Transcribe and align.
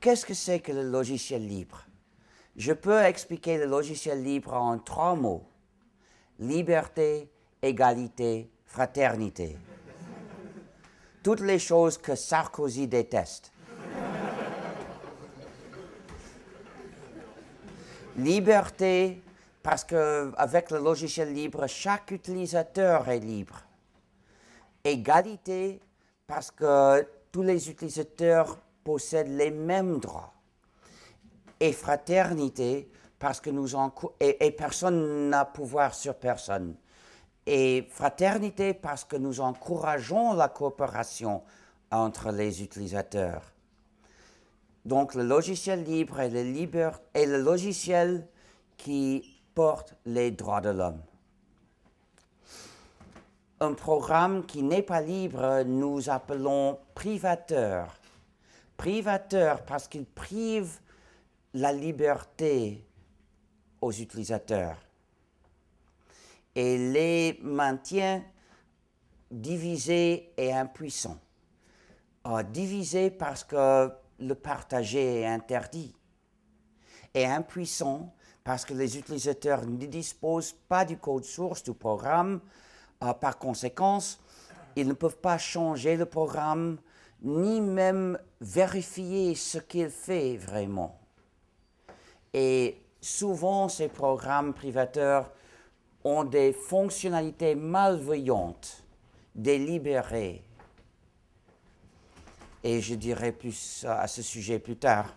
qu'est-ce 0.00 0.24
que 0.24 0.34
c'est 0.34 0.60
que 0.60 0.72
le 0.72 0.82
logiciel 0.82 1.46
libre? 1.46 1.84
Je 2.56 2.72
peux 2.72 3.00
expliquer 3.02 3.58
le 3.58 3.66
logiciel 3.66 4.22
libre 4.22 4.54
en 4.54 4.78
trois 4.78 5.14
mots. 5.14 5.46
Liberté, 6.38 7.30
égalité, 7.62 8.50
fraternité. 8.64 9.56
Toutes 11.22 11.40
les 11.40 11.58
choses 11.58 11.98
que 11.98 12.14
Sarkozy 12.14 12.88
déteste. 12.88 13.52
Liberté, 18.16 19.22
parce 19.62 19.84
qu'avec 19.84 20.70
le 20.70 20.78
logiciel 20.78 21.32
libre, 21.32 21.66
chaque 21.66 22.10
utilisateur 22.10 23.08
est 23.08 23.20
libre. 23.20 23.62
Égalité, 24.82 25.80
parce 26.26 26.50
que 26.50 27.06
tous 27.30 27.42
les 27.42 27.70
utilisateurs 27.70 28.58
possèdent 28.84 29.36
les 29.36 29.50
mêmes 29.50 29.98
droits. 29.98 30.32
Et 31.58 31.72
fraternité, 31.72 32.90
parce 33.18 33.40
que 33.40 33.50
nous 33.50 33.74
en, 33.74 33.92
et, 34.20 34.50
personne 34.52 35.28
n'a 35.28 35.44
pouvoir 35.44 35.94
sur 35.94 36.14
personne. 36.14 36.74
Et 37.46 37.86
fraternité, 37.90 38.74
parce 38.74 39.04
que 39.04 39.16
nous 39.16 39.40
encourageons 39.40 40.32
la 40.34 40.48
coopération 40.48 41.42
entre 41.90 42.30
les 42.30 42.62
utilisateurs. 42.62 43.42
Donc 44.84 45.14
le 45.14 45.22
logiciel 45.22 45.84
libre, 45.84 46.20
est 46.20 47.26
le 47.26 47.42
logiciel 47.42 48.26
qui 48.76 49.42
porte 49.54 49.94
les 50.06 50.30
droits 50.30 50.62
de 50.62 50.70
l'homme. 50.70 51.02
Un 53.60 53.74
programme 53.74 54.46
qui 54.46 54.62
n'est 54.62 54.82
pas 54.82 55.02
libre, 55.02 55.64
nous 55.64 56.08
appelons 56.08 56.78
privateur. 56.94 57.99
Privateur 58.80 59.62
parce 59.66 59.88
qu'il 59.88 60.06
prive 60.06 60.80
la 61.52 61.70
liberté 61.70 62.82
aux 63.82 63.92
utilisateurs 63.92 64.78
et 66.54 66.78
les 66.78 67.38
maintient 67.42 68.24
divisés 69.30 70.32
et 70.34 70.54
impuissants. 70.54 71.18
Euh, 72.26 72.42
divisés 72.42 73.10
parce 73.10 73.44
que 73.44 73.92
le 74.18 74.34
partager 74.34 75.20
est 75.20 75.26
interdit 75.26 75.94
et 77.12 77.26
impuissants 77.26 78.14
parce 78.44 78.64
que 78.64 78.72
les 78.72 78.96
utilisateurs 78.96 79.66
ne 79.66 79.84
disposent 79.84 80.56
pas 80.70 80.86
du 80.86 80.96
code 80.96 81.24
source 81.24 81.62
du 81.62 81.74
programme. 81.74 82.40
Euh, 83.04 83.12
par 83.12 83.38
conséquent, 83.38 83.98
ils 84.74 84.88
ne 84.88 84.94
peuvent 84.94 85.18
pas 85.18 85.36
changer 85.36 85.98
le 85.98 86.06
programme 86.06 86.78
ni 87.22 87.60
même 87.60 88.18
vérifier 88.40 89.34
ce 89.34 89.58
qu'il 89.58 89.90
fait 89.90 90.36
vraiment. 90.36 90.98
Et 92.32 92.76
souvent, 93.00 93.68
ces 93.68 93.88
programmes 93.88 94.54
privateurs 94.54 95.30
ont 96.04 96.24
des 96.24 96.52
fonctionnalités 96.52 97.54
malveillantes, 97.54 98.84
délibérées. 99.34 100.42
Et 102.62 102.80
je 102.80 102.94
dirai 102.94 103.32
plus 103.32 103.84
à 103.88 104.06
ce 104.06 104.22
sujet 104.22 104.58
plus 104.58 104.76
tard. 104.76 105.16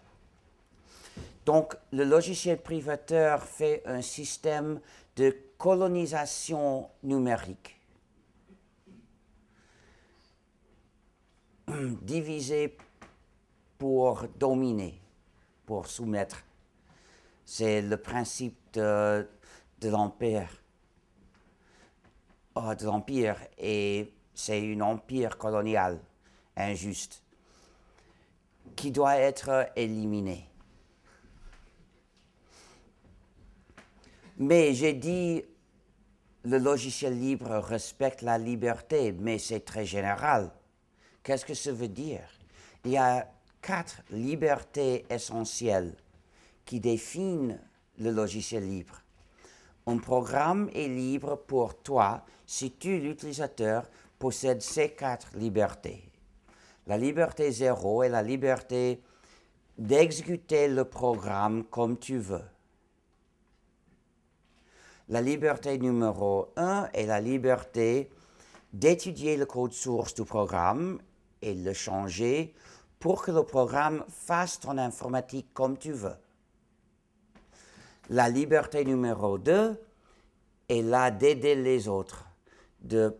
Donc, 1.46 1.76
le 1.92 2.06
logiciel 2.06 2.58
privateur 2.58 3.44
fait 3.44 3.84
un 3.86 4.02
système 4.02 4.80
de 5.18 5.36
colonisation 5.58 6.90
numérique, 7.04 7.78
divisé 12.02 12.78
pour 13.78 14.26
dominer, 14.40 15.00
pour 15.66 15.88
soumettre. 15.88 16.44
C'est 17.46 17.82
le 17.82 17.98
principe 17.98 18.58
de, 18.74 19.28
l'empire. 19.84 20.50
Oh, 22.56 22.74
de 22.78 22.86
l'empire, 22.86 23.38
et 23.58 24.14
c'est 24.34 24.74
un 24.74 24.82
empire 24.82 25.38
colonial 25.38 26.00
injuste 26.56 27.24
qui 28.76 28.92
doit 28.92 29.18
être 29.18 29.70
éliminé. 29.76 30.48
Mais 34.38 34.74
j'ai 34.74 34.94
dit, 34.94 35.44
le 36.44 36.58
logiciel 36.58 37.20
libre 37.20 37.58
respecte 37.58 38.22
la 38.22 38.38
liberté, 38.38 39.12
mais 39.12 39.38
c'est 39.38 39.62
très 39.62 39.86
général. 39.86 40.52
Qu'est-ce 41.24 41.46
que 41.46 41.54
ça 41.54 41.72
veut 41.72 41.88
dire? 41.88 42.28
Il 42.84 42.92
y 42.92 42.98
a 42.98 43.28
quatre 43.62 44.02
libertés 44.12 45.06
essentielles 45.10 45.96
qui 46.66 46.80
définissent 46.80 47.58
le 47.98 48.12
logiciel 48.12 48.68
libre. 48.68 49.02
Un 49.88 49.98
programme 49.98 50.70
est 50.74 50.88
libre 50.88 51.36
pour 51.36 51.78
toi 51.82 52.26
si 52.46 52.72
tu, 52.72 53.00
l'utilisateur, 53.00 53.90
possèdes 54.20 54.62
ces 54.62 54.90
quatre 54.90 55.36
libertés. 55.36 56.04
La 56.88 56.98
liberté 56.98 57.52
zéro 57.52 58.04
est 58.04 58.10
la 58.10 58.22
liberté 58.22 59.02
d'exécuter 59.78 60.68
le 60.68 60.86
programme 60.86 61.64
comme 61.66 61.98
tu 61.98 62.18
veux. 62.18 62.44
La 65.10 65.22
liberté 65.22 65.78
numéro 65.78 66.52
un 66.56 66.90
est 66.94 67.06
la 67.06 67.22
liberté 67.22 68.10
d'étudier 68.72 69.38
le 69.38 69.46
code 69.46 69.74
source 69.74 70.14
du 70.14 70.24
programme 70.24 71.00
et 71.44 71.54
le 71.54 71.74
changer 71.74 72.54
pour 73.00 73.24
que 73.24 73.32
le 73.32 73.44
programme 73.44 74.04
fasse 74.10 74.60
ton 74.60 74.78
informatique 74.78 75.48
comme 75.54 75.78
tu 75.78 75.92
veux. 75.92 76.16
La 78.10 78.30
liberté 78.30 78.84
numéro 78.86 79.38
2 79.38 79.80
est 80.70 80.82
là 80.82 81.12
d'aider 81.12 81.56
les 81.56 81.88
autres, 81.88 82.26
de 82.82 83.16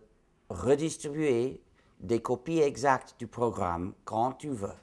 redistribuer 0.48 1.62
des 2.00 2.20
copies 2.20 2.60
exactes 2.60 3.14
du 3.18 3.26
programme 3.26 3.94
quand 4.04 4.32
tu 4.32 4.48
veux. 4.48 4.74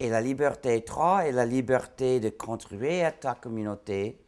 Et 0.00 0.08
la 0.08 0.20
liberté 0.20 0.84
3 0.84 1.26
est 1.26 1.32
la 1.32 1.46
liberté 1.46 2.20
de 2.20 2.30
contribuer 2.30 3.04
à 3.04 3.12
ta 3.12 3.34
communauté 3.34 4.22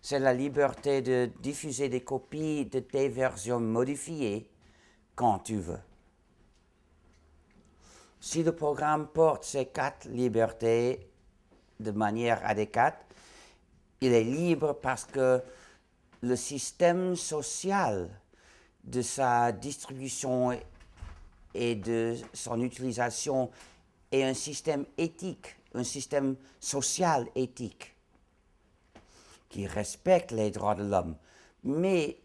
c'est 0.00 0.18
la 0.18 0.32
liberté 0.32 1.02
de 1.02 1.30
diffuser 1.40 1.88
des 1.88 2.02
copies 2.02 2.66
de 2.66 2.80
tes 2.80 3.08
versions 3.08 3.60
modifiées 3.60 4.50
quand 5.14 5.40
tu 5.40 5.56
veux. 5.56 5.80
Si 8.20 8.42
le 8.42 8.52
programme 8.52 9.06
porte 9.06 9.44
ces 9.44 9.66
quatre 9.66 10.08
libertés 10.08 11.08
de 11.78 11.92
manière 11.92 12.44
adéquate, 12.44 13.04
il 14.00 14.12
est 14.12 14.24
libre 14.24 14.72
parce 14.74 15.04
que 15.04 15.40
le 16.20 16.36
système 16.36 17.14
social 17.14 18.10
de 18.82 19.02
sa 19.02 19.52
distribution 19.52 20.58
et 21.54 21.74
de 21.76 22.16
son 22.32 22.60
utilisation 22.60 23.50
est 24.10 24.24
un 24.24 24.34
système 24.34 24.84
éthique, 24.96 25.56
un 25.74 25.84
système 25.84 26.36
social 26.58 27.26
éthique 27.36 27.94
qui 29.48 29.66
respecte 29.66 30.32
les 30.32 30.50
droits 30.50 30.74
de 30.74 30.84
l'homme. 30.84 31.16
Mais 31.62 32.18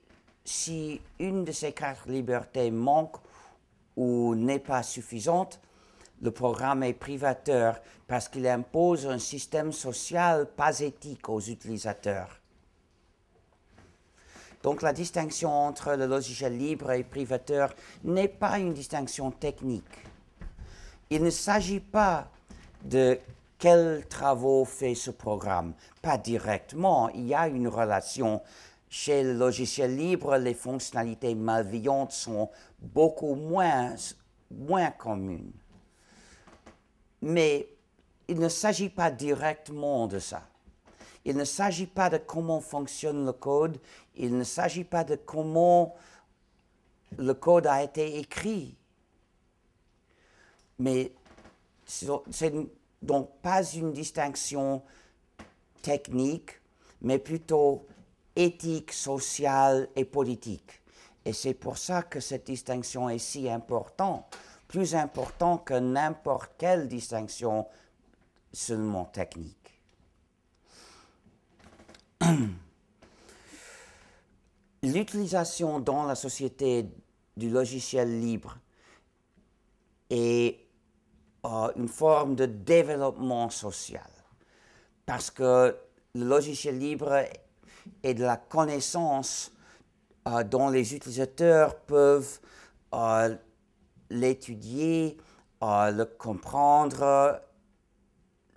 si 0.44 1.02
une 1.20 1.44
de 1.46 1.52
ces 1.52 1.72
quatre 1.72 2.08
libertés 2.10 2.72
manque 2.72 3.18
ou 3.96 4.36
n'est 4.36 4.60
pas 4.60 4.84
suffisante, 4.84 5.60
le 6.24 6.32
programme 6.32 6.84
est 6.84 6.94
privateur 6.94 7.82
parce 8.08 8.30
qu'il 8.30 8.48
impose 8.48 9.06
un 9.06 9.20
système 9.20 9.74
social 9.74 10.48
pas 10.56 10.80
éthique 10.80 11.28
aux 11.28 11.42
utilisateurs. 11.42 12.40
Donc 14.64 14.82
la 14.82 14.94
distinction 14.94 15.52
entre 15.52 15.96
le 15.96 16.06
logiciel 16.06 16.58
libre 16.58 16.92
et 16.92 17.04
privateur 17.04 17.76
n'est 18.06 18.30
pas 18.30 18.58
une 18.58 18.74
distinction 18.74 19.32
technique. 19.32 19.84
Il 21.10 21.24
ne 21.24 21.30
s'agit 21.30 21.82
pas 21.82 22.30
de 22.86 23.20
quels 23.60 24.06
travaux 24.08 24.64
fait 24.64 24.96
ce 24.96 25.12
programme 25.12 25.74
Pas 26.02 26.18
directement, 26.18 27.10
il 27.10 27.28
y 27.28 27.36
a 27.36 27.50
une 27.50 27.68
relation. 27.68 28.42
Chez 28.90 29.24
le 29.24 29.34
logiciel 29.34 29.98
libre, 29.98 30.38
les 30.38 30.54
fonctionnalités 30.54 31.36
malveillantes 31.36 32.14
sont 32.14 32.50
beaucoup 32.80 33.36
moins, 33.36 33.96
moins 34.52 34.92
communes. 34.92 35.52
Mais 37.24 37.70
il 38.28 38.38
ne 38.38 38.50
s'agit 38.50 38.90
pas 38.90 39.10
directement 39.10 40.08
de 40.08 40.20
ça. 40.20 40.46
Il 41.24 41.38
ne 41.38 41.46
s'agit 41.46 41.88
pas 41.88 42.10
de 42.10 42.18
comment 42.18 42.60
fonctionne 42.60 43.26
le 43.26 43.32
code, 43.32 43.80
il 44.18 44.38
ne 44.38 44.44
s'agit 44.44 44.84
pas 44.84 45.06
de 45.06 45.16
comment 45.16 45.96
le 47.18 47.34
code 47.34 47.66
a 47.66 47.82
été 47.82 48.18
écrit. 48.20 48.76
Mais 50.80 51.14
c'est 51.86 52.54
donc 53.02 53.30
pas 53.42 53.64
une 53.64 53.94
distinction 53.94 54.84
technique, 55.82 56.60
mais 57.02 57.20
plutôt 57.20 57.88
éthique, 58.36 58.92
sociale 58.92 59.88
et 59.96 60.04
politique. 60.04 60.82
Et 61.24 61.32
c'est 61.32 61.54
pour 61.54 61.78
ça 61.78 62.04
que 62.04 62.20
cette 62.20 62.48
distinction 62.48 63.10
est 63.10 63.18
si 63.18 63.50
importante 63.50 64.26
plus 64.74 64.96
important 64.96 65.60
que 65.60 65.76
n'importe 65.76 66.54
quelle 66.58 66.88
distinction 66.88 67.68
seulement 68.52 69.06
technique. 69.06 69.80
L'utilisation 74.82 75.80
dans 75.80 76.06
la 76.06 76.16
société 76.16 76.90
du 77.38 77.52
logiciel 77.52 78.20
libre 78.20 78.58
est 80.10 80.66
euh, 81.46 81.72
une 81.76 81.88
forme 81.88 82.34
de 82.34 82.48
développement 82.48 83.52
social 83.52 84.10
parce 85.06 85.30
que 85.30 85.78
le 86.16 86.26
logiciel 86.26 86.80
libre 86.80 87.26
est 88.02 88.14
de 88.16 88.24
la 88.24 88.38
connaissance 88.38 89.52
euh, 90.28 90.44
dont 90.44 90.70
les 90.70 90.96
utilisateurs 90.96 91.76
peuvent 91.82 92.40
euh, 92.96 93.36
l'étudier, 94.14 95.18
le 95.62 96.04
comprendre, 96.04 97.42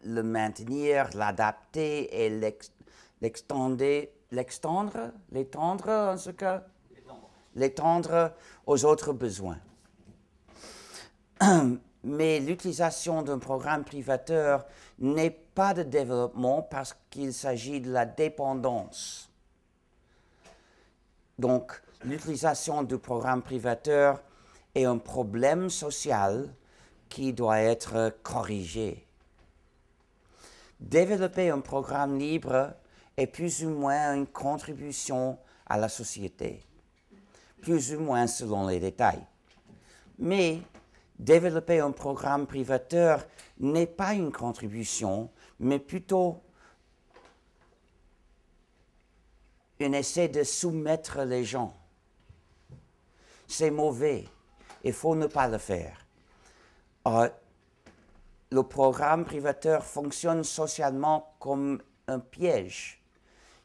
le 0.05 0.23
maintenir, 0.23 1.09
l'adapter 1.15 2.25
et 2.25 2.29
l'extendre, 3.21 5.13
l'étendre 5.33 5.89
en 5.89 6.17
ce 6.17 6.31
cas, 6.31 6.65
l'étendre 7.55 8.33
aux 8.67 8.85
autres 8.85 9.13
besoins. 9.13 9.59
Mais 12.05 12.39
l'utilisation 12.39 13.23
d'un 13.23 13.39
programme 13.39 13.83
privateur 13.85 14.65
n'est 14.99 15.31
pas 15.31 15.75
de 15.75 15.83
développement 15.83 16.63
parce 16.63 16.97
qu'il 17.11 17.33
s'agit 17.35 17.81
de 17.81 17.91
la 17.91 18.07
dépendance. 18.07 19.29
Donc, 21.39 21.83
l'utilisation 22.05 22.85
du 22.85 22.99
programme 22.99 23.43
privateur 23.43 24.23
est 24.77 24.85
un 24.85 24.99
problème 24.99 25.71
social 25.71 26.55
qui 27.09 27.33
doit 27.33 27.61
être 27.61 28.15
corrigé. 28.23 29.07
Développer 30.79 31.49
un 31.49 31.61
programme 31.61 32.19
libre 32.19 32.75
est 33.17 33.27
plus 33.27 33.65
ou 33.65 33.71
moins 33.71 34.15
une 34.15 34.27
contribution 34.27 35.39
à 35.65 35.79
la 35.79 35.89
société, 35.89 36.63
plus 37.63 37.95
ou 37.95 38.01
moins 38.01 38.27
selon 38.27 38.67
les 38.67 38.79
détails. 38.79 39.25
Mais 40.19 40.61
développer 41.19 41.81
un 41.81 41.93
programme 41.93 42.47
privateur 42.47 43.25
n'est 43.59 43.87
pas 43.87 44.13
une 44.13 44.31
contribution, 44.31 45.31
mais 45.59 45.79
plutôt 45.79 46.43
un 49.81 49.93
essai 49.93 50.29
de 50.29 50.43
soumettre 50.43 51.23
les 51.23 51.45
gens. 51.45 51.75
C'est 53.47 53.71
mauvais. 53.71 54.27
Il 54.87 54.93
faut 54.93 55.17
ne 55.17 55.27
pas 55.27 55.49
le 55.49 55.59
faire. 55.59 56.07
Euh, 57.09 57.29
le 58.53 58.63
programme 58.63 59.25
privateur 59.25 59.85
fonctionne 59.85 60.45
socialement 60.45 61.35
comme 61.41 61.83
un 62.07 62.21
piège 62.21 63.03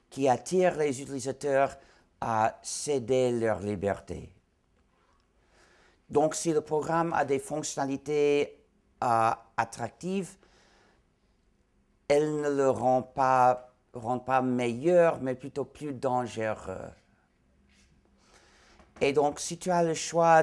qui 0.10 0.28
attire 0.28 0.76
les 0.78 1.00
utilisateurs 1.00 1.78
à 2.22 2.58
céder 2.64 3.32
leur 3.40 3.60
liberté. 3.60 4.34
Donc, 6.10 6.34
si 6.34 6.54
le 6.54 6.62
programme 6.62 7.14
a 7.14 7.24
des 7.24 7.38
fonctionnalités 7.38 8.60
euh, 9.04 9.30
attractives, 9.58 10.38
elles 12.08 12.42
ne 12.42 12.50
le 12.50 12.72
rendent 12.72 13.14
pas, 13.14 13.76
rendent 13.94 14.26
pas 14.26 14.42
meilleur, 14.42 15.22
mais 15.22 15.36
plutôt 15.36 15.66
plus 15.66 15.94
dangereux. 15.94 16.90
Et 19.00 19.14
donc, 19.14 19.40
si 19.40 19.60
tu 19.60 19.70
as 19.70 19.84
le 19.84 19.94
choix 19.94 20.42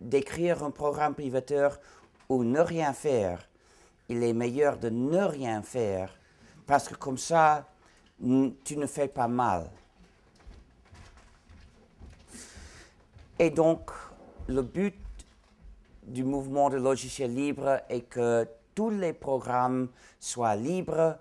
d'écrire 0.00 0.62
un 0.62 0.70
programme 0.70 1.14
privateur 1.14 1.78
ou 2.28 2.44
ne 2.44 2.60
rien 2.60 2.92
faire, 2.92 3.48
il 4.08 4.22
est 4.22 4.32
meilleur 4.32 4.78
de 4.78 4.88
ne 4.88 5.18
rien 5.18 5.62
faire, 5.62 6.12
parce 6.66 6.88
que 6.88 6.94
comme 6.94 7.18
ça, 7.18 7.68
tu 8.64 8.76
ne 8.76 8.86
fais 8.86 9.08
pas 9.08 9.28
mal. 9.28 9.70
Et 13.38 13.50
donc, 13.50 13.90
le 14.48 14.62
but 14.62 14.94
du 16.02 16.24
mouvement 16.24 16.68
de 16.70 16.76
logiciels 16.76 17.34
libres 17.34 17.80
est 17.88 18.02
que 18.02 18.46
tous 18.74 18.90
les 18.90 19.12
programmes 19.12 19.88
soient 20.18 20.56
libres 20.56 21.16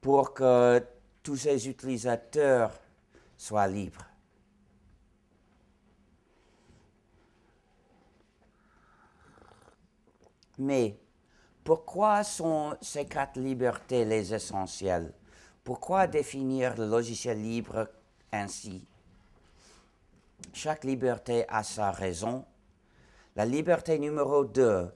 pour 0.00 0.34
que 0.34 0.82
tous 1.22 1.36
ces 1.36 1.68
utilisateurs 1.68 2.72
soient 3.36 3.68
libres. 3.68 4.04
Mais 10.62 10.96
pourquoi 11.64 12.22
sont 12.22 12.76
ces 12.80 13.04
quatre 13.04 13.36
libertés 13.40 14.04
les 14.04 14.32
essentielles? 14.32 15.12
Pourquoi 15.64 16.06
définir 16.06 16.76
le 16.76 16.86
logiciel 16.86 17.42
libre 17.42 17.88
ainsi? 18.30 18.86
Chaque 20.52 20.84
liberté 20.84 21.44
a 21.48 21.64
sa 21.64 21.90
raison. 21.90 22.44
La 23.34 23.44
liberté 23.44 23.98
numéro 23.98 24.44
2, 24.44 24.88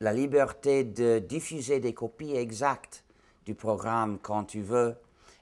la 0.00 0.12
liberté 0.14 0.82
de 0.82 1.18
diffuser 1.18 1.78
des 1.78 1.92
copies 1.92 2.34
exactes 2.34 3.04
du 3.44 3.54
programme 3.54 4.18
quand 4.18 4.44
tu 4.44 4.62
veux, 4.62 4.96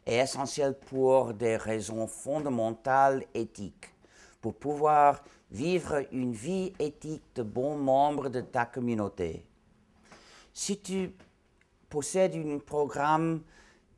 est 0.05 0.17
essentielle 0.17 0.77
pour 0.77 1.33
des 1.33 1.57
raisons 1.57 2.09
fondamentales 2.09 3.25
éthiques, 3.35 3.95
pour 4.41 4.55
pouvoir 4.55 5.23
vivre 5.55 6.05
une 6.11 6.33
vie 6.33 6.73
éthique 6.81 7.23
de 7.37 7.45
bon 7.45 7.77
membre 7.77 8.29
de 8.29 8.41
ta 8.41 8.67
communauté. 8.67 9.47
Si 10.53 10.81
tu 10.81 11.15
possèdes 11.89 12.35
un 12.35 12.59
programme 12.59 13.41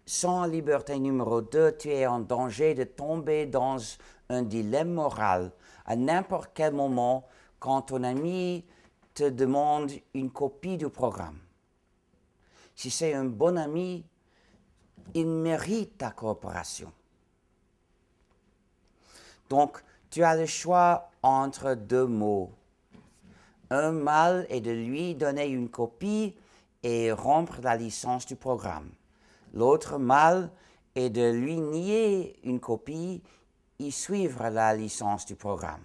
sans 0.05 0.45
liberté 0.45 0.99
numéro 0.99 1.41
2, 1.41 1.79
tu 1.79 1.89
es 1.89 2.07
en 2.07 2.21
danger 2.21 2.75
de 2.75 2.85
tomber 2.85 3.47
dans 3.47 3.79
un 4.29 4.43
dilemme 4.43 4.93
moral 4.93 5.51
à 5.87 5.97
n'importe 5.97 6.51
quel 6.53 6.75
moment 6.75 7.27
quand 7.59 7.83
ton 7.83 8.05
ami 8.05 8.67
te 9.15 9.25
demande 9.31 9.93
une 10.13 10.31
copie 10.31 10.77
du 10.77 10.91
programme. 10.91 11.39
Si 12.75 12.91
c'est 12.91 13.15
un 13.15 13.25
bon 13.25 13.57
ami, 13.57 14.05
il 15.15 15.27
mérite 15.27 15.97
ta 15.97 16.11
coopération. 16.11 16.93
Donc, 19.49 19.83
tu 20.17 20.25
as 20.25 20.35
le 20.35 20.47
choix 20.47 21.11
entre 21.23 21.75
deux 21.75 22.07
mots. 22.07 22.51
Un 23.69 23.93
mal 23.93 24.47
est 24.49 24.63
de 24.63 24.71
lui 24.71 25.15
donner 25.15 25.47
une 25.47 25.69
copie 25.69 26.35
et 26.83 27.13
rompre 27.13 27.59
la 27.63 27.77
licence 27.77 28.25
du 28.25 28.35
programme. 28.35 28.89
L'autre 29.53 29.99
mal 29.99 30.51
est 30.95 31.11
de 31.11 31.31
lui 31.31 31.61
nier 31.61 32.35
une 32.45 32.61
copie 32.61 33.23
et 33.79 33.91
suivre 33.91 34.49
la 34.49 34.75
licence 34.75 35.27
du 35.27 35.35
programme. 35.35 35.85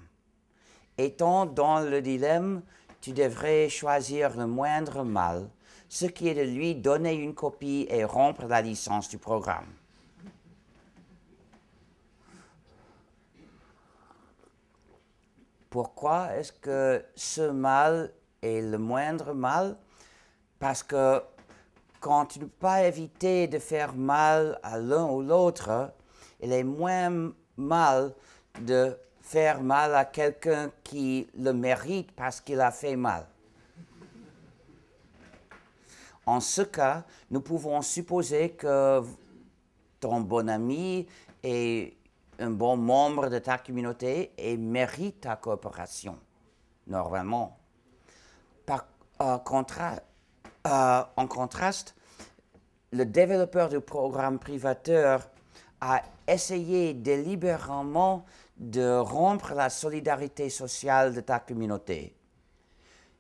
Étant 0.97 1.45
dans 1.45 1.81
le 1.81 2.01
dilemme, 2.01 2.61
tu 3.01 3.11
devrais 3.11 3.67
choisir 3.67 4.38
le 4.38 4.47
moindre 4.47 5.03
mal, 5.03 5.50
ce 5.89 6.05
qui 6.05 6.29
est 6.29 6.35
de 6.35 6.50
lui 6.50 6.73
donner 6.73 7.15
une 7.15 7.33
copie 7.33 7.85
et 7.89 8.05
rompre 8.05 8.45
la 8.45 8.61
licence 8.61 9.09
du 9.09 9.17
programme. 9.17 9.67
Pourquoi 15.71 16.35
est-ce 16.35 16.51
que 16.51 17.01
ce 17.15 17.49
mal 17.49 18.11
est 18.41 18.61
le 18.61 18.77
moindre 18.77 19.33
mal? 19.33 19.77
Parce 20.59 20.83
que 20.83 21.23
quand 22.01 22.25
tu 22.25 22.39
ne 22.39 22.43
peux 22.43 22.49
pas 22.59 22.83
éviter 22.83 23.47
de 23.47 23.57
faire 23.57 23.95
mal 23.95 24.59
à 24.63 24.77
l'un 24.77 25.05
ou 25.05 25.21
l'autre, 25.21 25.93
il 26.41 26.51
est 26.51 26.65
moins 26.65 27.31
mal 27.55 28.13
de 28.59 28.97
faire 29.21 29.61
mal 29.61 29.95
à 29.95 30.03
quelqu'un 30.03 30.71
qui 30.83 31.29
le 31.39 31.53
mérite 31.53 32.11
parce 32.11 32.41
qu'il 32.41 32.59
a 32.59 32.71
fait 32.71 32.97
mal. 32.97 33.25
En 36.25 36.41
ce 36.41 36.63
cas, 36.63 37.05
nous 37.29 37.39
pouvons 37.39 37.81
supposer 37.81 38.49
que 38.49 39.01
ton 40.01 40.19
bon 40.19 40.49
ami 40.49 41.07
est 41.43 41.93
un 42.41 42.50
bon 42.50 42.75
membre 42.75 43.29
de 43.29 43.39
ta 43.39 43.57
communauté 43.57 44.33
et 44.38 44.57
mérite 44.57 45.21
ta 45.21 45.36
coopération, 45.36 46.17
normalement. 46.88 47.60
Par 48.65 48.88
euh, 49.21 49.38
euh, 50.67 51.03
en 51.15 51.27
contraste, 51.27 51.95
le 52.91 53.05
développeur 53.05 53.69
du 53.69 53.79
programme 53.79 54.39
privateur 54.39 55.29
a 55.79 56.01
essayé 56.27 56.93
délibérément 56.93 58.25
de 58.57 58.98
rompre 58.98 59.53
la 59.53 59.69
solidarité 59.69 60.50
sociale 60.50 61.13
de 61.13 61.21
ta 61.21 61.39
communauté. 61.39 62.15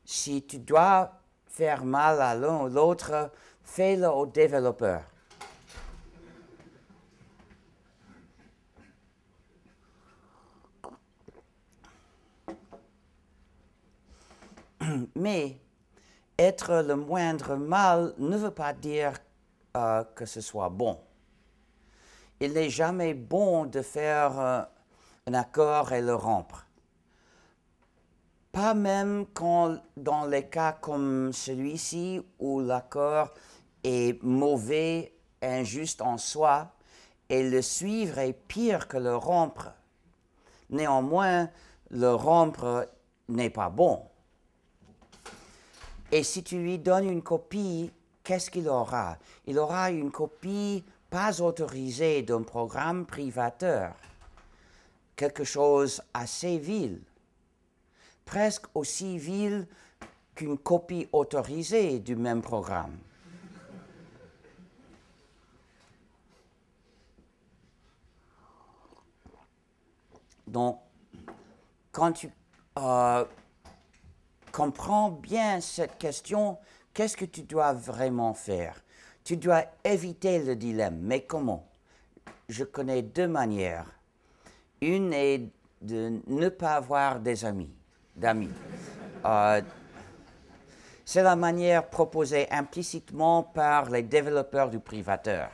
Si 0.03 0.45
tu 0.45 0.59
dois 0.59 1.13
faire 1.47 1.83
mal 1.83 2.21
à 2.21 2.35
l'un 2.35 2.63
ou 2.63 2.67
l'autre, 2.67 3.31
fais-le 3.63 4.09
au 4.09 4.25
développeur. 4.25 5.03
Mais 15.15 15.57
être 16.37 16.83
le 16.85 16.95
moindre 16.95 17.55
mal 17.55 18.13
ne 18.17 18.37
veut 18.37 18.51
pas 18.51 18.73
dire 18.73 19.13
euh, 19.77 20.03
que 20.15 20.25
ce 20.25 20.41
soit 20.41 20.69
bon. 20.69 20.99
Il 22.39 22.53
n'est 22.53 22.69
jamais 22.69 23.13
bon 23.13 23.65
de 23.65 23.81
faire 23.81 24.39
euh, 24.39 24.61
un 25.27 25.33
accord 25.33 25.91
et 25.93 26.01
le 26.01 26.15
rompre. 26.15 26.65
Pas 28.51 28.73
même 28.73 29.27
quand, 29.33 29.77
dans 29.95 30.25
les 30.25 30.47
cas 30.47 30.73
comme 30.73 31.31
celui-ci 31.31 32.21
où 32.39 32.59
l'accord 32.59 33.33
est 33.83 34.21
mauvais, 34.23 35.13
injuste 35.41 36.01
en 36.01 36.17
soi, 36.17 36.73
et 37.29 37.49
le 37.49 37.61
suivre 37.61 38.19
est 38.19 38.33
pire 38.33 38.87
que 38.87 38.97
le 38.97 39.15
rompre. 39.15 39.71
Néanmoins, 40.69 41.49
le 41.91 42.13
rompre 42.13 42.89
n'est 43.29 43.49
pas 43.49 43.69
bon. 43.69 44.01
Et 46.11 46.23
si 46.23 46.43
tu 46.43 46.57
lui 46.57 46.77
donnes 46.77 47.09
une 47.09 47.21
copie, 47.21 47.89
qu'est-ce 48.23 48.51
qu'il 48.51 48.67
aura? 48.67 49.17
Il 49.47 49.57
aura 49.57 49.91
une 49.91 50.11
copie 50.11 50.83
pas 51.09 51.41
autorisée 51.41 52.21
d'un 52.21 52.41
programme 52.41 53.05
privateur, 53.05 53.95
quelque 55.15 55.45
chose 55.45 56.01
assez 56.13 56.57
vil, 56.57 57.01
presque 58.25 58.65
aussi 58.75 59.17
vil 59.17 59.67
qu'une 60.35 60.57
copie 60.57 61.07
autorisée 61.13 61.99
du 61.99 62.15
même 62.15 62.41
programme. 62.41 62.97
Donc, 70.47 70.79
quand 71.93 72.11
tu 72.11 72.29
euh, 72.77 73.23
comprends 74.51 75.09
bien 75.09 75.61
cette 75.61 75.97
question, 75.97 76.57
qu'est-ce 76.93 77.17
que 77.17 77.25
tu 77.25 77.43
dois 77.43 77.73
vraiment 77.73 78.33
faire? 78.33 78.75
Tu 79.23 79.37
dois 79.37 79.63
éviter 79.83 80.39
le 80.43 80.55
dilemme, 80.55 80.99
mais 81.01 81.21
comment? 81.21 81.67
Je 82.49 82.63
connais 82.63 83.01
deux 83.01 83.27
manières. 83.27 83.85
Une 84.81 85.13
est 85.13 85.49
de 85.81 86.19
ne 86.27 86.49
pas 86.49 86.75
avoir 86.75 87.19
des 87.19 87.45
amis, 87.45 87.73
d'amis. 88.15 88.49
Euh, 89.25 89.61
c'est 91.05 91.23
la 91.23 91.35
manière 91.35 91.87
proposée 91.87 92.49
implicitement 92.51 93.43
par 93.43 93.89
les 93.89 94.03
développeurs 94.03 94.69
du 94.69 94.79
privateur. 94.79 95.49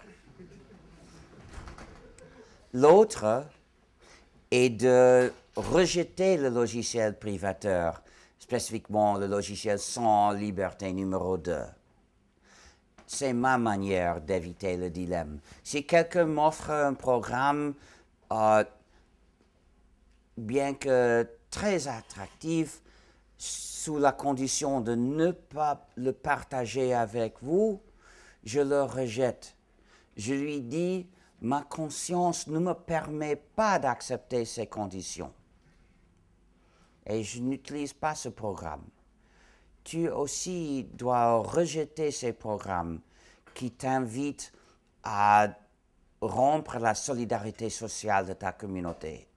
L'autre 2.74 3.46
est 4.52 4.70
de 4.70 5.32
rejeter 5.56 6.38
le 6.38 6.50
logiciel 6.50 7.18
privateur, 7.18 8.02
spécifiquement 8.48 9.18
le 9.18 9.28
logiciel 9.28 9.78
sans 9.78 10.32
liberté 10.32 10.94
numéro 10.94 11.38
2. 11.38 11.58
C'est 13.06 13.34
ma 13.34 13.58
manière 13.58 14.22
d'éviter 14.22 14.78
le 14.78 14.90
dilemme. 14.90 15.40
Si 15.64 15.86
quelqu'un 15.86 16.26
m'offre 16.26 16.72
un 16.72 16.94
programme, 16.94 17.74
euh, 18.32 18.64
bien 20.38 20.74
que 20.76 21.28
très 21.52 21.90
attractif, 21.90 22.82
sous 23.38 23.98
la 23.98 24.14
condition 24.14 24.80
de 24.80 24.96
ne 24.96 25.32
pas 25.32 25.86
le 25.98 26.14
partager 26.14 26.94
avec 26.94 27.36
vous, 27.42 27.82
je 28.46 28.62
le 28.62 28.82
rejette. 28.84 29.58
Je 30.16 30.34
lui 30.34 30.62
dis, 30.62 31.06
ma 31.42 31.64
conscience 31.64 32.48
ne 32.48 32.60
me 32.60 32.74
permet 32.74 33.36
pas 33.36 33.78
d'accepter 33.78 34.46
ces 34.46 34.68
conditions. 34.68 35.34
Et 37.08 37.24
je 37.24 37.42
n'utilise 37.42 37.94
pas 37.94 38.16
ce 38.16 38.30
programme. 38.30 38.84
Tu 39.84 40.10
aussi 40.10 40.84
dois 40.94 41.38
rejeter 41.38 42.12
ces 42.12 42.34
programmes 42.34 43.00
qui 43.54 43.72
t'invitent 43.72 44.52
à 45.04 45.48
rompre 46.22 46.78
la 46.80 46.94
solidarité 46.94 47.70
sociale 47.70 48.28
de 48.28 48.34
ta 48.34 48.52
communauté. 48.52 49.28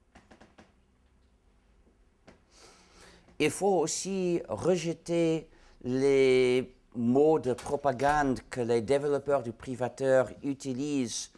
Il 3.38 3.50
faut 3.50 3.78
aussi 3.78 4.42
rejeter 4.48 5.48
les 5.82 6.74
mots 6.94 7.38
de 7.38 7.52
propagande 7.52 8.40
que 8.50 8.60
les 8.60 8.82
développeurs 8.82 9.42
du 9.42 9.52
privateur 9.52 10.28
utilisent 10.42 11.30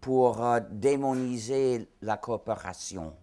pour 0.00 0.44
euh, 0.44 0.60
démoniser 0.70 1.88
la 2.02 2.16
coopération, 2.16 3.14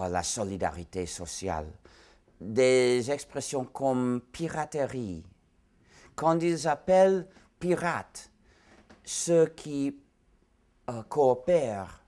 oh, 0.00 0.08
la 0.08 0.22
solidarité 0.22 1.06
sociale. 1.06 1.66
Des 2.40 3.10
expressions 3.10 3.64
comme 3.64 4.20
piraterie. 4.32 5.24
Quand 6.14 6.38
ils 6.40 6.66
appellent 6.68 7.26
pirates 7.58 8.30
ceux 9.04 9.46
qui 9.46 9.96
euh, 10.90 11.02
coopèrent, 11.08 12.04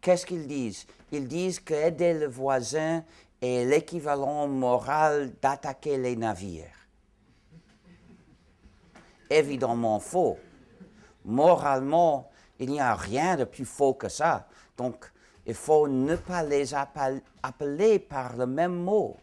qu'est-ce 0.00 0.26
qu'ils 0.26 0.46
disent? 0.46 0.86
Ils 1.12 1.28
disent 1.28 1.60
qu'aider 1.60 2.14
le 2.14 2.26
voisin 2.26 3.04
est 3.40 3.64
l'équivalent 3.64 4.48
moral 4.48 5.32
d'attaquer 5.40 5.98
les 5.98 6.16
navires. 6.16 6.88
Évidemment 9.30 9.98
faux 9.98 10.38
moralement, 11.26 12.30
il 12.58 12.70
n'y 12.70 12.80
a 12.80 12.94
rien 12.94 13.36
de 13.36 13.44
plus 13.44 13.66
faux 13.66 13.92
que 13.92 14.08
ça. 14.08 14.48
Donc, 14.78 15.12
il 15.46 15.54
faut 15.54 15.86
ne 15.86 16.16
pas 16.16 16.42
les 16.42 16.74
appeler 16.74 18.00
par 18.00 18.36
le 18.36 18.46
même 18.46 18.74
mot. 18.74 19.16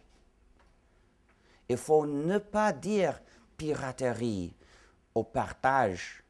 Il 1.68 1.77
faut 1.77 2.06
ne 2.06 2.38
pas 2.38 2.72
dire 2.72 3.22
piraterie 3.58 4.53
au 5.13 5.24
partage. 5.24 6.24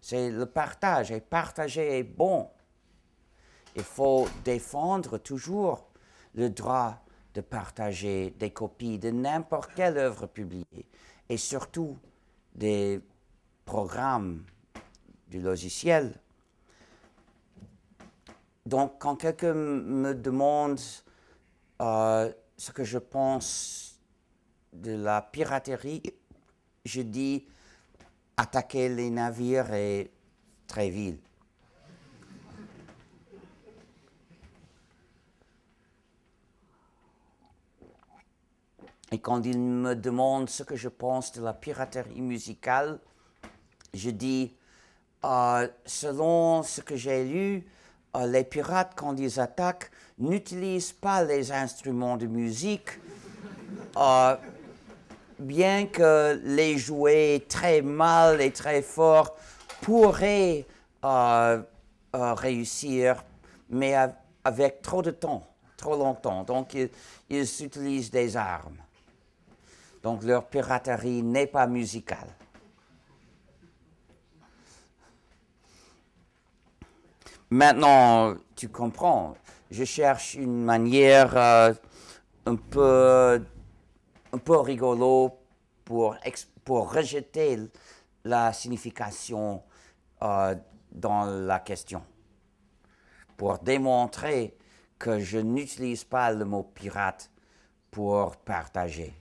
C'est 0.00 0.30
le 0.30 0.46
partage, 0.46 1.10
et 1.10 1.20
partager 1.20 1.98
est 1.98 2.04
bon. 2.04 2.48
Il 3.74 3.82
faut 3.82 4.28
défendre 4.44 5.18
toujours 5.18 5.88
le 6.34 6.48
droit 6.48 7.02
de 7.34 7.40
partager 7.40 8.30
des 8.38 8.52
copies 8.52 8.98
de 8.98 9.10
n'importe 9.10 9.72
quelle 9.74 9.98
œuvre 9.98 10.26
publiée, 10.26 10.86
et 11.28 11.36
surtout 11.36 11.98
des 12.54 13.00
programmes 13.64 14.44
du 15.26 15.40
logiciel. 15.40 16.20
Donc, 18.66 18.94
quand 18.98 19.14
quelqu'un 19.14 19.54
me 19.54 20.12
demande 20.12 20.80
euh, 21.80 22.32
ce 22.56 22.72
que 22.72 22.82
je 22.82 22.98
pense 22.98 24.00
de 24.72 24.90
la 24.90 25.22
piraterie, 25.22 26.02
je 26.84 27.02
dis 27.02 27.46
attaquer 28.36 28.88
les 28.88 29.08
navires 29.08 29.72
est 29.72 30.10
très 30.66 30.90
vil. 30.90 31.16
Et 39.12 39.20
quand 39.20 39.46
il 39.46 39.60
me 39.60 39.94
demande 39.94 40.50
ce 40.50 40.64
que 40.64 40.74
je 40.74 40.88
pense 40.88 41.30
de 41.32 41.40
la 41.40 41.54
piraterie 41.54 42.20
musicale, 42.20 42.98
je 43.94 44.10
dis 44.10 44.56
euh, 45.24 45.68
selon 45.84 46.64
ce 46.64 46.80
que 46.80 46.96
j'ai 46.96 47.24
lu, 47.24 47.66
les 48.24 48.44
pirates, 48.44 48.92
quand 48.96 49.16
ils 49.18 49.40
attaquent, 49.40 49.90
n'utilisent 50.18 50.92
pas 50.92 51.22
les 51.22 51.52
instruments 51.52 52.16
de 52.16 52.26
musique, 52.26 52.98
euh, 53.96 54.36
bien 55.38 55.86
que 55.86 56.40
les 56.44 56.78
jouer 56.78 57.44
très 57.48 57.82
mal 57.82 58.40
et 58.40 58.50
très 58.52 58.80
fort 58.82 59.36
pourraient 59.82 60.64
réussir, 62.12 63.22
mais 63.68 63.94
avec 64.44 64.82
trop 64.82 65.02
de 65.02 65.10
temps, 65.10 65.46
trop 65.76 65.96
longtemps. 65.96 66.44
Donc, 66.44 66.76
ils 67.28 67.62
utilisent 67.62 68.10
des 68.10 68.36
armes. 68.36 68.78
Donc, 70.02 70.22
leur 70.22 70.46
piraterie 70.46 71.22
n'est 71.22 71.46
pas 71.46 71.66
musicale. 71.66 72.28
Maintenant, 77.50 78.34
tu 78.56 78.68
comprends, 78.68 79.36
je 79.70 79.84
cherche 79.84 80.34
une 80.34 80.64
manière 80.64 81.36
euh, 81.36 81.72
un, 82.44 82.56
peu, 82.56 83.40
un 84.32 84.38
peu 84.38 84.56
rigolo 84.58 85.38
pour, 85.84 86.16
pour 86.64 86.92
rejeter 86.92 87.58
la 88.24 88.52
signification 88.52 89.62
euh, 90.22 90.56
dans 90.90 91.24
la 91.24 91.60
question, 91.60 92.02
pour 93.36 93.58
démontrer 93.60 94.56
que 94.98 95.20
je 95.20 95.38
n'utilise 95.38 96.02
pas 96.02 96.32
le 96.32 96.44
mot 96.44 96.64
pirate 96.64 97.30
pour 97.92 98.36
partager. 98.38 99.14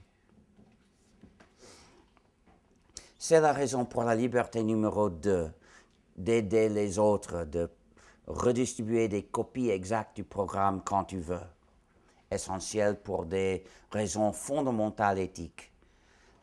C'est 3.20 3.40
la 3.40 3.54
raison 3.54 3.86
pour 3.86 4.04
la 4.04 4.16
liberté 4.16 4.64
numéro 4.64 5.10
2, 5.12 5.52
d'aider 6.18 6.70
les 6.70 6.98
autres, 6.98 7.44
de 7.46 7.70
redistribuer 8.28 9.08
des 9.08 9.24
copies 9.24 9.70
exactes 9.70 10.16
du 10.16 10.24
programme 10.24 10.82
quand 10.84 11.06
tu 11.06 11.20
veux. 11.20 11.40
essentielle 12.32 13.00
pour 13.00 13.26
des 13.26 13.64
raisons 13.92 14.34
fondamentales 14.34 15.20
éthiques. 15.20 15.72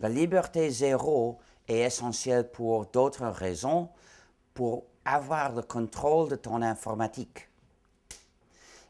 La 0.00 0.08
liberté 0.08 0.70
zéro 0.70 1.40
est 1.68 1.80
essentielle 1.80 2.50
pour 2.50 2.86
d'autres 2.86 3.26
raisons, 3.26 3.88
pour 4.54 4.84
avoir 5.04 5.52
le 5.52 5.62
contrôle 5.62 6.28
de 6.28 6.36
ton 6.36 6.62
informatique. 6.62 7.48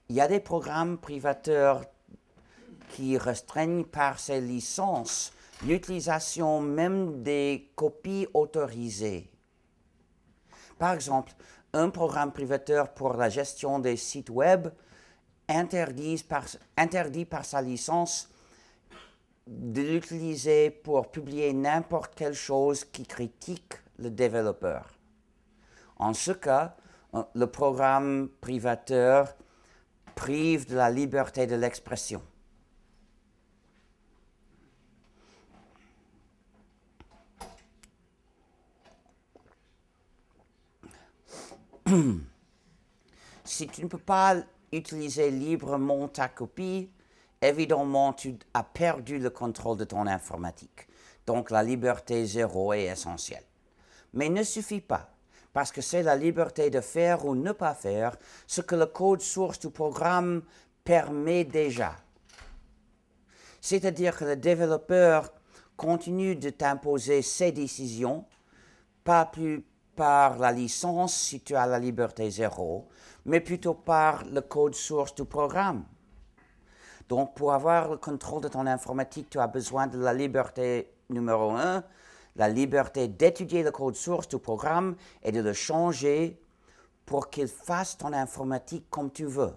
Il 0.08 0.16
y 0.16 0.20
a 0.20 0.28
des 0.28 0.40
programmes 0.40 0.98
privateurs 0.98 1.82
qui 2.90 3.16
restreignent 3.16 3.84
par 3.84 4.18
ces 4.18 4.40
licences 4.40 5.32
l'utilisation 5.64 6.60
même 6.60 7.22
des 7.22 7.70
copies 7.74 8.26
autorisées. 8.34 9.30
Par 10.78 10.92
exemple, 10.92 11.32
un 11.74 11.88
programme 11.90 12.32
privateur 12.32 12.92
pour 12.92 13.14
la 13.14 13.28
gestion 13.28 13.78
des 13.78 13.96
sites 13.96 14.30
web 14.30 14.68
interdit 15.48 16.22
par, 16.24 17.44
sa 17.44 17.62
licence 17.62 18.30
de 19.46 19.80
l'utiliser 19.80 20.70
pour 20.70 21.10
publier 21.10 21.52
n'importe 21.52 22.14
quelle 22.14 22.34
chose 22.34 22.84
qui 22.84 23.04
critique 23.04 23.74
le 23.98 24.10
développeur. 24.10 24.86
En 25.96 26.14
ce 26.14 26.32
cas, 26.32 26.76
le 27.34 27.46
programme 27.46 28.28
privateur 28.40 29.34
prive 30.14 30.68
de 30.68 30.76
la 30.76 30.90
liberté 30.90 31.46
de 31.46 31.56
l'expression. 31.56 32.22
si 43.44 43.66
tu 43.66 43.82
ne 43.82 43.88
peux 43.88 43.98
pas 43.98 44.36
utiliser 44.72 45.30
librement 45.30 46.08
ta 46.08 46.28
copie, 46.28 46.90
évidemment, 47.40 48.12
tu 48.12 48.36
as 48.54 48.62
perdu 48.62 49.18
le 49.18 49.30
contrôle 49.30 49.76
de 49.78 49.84
ton 49.84 50.06
informatique. 50.06 50.88
Donc 51.26 51.50
la 51.50 51.62
liberté 51.62 52.24
zéro 52.24 52.72
est 52.72 52.84
essentielle. 52.84 53.44
Mais 54.14 54.28
ne 54.28 54.42
suffit 54.42 54.80
pas, 54.80 55.10
parce 55.52 55.72
que 55.72 55.80
c'est 55.80 56.02
la 56.02 56.16
liberté 56.16 56.70
de 56.70 56.80
faire 56.80 57.24
ou 57.24 57.34
ne 57.34 57.52
pas 57.52 57.74
faire 57.74 58.16
ce 58.46 58.60
que 58.60 58.74
le 58.74 58.86
code 58.86 59.20
source 59.20 59.58
du 59.58 59.70
programme 59.70 60.42
permet 60.84 61.44
déjà. 61.44 61.96
C'est-à-dire 63.60 64.16
que 64.16 64.24
le 64.24 64.36
développeur 64.36 65.32
continue 65.76 66.36
de 66.36 66.50
t'imposer 66.50 67.22
ses 67.22 67.52
décisions, 67.52 68.24
pas 69.04 69.24
plus 69.24 69.64
par 69.96 70.38
la 70.38 70.52
licence 70.52 71.14
si 71.14 71.40
tu 71.40 71.54
as 71.54 71.66
la 71.66 71.78
liberté 71.78 72.30
zéro, 72.30 72.88
mais 73.24 73.40
plutôt 73.40 73.74
par 73.74 74.24
le 74.24 74.40
code 74.40 74.74
source 74.74 75.14
du 75.14 75.24
programme. 75.24 75.84
Donc, 77.08 77.34
pour 77.34 77.52
avoir 77.52 77.90
le 77.90 77.96
contrôle 77.98 78.42
de 78.42 78.48
ton 78.48 78.66
informatique, 78.66 79.28
tu 79.28 79.38
as 79.38 79.46
besoin 79.46 79.86
de 79.86 79.98
la 79.98 80.14
liberté 80.14 80.94
numéro 81.10 81.50
un, 81.50 81.84
la 82.36 82.48
liberté 82.48 83.08
d'étudier 83.08 83.62
le 83.62 83.70
code 83.70 83.96
source 83.96 84.28
du 84.28 84.38
programme 84.38 84.96
et 85.22 85.32
de 85.32 85.40
le 85.40 85.52
changer 85.52 86.40
pour 87.04 87.28
qu'il 87.28 87.48
fasse 87.48 87.98
ton 87.98 88.12
informatique 88.12 88.86
comme 88.88 89.10
tu 89.10 89.26
veux. 89.26 89.54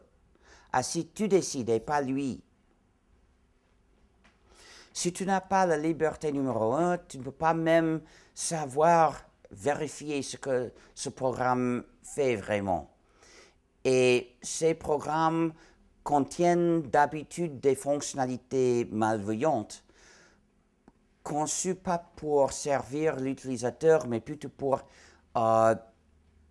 Ah, 0.73 0.83
si 0.83 1.07
tu 1.07 1.27
décides 1.27 1.69
et 1.69 1.79
pas 1.79 2.01
lui. 2.01 2.43
Si 4.91 5.13
tu 5.13 5.25
n'as 5.25 5.41
pas 5.41 5.65
la 5.65 5.77
liberté 5.77 6.31
numéro 6.31 6.73
un, 6.73 6.97
tu 6.97 7.17
ne 7.17 7.23
peux 7.23 7.31
pas 7.31 7.53
même 7.53 8.01
savoir 8.33 9.21
vérifier 9.55 10.21
ce 10.21 10.38
que 10.38 10.71
ce 10.93 11.09
programme 11.09 11.83
fait 12.03 12.35
vraiment. 12.35 12.89
Et 13.83 14.35
ces 14.41 14.74
programmes 14.74 15.53
contiennent 16.03 16.83
d'habitude 16.83 17.59
des 17.59 17.75
fonctionnalités 17.75 18.88
malveillantes, 18.91 19.83
conçues 21.24 21.75
pas 21.75 21.97
pour 22.15 22.51
servir 22.51 23.15
l'utilisateur, 23.15 24.07
mais 24.07 24.19
plutôt 24.19 24.50
pour 24.50 24.81
euh, 25.38 25.75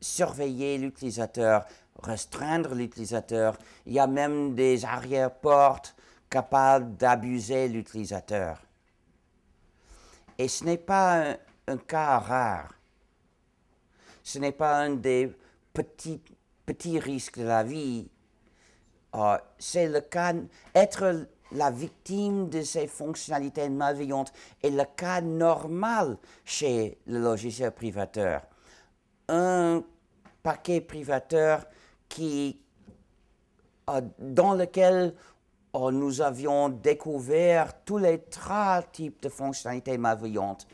surveiller 0.00 0.78
l'utilisateur, 0.78 1.64
restreindre 2.02 2.74
l'utilisateur. 2.74 3.56
Il 3.86 3.92
y 3.92 4.00
a 4.00 4.06
même 4.06 4.54
des 4.54 4.84
arrière-portes 4.84 5.94
capables 6.28 6.96
d'abuser 6.96 7.68
l'utilisateur. 7.68 8.60
Et 10.36 10.48
ce 10.48 10.64
n'est 10.64 10.78
pas 10.78 11.36
un 11.68 11.76
cas 11.76 12.18
rare 12.18 12.73
ce 14.24 14.38
n'est 14.38 14.52
pas 14.52 14.78
un 14.78 14.94
des 14.94 15.30
petits, 15.72 16.20
petits 16.66 16.98
risques 16.98 17.38
de 17.38 17.44
la 17.44 17.62
vie. 17.62 18.08
Euh, 19.14 19.36
c'est 19.58 19.86
le 19.86 20.00
cas, 20.00 20.32
être 20.74 21.28
la 21.52 21.70
victime 21.70 22.48
de 22.48 22.62
ces 22.62 22.88
fonctionnalités 22.88 23.68
malveillantes 23.68 24.32
est 24.62 24.70
le 24.70 24.84
cas 24.96 25.20
normal 25.20 26.16
chez 26.44 26.98
le 27.06 27.20
logiciel 27.20 27.70
privateur. 27.70 28.42
Un 29.28 29.84
paquet 30.42 30.80
privateur 30.80 31.66
qui, 32.08 32.58
euh, 33.90 34.00
dans 34.18 34.54
lequel 34.54 35.14
euh, 35.76 35.90
nous 35.90 36.22
avions 36.22 36.70
découvert 36.70 37.84
tous 37.84 37.98
les 37.98 38.18
trois 38.22 38.82
types 38.82 39.22
de 39.22 39.28
fonctionnalités 39.28 39.98
malveillantes 39.98 40.66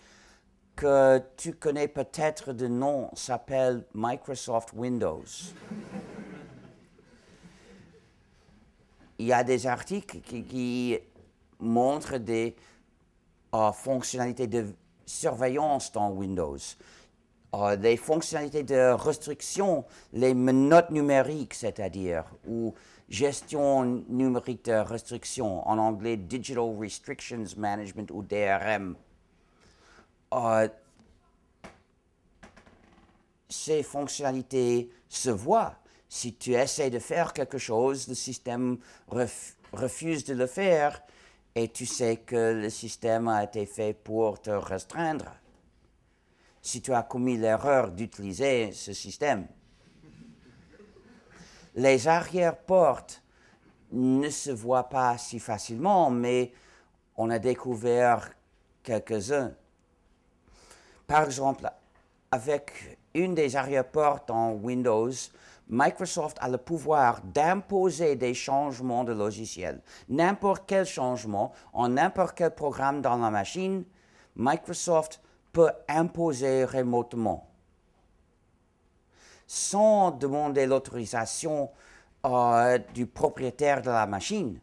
que 0.80 1.22
tu 1.36 1.52
connais 1.52 1.88
peut-être 1.88 2.54
de 2.54 2.66
nom 2.66 3.10
s'appelle 3.12 3.84
Microsoft 3.92 4.70
Windows. 4.74 5.26
Il 9.18 9.26
y 9.26 9.32
a 9.34 9.44
des 9.44 9.66
articles 9.66 10.20
qui, 10.20 10.98
montrent 11.58 12.16
des 12.16 12.56
euh, 13.54 13.70
fonctionnalités 13.72 14.46
de 14.46 14.74
surveillance 15.04 15.92
dans 15.92 16.10
Windows, 16.10 16.56
euh, 17.54 17.76
des 17.76 17.98
fonctionnalités 17.98 18.62
de 18.62 18.92
restriction, 18.94 19.84
les 20.14 20.32
menottes 20.32 20.90
numériques, 20.90 21.52
c'est-à-dire, 21.52 22.24
ou 22.48 22.72
gestion 23.10 23.84
numérique 24.08 24.64
de 24.64 24.72
restriction, 24.72 25.68
en 25.68 25.76
anglais 25.76 26.16
Digital 26.16 26.74
Restrictions 26.78 27.44
Management 27.58 28.10
ou 28.10 28.22
DRM. 28.22 28.96
Ces 33.48 33.82
fonctionnalités 33.82 34.90
se 35.08 35.30
voient. 35.30 35.76
Si 36.08 36.34
tu 36.34 36.54
essaies 36.54 36.90
de 36.90 36.98
faire 36.98 37.32
quelque 37.32 37.58
chose, 37.58 38.08
le 38.08 38.14
système 38.14 38.78
refuse 39.72 40.24
de 40.24 40.34
le 40.34 40.46
faire 40.46 41.02
et 41.54 41.68
tu 41.68 41.86
sais 41.86 42.16
que 42.18 42.52
le 42.52 42.70
système 42.70 43.28
a 43.28 43.44
été 43.44 43.66
fait 43.66 43.92
pour 43.92 44.40
te 44.40 44.50
restreindre. 44.50 45.34
Si 46.62 46.80
tu 46.82 46.92
as 46.92 47.02
commis 47.02 47.36
l'erreur 47.36 47.90
d'utiliser 47.90 48.72
ce 48.72 48.92
système. 48.92 49.46
Les 51.74 52.08
arrière-portes 52.08 53.22
ne 53.92 54.28
se 54.30 54.50
voient 54.50 54.88
pas 54.88 55.16
si 55.18 55.38
facilement, 55.38 56.10
mais 56.10 56.52
on 57.16 57.30
a 57.30 57.38
découvert 57.38 58.30
quelques-uns. 58.82 59.54
Par 61.10 61.24
exemple, 61.24 61.68
avec 62.30 62.96
une 63.14 63.34
des 63.34 63.56
arrière-portes 63.56 64.30
en 64.30 64.52
Windows, 64.52 65.10
Microsoft 65.68 66.36
a 66.40 66.48
le 66.48 66.56
pouvoir 66.56 67.20
d'imposer 67.24 68.14
des 68.14 68.32
changements 68.32 69.02
de 69.02 69.12
logiciel. 69.12 69.82
N'importe 70.08 70.62
quel 70.68 70.86
changement 70.86 71.52
en 71.72 71.88
n'importe 71.88 72.38
quel 72.38 72.54
programme 72.54 73.02
dans 73.02 73.16
la 73.16 73.28
machine, 73.28 73.84
Microsoft 74.36 75.20
peut 75.52 75.72
imposer 75.88 76.64
remotement 76.64 77.50
sans 79.48 80.12
demander 80.12 80.64
l'autorisation 80.64 81.72
euh, 82.24 82.78
du 82.94 83.06
propriétaire 83.06 83.82
de 83.82 83.90
la 83.90 84.06
machine, 84.06 84.60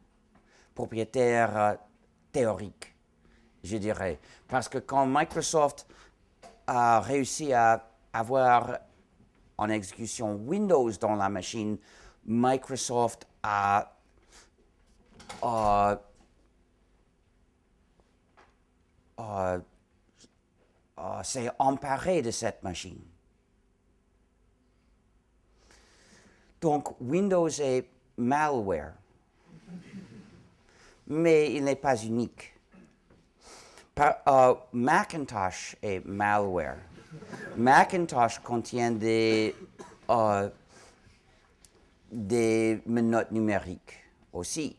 propriétaire 0.74 1.58
euh, 1.58 1.74
théorique, 2.32 2.96
je 3.66 3.76
dirais. 3.76 4.18
Parce 4.48 4.70
que 4.70 4.78
quand 4.78 5.06
Microsoft 5.06 5.86
a 6.68 7.00
réussi 7.00 7.54
à 7.54 7.90
avoir 8.14 8.78
en 9.58 9.70
exécution 9.70 10.36
Windows 10.36 10.92
dans 11.00 11.16
la 11.16 11.30
machine, 11.30 11.78
Microsoft 12.26 13.28
a, 13.42 13.94
s'est 21.24 21.50
emparé 21.58 22.22
de 22.22 22.32
cette 22.32 22.62
machine. 22.64 23.02
Donc 26.60 27.00
Windows 27.00 27.50
est 27.50 27.90
malware, 28.18 28.94
mais 31.08 31.54
il 31.54 31.64
n'est 31.64 31.76
pas 31.76 31.96
unique. 31.96 32.57
Euh, 34.00 34.54
Macintosh 34.74 35.76
est 35.82 36.06
malware. 36.06 36.78
Macintosh 37.56 38.40
contient 38.40 38.92
des, 38.92 39.56
euh, 40.10 40.50
des 42.12 42.80
menottes 42.86 43.32
numériques 43.32 44.00
aussi. 44.32 44.78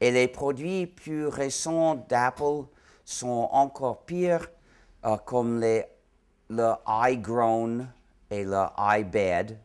Et 0.00 0.10
les 0.10 0.26
produits 0.26 0.86
plus 0.86 1.28
récents 1.28 1.94
d'Apple 2.08 2.64
sont 3.04 3.48
encore 3.52 4.02
pires, 4.04 4.48
euh, 5.04 5.16
comme 5.18 5.60
le 5.60 6.72
iGrown 6.88 7.88
et 8.30 8.44
le 8.44 8.64
iBad. 8.78 9.56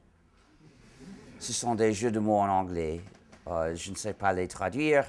Ce 1.39 1.53
sont 1.53 1.73
des 1.73 1.93
jeux 1.93 2.11
de 2.11 2.19
mots 2.19 2.37
en 2.37 2.49
anglais. 2.49 3.01
Euh, 3.47 3.73
je 3.75 3.89
ne 3.89 3.95
sais 3.95 4.13
pas 4.13 4.31
les 4.31 4.47
traduire. 4.47 5.05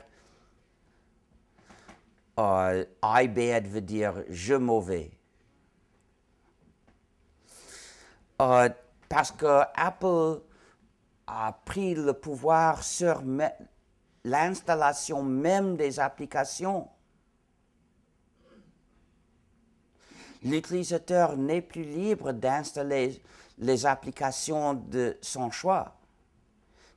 Uh, 2.38 2.84
veut 3.02 3.80
dire 3.80 4.14
je 4.28 4.54
mauvais. 4.54 5.10
Uh, 8.40 8.68
parce 9.08 9.32
que 9.32 9.62
Apple 9.74 10.40
a 11.26 11.52
pris 11.64 11.94
le 11.94 12.12
pouvoir 12.12 12.82
sur 12.82 13.22
l'installation 14.24 15.22
même 15.22 15.76
des 15.76 16.00
applications. 16.00 16.88
L'utilisateur 20.42 21.36
n'est 21.36 21.60
plus 21.60 21.84
libre 21.84 22.32
d'installer 22.32 23.22
les 23.58 23.84
applications 23.84 24.72
de 24.74 25.18
son 25.20 25.50
choix. 25.50 25.96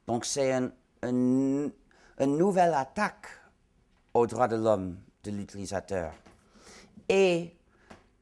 Donc 0.08 0.24
c'est 0.24 0.54
une 1.02 1.72
nouvelle 2.20 2.74
attaque 2.74 3.28
aux 4.14 4.28
droits 4.28 4.48
de 4.48 4.56
l'homme 4.56 4.98
de 5.24 5.32
l'utilisateur. 5.32 6.12
Et 7.10 7.56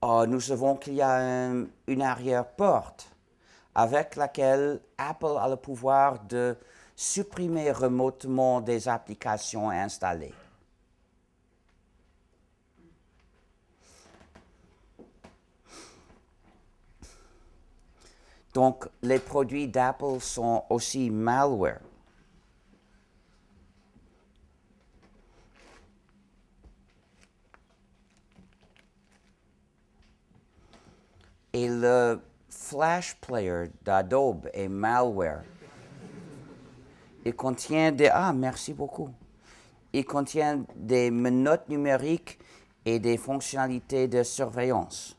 euh, 0.03 0.25
nous 0.25 0.39
savons 0.39 0.75
qu'il 0.75 0.95
y 0.95 1.01
a 1.01 1.49
une 1.87 2.01
arrière-porte 2.01 3.07
avec 3.73 4.15
laquelle 4.15 4.81
Apple 4.97 5.37
a 5.39 5.49
le 5.49 5.55
pouvoir 5.55 6.19
de 6.23 6.57
supprimer 6.95 7.71
remotement 7.71 8.61
des 8.61 8.87
applications 8.87 9.69
installées. 9.69 10.33
Donc, 18.53 18.87
les 19.01 19.19
produits 19.19 19.67
d'Apple 19.67 20.19
sont 20.19 20.65
aussi 20.69 21.09
malware. 21.09 21.79
Et 31.53 31.67
le 31.67 32.19
Flash 32.49 33.15
Player 33.15 33.65
d'Adobe 33.83 34.49
est 34.53 34.67
malware. 34.67 35.43
Il 37.25 37.35
contient 37.35 37.91
des... 37.91 38.09
Ah, 38.11 38.33
merci 38.33 38.73
beaucoup. 38.73 39.09
Il 39.93 40.05
contient 40.05 40.63
des 40.75 41.11
menottes 41.11 41.67
numériques 41.69 42.39
et 42.85 42.99
des 42.99 43.17
fonctionnalités 43.17 44.07
de 44.07 44.23
surveillance. 44.23 45.17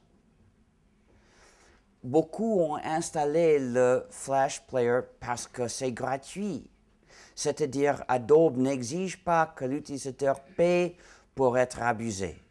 Beaucoup 2.03 2.61
ont 2.61 2.77
installé 2.77 3.59
le 3.61 4.05
Flash 4.11 4.63
Player 4.67 5.01
parce 5.21 5.47
que 5.47 5.69
c'est 5.69 5.93
gratuit. 5.93 6.69
C'est-à-dire, 7.35 8.03
Adobe 8.09 8.57
n'exige 8.57 9.23
pas 9.23 9.47
que 9.47 9.65
l'utilisateur 9.65 10.41
paie 10.57 10.97
pour 11.35 11.57
être 11.57 11.81
abusé. 11.81 12.42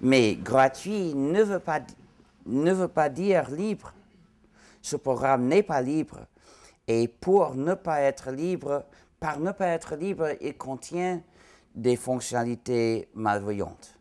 Mais 0.00 0.34
gratuit 0.36 1.14
ne 1.14 1.42
veut 1.42 1.58
pas, 1.58 1.80
ne 2.46 2.72
veut 2.72 2.88
pas 2.88 3.08
dire 3.08 3.50
libre. 3.50 3.92
Ce 4.82 4.96
programme 4.96 5.46
n'est 5.46 5.62
pas 5.62 5.82
libre. 5.82 6.20
Et 6.88 7.06
pour 7.06 7.54
ne 7.54 7.74
pas 7.74 8.00
être 8.00 8.30
libre, 8.30 8.84
par 9.18 9.38
ne 9.38 9.52
pas 9.52 9.66
être 9.68 9.94
libre, 9.96 10.30
il 10.40 10.56
contient 10.56 11.22
des 11.74 11.96
fonctionnalités 11.96 13.08
malveillantes. 13.14 13.96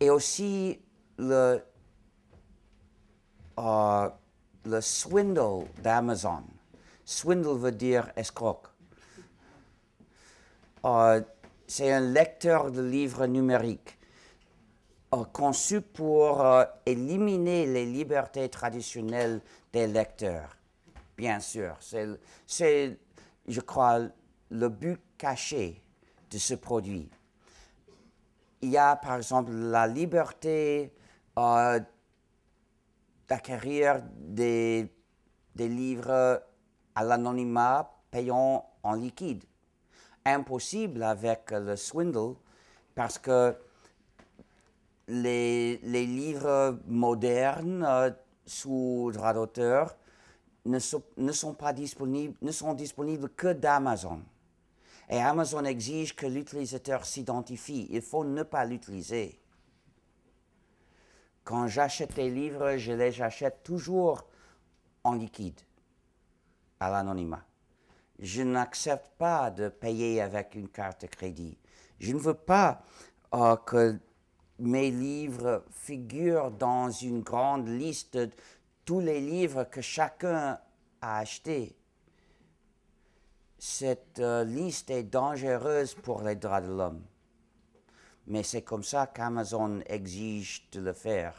Et 0.00 0.08
aussi 0.08 0.80
le, 1.18 1.60
euh, 3.58 4.08
le 4.64 4.80
swindle 4.80 5.66
d'Amazon. 5.82 6.42
Swindle 7.04 7.58
veut 7.58 7.72
dire 7.72 8.10
escroc. 8.16 8.62
Euh, 10.84 11.20
c'est 11.70 11.92
un 11.92 12.00
lecteur 12.00 12.72
de 12.72 12.82
livres 12.82 13.26
numériques 13.26 13.96
euh, 15.14 15.22
conçu 15.32 15.80
pour 15.80 16.44
euh, 16.44 16.64
éliminer 16.84 17.64
les 17.64 17.86
libertés 17.86 18.48
traditionnelles 18.48 19.40
des 19.72 19.86
lecteurs. 19.86 20.56
Bien 21.16 21.38
sûr, 21.38 21.76
c'est, 22.44 22.98
je 23.46 23.60
crois, 23.60 24.00
le 24.50 24.68
but 24.68 25.00
caché 25.16 25.80
de 26.28 26.38
ce 26.38 26.54
produit. 26.54 27.08
Il 28.62 28.70
y 28.70 28.76
a, 28.76 28.96
par 28.96 29.16
exemple, 29.16 29.52
la 29.52 29.86
liberté 29.86 30.92
euh, 31.38 31.78
d'acquérir 33.28 34.02
des, 34.16 34.92
des 35.54 35.68
livres 35.68 36.42
à 36.96 37.04
l'anonymat 37.04 37.88
payant 38.10 38.68
en 38.82 38.94
liquide 38.94 39.44
impossible 40.24 41.02
avec 41.02 41.50
le 41.50 41.76
swindle 41.76 42.34
parce 42.94 43.18
que 43.18 43.56
les, 45.08 45.78
livres 45.82 46.78
modernes 46.86 47.84
euh, 47.84 48.10
sous 48.46 49.10
droit 49.12 49.32
d'auteur 49.32 49.96
ne 50.66 50.78
sont, 50.78 51.02
disponibles, 51.74 52.34
ne 52.42 52.52
sont 52.52 52.74
disponibles 52.74 53.28
que 53.30 53.52
d'Amazon. 53.52 54.22
Et 55.08 55.18
Amazon 55.18 55.64
exige 55.64 56.14
que 56.14 56.26
l'utilisateur 56.26 57.04
s'identifie. 57.04 57.88
Il 57.90 58.02
faut 58.02 58.24
ne 58.24 58.42
pas 58.42 58.64
l'utiliser. 58.64 59.40
Quand 61.42 61.66
j'achète 61.66 62.14
des 62.14 62.30
livres, 62.30 62.76
je 62.76 62.92
les 62.92 63.20
achète 63.20 63.64
toujours 63.64 64.24
en 65.02 65.14
liquide, 65.14 65.58
à 66.78 66.90
l'anonymat 66.90 67.44
je 68.20 68.42
n'accepte 68.42 69.08
pas 69.16 69.50
de 69.50 69.68
payer 69.68 70.20
avec 70.20 70.54
une 70.54 70.68
carte 70.68 71.02
de 71.02 71.06
crédit. 71.06 71.58
Je 71.98 72.12
ne 72.12 72.18
veux 72.18 72.34
pas 72.34 72.82
euh, 73.34 73.56
que 73.56 73.98
mes 74.58 74.90
livres 74.90 75.64
figurent 75.70 76.50
dans 76.50 76.90
une 76.90 77.22
grande 77.22 77.68
liste 77.68 78.16
de 78.16 78.30
tous 78.84 79.00
les 79.00 79.20
livres 79.20 79.64
que 79.64 79.80
chacun 79.80 80.58
a 81.00 81.18
achetés. 81.18 81.74
Cette 83.58 84.18
euh, 84.18 84.44
liste 84.44 84.90
est 84.90 85.04
dangereuse 85.04 85.94
pour 85.94 86.22
les 86.22 86.36
droits 86.36 86.60
de 86.60 86.68
l'homme. 86.68 87.02
Mais 88.26 88.42
c'est 88.42 88.62
comme 88.62 88.84
ça 88.84 89.06
qu'Amazon 89.06 89.80
exige 89.86 90.68
de 90.72 90.80
le 90.80 90.92
faire. 90.92 91.34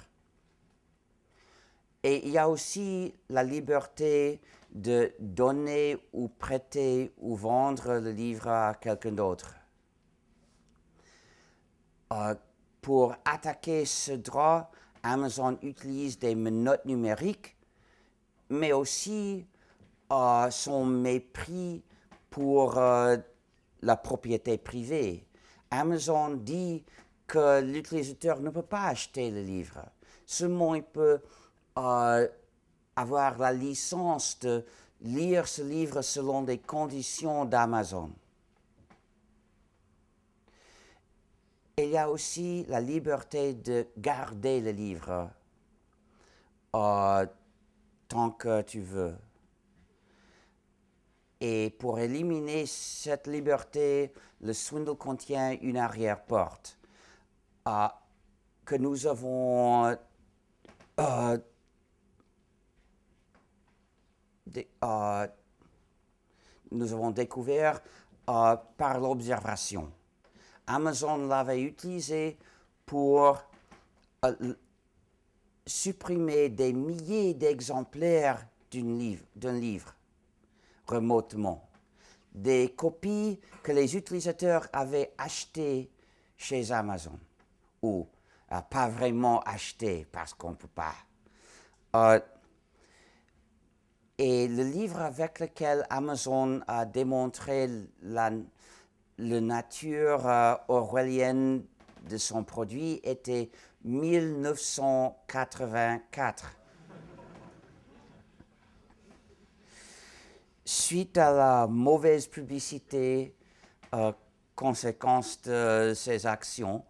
Et 2.04 2.26
il 2.26 2.32
y 2.32 2.38
a 2.40 2.50
aussi 2.50 3.14
la 3.30 3.44
liberté 3.44 4.42
de 4.72 5.14
donner 5.20 5.98
ou 6.14 6.30
prêter 6.30 7.12
ou 7.18 7.36
vendre 7.36 8.00
le 8.00 8.12
livre 8.12 8.48
à 8.48 8.76
quelqu'un 8.76 9.12
d'autre. 9.12 9.56
Euh, 12.14 12.36
pour 12.82 13.16
attaquer 13.26 13.86
ce 13.86 14.14
droit, 14.14 14.72
Amazon 15.04 15.58
utilise 15.62 16.18
des 16.20 16.36
menottes 16.36 16.86
numériques, 16.86 17.56
mais 18.50 18.74
aussi 18.74 19.46
euh, 20.12 20.50
son 20.50 20.86
mépris 20.86 21.84
pour 22.30 22.78
euh, 22.78 23.18
la 23.82 23.96
propriété 23.98 24.58
privée. 24.58 25.26
Amazon 25.70 26.32
dit 26.32 26.84
que 27.28 27.62
l'utilisateur 27.62 28.40
ne 28.42 28.50
peut 28.50 28.62
pas 28.62 28.88
acheter 28.88 29.32
le 29.32 29.42
livre. 29.42 29.86
Seulement, 30.26 30.76
il 30.76 30.84
peut 30.84 31.22
avoir 33.02 33.38
la 33.38 33.52
licence 33.52 34.40
de 34.40 34.64
lire 35.02 35.48
ce 35.48 35.62
livre 35.62 36.02
selon 36.02 36.44
des 36.44 36.60
conditions 36.60 37.46
d'Amazon. 37.46 38.12
Il 41.78 41.90
y 41.90 41.98
a 41.98 42.10
aussi 42.10 42.66
la 42.68 42.80
liberté 42.80 43.54
de 43.54 43.88
garder 43.98 44.62
le 44.62 44.72
livre 44.72 45.30
euh, 46.76 47.26
tant 48.08 48.30
que 48.32 48.62
tu 48.62 48.82
veux. 48.82 49.16
Et 51.40 51.72
pour 51.72 51.98
éliminer 51.98 52.68
cette 52.68 53.26
liberté, 53.26 54.14
le 54.42 54.54
swindle 54.54 54.96
contient 54.96 55.58
une 55.62 55.78
arrière-porte 55.78 56.78
euh, 57.68 57.88
que 58.64 58.76
nous 58.76 59.08
avons 59.08 59.98
euh, 61.00 61.38
euh, 64.84 65.28
nous 66.72 66.94
avons 66.94 67.12
découvert 67.12 67.82
euh, 68.30 68.56
par 68.78 69.00
l'observation. 69.00 69.92
Amazon 70.68 71.28
l'avait 71.28 71.62
utilisé 71.62 72.38
pour 72.86 73.42
euh, 74.26 74.54
supprimer 75.66 76.50
des 76.50 76.74
milliers 76.74 77.34
d'exemplaires 77.34 78.46
d'un 78.72 79.54
livre, 79.54 79.94
remotement. 80.88 81.68
des 82.34 82.74
copies 82.74 83.38
que 83.62 83.74
les 83.74 83.98
utilisateurs 83.98 84.66
avaient 84.72 85.14
achetées 85.18 85.92
chez 86.38 86.72
Amazon, 86.72 87.20
ou 87.82 88.08
pas 88.70 88.88
vraiment 88.88 89.42
achetées 89.42 90.08
parce 90.10 90.34
qu'on 90.34 90.52
ne 90.52 90.56
peut 90.56 90.70
pas. 90.74 90.96
Euh, 94.22 94.24
et 94.24 94.48
le 94.48 94.64
livre 94.64 95.02
avec 95.02 95.40
lequel 95.40 95.86
Amazon 95.90 96.62
a 96.68 96.86
démontré 96.86 97.68
la, 98.02 98.32
nature 99.18 100.28
euh, 100.28 100.54
orwellienne 100.68 101.64
de 102.10 102.18
son 102.18 102.44
produit 102.44 103.00
était 103.04 103.50
1984. 103.84 106.56
Suite 110.66 111.18
à 111.18 111.32
la 111.32 111.66
mauvaise 111.68 112.28
publicité, 112.28 113.36
euh, 113.94 114.12
conséquence 114.56 115.42
de 115.42 115.94
ses 115.96 116.26
actions, 116.26 116.84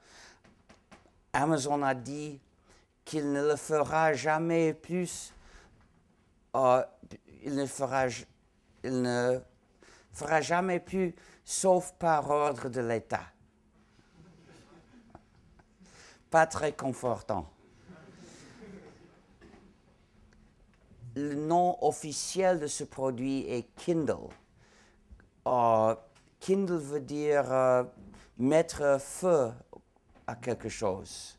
Amazon 1.33 1.81
a 1.81 1.95
dit 1.95 2.39
qu'il 3.05 3.31
ne 3.31 3.47
le 3.47 3.55
fera 3.55 4.13
jamais 4.13 4.73
plus, 4.73 5.33
il, 6.53 7.55
ne 7.55 7.65
fera, 7.65 8.07
jamais 10.41 10.79
plus, 10.79 11.15
sauf 11.45 11.93
par 11.93 12.29
ordre 12.29 12.69
de 12.69 12.81
l'État. 12.81 13.23
Pas 16.29 16.45
très 16.47 16.73
confortant. 16.73 17.49
le 21.15 21.35
nom 21.35 21.77
officiel 21.81 22.59
de 22.59 22.67
ce 22.67 22.83
produit 22.83 23.45
est 23.49 23.67
Kindle. 23.75 24.29
Kindle 26.39 26.77
veut 26.77 27.01
dire 27.01 27.51
euh, 27.51 27.83
mettre 28.37 28.99
feu 28.99 29.51
à 30.27 30.35
quelque 30.35 30.69
chose. 30.69 31.37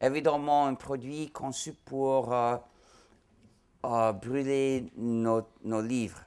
Évidemment, 0.00 0.66
un 0.66 0.74
produit 0.74 1.30
conçu 1.30 1.72
pour 1.72 2.32
euh, 2.32 2.56
brûler 4.12 4.90
nos, 4.96 5.42
nos 5.62 5.82
livres. 5.82 6.20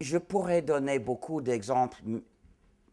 Je 0.00 0.18
pourrais 0.18 0.62
donner 0.62 0.98
beaucoup 0.98 1.40
d'exemples, 1.40 2.02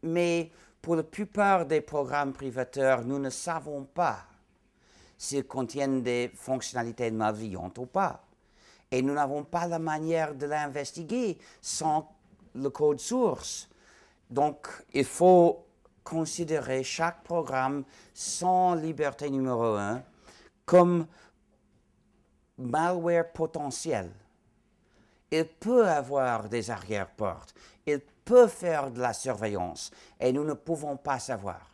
mais 0.02 0.50
pour 0.80 0.96
la 0.96 1.02
plupart 1.02 1.66
des 1.66 1.80
programmes 1.80 2.32
privateurs, 2.32 3.04
nous 3.04 3.18
ne 3.18 3.30
savons 3.30 3.84
pas 3.84 4.24
s'ils 5.18 5.46
contiennent 5.46 6.02
des 6.02 6.30
fonctionnalités 6.34 7.10
malveillantes 7.10 7.78
ou 7.78 7.86
pas. 7.86 8.22
Et 8.90 9.02
nous 9.02 9.12
n'avons 9.12 9.44
pas 9.44 9.66
la 9.66 9.78
manière 9.78 10.34
de 10.34 10.46
l'investiguer 10.46 11.38
sans 11.60 12.08
le 12.54 12.70
code 12.70 12.98
source. 12.98 13.68
Donc, 14.30 14.66
il 14.94 15.04
faut 15.04 15.66
considérer 16.10 16.82
chaque 16.82 17.22
programme 17.22 17.84
sans 18.12 18.74
liberté 18.74 19.30
numéro 19.30 19.76
un 19.76 20.02
comme 20.66 21.06
malware 22.58 23.30
potentiel. 23.32 24.10
Il 25.30 25.46
peut 25.46 25.86
avoir 25.86 26.48
des 26.48 26.68
arrière-portes. 26.68 27.54
Il 27.86 28.00
peut 28.24 28.48
faire 28.48 28.90
de 28.90 29.00
la 29.00 29.12
surveillance 29.12 29.92
et 30.18 30.32
nous 30.32 30.42
ne 30.42 30.54
pouvons 30.54 30.96
pas 30.96 31.20
savoir. 31.20 31.70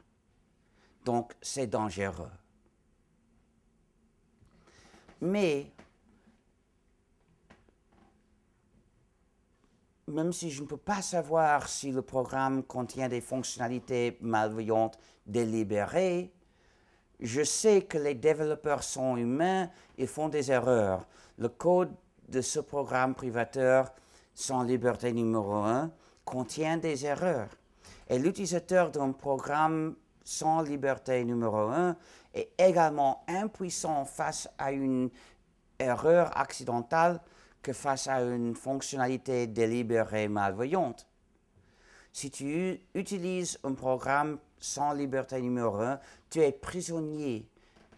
Donc 1.03 1.33
c'est 1.40 1.66
dangereux. 1.66 2.31
Mais 5.22 5.72
même 10.09 10.33
si 10.33 10.51
je 10.51 10.62
ne 10.62 10.66
peux 10.66 10.77
pas 10.77 11.03
savoir 11.03 11.69
si 11.69 11.90
le 11.90 12.03
programme 12.03 12.62
contient 12.62 13.09
des 13.09 13.21
fonctionnalités 13.21 14.16
malveillantes 14.21 14.99
délibérées, 15.27 16.33
je 17.19 17.42
sais 17.42 17.83
que 17.83 17.99
les 17.99 18.14
développeurs 18.14 18.83
sont 18.83 19.16
humains 19.16 19.69
et 19.99 20.07
font 20.07 20.29
des 20.29 20.53
erreurs. 20.53 21.07
Le 21.38 21.49
code 21.49 21.92
de 22.29 22.40
ce 22.40 22.61
programme 22.61 23.14
privateur 23.14 23.92
sans 24.35 24.62
liberté 24.62 25.12
numéro 25.12 25.55
un 25.55 25.90
contient 26.25 26.77
des 26.77 27.07
erreurs. 27.07 27.49
Et 28.09 28.19
l'utilisateur 28.19 28.90
d'un 28.90 29.12
programme 29.12 29.97
sans 30.23 30.61
liberté 30.61 31.25
numéro 31.25 31.57
un 31.57 31.97
est 32.35 32.51
également 32.59 33.25
impuissant 33.29 34.05
face 34.05 34.49
à 34.59 34.73
une 34.73 35.11
erreur 35.79 36.37
accidentelle 36.37 37.21
que 37.66 37.72
face 37.72 38.07
à 38.07 38.22
une 38.22 38.55
fonctionnalité 38.55 39.48
délibérée 39.48 40.29
malveillante. 40.29 41.05
Si 42.12 42.31
tu 42.31 42.81
utilises 42.94 43.59
un 43.64 43.74
programme 43.74 44.38
sans 44.57 44.92
liberté 44.92 45.42
numéro 45.42 45.74
un, 45.81 45.98
tu 46.31 46.38
es 46.42 46.52
prisonnier 46.52 47.44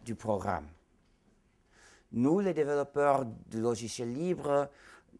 du 0.07 0.15
programme. 0.15 0.67
Nous, 2.13 2.41
les 2.41 2.55
développeurs 2.55 3.27
de 3.27 3.59
logiciels 3.59 4.15
libres, 4.15 4.71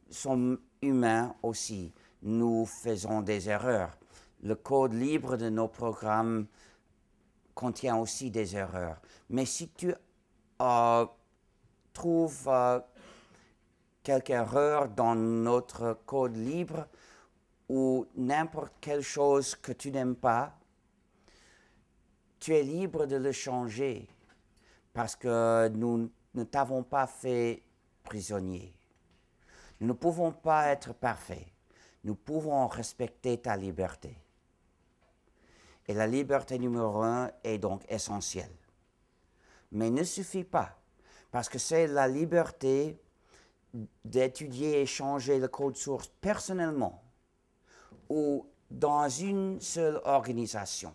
sommes 0.09 0.59
humains 0.81 1.35
aussi 1.43 1.93
nous 2.23 2.65
faisons 2.65 3.21
des 3.21 3.51
erreurs. 3.51 3.97
Le 4.43 4.55
code 4.55 4.95
libre 4.95 5.37
de 5.37 5.51
nos 5.51 5.69
programmes 5.69 6.47
contient 7.55 7.97
aussi 7.97 8.31
des 8.31 8.57
erreurs. 8.57 8.97
Mais 9.29 9.45
si 9.45 9.69
tu 9.69 9.95
euh, 10.63 11.07
trouves 11.93 12.49
euh, 12.49 12.81
quelque 14.09 14.31
erreur 14.31 14.89
dans 14.89 15.15
notre 15.15 15.99
code 16.07 16.37
libre 16.37 16.87
ou 17.69 18.07
n'importe 18.17 18.73
quelle 18.81 19.03
chose 19.03 19.55
que 19.55 19.73
tu 19.73 19.91
n'aimes 19.91 20.17
pas, 20.17 20.59
tu 22.41 22.55
es 22.55 22.63
libre 22.63 23.07
de 23.07 23.17
le 23.17 23.33
changer 23.33 24.09
parce 24.93 25.15
que 25.15 25.69
nous 25.69 26.11
ne 26.35 26.45
t'avons 26.45 26.83
pas 26.83 27.07
fait 27.07 27.63
prisonnier. 28.03 28.75
Nous 29.81 29.89
ne 29.89 29.93
pouvons 29.93 30.33
pas 30.33 30.69
être 30.69 30.95
parfaits 30.95 31.47
nous 32.05 32.15
pouvons 32.15 32.67
respecter 32.69 33.39
ta 33.39 33.57
liberté. 33.57 34.17
Et 35.87 35.95
la 35.95 36.07
liberté 36.07 36.59
numéro 36.59 37.03
un 37.03 37.31
est 37.45 37.59
donc 37.59 37.83
essentielle. 37.89 38.57
Mais 39.73 39.91
ne 39.91 40.03
suffit 40.03 40.45
pas, 40.45 40.79
parce 41.31 41.49
que 41.49 41.59
c'est 41.59 41.87
la 41.87 42.09
liberté 42.09 42.99
d'étudier 44.05 44.81
et 44.83 44.87
changer 44.87 45.39
le 45.39 45.49
code 45.49 45.77
source 45.77 46.11
personnellement 46.21 47.03
ou 48.09 48.47
dans 48.71 49.09
une 49.09 49.61
seule 49.61 50.01
organisation. 50.05 50.93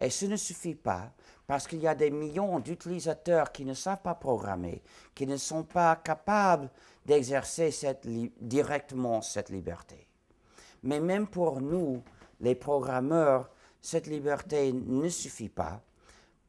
Et 0.00 0.10
ce 0.10 0.26
ne 0.26 0.36
suffit 0.36 0.74
pas 0.74 1.12
parce 1.46 1.66
qu'il 1.66 1.80
y 1.80 1.88
a 1.88 1.94
des 1.94 2.10
millions 2.10 2.60
d'utilisateurs 2.60 3.52
qui 3.52 3.64
ne 3.64 3.74
savent 3.74 4.02
pas 4.02 4.14
programmer, 4.14 4.82
qui 5.14 5.26
ne 5.26 5.36
sont 5.36 5.64
pas 5.64 5.96
capables 5.96 6.70
d'exercer 7.04 7.70
directement 8.40 9.22
cette 9.22 9.50
liberté. 9.50 10.06
Mais 10.82 11.00
même 11.00 11.26
pour 11.26 11.60
nous, 11.60 12.02
les 12.40 12.54
programmeurs, 12.54 13.50
cette 13.80 14.06
liberté 14.06 14.72
ne 14.72 15.08
suffit 15.08 15.48
pas 15.48 15.80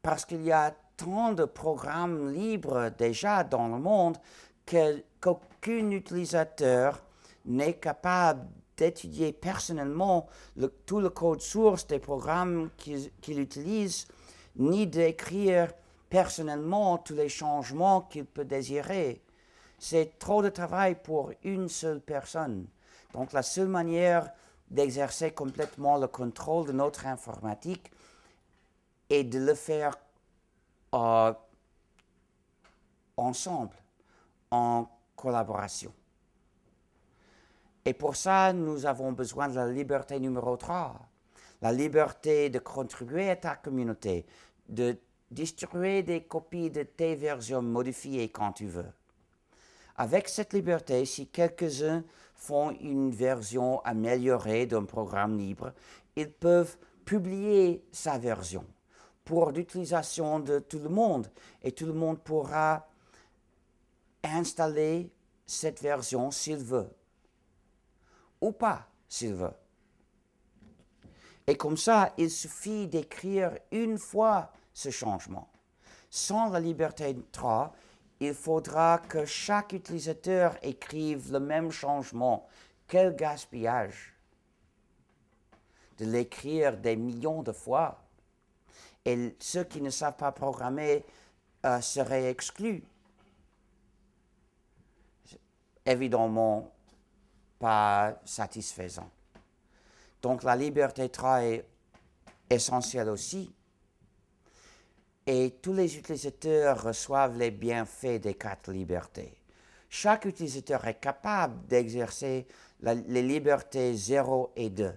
parce 0.02 0.24
qu'il 0.24 0.42
y 0.42 0.52
a 0.52 0.74
tant 0.96 1.32
de 1.32 1.44
programmes 1.44 2.32
libres 2.32 2.90
déjà 2.96 3.42
dans 3.42 3.68
le 3.68 3.78
monde 3.78 4.16
qu'aucun 4.66 5.40
utilisateur 5.66 7.02
n'est 7.44 7.74
capable 7.74 8.46
d'étudier 8.76 9.32
personnellement 9.32 10.28
tout 10.86 11.00
le 11.00 11.10
code 11.10 11.40
source 11.40 11.86
des 11.86 11.98
programmes 11.98 12.70
qu'il 12.76 13.38
utilise, 13.38 14.06
ni 14.56 14.86
d'écrire 14.86 15.72
personnellement 16.08 16.98
tous 16.98 17.14
les 17.14 17.28
changements 17.28 18.02
qu'il 18.02 18.24
peut 18.24 18.44
désirer. 18.44 19.22
C'est 19.78 20.18
trop 20.18 20.42
de 20.42 20.48
travail 20.48 20.96
pour 21.02 21.32
une 21.42 21.68
seule 21.68 22.00
personne. 22.00 22.66
Donc 23.12 23.32
la 23.32 23.42
seule 23.42 23.68
manière 23.68 24.30
d'exercer 24.70 25.32
complètement 25.32 25.98
le 25.98 26.08
contrôle 26.08 26.66
de 26.66 26.72
notre 26.72 27.06
informatique 27.06 27.90
est 29.10 29.24
de 29.24 29.38
le 29.38 29.54
faire 29.54 29.96
euh, 30.94 31.32
ensemble, 33.16 33.76
en 34.50 34.86
collaboration. 35.16 35.92
Et 37.84 37.92
pour 37.92 38.16
ça, 38.16 38.52
nous 38.52 38.86
avons 38.86 39.12
besoin 39.12 39.48
de 39.48 39.56
la 39.56 39.70
liberté 39.70 40.18
numéro 40.18 40.56
3, 40.56 40.98
la 41.60 41.72
liberté 41.72 42.48
de 42.48 42.58
contribuer 42.58 43.30
à 43.30 43.36
ta 43.36 43.56
communauté, 43.56 44.24
de 44.68 44.96
distribuer 45.30 46.02
des 46.02 46.22
copies 46.22 46.70
de 46.70 46.82
tes 46.82 47.14
versions 47.14 47.62
modifiées 47.62 48.30
quand 48.30 48.52
tu 48.52 48.66
veux. 48.66 48.90
Avec 49.96 50.28
cette 50.28 50.54
liberté, 50.54 51.04
si 51.04 51.28
quelques-uns 51.28 52.02
font 52.34 52.70
une 52.80 53.10
version 53.10 53.80
améliorée 53.82 54.66
d'un 54.66 54.84
programme 54.84 55.38
libre, 55.38 55.72
ils 56.16 56.32
peuvent 56.32 56.76
publier 57.04 57.84
sa 57.92 58.18
version 58.18 58.64
pour 59.24 59.50
l'utilisation 59.50 60.40
de 60.40 60.58
tout 60.58 60.78
le 60.78 60.88
monde 60.88 61.30
et 61.62 61.72
tout 61.72 61.86
le 61.86 61.92
monde 61.92 62.18
pourra 62.18 62.86
installer 64.24 65.12
cette 65.46 65.80
version 65.80 66.30
s'il 66.30 66.56
veut, 66.56 66.90
ou 68.40 68.52
pas 68.52 68.88
s'il 69.08 69.34
veut. 69.34 69.54
Et 71.46 71.56
comme 71.56 71.76
ça, 71.76 72.12
il 72.16 72.30
suffit 72.30 72.88
d'écrire 72.88 73.58
une 73.70 73.98
fois 73.98 74.50
ce 74.72 74.90
changement. 74.90 75.50
Sans 76.08 76.48
la 76.48 76.60
liberté 76.60 77.14
3, 77.32 77.74
il 78.20 78.34
faudra 78.34 78.98
que 78.98 79.24
chaque 79.24 79.72
utilisateur 79.72 80.56
écrive 80.62 81.32
le 81.32 81.40
même 81.40 81.70
changement. 81.70 82.48
Quel 82.86 83.14
gaspillage 83.14 84.14
de 85.98 86.06
l'écrire 86.06 86.76
des 86.76 86.96
millions 86.96 87.42
de 87.42 87.52
fois. 87.52 88.02
Et 89.04 89.36
ceux 89.38 89.64
qui 89.64 89.80
ne 89.80 89.90
savent 89.90 90.16
pas 90.16 90.32
programmer 90.32 91.04
euh, 91.66 91.80
seraient 91.80 92.30
exclus. 92.30 92.82
Évidemment, 95.86 96.72
pas 97.58 98.20
satisfaisant. 98.24 99.10
Donc 100.22 100.42
la 100.42 100.56
liberté 100.56 101.08
3 101.08 101.42
est 101.44 101.66
essentielle 102.48 103.08
aussi. 103.08 103.54
Et 105.26 105.56
tous 105.62 105.72
les 105.72 105.96
utilisateurs 105.96 106.82
reçoivent 106.82 107.38
les 107.38 107.50
bienfaits 107.50 108.20
des 108.20 108.34
quatre 108.34 108.70
libertés. 108.72 109.34
Chaque 109.88 110.24
utilisateur 110.24 110.86
est 110.86 111.00
capable 111.00 111.66
d'exercer 111.66 112.46
les 112.80 113.22
libertés 113.22 113.94
0 113.94 114.52
et 114.56 114.68
2. 114.68 114.92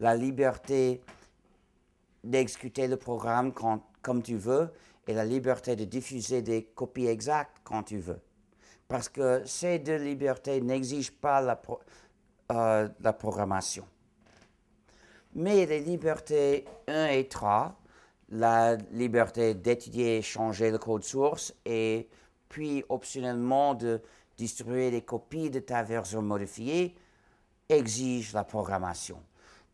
La 0.00 0.14
liberté 0.14 1.00
d'exécuter 2.22 2.86
le 2.86 2.96
programme 2.96 3.52
comme 3.52 4.22
tu 4.22 4.36
veux 4.36 4.72
et 5.06 5.14
la 5.14 5.24
liberté 5.24 5.74
de 5.74 5.84
diffuser 5.84 6.42
des 6.42 6.64
copies 6.64 7.06
exactes 7.06 7.56
quand 7.64 7.82
tu 7.82 7.98
veux. 7.98 8.20
Parce 8.88 9.08
que 9.08 9.42
ces 9.44 9.78
deux 9.78 9.96
libertés 9.96 10.60
n'exigent 10.60 11.12
pas 11.12 11.40
la, 11.40 11.60
euh, 12.52 12.88
la 13.00 13.12
programmation. 13.12 13.86
Mais 15.34 15.66
les 15.66 15.80
libertés 15.80 16.64
1 16.86 17.06
et 17.08 17.28
3, 17.28 17.78
la 18.30 18.76
liberté 18.92 19.54
d'étudier 19.54 20.18
et 20.18 20.22
changer 20.22 20.70
le 20.70 20.78
code 20.78 21.04
source 21.04 21.54
et 21.64 22.08
puis 22.48 22.82
optionnellement 22.88 23.74
de 23.74 24.00
distribuer 24.38 24.90
des 24.90 25.02
copies 25.02 25.50
de 25.50 25.60
ta 25.60 25.82
version 25.82 26.22
modifiée, 26.22 26.94
exigent 27.68 28.32
la 28.34 28.44
programmation. 28.44 29.20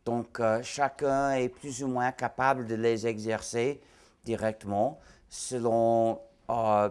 Donc 0.03 0.39
euh, 0.39 0.61
chacun 0.61 1.31
est 1.31 1.49
plus 1.49 1.83
ou 1.83 1.87
moins 1.87 2.11
capable 2.11 2.67
de 2.67 2.75
les 2.75 3.07
exercer 3.07 3.81
directement 4.23 4.99
selon 5.29 6.19
euh, 6.49 6.89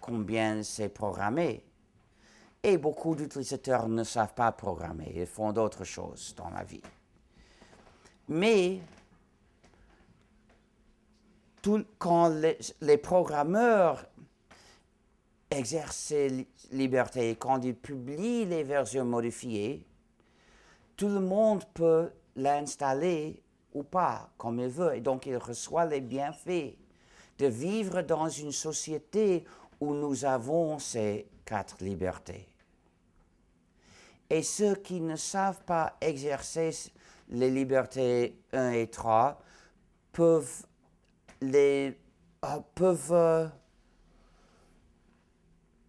combien 0.00 0.62
c'est 0.62 0.88
programmé. 0.88 1.65
Et 2.68 2.78
beaucoup 2.78 3.14
d'utilisateurs 3.14 3.86
ne 3.86 4.02
savent 4.02 4.34
pas 4.34 4.50
programmer, 4.50 5.12
ils 5.14 5.26
font 5.26 5.52
d'autres 5.52 5.84
choses 5.84 6.34
dans 6.36 6.50
la 6.50 6.64
vie. 6.64 6.82
Mais 8.28 8.80
quand 11.96 12.28
les, 12.80 12.98
programmeurs 12.98 14.04
exercent 15.48 15.96
ces 15.96 16.48
libertés, 16.72 17.36
quand 17.36 17.62
ils 17.64 17.76
publient 17.76 18.46
les 18.46 18.64
versions 18.64 19.04
modifiées, 19.04 19.86
tout 20.96 21.08
le 21.08 21.20
monde 21.20 21.62
peut 21.72 22.10
l'installer 22.34 23.44
ou 23.74 23.84
pas, 23.84 24.28
comme 24.36 24.58
il 24.58 24.70
veut. 24.70 24.96
Et 24.96 25.00
donc 25.00 25.26
il 25.26 25.36
reçoit 25.36 25.84
les 25.84 26.00
bienfaits 26.00 26.74
de 27.38 27.46
vivre 27.46 28.02
dans 28.02 28.28
une 28.28 28.50
société 28.50 29.44
où 29.78 29.94
nous 29.94 30.24
avons 30.24 30.80
ces 30.80 31.28
quatre 31.44 31.76
libertés. 31.80 32.48
Et 34.28 34.42
ceux 34.42 34.74
qui 34.74 35.00
ne 35.00 35.16
savent 35.16 35.62
pas 35.64 35.96
exercer 36.00 36.70
les 37.28 37.50
libertés 37.50 38.40
1 38.52 38.70
et 38.70 38.88
3 38.88 39.40
peuvent 40.12 40.66
les, 41.40 41.98
euh, 42.44 42.60
peuvent, 42.74 43.12
euh, 43.12 43.46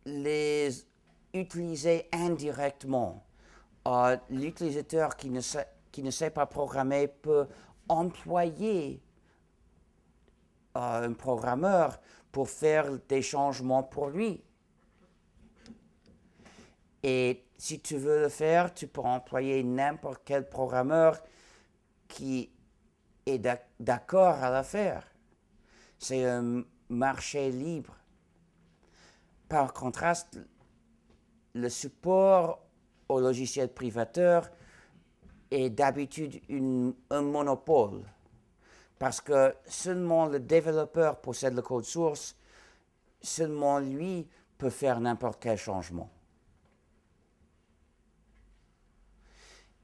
les 0.05 0.69
utiliser 1.33 2.07
indirectement. 2.11 3.25
Euh, 3.87 4.17
l'utilisateur 4.29 5.15
qui, 5.15 5.29
ne 5.29 5.41
sait, 5.41 5.67
qui 5.91 6.03
ne 6.03 6.11
sait 6.11 6.29
pas 6.29 6.45
programmer 6.45 7.07
peut 7.07 7.47
employer 7.87 9.01
un 10.75 11.13
programmeur 11.13 11.99
pour 12.31 12.49
faire 12.49 12.99
des 13.07 13.21
changements 13.21 13.83
pour 13.83 14.09
lui. 14.09 14.43
Et 17.01 17.46
si 17.57 17.79
tu 17.79 17.97
veux 17.97 18.21
le 18.21 18.29
faire, 18.29 18.73
tu 18.73 18.87
peux 18.87 19.01
employer 19.01 19.63
n'importe 19.63 20.21
quel 20.23 20.47
programmeur 20.47 21.21
qui 22.07 22.51
est 23.25 23.39
d'accord 23.79 24.35
à 24.35 24.57
le 24.57 24.63
faire. 24.63 25.03
C'est 25.97 26.25
un 26.25 26.63
marché 26.89 27.49
libre. 27.51 27.95
Par 29.49 29.73
contraste, 29.73 30.39
le 31.53 31.69
support 31.69 32.61
au 33.09 33.19
logiciel 33.19 33.73
privateur 33.73 34.49
est 35.49 35.69
d'habitude 35.69 36.41
un 37.09 37.21
monopole 37.21 38.03
parce 38.99 39.21
que 39.21 39.55
seulement 39.65 40.25
le 40.25 40.39
développeur 40.39 41.21
possède 41.21 41.55
le 41.55 41.61
code 41.61 41.85
source, 41.85 42.35
seulement 43.21 43.79
lui 43.79 44.27
peut 44.57 44.69
faire 44.69 44.99
n'importe 44.99 45.41
quel 45.41 45.57
changement. 45.57 46.09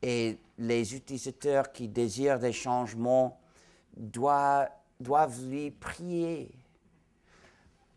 Et 0.05 0.37
les 0.57 0.95
utilisateurs 0.95 1.71
qui 1.71 1.87
désirent 1.87 2.37
des 2.37 2.51
changements 2.51 3.39
doivent, 3.95 4.69
doivent 4.99 5.41
lui 5.45 5.71
prier. 5.71 6.51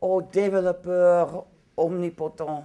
Ô 0.01 0.23
développeur 0.23 1.47
omnipotent, 1.77 2.65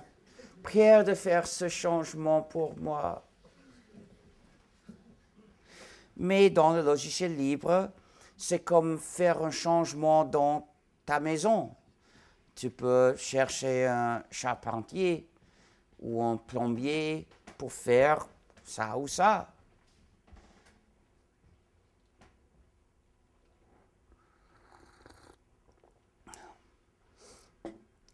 prière 0.62 1.04
de 1.04 1.16
faire 1.16 1.48
ce 1.48 1.68
changement 1.68 2.44
pour 2.44 2.78
moi. 2.78 3.26
Mais 6.18 6.52
dans 6.52 6.74
le 6.76 6.84
logiciel 6.84 7.36
libre, 7.36 7.90
c'est 8.38 8.64
comme 8.64 9.00
faire 9.00 9.42
un 9.42 9.50
changement 9.50 10.24
dans 10.24 10.68
ta 11.04 11.20
maison. 11.20 11.76
Tu 12.54 12.70
peux 12.70 13.16
chercher 13.18 13.88
un 13.88 14.24
charpentier 14.30 15.28
ou 16.00 16.22
un 16.22 16.38
plombier 16.38 17.28
pour 17.58 17.74
faire 17.74 18.28
ça 18.72 18.98
ou 18.98 19.08
ça. 19.08 19.54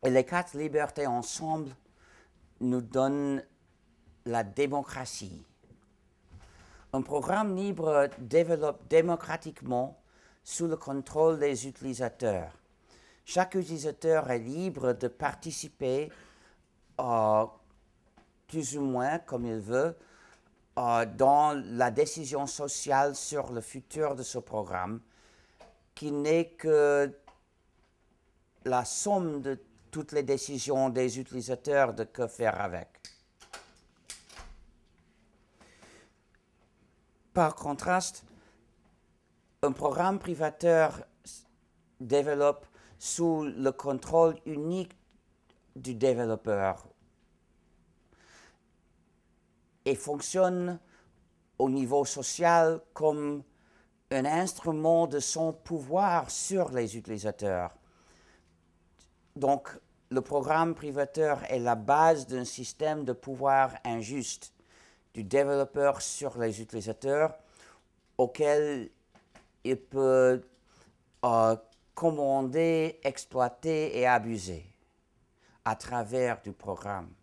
Et 0.04 0.10
les 0.10 0.24
quatre 0.26 0.58
libertés 0.58 1.06
ensemble 1.06 1.72
nous 2.60 2.82
donnent 2.82 3.44
la 4.26 4.44
démocratie. 4.44 5.44
Un 6.94 7.02
programme 7.02 7.56
libre 7.56 8.10
développe 8.18 8.88
démocratiquement 8.88 10.00
sous 10.44 10.68
le 10.68 10.78
contrôle 10.78 11.40
des 11.40 11.68
utilisateurs. 11.68 12.52
Chaque 13.26 13.56
utilisateur 13.56 14.32
est 14.32 14.40
libre 14.40 14.94
de 14.94 15.08
participer 15.08 16.10
plus 18.48 18.78
ou 18.78 18.82
moins 18.82 19.20
comme 19.20 19.46
il 19.46 19.60
veut 19.60 19.96
euh, 20.78 21.06
dans 21.06 21.54
la 21.54 21.90
décision 21.92 22.46
sociale 22.46 23.16
sur 23.16 23.52
le 23.52 23.62
futur 23.62 24.16
de 24.16 24.24
ce 24.24 24.38
programme, 24.38 25.02
qui 25.96 26.12
n'est 26.12 26.50
que 26.50 27.12
la 28.64 28.86
somme 28.86 29.42
de 29.42 29.60
toutes 29.90 30.12
les 30.12 30.24
décisions 30.24 30.90
des 30.90 31.20
utilisateurs 31.20 31.94
de 31.94 32.04
que 32.04 32.28
faire 32.28 32.62
avec. 32.62 32.88
Par 37.34 37.56
contraste, 37.56 38.24
un 39.64 39.72
programme 39.72 40.20
privateur 40.20 41.04
développe 42.00 42.68
sous 43.00 43.44
le 43.44 43.72
contrôle 43.72 44.36
unique 44.46 44.96
du 45.76 45.96
développeur 45.96 46.88
et 49.88 49.96
fonctionne 49.96 50.80
au 51.58 51.70
niveau 51.70 52.04
social 52.04 52.82
comme 52.94 53.42
un 54.12 54.26
instrument 54.26 55.08
de 55.08 55.20
son 55.20 55.54
pouvoir 55.54 56.30
sur 56.30 56.72
les 56.72 56.98
utilisateurs. 56.98 57.74
Donc, 59.38 59.70
le 60.10 60.20
programme 60.20 60.76
privateur 60.76 61.42
est 61.50 61.60
la 61.60 61.76
base 61.76 62.28
d'un 62.28 62.44
système 62.44 63.06
de 63.06 63.14
pouvoir 63.14 63.76
injuste 63.86 64.54
du 65.14 65.24
développeur 65.24 66.02
sur 66.02 66.38
les 66.38 66.62
utilisateurs 66.62 67.38
auquel 68.18 68.90
il 69.64 69.78
peut 69.78 70.42
euh, 71.24 71.56
commander, 71.96 73.00
exploiter 73.04 73.98
et 73.98 74.06
abuser 74.06 74.66
à 75.64 75.78
travers 75.78 76.42
du 76.42 76.52
programme. 76.52 77.17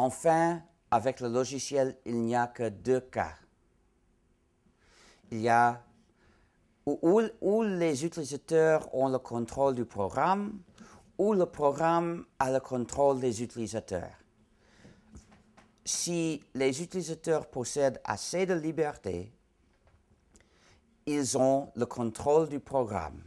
Enfin, 0.00 0.62
avec 0.92 1.18
le 1.18 1.26
logiciel, 1.26 1.98
il 2.06 2.22
n'y 2.22 2.36
a 2.36 2.46
que 2.46 2.68
deux 2.68 3.00
cas. 3.00 3.34
Il 5.32 5.40
y 5.40 5.48
a 5.48 5.82
où, 6.86 7.62
les 7.62 8.04
utilisateurs 8.04 8.94
ont 8.94 9.08
le 9.08 9.18
contrôle 9.18 9.74
du 9.74 9.84
programme, 9.84 10.60
ou 11.18 11.34
le 11.34 11.46
programme 11.46 12.26
a 12.38 12.52
le 12.52 12.60
contrôle 12.60 13.18
des 13.18 13.42
utilisateurs. 13.42 14.14
Si 15.84 16.44
les 16.54 16.80
utilisateurs 16.80 17.48
possèdent 17.48 18.00
assez 18.04 18.46
de 18.46 18.54
liberté, 18.54 19.32
ils 21.06 21.36
ont 21.36 21.72
le 21.74 21.86
contrôle 21.86 22.48
du 22.48 22.60
programme 22.60 23.20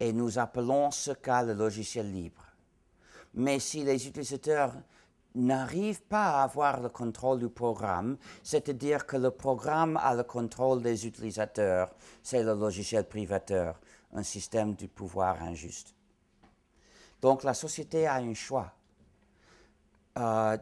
et 0.00 0.14
nous 0.14 0.38
appelons 0.38 0.90
ce 0.90 1.10
cas 1.10 1.42
le 1.42 1.52
logiciel 1.52 2.10
libre. 2.10 2.42
Mais 3.34 3.58
si 3.58 3.84
les 3.84 4.08
utilisateurs 4.08 4.72
n'arrivent 5.34 6.02
pas 6.02 6.40
à 6.40 6.44
avoir 6.44 6.80
le 6.80 6.88
contrôle 6.88 7.40
du 7.40 7.48
programme, 7.48 8.16
c'est-à-dire 8.42 9.06
que 9.06 9.16
le 9.16 9.30
programme 9.30 9.96
a 9.96 10.14
le 10.14 10.22
contrôle 10.22 10.82
des 10.82 11.06
utilisateurs, 11.06 11.92
c'est 12.22 12.42
le 12.42 12.54
logiciel 12.54 13.04
privateur, 13.04 13.80
un 14.12 14.22
système 14.22 14.74
du 14.74 14.88
pouvoir 14.88 15.42
injuste. 15.42 15.94
Donc 17.20 17.42
la 17.42 17.54
société 17.54 18.06
a 18.06 18.16
un 18.16 18.34
choix. 18.34 18.72
Euh, 20.18 20.56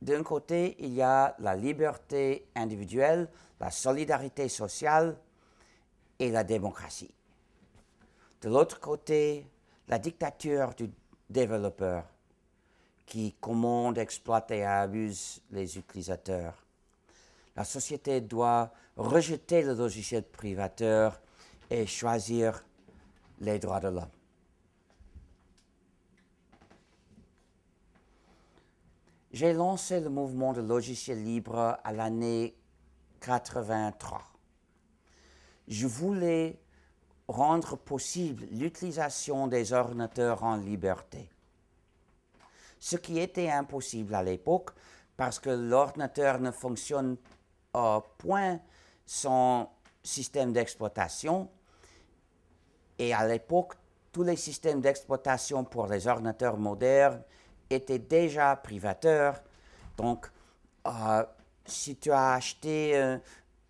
d'un 0.00 0.22
côté, 0.24 0.74
il 0.80 0.94
y 0.94 1.02
a 1.02 1.36
la 1.38 1.54
liberté 1.54 2.48
individuelle, 2.56 3.28
la 3.60 3.70
solidarité 3.70 4.48
sociale 4.48 5.16
et 6.18 6.30
la 6.30 6.42
démocratie. 6.42 7.14
De 8.40 8.48
l'autre 8.48 8.80
côté, 8.80 9.46
la 9.86 10.00
dictature 10.00 10.74
du 10.74 10.90
développeur 11.30 12.11
qui 13.06 13.34
commande, 13.40 13.98
exploite 13.98 14.50
et 14.50 14.64
abuse 14.64 15.42
les 15.50 15.78
utilisateurs. 15.78 16.54
La 17.56 17.64
société 17.64 18.20
doit 18.20 18.72
rejeter 18.96 19.62
le 19.62 19.74
logiciel 19.74 20.22
privateur 20.22 21.20
et 21.70 21.86
choisir 21.86 22.64
les 23.40 23.58
droits 23.58 23.80
de 23.80 23.88
l'homme. 23.88 24.08
J'ai 29.32 29.54
lancé 29.54 30.00
le 30.00 30.10
mouvement 30.10 30.52
de 30.52 30.60
logiciel 30.60 31.24
libre 31.24 31.78
à 31.82 31.92
l'année 31.92 32.54
83. 33.20 34.22
Je 35.68 35.86
voulais 35.86 36.58
rendre 37.28 37.76
possible 37.76 38.44
l'utilisation 38.50 39.46
des 39.46 39.72
ordinateurs 39.72 40.44
en 40.44 40.56
liberté. 40.56 41.30
Ce 42.82 42.96
qui 42.96 43.20
était 43.20 43.48
impossible 43.48 44.12
à 44.12 44.24
l'époque 44.24 44.70
parce 45.16 45.38
que 45.38 45.50
l'ordinateur 45.50 46.40
ne 46.40 46.50
fonctionne 46.50 47.16
au 47.74 48.02
point 48.18 48.58
sans 49.06 49.72
système 50.02 50.52
d'exploitation. 50.52 51.48
Et 52.98 53.14
à 53.14 53.24
l'époque, 53.28 53.74
tous 54.10 54.24
les 54.24 54.34
systèmes 54.34 54.80
d'exploitation 54.80 55.62
pour 55.62 55.86
les 55.86 56.08
ordinateurs 56.08 56.56
modernes 56.56 57.22
étaient 57.70 58.00
déjà 58.00 58.56
privateurs. 58.56 59.40
Donc, 59.96 60.28
euh, 60.88 61.24
si 61.64 61.94
tu 61.94 62.10
as 62.10 62.32
acheté 62.32 63.00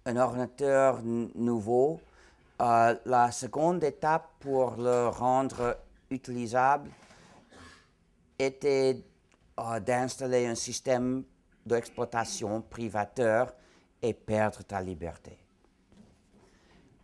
un 0.07 0.17
ordinateur 0.17 1.03
nouveau, 1.03 2.01
euh, 2.63 2.95
la 3.05 3.31
seconde 3.31 3.85
étape 3.85 4.31
pour 4.41 4.77
le 4.77 5.09
rendre 5.09 5.77
utilisable 6.09 6.89
était 8.39 9.03
euh, 9.59 9.81
d'installer 9.81 10.47
un 10.47 10.55
système 10.55 11.25
d'exploitation 11.65 12.63
privateur 12.63 13.53
et 14.01 14.15
perdre 14.15 14.63
ta 14.63 14.81
liberté. 14.81 15.39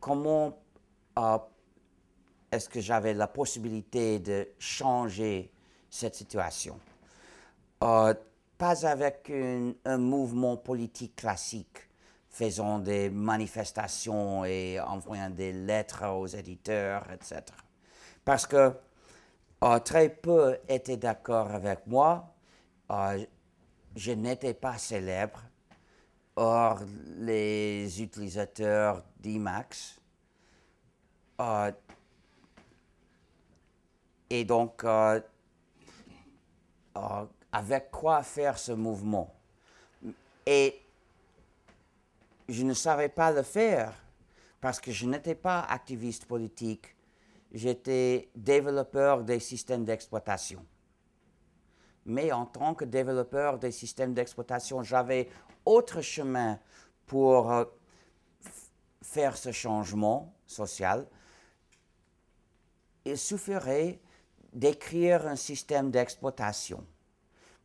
Comment 0.00 0.58
euh, 1.18 1.38
est-ce 2.50 2.68
que 2.68 2.80
j'avais 2.80 3.14
la 3.14 3.28
possibilité 3.28 4.18
de 4.18 4.48
changer 4.58 5.52
cette 5.90 6.14
situation? 6.14 6.78
pas 7.80 8.84
avec 8.86 9.30
un 9.84 9.98
mouvement 9.98 10.56
politique 10.56 11.14
classique 11.14 11.88
faisant 12.28 12.78
des 12.78 13.08
manifestations 13.08 14.44
et 14.44 14.80
envoyant 14.80 15.30
des 15.30 15.52
lettres 15.52 16.06
aux 16.08 16.26
éditeurs, 16.26 17.04
etc. 17.12 17.42
Parce 18.24 18.46
que 18.46 18.72
euh, 19.62 19.78
très 19.80 20.08
peu 20.08 20.58
étaient 20.68 20.96
d'accord 20.96 21.50
avec 21.50 21.86
moi. 21.86 22.32
Euh, 22.90 23.24
je 23.96 24.12
n'étais 24.12 24.54
pas 24.54 24.78
célèbre. 24.78 25.42
Or, 26.36 26.80
les 27.16 28.00
utilisateurs 28.00 29.02
d'IMAX. 29.18 30.00
Euh, 31.40 31.72
et 34.30 34.44
donc, 34.44 34.84
avec 37.50 37.90
quoi 37.90 38.22
faire 38.22 38.58
ce 38.58 38.72
mouvement? 38.72 39.34
Et 40.46 40.80
je 42.48 42.62
ne 42.62 42.74
savais 42.74 43.08
pas 43.08 43.32
le 43.32 43.42
faire 43.42 43.92
parce 44.60 44.80
que 44.80 44.92
je 44.92 45.06
n'étais 45.06 45.34
pas 45.34 45.60
activiste 45.62 46.26
politique. 46.26 46.94
J'étais 47.52 48.30
développeur 48.34 49.24
des 49.24 49.40
systèmes 49.40 49.84
d'exploitation. 49.84 50.64
Mais 52.04 52.32
en 52.32 52.46
tant 52.46 52.74
que 52.74 52.84
développeur 52.84 53.58
des 53.58 53.70
systèmes 53.70 54.14
d'exploitation, 54.14 54.82
j'avais 54.82 55.28
autre 55.64 56.00
chemin 56.00 56.58
pour 57.06 57.52
euh, 57.52 57.64
faire 59.02 59.36
ce 59.36 59.52
changement 59.52 60.34
social. 60.46 61.06
Il 63.04 63.18
suffirait 63.18 64.00
d'écrire 64.52 65.26
un 65.26 65.36
système 65.36 65.90
d'exploitation. 65.90 66.84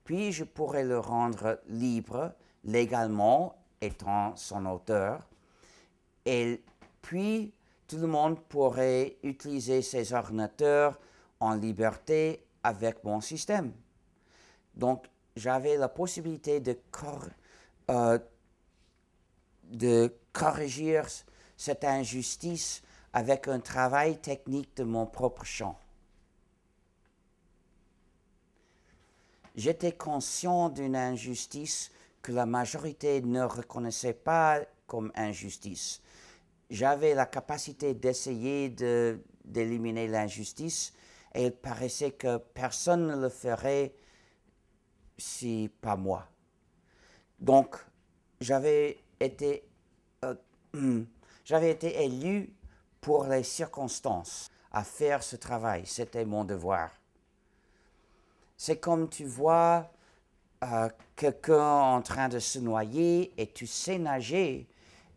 Puis 0.03 0.31
je 0.31 0.43
pourrais 0.43 0.83
le 0.83 0.99
rendre 0.99 1.61
libre 1.67 2.33
légalement 2.63 3.55
étant 3.81 4.35
son 4.35 4.65
auteur. 4.65 5.27
Et 6.25 6.61
puis, 7.01 7.53
tout 7.87 7.97
le 7.97 8.07
monde 8.07 8.39
pourrait 8.47 9.17
utiliser 9.23 9.81
ces 9.81 10.13
ordinateurs 10.13 10.99
en 11.39 11.55
liberté 11.55 12.45
avec 12.63 13.03
mon 13.03 13.21
système. 13.21 13.73
Donc, 14.75 15.05
j'avais 15.35 15.77
la 15.77 15.89
possibilité 15.89 16.59
de, 16.59 16.77
euh, 17.89 18.19
de 19.65 20.15
corriger 20.31 21.01
cette 21.57 21.83
injustice 21.83 22.81
avec 23.13 23.47
un 23.47 23.59
travail 23.59 24.19
technique 24.19 24.75
de 24.77 24.83
mon 24.83 25.05
propre 25.05 25.45
champ. 25.45 25.77
J'étais 29.55 29.91
conscient 29.91 30.69
d'une 30.69 30.95
injustice 30.95 31.91
que 32.23 32.31
la 32.31 32.47
majorité 32.47 33.21
ne 33.21 33.43
reconnaissait 33.43 34.13
pas 34.13 34.61
comme 34.87 35.11
injustice. 35.15 36.01
J'avais 36.69 37.13
la 37.13 37.25
capacité 37.25 37.93
d'essayer 37.93 38.69
d'éliminer 39.45 40.07
l'injustice 40.07 40.93
et 41.33 41.45
il 41.45 41.51
paraissait 41.51 42.11
que 42.11 42.37
personne 42.37 43.07
ne 43.07 43.15
le 43.15 43.29
ferait 43.29 43.93
si 45.17 45.69
pas 45.81 45.95
moi. 45.95 46.27
Donc, 47.39 47.75
j'avais 48.39 48.97
été, 49.19 49.63
euh, 50.23 50.35
j'avais 51.45 51.71
été 51.71 52.03
élu 52.03 52.53
pour 53.01 53.25
les 53.25 53.43
circonstances 53.43 54.49
à 54.71 54.83
faire 54.83 55.21
ce 55.21 55.35
travail. 55.35 55.83
C'était 55.85 56.25
mon 56.25 56.43
devoir. 56.43 56.89
C'est 58.57 58.79
comme 58.79 59.09
tu 59.09 59.25
vois 59.25 59.91
quelqu'un 61.15 61.61
en 61.61 62.01
train 62.01 62.29
de 62.29 62.39
se 62.39 62.59
noyer 62.59 63.33
et 63.37 63.51
tu 63.51 63.67
sais 63.67 63.97
nager 63.97 64.67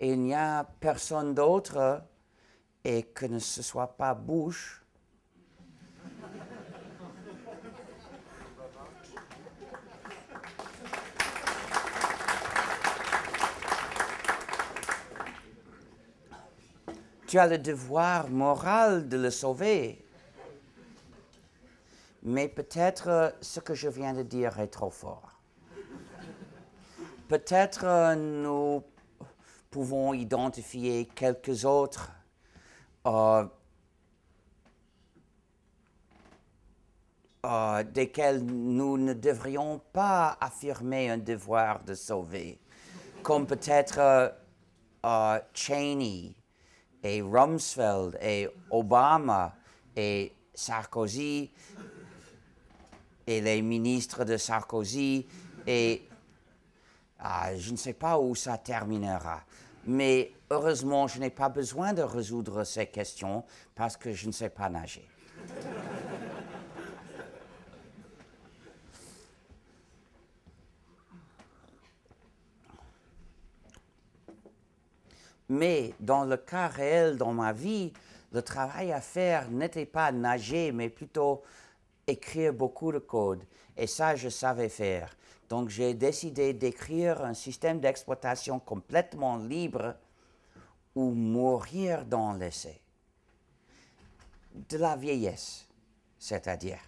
il 0.01 0.21
n'y 0.21 0.35
a 0.35 0.65
personne 0.81 1.35
d'autre 1.35 2.03
et 2.85 3.03
que 3.03 3.27
ne 3.27 3.39
ce 3.39 3.63
soit 3.63 3.97
pas 3.97 4.15
bouche. 4.15 4.87
tu 17.27 17.39
as 17.39 17.47
le 17.49 17.59
devoir 17.59 18.31
moral 18.31 19.09
de 19.09 19.17
le 19.17 19.31
sauver. 19.31 20.05
Mais 22.23 22.49
peut-être 22.49 23.35
ce 23.41 23.61
que 23.61 23.75
je 23.75 23.89
viens 23.89 24.15
de 24.15 24.23
dire 24.23 24.59
est 24.59 24.69
trop 24.69 24.91
fort. 24.91 25.33
Peut-être 27.29 27.85
euh, 27.85 28.15
nous 28.15 28.83
pouvons 29.71 30.13
identifier 30.13 31.07
quelques 31.15 31.65
autres 31.65 32.13
euh, 33.07 33.45
euh, 37.45 37.85
desquels 37.85 38.45
nous 38.45 38.99
ne 38.99 39.13
devrions 39.13 39.81
pas 39.93 40.37
affirmer 40.41 41.11
un 41.11 41.19
devoir 41.19 41.85
de 41.85 41.95
sauver, 41.95 42.59
comme 43.23 43.47
peut-être 43.47 44.35
euh, 45.05 45.39
Cheney 45.55 46.35
et 47.03 47.23
Rumsfeld 47.23 48.19
et 48.21 48.49
Obama 48.71 49.55
et 49.95 50.33
Sarkozy 50.55 51.51
et 53.27 53.41
les 53.41 53.63
ministres 53.63 54.25
de 54.25 54.37
Sarkozy 54.37 55.27
et 55.67 56.06
ah, 57.19 57.57
je 57.57 57.73
ne 57.73 57.77
sais 57.77 57.95
pas 57.95 58.19
où 58.19 58.35
ça 58.35 58.59
terminera. 58.59 59.43
Mais 59.87 60.33
heureusement, 60.51 61.07
je 61.07 61.21
n'ai 61.21 61.31
pas 61.31 61.49
besoin 61.49 61.93
de 61.93 62.03
résoudre 62.03 62.65
ces 62.65 62.87
questions 62.87 63.45
parce 63.75 63.97
que 63.97 64.13
je 64.13 64.27
ne 64.27 64.33
sais 64.33 64.51
pas 64.51 64.69
nager. 64.69 65.09
Mais 75.49 75.95
dans 76.01 76.25
le 76.25 76.37
cas 76.37 76.67
réel, 76.67 77.17
dans 77.17 77.33
ma 77.33 77.53
vie, 77.53 77.93
le 78.33 78.43
travail 78.43 78.93
à 78.93 79.01
faire 79.01 79.49
n'était 79.49 79.87
pas 79.87 80.11
nager, 80.11 80.73
mais 80.73 80.89
plutôt 80.89 81.43
écrire 82.07 82.53
beaucoup 82.53 82.91
de 82.91 82.99
code. 82.99 83.45
Et 83.77 83.87
ça, 83.87 84.17
je 84.17 84.29
savais 84.29 84.69
faire. 84.69 85.17
Donc, 85.49 85.69
j'ai 85.69 85.95
décidé 85.95 86.53
d'écrire 86.53 87.25
un 87.25 87.35
système 87.35 87.81
d'exploitation 87.81 88.59
complètement 88.59 89.37
libre 89.37 89.95
ou 90.95 91.11
mourir 91.11 92.05
dans 92.05 92.33
l'essai. 92.33 92.81
De 94.55 94.79
la 94.79 94.97
vieillesse, 94.97 95.69
c'est-à-dire. 96.19 96.81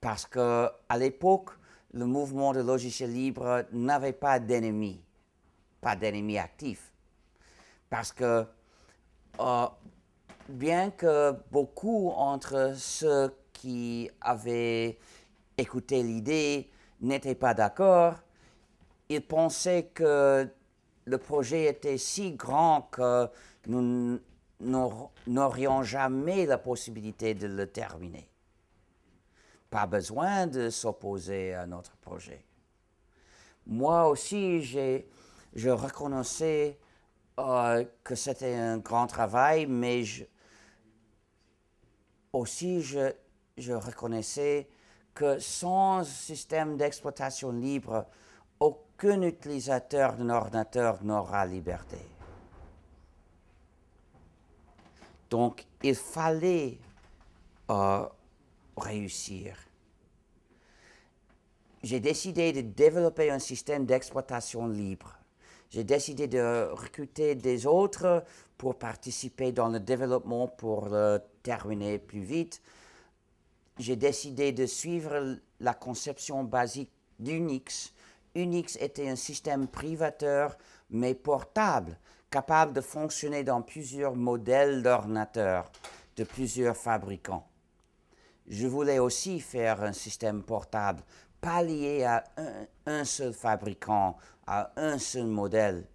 Parce 0.00 0.26
que 0.26 0.68
à 0.88 0.98
l'époque, 0.98 1.50
le 1.92 2.06
mouvement 2.06 2.52
de 2.52 2.60
logiciels 2.60 3.12
libres 3.12 3.64
n'avait 3.72 4.12
pas 4.12 4.40
d'ennemis, 4.40 5.00
pas 5.80 5.96
d'ennemis 5.96 6.38
actifs 6.38 6.92
parce 7.92 8.10
que 8.10 8.46
euh, 9.38 9.66
bien 10.48 10.90
que 10.92 11.34
beaucoup 11.50 12.08
entre 12.16 12.72
ceux 12.74 13.36
qui 13.52 14.10
avaient 14.18 14.98
écouté 15.58 16.02
l'idée 16.02 16.70
n'étaient 17.02 17.34
pas 17.34 17.54
d'accord, 17.54 18.14
ils 19.08 19.24
pensaient 19.24 19.90
que 19.94 20.48
le 21.04 21.18
projet 21.18 21.66
était 21.66 21.98
si 21.98 22.32
grand 22.32 22.82
que 22.90 23.28
nous 23.66 24.20
n'aurions 25.26 25.82
jamais 25.82 26.46
la 26.46 26.58
possibilité 26.58 27.34
de 27.34 27.46
le 27.46 27.66
terminer. 27.66 28.28
Pas 29.70 29.86
besoin 29.86 30.46
de 30.46 30.70
s'opposer 30.70 31.54
à 31.54 31.66
notre 31.66 31.96
projet. 31.96 32.44
Moi 33.66 34.08
aussi, 34.08 34.62
je 34.62 35.70
reconnaissais 35.70 36.78
euh, 37.38 37.84
que 38.04 38.14
c'était 38.14 38.54
un 38.54 38.78
grand 38.78 39.06
travail, 39.06 39.66
mais 39.66 40.04
aussi 42.32 42.82
je, 42.82 43.12
je, 43.56 43.72
reconnaissais 43.72 44.68
que 45.14 45.38
sans 45.38 46.04
système 46.04 46.76
d'exploitation 46.76 47.52
libre, 47.52 48.06
aucun 48.60 49.22
utilisateur 49.22 50.16
d'un 50.16 50.30
ordinateur 50.30 51.02
n'aura 51.04 51.46
liberté. 51.46 51.98
Donc 55.30 55.66
il 55.82 55.94
fallait 55.94 56.78
euh, 57.70 58.06
réussir. 58.76 59.56
J'ai 61.82 62.00
décidé 62.00 62.52
de 62.52 62.60
développer 62.60 63.30
un 63.30 63.38
système 63.38 63.86
d'exploitation 63.86 64.68
libre 64.68 65.18
j'ai 65.72 65.84
décidé 65.84 66.28
de 66.28 66.68
recruter 66.70 67.34
des 67.34 67.66
autres 67.66 68.22
pour 68.58 68.78
participer 68.78 69.52
dans 69.52 69.68
le 69.68 69.80
développement 69.80 70.46
pour 70.46 70.90
le 70.90 71.18
terminer 71.42 71.98
plus 71.98 72.20
vite. 72.20 72.60
J'ai 73.78 73.96
décidé 73.96 74.52
de 74.52 74.66
suivre 74.66 75.38
la 75.60 75.74
conception 75.74 76.44
basique 76.44 76.90
d'Unix. 77.18 77.92
Unix 78.34 78.76
était 78.76 79.08
un 79.08 79.16
système 79.16 79.66
privateur 79.66 80.56
mais 80.90 81.14
portable, 81.14 81.98
capable 82.30 82.72
de 82.72 82.80
fonctionner 82.80 83.44
dans 83.44 83.62
plusieurs 83.62 84.14
modèles 84.14 84.82
d'ordinateurs 84.82 85.70
de 86.16 86.24
plusieurs 86.24 86.76
fabricants. 86.76 87.46
Je 88.46 88.66
voulais 88.66 88.98
aussi 88.98 89.40
faire 89.40 89.82
un 89.82 89.92
système 89.92 90.42
portable, 90.42 91.02
pas 91.40 91.62
lié 91.62 92.04
à 92.04 92.24
un 92.86 93.04
seul 93.04 93.32
fabricant 93.32 94.16
à 94.46 94.72
un 94.76 94.98
seul 94.98 95.26
modèle. 95.26 95.86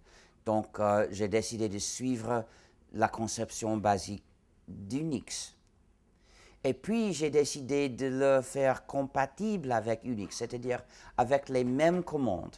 Donc, 0.46 0.80
euh, 0.80 1.06
j'ai 1.10 1.28
décidé 1.28 1.68
de 1.68 1.78
suivre 1.78 2.44
la 2.92 3.08
conception 3.08 3.76
basique 3.76 4.24
d'Unix. 4.66 5.57
Et 6.68 6.74
puis, 6.74 7.14
j'ai 7.14 7.30
décidé 7.30 7.88
de 7.88 8.08
le 8.08 8.42
faire 8.42 8.84
compatible 8.84 9.72
avec 9.72 10.00
Unix, 10.04 10.36
c'est-à-dire 10.36 10.82
avec 11.16 11.48
les 11.48 11.64
mêmes 11.64 12.04
commandes, 12.04 12.56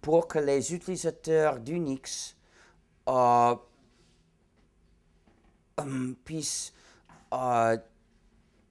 pour 0.00 0.28
que 0.28 0.38
les 0.38 0.72
utilisateurs 0.72 1.58
d'Unix 1.58 2.36
euh, 3.08 3.56
hum, 5.78 6.14
puissent 6.24 6.72
euh, 7.32 7.76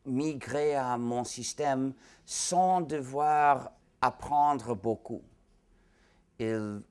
migrer 0.06 0.76
à 0.76 0.98
mon 0.98 1.26
système 1.26 1.94
sans 2.26 2.80
devoir 2.80 3.74
apprendre 4.00 4.76
beaucoup 4.76 5.24
il 6.40 6.82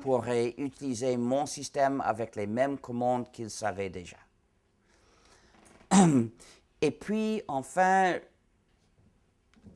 pourrait 0.00 0.54
utiliser 0.58 1.16
mon 1.16 1.46
système 1.46 2.00
avec 2.02 2.36
les 2.36 2.46
mêmes 2.46 2.78
commandes 2.78 3.30
qu'il 3.32 3.50
savait 3.50 3.90
déjà. 3.90 4.16
Et 6.84 6.90
puis, 6.90 7.40
enfin, 7.48 8.16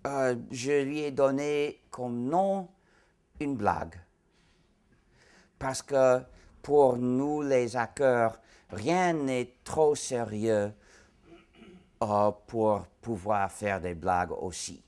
euh, 0.07 0.37
je 0.51 0.83
lui 0.83 1.01
ai 1.01 1.11
donné 1.11 1.81
comme 1.89 2.27
nom 2.29 2.69
une 3.41 3.57
blague. 3.57 3.95
Parce 5.59 5.81
que 5.81 6.21
pour 6.61 6.99
nous, 6.99 7.41
les 7.41 7.79
hackers, 7.79 8.39
rien 8.69 9.15
n'est 9.15 9.55
trop 9.65 9.95
sérieux 9.95 10.71
euh, 12.03 12.31
pour 12.47 12.83
pouvoir 13.01 13.51
faire 13.51 13.81
des 13.81 13.95
blagues 13.95 14.33
aussi. 14.33 14.85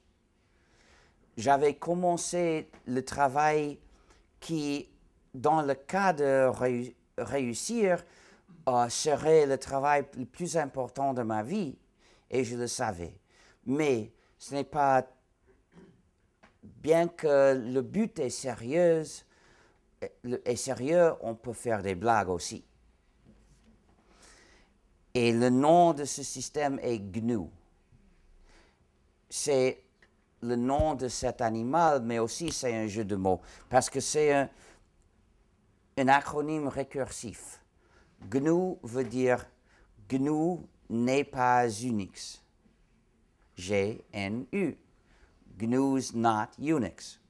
J'avais 1.39 1.77
commencé 1.77 2.71
le 2.87 3.03
travail 3.03 3.79
qui, 4.41 4.91
dans 5.33 5.63
le 5.63 5.73
cas 5.73 6.13
de 6.13 6.51
réussir, 7.17 8.05
euh, 8.69 8.91
serait 8.91 9.47
le 9.47 9.57
travail 9.57 10.05
le 10.19 10.27
plus 10.27 10.59
important 10.59 11.15
de 11.15 11.23
ma 11.23 11.43
vie, 11.43 11.79
et 12.31 12.45
je 12.45 12.57
le 12.57 12.67
savais. 12.67 13.15
Mais 13.67 14.13
ce 14.39 14.55
n'est 14.55 14.65
pas, 14.65 15.07
bien 16.63 17.09
que 17.09 17.55
le 17.55 17.83
but 17.83 18.19
est 18.19 18.31
sérieux, 18.31 19.03
est 20.45 20.57
sérieux, 20.57 21.13
on 21.21 21.35
peut 21.35 21.53
faire 21.53 21.83
des 21.83 21.95
blagues 21.95 22.31
aussi. 22.31 22.65
Et 25.13 25.33
le 25.33 25.51
nom 25.51 25.93
de 25.93 26.05
ce 26.05 26.23
système 26.23 26.79
est 26.83 27.01
GNU. 27.01 27.49
C'est 29.29 29.83
le 30.43 30.57
nom 30.57 30.95
de 30.95 31.09
cet 31.09 31.41
animal, 31.41 32.03
mais 32.03 32.19
aussi 32.19 32.51
c'est 32.51 32.75
un 32.75 32.87
jeu 32.87 33.05
de 33.05 33.17
mots, 33.17 33.41
parce 33.69 33.91
que 33.91 34.01
c'est 34.01 34.33
un, 34.33 34.49
acronyme 36.09 36.69
récursif. 36.69 37.61
GNU 38.31 38.77
veut 38.83 39.05
dire 39.05 39.47
GNU 40.09 40.59
n'est 40.91 41.25
pas 41.25 41.69
Unix. 41.69 42.43
G-N-U. 43.57 44.77
GNU's 45.57 46.15
not 46.15 46.49
Unix. 46.59 47.21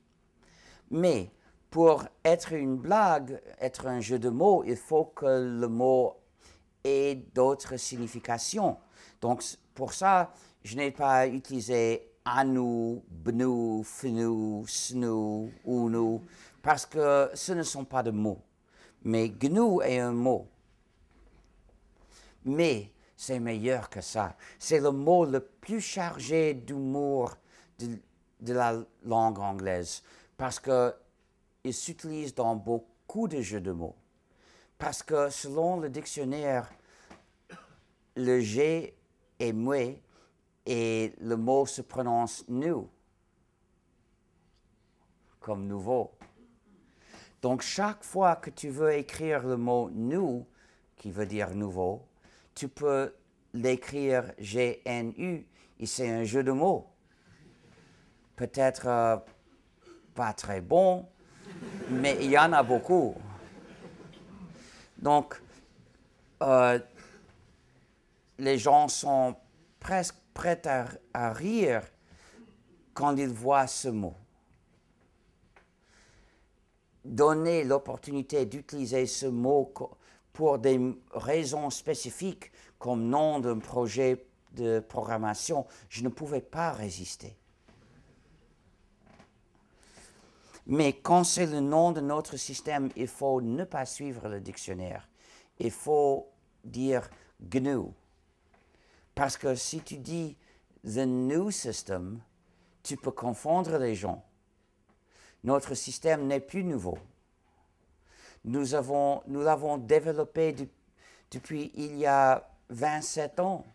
Mais 0.90 1.30
pour 1.70 2.04
être 2.24 2.52
une 2.52 2.76
blague, 2.76 3.40
être 3.60 3.86
un 3.86 4.00
jeu 4.00 4.18
de 4.18 4.28
mots, 4.28 4.64
il 4.64 4.76
faut 4.76 5.04
que 5.04 5.26
le 5.60 5.68
mot 5.68 6.16
ait 6.82 7.14
d'autres 7.34 7.76
significations. 7.76 8.78
Donc 9.20 9.42
pour 9.74 9.92
ça, 9.92 10.32
je 10.64 10.76
n'ai 10.76 10.90
pas 10.90 11.26
utilisé 11.28 12.10
Anu, 12.24 13.00
Bnu, 13.08 13.84
Fnu, 13.84 14.64
Snu, 14.66 15.52
Unu, 15.66 16.20
parce 16.62 16.86
que 16.86 17.30
ce 17.34 17.52
ne 17.52 17.62
sont 17.62 17.84
pas 17.84 18.02
de 18.02 18.10
mots. 18.10 18.42
Mais 19.02 19.28
GNU 19.28 19.82
est 19.82 19.98
un 19.98 20.12
mot. 20.12 20.48
Mais 22.44 22.90
c'est 23.20 23.38
meilleur 23.38 23.90
que 23.90 24.00
ça. 24.00 24.34
C'est 24.58 24.80
le 24.80 24.92
mot 24.92 25.26
le 25.26 25.40
plus 25.40 25.82
chargé 25.82 26.54
d'humour 26.54 27.36
de, 27.78 28.54
la 28.54 28.82
langue 29.04 29.38
anglaise, 29.38 30.02
parce 30.38 30.58
qu'il 30.58 31.74
s'utilise 31.74 32.34
dans 32.34 32.56
beaucoup 32.56 33.28
de 33.28 33.42
jeux 33.42 33.60
de 33.60 33.72
mots. 33.72 33.94
Parce 34.78 35.02
que 35.02 35.28
selon 35.28 35.80
le 35.80 35.90
dictionnaire, 35.90 36.72
le 38.16 38.40
G 38.40 38.96
est 39.38 39.52
muet 39.52 40.00
et 40.64 41.12
le 41.20 41.36
mot 41.36 41.66
se 41.66 41.82
prononce 41.82 42.48
new, 42.48 42.88
comme 45.40 45.66
nouveau. 45.66 46.10
Donc 47.42 47.60
chaque 47.60 48.02
fois 48.02 48.36
que 48.36 48.48
tu 48.48 48.70
veux 48.70 48.94
écrire 48.94 49.46
le 49.46 49.58
mot 49.58 49.90
new, 49.90 50.46
qui 50.96 51.10
veut 51.10 51.26
dire 51.26 51.54
nouveau, 51.54 52.06
tu 52.60 52.68
peux 52.68 53.14
l'écrire 53.54 54.34
G-N-U, 54.38 55.46
et 55.78 55.86
c'est 55.86 56.10
un 56.10 56.24
jeu 56.24 56.44
de 56.44 56.52
mots. 56.52 56.90
Peut-être 58.36 58.86
euh, 58.86 59.16
pas 60.14 60.34
très 60.34 60.60
bon, 60.60 61.08
mais 61.88 62.18
il 62.20 62.30
y 62.30 62.36
en 62.36 62.52
a 62.52 62.62
beaucoup. 62.62 63.14
Donc, 64.98 65.40
euh, 66.42 66.78
les 68.36 68.58
gens 68.58 68.88
sont 68.88 69.34
presque 69.78 70.16
prêts 70.34 70.60
à, 71.14 71.32
rire 71.32 71.80
quand 72.92 73.16
ils 73.16 73.32
voient 73.32 73.68
ce 73.68 73.88
mot. 73.88 74.16
Donner 77.06 77.64
l'opportunité 77.64 78.44
d'utiliser 78.44 79.06
ce 79.06 79.24
mot 79.24 79.72
pour 80.32 80.58
des 80.58 80.80
raisons 81.12 81.70
spécifiques 81.70 82.50
comme 82.78 83.08
nom 83.08 83.40
d'un 83.40 83.58
projet 83.58 84.26
de 84.52 84.80
programmation, 84.80 85.66
je 85.88 86.02
ne 86.02 86.08
pouvais 86.08 86.40
pas 86.40 86.72
résister. 86.72 87.36
Mais 90.66 90.92
quand 90.92 91.24
c'est 91.24 91.46
le 91.46 91.60
nom 91.60 91.92
de 91.92 92.00
notre 92.00 92.36
système, 92.36 92.90
il 92.96 93.08
faut 93.08 93.40
ne 93.40 93.64
pas 93.64 93.86
suivre 93.86 94.28
le 94.28 94.40
dictionnaire. 94.40 95.08
Il 95.58 95.70
faut 95.70 96.28
dire 96.64 97.10
GNU. 97.40 97.88
Parce 99.14 99.36
que 99.36 99.54
si 99.54 99.80
tu 99.80 99.98
dis 99.98 100.36
the 100.84 101.06
new 101.06 101.50
system, 101.50 102.20
tu 102.82 102.96
peux 102.96 103.10
confondre 103.10 103.78
les 103.78 103.94
gens. 103.94 104.24
Notre 105.44 105.74
système 105.74 106.26
n'est 106.26 106.40
plus 106.40 106.64
nouveau. 106.64 106.98
Nous 108.44 108.74
avons, 108.74 109.22
nous 109.26 109.42
l'avons 109.42 109.78
développé 109.78 110.54
depuis 111.30 111.70
il 111.74 111.96
y 111.96 112.06
a 112.06 112.48
27 112.70 113.40
ans. 113.40 113.66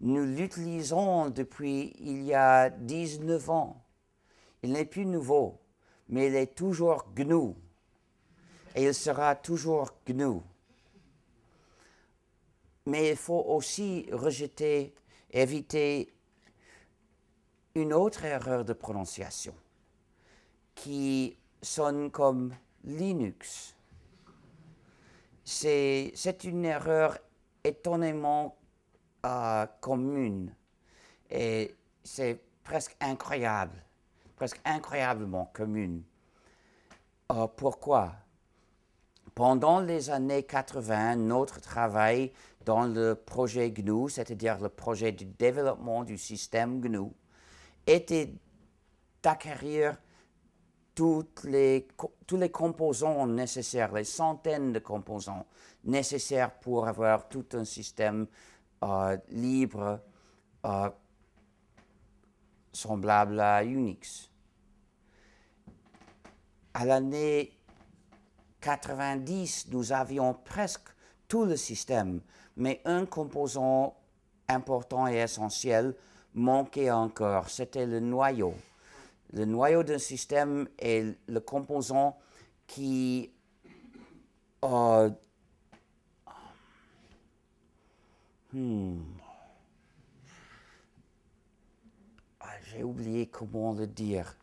Nous 0.00 0.24
l'utilisons 0.24 1.30
depuis 1.30 1.94
il 1.98 2.22
y 2.22 2.34
a 2.34 2.70
19 2.70 3.50
ans. 3.50 3.84
Il 4.62 4.72
n'est 4.72 4.84
plus 4.84 5.06
nouveau 5.06 5.60
mais 6.10 6.26
il 6.26 6.34
est 6.34 6.54
toujours 6.54 7.06
GNU. 7.14 7.54
Et 8.74 8.84
il 8.84 8.94
sera 8.94 9.34
toujours 9.36 9.92
GNU. 10.06 10.40
Mais 12.86 13.10
il 13.10 13.16
faut 13.16 13.44
aussi 13.46 14.08
rejeter, 14.12 14.94
éviter 15.30 16.12
une 17.74 17.92
autre 17.92 18.24
erreur 18.24 18.64
de 18.64 18.72
prononciation 18.72 19.54
qui 20.74 21.36
sonne 21.62 22.10
comme 22.10 22.54
Linux. 22.84 23.74
C'est 25.44 26.44
une 26.44 26.64
erreur 26.64 27.18
étonnamment 27.64 28.56
euh, 29.26 29.66
commune 29.80 30.54
et 31.30 31.74
c'est 32.04 32.40
presque 32.62 32.96
incroyable 33.00 33.82
presque 34.40 34.60
incroyablement 34.64 35.50
commune. 35.52 36.02
Euh, 37.30 37.46
pourquoi? 37.46 38.14
Pendant 39.34 39.80
les 39.80 40.08
années 40.08 40.44
80, 40.44 41.16
notre 41.16 41.60
travail 41.60 42.32
dans 42.64 42.86
le 42.86 43.14
projet 43.14 43.70
GNU, 43.70 44.08
c'est-à-dire 44.08 44.58
le 44.58 44.70
projet 44.70 45.12
de 45.12 45.24
développement 45.24 46.04
du 46.04 46.16
système 46.16 46.80
GNU, 46.80 47.10
était 47.86 48.32
d'acquérir 49.22 49.98
les, 51.44 51.88
tous 52.26 52.36
les 52.36 52.50
composants 52.50 53.26
nécessaires, 53.26 53.92
les 53.92 54.04
centaines 54.04 54.72
de 54.72 54.78
composants 54.78 55.46
nécessaires 55.84 56.52
pour 56.60 56.88
avoir 56.88 57.28
tout 57.28 57.46
un 57.54 57.64
système 57.64 58.26
euh, 58.82 59.16
libre 59.30 60.00
euh, 60.64 60.90
semblable 62.72 63.40
à 63.40 63.64
Unix 63.64 64.30
à 66.74 66.84
l'année 66.84 67.52
90, 68.60 69.68
nous 69.70 69.92
avions 69.92 70.34
presque 70.34 70.88
tout 71.28 71.44
le 71.44 71.56
système, 71.56 72.20
mais 72.56 72.80
un 72.84 73.06
composant 73.06 73.96
important 74.48 75.06
et 75.06 75.16
essentiel 75.16 75.94
manquait 76.34 76.90
encore, 76.90 77.48
c'était 77.48 77.86
le 77.86 78.00
noyau. 78.00 78.54
Le 79.32 79.44
noyau 79.44 79.82
d'un 79.82 79.98
système 79.98 80.68
est 80.78 81.16
le 81.28 81.40
composant 81.40 82.18
qui... 82.66 83.30
Euh, 84.64 85.10
hmm. 88.52 89.00
ah, 92.40 92.46
J'ai 92.64 92.82
oublié 92.82 93.26
comment 93.26 93.72
le 93.72 93.86
dire. 93.86 94.36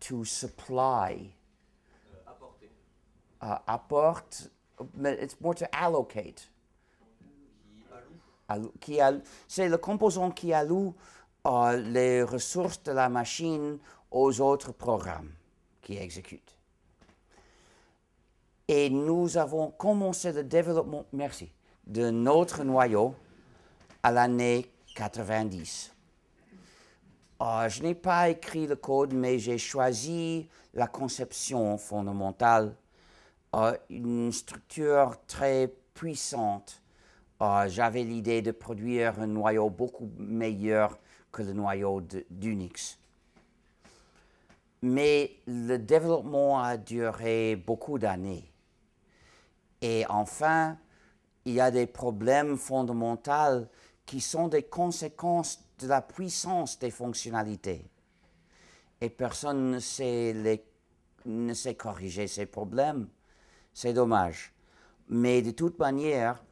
To 0.00 0.24
supply 0.24 1.32
uh, 3.42 3.56
apporte, 3.66 4.50
mais 4.94 5.16
it's 5.22 5.40
more 5.40 5.54
to 5.54 5.66
allocate. 5.72 6.48
Qui 8.80 8.98
c'est 9.48 9.68
le 9.68 9.78
composant 9.78 10.30
qui 10.30 10.52
alloue 10.52 10.94
uh, 11.46 11.76
les 11.76 12.22
ressources 12.22 12.82
de 12.82 12.92
la 12.92 13.08
machine 13.08 13.78
aux 14.12 14.40
autres 14.40 14.72
programmes 14.72 15.32
qui 15.80 15.96
exécutent. 15.96 16.56
Et 18.68 18.88
nous 18.88 19.36
avons 19.36 19.70
commencé 19.70 20.32
le 20.32 20.44
développement, 20.44 21.04
merci, 21.12 21.50
de 21.86 22.10
notre 22.10 22.62
noyau 22.62 23.14
à 24.02 24.12
l'année 24.12 24.70
90. 24.94 25.92
Uh, 27.40 27.68
je 27.68 27.82
n'ai 27.82 27.94
pas 27.94 28.28
écrit 28.28 28.68
le 28.68 28.76
code, 28.76 29.12
mais 29.12 29.38
j'ai 29.38 29.58
choisi 29.58 30.48
la 30.74 30.86
conception 30.86 31.76
fondamentale 31.76 32.76
une 33.90 34.32
structure 34.32 35.16
très 35.26 35.72
puissante. 35.94 36.82
J'avais 37.66 38.04
l'idée 38.04 38.40
de 38.40 38.52
produire 38.52 39.20
un 39.20 39.26
noyau 39.26 39.68
beaucoup 39.68 40.08
meilleur 40.16 40.98
que 41.32 41.42
le 41.42 41.52
noyau 41.52 42.00
d'Unix. 42.30 42.98
Mais 44.82 45.36
le 45.46 45.76
développement 45.78 46.60
a 46.60 46.76
duré 46.76 47.56
beaucoup 47.56 47.98
d'années. 47.98 48.52
Et 49.80 50.04
enfin, 50.08 50.76
il 51.44 51.54
y 51.54 51.60
a 51.60 51.70
des 51.70 51.86
problèmes 51.86 52.56
fondamentaux 52.56 53.66
qui 54.06 54.20
sont 54.20 54.48
des 54.48 54.64
conséquences 54.64 55.64
de 55.78 55.88
la 55.88 56.02
puissance 56.02 56.78
des 56.78 56.90
fonctionnalités. 56.90 57.88
Et 59.00 59.10
personne 59.10 59.70
ne 59.70 59.78
sait, 59.80 60.58
corriger 61.76 62.26
ces 62.26 62.46
problèmes. 62.46 63.08
C'est 63.74 63.92
dommage. 63.92 64.52
Mais 65.08 65.42
de 65.42 65.50
toute 65.50 65.78
manière, 65.78 66.42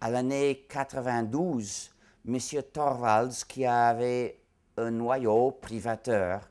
à 0.00 0.10
l'année 0.10 0.66
92, 0.68 1.90
M. 2.28 2.38
Torvalds, 2.72 3.44
qui 3.48 3.64
avait 3.64 4.40
un 4.76 4.90
noyau 4.90 5.52
privateur 5.52 6.50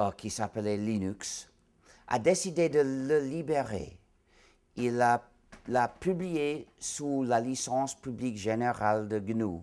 euh, 0.00 0.10
qui 0.12 0.30
s'appelait 0.30 0.78
Linux, 0.78 1.50
a 2.08 2.18
décidé 2.18 2.70
de 2.70 2.80
le 2.80 3.20
libérer. 3.20 3.98
Il 4.76 4.96
l'a 4.96 5.88
publié 5.88 6.66
sous 6.78 7.22
la 7.22 7.38
licence 7.38 7.94
publique 7.94 8.38
générale 8.38 9.08
de 9.08 9.18
GNU, 9.18 9.60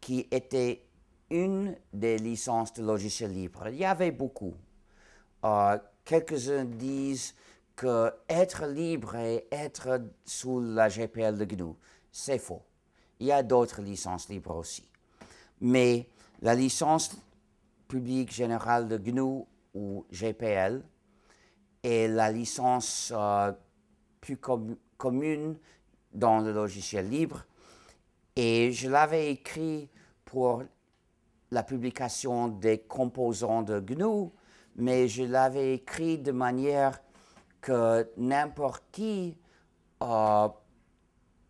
qui 0.00 0.28
était 0.30 0.84
une 1.30 1.76
des 1.92 2.18
licences 2.18 2.72
de 2.74 2.84
logiciels 2.84 3.32
libres. 3.32 3.66
Il 3.68 3.78
y 3.78 3.84
avait 3.84 4.12
beaucoup. 4.12 4.54
Euh, 5.44 5.78
quelques-uns 6.04 6.64
disent 6.64 7.34
que 7.74 8.12
être 8.28 8.66
libre 8.66 9.16
et 9.16 9.48
être 9.50 10.00
sous 10.24 10.60
la 10.60 10.88
GPL 10.88 11.36
de 11.36 11.44
GNU, 11.44 11.74
c'est 12.12 12.38
faux. 12.38 12.62
Il 13.18 13.26
y 13.26 13.32
a 13.32 13.42
d'autres 13.42 13.82
licences 13.82 14.28
libres 14.28 14.54
aussi. 14.54 14.88
Mais 15.60 16.06
la 16.40 16.54
licence 16.54 17.16
publique 17.90 18.32
générale 18.32 18.86
de 18.86 18.96
GNU 18.96 19.44
ou 19.74 20.06
GPL 20.12 20.80
est 21.82 22.06
la 22.08 22.30
licence 22.30 23.12
euh, 23.14 23.52
plus 24.20 24.38
commune 24.96 25.56
dans 26.12 26.38
le 26.38 26.52
logiciel 26.52 27.08
libre. 27.08 27.44
Et 28.36 28.70
je 28.70 28.88
l'avais 28.88 29.32
écrit 29.32 29.88
pour 30.24 30.62
la 31.50 31.64
publication 31.64 32.46
des 32.46 32.78
composants 32.78 33.62
de 33.62 33.80
GNU, 33.80 34.30
mais 34.76 35.08
je 35.08 35.24
l'avais 35.24 35.74
écrit 35.74 36.16
de 36.18 36.30
manière 36.30 37.00
que 37.60 38.08
n'importe 38.16 38.84
qui 38.92 39.36
euh, 40.02 40.48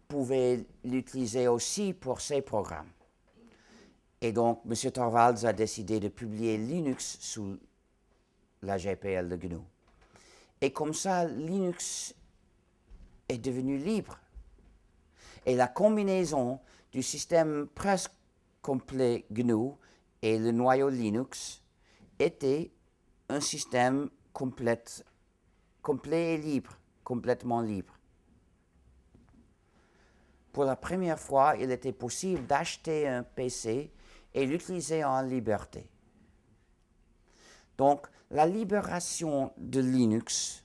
pouvait 0.08 0.64
l'utiliser 0.84 1.48
aussi 1.48 1.92
pour 1.92 2.22
ses 2.22 2.40
programmes. 2.40 2.88
Et 4.20 4.32
donc, 4.32 4.60
M. 4.66 4.90
Torvalds 4.92 5.46
a 5.46 5.52
décidé 5.52 5.98
de 5.98 6.08
publier 6.08 6.58
Linux 6.58 7.18
sous 7.20 7.58
la 8.62 8.76
GPL 8.76 9.28
de 9.28 9.36
GNU. 9.36 9.60
Et 10.60 10.72
comme 10.72 10.92
ça, 10.92 11.24
Linux 11.24 12.14
est 13.28 13.38
devenu 13.38 13.78
libre. 13.78 14.18
Et 15.46 15.56
la 15.56 15.68
combinaison 15.68 16.60
du 16.92 17.02
système 17.02 17.66
presque 17.74 18.12
complet 18.60 19.24
GNU 19.30 19.72
et 20.20 20.38
le 20.38 20.52
noyau 20.52 20.90
Linux 20.90 21.62
était 22.18 22.70
un 23.30 23.40
système 23.40 24.10
complet, 24.34 24.84
complet 25.80 26.34
et 26.34 26.36
libre, 26.36 26.76
complètement 27.04 27.62
libre. 27.62 27.94
Pour 30.52 30.64
la 30.64 30.76
première 30.76 31.18
fois, 31.18 31.54
il 31.58 31.70
était 31.70 31.92
possible 31.92 32.44
d'acheter 32.46 33.08
un 33.08 33.22
PC 33.22 33.90
et 34.34 34.46
l'utiliser 34.46 35.04
en 35.04 35.22
liberté. 35.22 35.88
Donc, 37.76 38.06
la 38.30 38.46
libération 38.46 39.52
de 39.56 39.80
Linux 39.80 40.64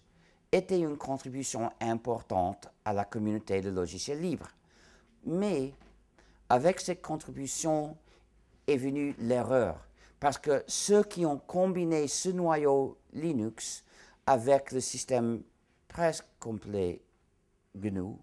était 0.52 0.80
une 0.80 0.98
contribution 0.98 1.72
importante 1.82 2.70
à 2.84 2.94
la 2.94 3.06
communauté 3.06 3.62
de 3.62 3.70
logiciels 3.70 4.22
libres. 4.22 4.52
Mais 5.26 5.74
avec 6.50 6.80
cette 6.80 7.02
contribution 7.02 7.98
est 8.68 8.78
venue 8.78 9.16
l'erreur, 9.20 9.88
parce 10.20 10.38
que 10.38 10.64
ceux 10.68 11.04
qui 11.04 11.26
ont 11.26 11.38
combiné 11.38 12.08
ce 12.08 12.30
noyau 12.30 12.98
Linux 13.14 13.84
avec 14.28 14.72
le 14.72 14.80
système 14.80 15.42
presque 15.88 16.26
complet 16.40 17.02
GNU 17.76 18.16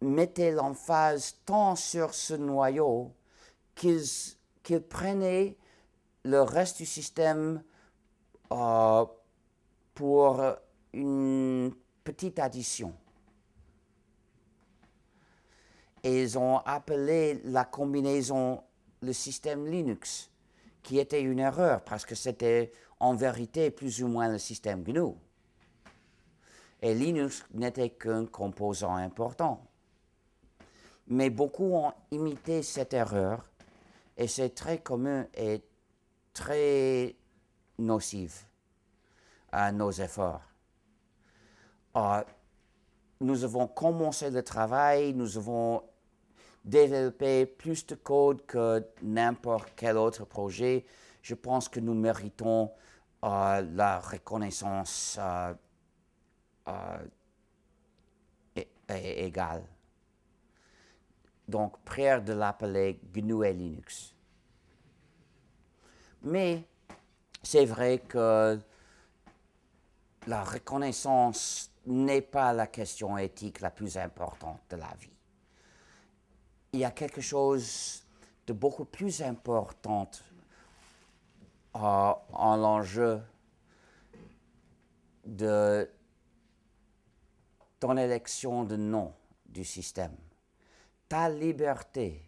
mettaient 0.00 0.52
l'emphase 0.52 1.36
tant 1.44 1.76
sur 1.76 2.14
ce 2.14 2.34
noyau 2.34 3.12
qu'ils 3.76 4.82
prenaient 4.88 5.56
le 6.24 6.42
reste 6.42 6.78
du 6.78 6.86
système 6.86 7.62
euh, 8.52 9.04
pour 9.94 10.42
une 10.92 11.72
petite 12.02 12.38
addition. 12.38 12.92
Et 16.02 16.22
ils 16.22 16.38
ont 16.38 16.58
appelé 16.58 17.40
la 17.44 17.64
combinaison 17.64 18.62
le 19.02 19.12
système 19.12 19.66
Linux, 19.66 20.30
qui 20.82 20.98
était 20.98 21.20
une 21.20 21.38
erreur 21.38 21.82
parce 21.82 22.04
que 22.04 22.14
c'était 22.14 22.72
en 22.98 23.14
vérité 23.14 23.70
plus 23.70 24.02
ou 24.02 24.08
moins 24.08 24.28
le 24.28 24.38
système 24.38 24.82
GNU. 24.82 25.14
Et 26.82 26.94
Linux 26.94 27.44
n'était 27.52 27.90
qu'un 27.90 28.26
composant 28.26 28.94
important. 28.94 29.66
Mais 31.08 31.30
beaucoup 31.30 31.74
ont 31.74 31.92
imité 32.10 32.62
cette 32.62 32.94
erreur 32.94 33.44
et 34.16 34.28
c'est 34.28 34.50
très 34.50 34.78
commun 34.78 35.26
et 35.34 35.62
très 36.32 37.16
nocif 37.78 38.46
à 39.52 39.72
nos 39.72 39.90
efforts. 39.90 40.42
Ah, 41.94 42.24
nous 43.20 43.44
avons 43.44 43.66
commencé 43.66 44.30
le 44.30 44.42
travail, 44.42 45.14
nous 45.14 45.38
avons 45.38 45.82
développé 46.64 47.46
plus 47.46 47.86
de 47.86 47.94
code 47.94 48.44
que 48.44 48.84
n'importe 49.02 49.72
quel 49.76 49.96
autre 49.96 50.24
projet. 50.24 50.84
Je 51.22 51.34
pense 51.34 51.68
que 51.68 51.80
nous 51.80 51.94
méritons 51.94 52.70
euh, 53.24 53.62
la 53.72 54.00
reconnaissance 54.00 55.18
euh, 55.18 55.54
égale. 58.88 59.62
Donc, 61.48 61.78
prière 61.84 62.22
de 62.22 62.32
l'appeler 62.32 63.00
GNU 63.12 63.44
Linux. 63.52 64.14
Mais 66.22 66.64
c'est 67.42 67.64
vrai 67.64 67.98
que 67.98 68.58
la 70.26 70.42
reconnaissance 70.42 71.70
n'est 71.86 72.22
pas 72.22 72.52
la 72.52 72.66
question 72.66 73.16
éthique 73.16 73.60
la 73.60 73.70
plus 73.70 73.96
importante 73.96 74.60
de 74.70 74.76
la 74.76 74.92
vie. 74.98 75.16
Il 76.72 76.80
y 76.80 76.84
a 76.84 76.90
quelque 76.90 77.20
chose 77.20 78.04
de 78.46 78.52
beaucoup 78.52 78.84
plus 78.84 79.22
important 79.22 80.10
en 81.72 82.56
l'enjeu 82.56 83.22
de 85.24 85.88
ton 87.78 87.96
élection 87.96 88.64
de 88.64 88.76
nom 88.76 89.12
du 89.46 89.64
système 89.64 90.16
ta 91.08 91.28
liberté. 91.28 92.22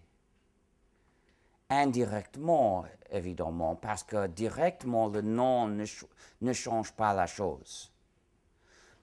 Indirectement, 1.70 2.86
évidemment, 3.10 3.76
parce 3.76 4.02
que 4.02 4.26
directement, 4.26 5.08
le 5.08 5.20
nom 5.20 5.68
ne, 5.68 6.52
change 6.52 6.92
pas 6.92 7.12
la 7.12 7.26
chose. 7.26 7.92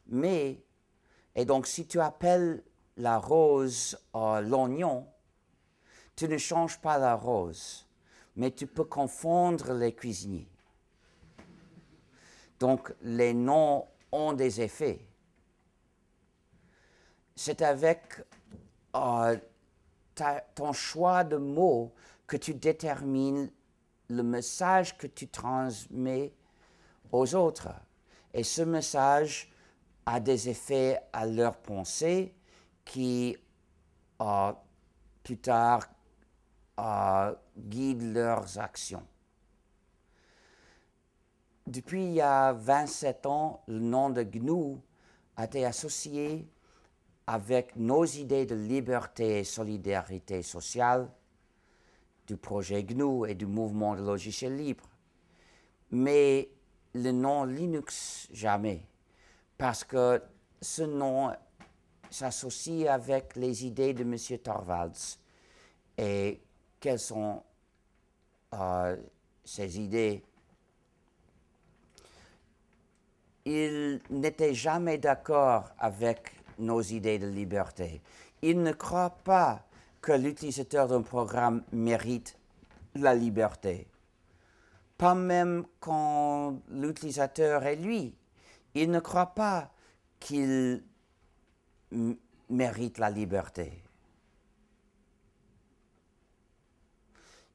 Mais, 0.07 0.63
et 1.35 1.45
donc 1.45 1.67
si 1.67 1.85
tu 1.87 1.99
appelles 1.99 2.63
la 2.97 3.19
rose 3.19 3.99
euh, 4.15 4.41
l'oignon, 4.41 5.07
tu 6.15 6.27
ne 6.27 6.37
changes 6.37 6.79
pas 6.79 6.97
la 6.97 7.15
rose, 7.15 7.87
mais 8.35 8.51
tu 8.51 8.67
peux 8.67 8.85
confondre 8.85 9.73
les 9.73 9.93
cuisiniers. 9.93 10.49
Donc 12.59 12.93
les 13.01 13.33
noms 13.33 13.87
ont 14.11 14.33
des 14.33 14.61
effets. 14.61 15.05
C'est 17.35 17.61
avec 17.61 18.23
euh, 18.95 19.37
ton 20.55 20.73
choix 20.73 21.23
de 21.23 21.37
mots 21.37 21.93
que 22.27 22.37
tu 22.37 22.53
détermines 22.53 23.51
le 24.09 24.23
message 24.23 24.97
que 24.97 25.07
tu 25.07 25.27
transmets 25.27 26.33
aux 27.11 27.35
autres. 27.35 27.69
Et 28.33 28.43
ce 28.43 28.61
message 28.61 29.51
a 30.05 30.19
des 30.19 30.49
effets 30.49 30.99
à 31.13 31.25
leur 31.25 31.57
pensée 31.57 32.33
qui, 32.83 33.35
euh, 34.21 34.53
plus 35.23 35.37
tard, 35.37 35.87
euh, 36.79 37.33
guident 37.57 38.13
leurs 38.13 38.59
actions. 38.59 39.05
Depuis 41.65 42.03
il 42.03 42.13
y 42.13 42.21
a 42.21 42.53
27 42.53 43.25
ans, 43.25 43.63
le 43.67 43.79
nom 43.79 44.09
de 44.11 44.21
GNU 44.21 44.77
a 45.35 45.45
été 45.45 45.65
associé 45.65 46.47
avec 47.27 47.75
nos 47.75 48.05
idées 48.05 48.45
de 48.45 48.55
liberté 48.55 49.39
et 49.39 49.43
solidarité 49.43 50.43
sociale 50.43 51.09
du 52.27 52.37
projet 52.37 52.83
GNU 52.83 53.27
et 53.29 53.35
du 53.35 53.45
mouvement 53.45 53.95
de 53.95 54.01
logiciels 54.01 54.55
libres. 54.55 54.89
Mais 55.91 56.49
le 56.93 57.11
nom 57.11 57.43
Linux, 57.43 58.27
jamais, 58.31 58.85
parce 59.57 59.83
que 59.83 60.21
ce 60.61 60.83
nom 60.83 61.31
s'associe 62.09 62.87
avec 62.87 63.35
les 63.35 63.65
idées 63.65 63.93
de 63.93 64.03
M. 64.03 64.39
Torvalds. 64.39 65.17
Et 65.97 66.41
quelles 66.79 66.99
sont 66.99 67.43
euh, 68.53 68.97
ces 69.43 69.79
idées? 69.79 70.23
Il 73.45 74.01
n'était 74.09 74.53
jamais 74.53 74.97
d'accord 74.97 75.69
avec 75.77 76.31
nos 76.59 76.81
idées 76.81 77.19
de 77.19 77.27
liberté. 77.27 78.01
Il 78.41 78.61
ne 78.61 78.71
croit 78.71 79.17
pas 79.23 79.65
que 80.01 80.11
l'utilisateur 80.11 80.87
d'un 80.87 81.01
programme 81.01 81.63
mérite 81.71 82.37
la 82.95 83.15
liberté. 83.15 83.87
Pas 84.97 85.15
même 85.15 85.65
quand 85.79 86.59
l'utilisateur 86.69 87.63
est 87.63 87.75
lui. 87.75 88.15
Il 88.73 88.91
ne 88.91 88.99
croit 88.99 89.33
pas 89.33 89.71
qu'il 90.19 90.83
mérite 92.49 92.97
la 92.97 93.09
liberté. 93.09 93.81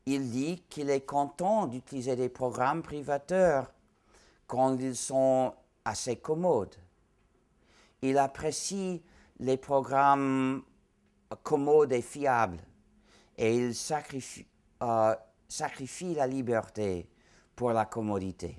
Il 0.06 0.30
dit 0.30 0.62
qu'il 0.68 0.90
est 0.90 1.06
content 1.06 1.66
d'utiliser 1.66 2.16
des 2.16 2.28
programmes 2.28 2.82
privateurs 2.82 3.72
quand 4.46 4.76
ils 4.78 4.96
sont 4.96 5.54
assez 5.84 6.16
commodes 6.16 6.74
il 8.02 8.18
apprécie 8.18 9.02
les 9.38 9.56
programmes 9.56 10.62
commodes 11.42 11.92
et 11.92 12.02
fiables 12.02 12.60
et 13.36 13.56
il 13.56 13.74
sacrifie, 13.74 14.46
euh, 14.82 15.14
sacrifie 15.48 16.14
la 16.14 16.26
liberté 16.26 17.08
pour 17.56 17.72
la 17.72 17.86
commodité. 17.86 18.56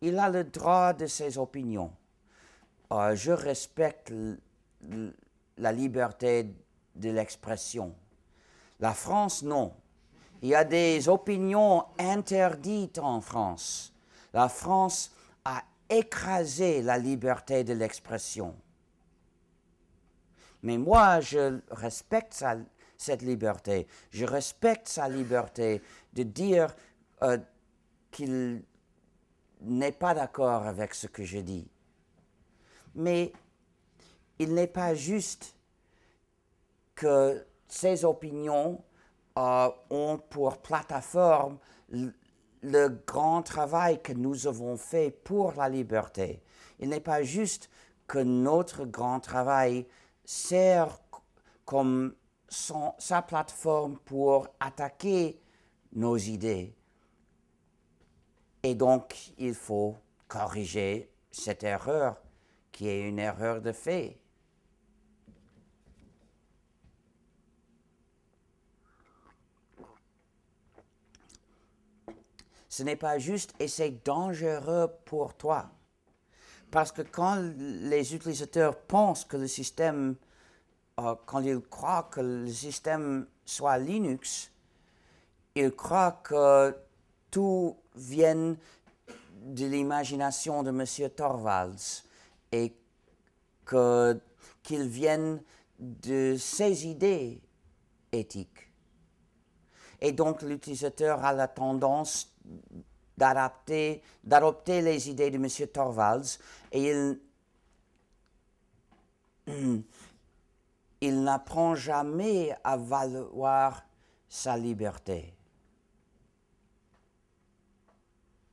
Il 0.00 0.18
a 0.18 0.30
le 0.30 0.44
droit 0.44 0.92
de 0.92 1.06
ses 1.06 1.38
opinions. 1.38 1.92
Euh, 2.92 3.14
je 3.14 3.32
respecte 3.32 4.12
la 5.58 5.72
liberté 5.72 6.54
de 6.94 7.10
l'expression. 7.10 7.94
La 8.80 8.94
France, 8.94 9.42
non. 9.42 9.74
Il 10.40 10.48
y 10.48 10.54
a 10.54 10.64
des 10.64 11.08
opinions 11.08 11.84
interdites 11.98 12.98
en 12.98 13.20
France. 13.20 13.92
La 14.32 14.48
France 14.48 15.12
écraser 15.90 16.82
la 16.82 16.98
liberté 16.98 17.64
de 17.64 17.72
l'expression. 17.72 18.54
Mais 20.62 20.76
moi, 20.76 21.20
je 21.20 21.60
respecte 21.70 22.44
cette 22.96 23.22
liberté. 23.22 23.86
Je 24.10 24.24
respecte 24.24 24.88
sa 24.88 25.08
liberté 25.08 25.80
de 26.12 26.22
dire 26.24 26.74
euh, 27.22 27.38
qu'il 28.10 28.62
n'est 29.60 29.92
pas 29.92 30.14
d'accord 30.14 30.66
avec 30.66 30.94
ce 30.94 31.06
que 31.06 31.24
je 31.24 31.38
dis. 31.38 31.68
Mais 32.94 33.32
il 34.38 34.54
n'est 34.54 34.66
pas 34.66 34.94
juste 34.94 35.54
que 36.94 37.46
ses 37.68 38.04
opinions 38.04 38.82
euh, 39.38 39.70
ont 39.90 40.18
pour 40.30 40.58
plateforme 40.58 41.58
le 42.62 42.88
grand 42.88 43.42
travail 43.42 44.02
que 44.02 44.12
nous 44.12 44.46
avons 44.46 44.76
fait 44.76 45.10
pour 45.10 45.52
la 45.52 45.68
liberté. 45.68 46.42
Il 46.78 46.88
n'est 46.88 47.00
pas 47.00 47.22
juste 47.22 47.70
que 48.06 48.18
notre 48.18 48.84
grand 48.84 49.20
travail 49.20 49.86
sert 50.24 50.98
comme 51.64 52.14
sa 52.48 53.22
plateforme 53.22 53.98
pour 53.98 54.48
attaquer 54.58 55.40
nos 55.92 56.16
idées. 56.16 56.74
Et 58.62 58.74
donc, 58.74 59.32
il 59.38 59.54
faut 59.54 59.96
corriger 60.26 61.10
cette 61.30 61.62
erreur 61.62 62.16
qui 62.72 62.88
est 62.88 63.08
une 63.08 63.18
erreur 63.18 63.60
de 63.60 63.72
fait. 63.72 64.18
Ce 72.68 72.82
n'est 72.82 72.96
pas 72.96 73.18
juste 73.18 73.54
et 73.58 73.68
c'est 73.68 74.04
dangereux 74.04 74.90
pour 75.04 75.34
toi. 75.34 75.70
Parce 76.70 76.92
que 76.92 77.02
quand 77.02 77.36
les 77.56 78.14
utilisateurs 78.14 78.76
pensent 78.76 79.24
que 79.24 79.38
le 79.38 79.46
système, 79.46 80.16
euh, 81.00 81.14
quand 81.24 81.40
ils 81.40 81.60
croient 81.60 82.08
que 82.10 82.20
le 82.20 82.48
système 82.48 83.26
soit 83.46 83.78
Linux, 83.78 84.50
ils 85.54 85.72
croient 85.72 86.20
que 86.22 86.76
tout 87.30 87.76
vient 87.94 88.56
de 89.42 89.66
l'imagination 89.66 90.62
de 90.62 90.70
M. 90.70 91.10
Torvalds 91.10 92.04
et 92.52 92.74
que, 93.64 94.20
qu'ils 94.62 94.88
viennent 94.88 95.42
de 95.78 96.36
ses 96.38 96.86
idées 96.86 97.40
éthiques. 98.12 98.67
Et 100.00 100.12
donc 100.12 100.42
l'utilisateur 100.42 101.24
a 101.24 101.32
la 101.32 101.48
tendance 101.48 102.32
d'adapter, 103.16 104.02
d'adopter 104.22 104.80
les 104.80 105.10
idées 105.10 105.30
de 105.30 105.36
M. 105.36 105.48
Torvalds 105.68 106.38
et 106.72 106.90
il, 106.90 107.20
il 111.00 111.22
n'apprend 111.22 111.74
jamais 111.74 112.54
à 112.62 112.76
valoir 112.76 113.84
sa 114.28 114.56
liberté, 114.56 115.34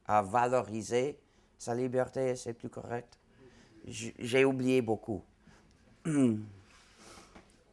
à 0.08 0.22
valoriser 0.22 1.20
sa 1.58 1.76
liberté, 1.76 2.36
c'est 2.36 2.54
plus 2.54 2.70
correct? 2.70 3.20
J'ai 3.88 4.46
oublié 4.46 4.82
beaucoup. 4.82 5.24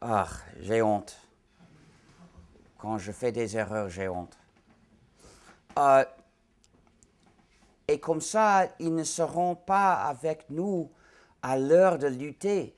Ah, 0.04 0.26
j'ai 0.58 0.82
honte. 0.82 1.16
Quand 2.82 2.98
je 2.98 3.12
fais 3.12 3.30
des 3.30 3.56
erreurs, 3.56 3.88
j'ai 3.88 4.08
honte. 4.08 4.36
Euh, 5.78 6.04
et 7.86 8.00
comme 8.00 8.20
ça, 8.20 8.74
ils 8.80 8.92
ne 8.92 9.04
seront 9.04 9.54
pas 9.54 10.02
avec 10.02 10.50
nous 10.50 10.90
à 11.42 11.56
l'heure 11.56 11.96
de 11.96 12.08
lutter. 12.08 12.74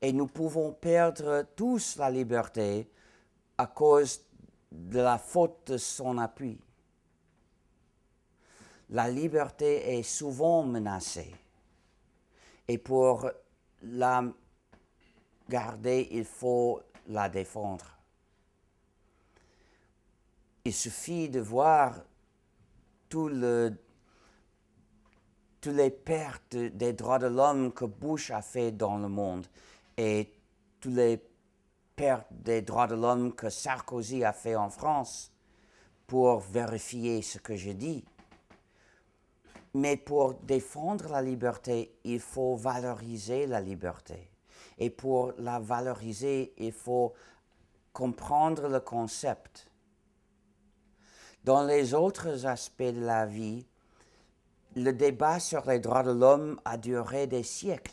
Et 0.00 0.12
nous 0.12 0.28
pouvons 0.28 0.72
perdre 0.72 1.44
tous 1.56 1.96
la 1.96 2.10
liberté 2.10 2.88
à 3.58 3.66
cause 3.66 4.20
de 4.70 5.00
la 5.00 5.18
faute 5.18 5.72
de 5.72 5.76
son 5.76 6.16
appui. 6.18 6.60
La 8.90 9.10
liberté 9.10 9.98
est 9.98 10.04
souvent 10.04 10.62
menacée. 10.62 11.34
Et 12.68 12.78
pour 12.78 13.28
la 13.82 14.22
garder, 15.48 16.06
il 16.12 16.24
faut 16.24 16.80
la 17.10 17.28
défendre. 17.28 17.84
Il 20.64 20.72
suffit 20.72 21.28
de 21.28 21.40
voir 21.40 21.96
toutes 23.08 23.32
les 25.64 25.90
pertes 25.90 26.56
des 26.56 26.92
droits 26.92 27.18
de 27.18 27.26
l'homme 27.26 27.72
que 27.72 27.84
Bush 27.84 28.30
a 28.30 28.42
fait 28.42 28.70
dans 28.72 28.98
le 28.98 29.08
monde 29.08 29.46
et 29.96 30.32
toutes 30.80 30.94
les 30.94 31.20
pertes 31.96 32.28
des 32.30 32.62
droits 32.62 32.86
de 32.86 32.94
l'homme 32.94 33.34
que 33.34 33.50
Sarkozy 33.50 34.24
a 34.24 34.32
fait 34.32 34.56
en 34.56 34.70
France 34.70 35.32
pour 36.06 36.40
vérifier 36.40 37.22
ce 37.22 37.38
que 37.38 37.56
je 37.56 37.70
dis. 37.72 38.04
Mais 39.74 39.96
pour 39.96 40.34
défendre 40.34 41.08
la 41.08 41.22
liberté, 41.22 41.96
il 42.04 42.20
faut 42.20 42.56
valoriser 42.56 43.46
la 43.46 43.60
liberté. 43.60 44.29
Et 44.80 44.90
pour 44.90 45.32
la 45.38 45.60
valoriser, 45.60 46.52
il 46.58 46.72
faut 46.72 47.12
comprendre 47.92 48.68
le 48.68 48.80
concept. 48.80 49.70
Dans 51.44 51.64
les 51.64 51.94
autres 51.94 52.46
aspects 52.46 52.82
de 52.82 53.04
la 53.04 53.26
vie, 53.26 53.66
le 54.76 54.92
débat 54.92 55.38
sur 55.38 55.66
les 55.66 55.78
droits 55.78 56.02
de 56.02 56.12
l'homme 56.12 56.60
a 56.64 56.76
duré 56.76 57.26
des 57.26 57.42
siècles. 57.42 57.92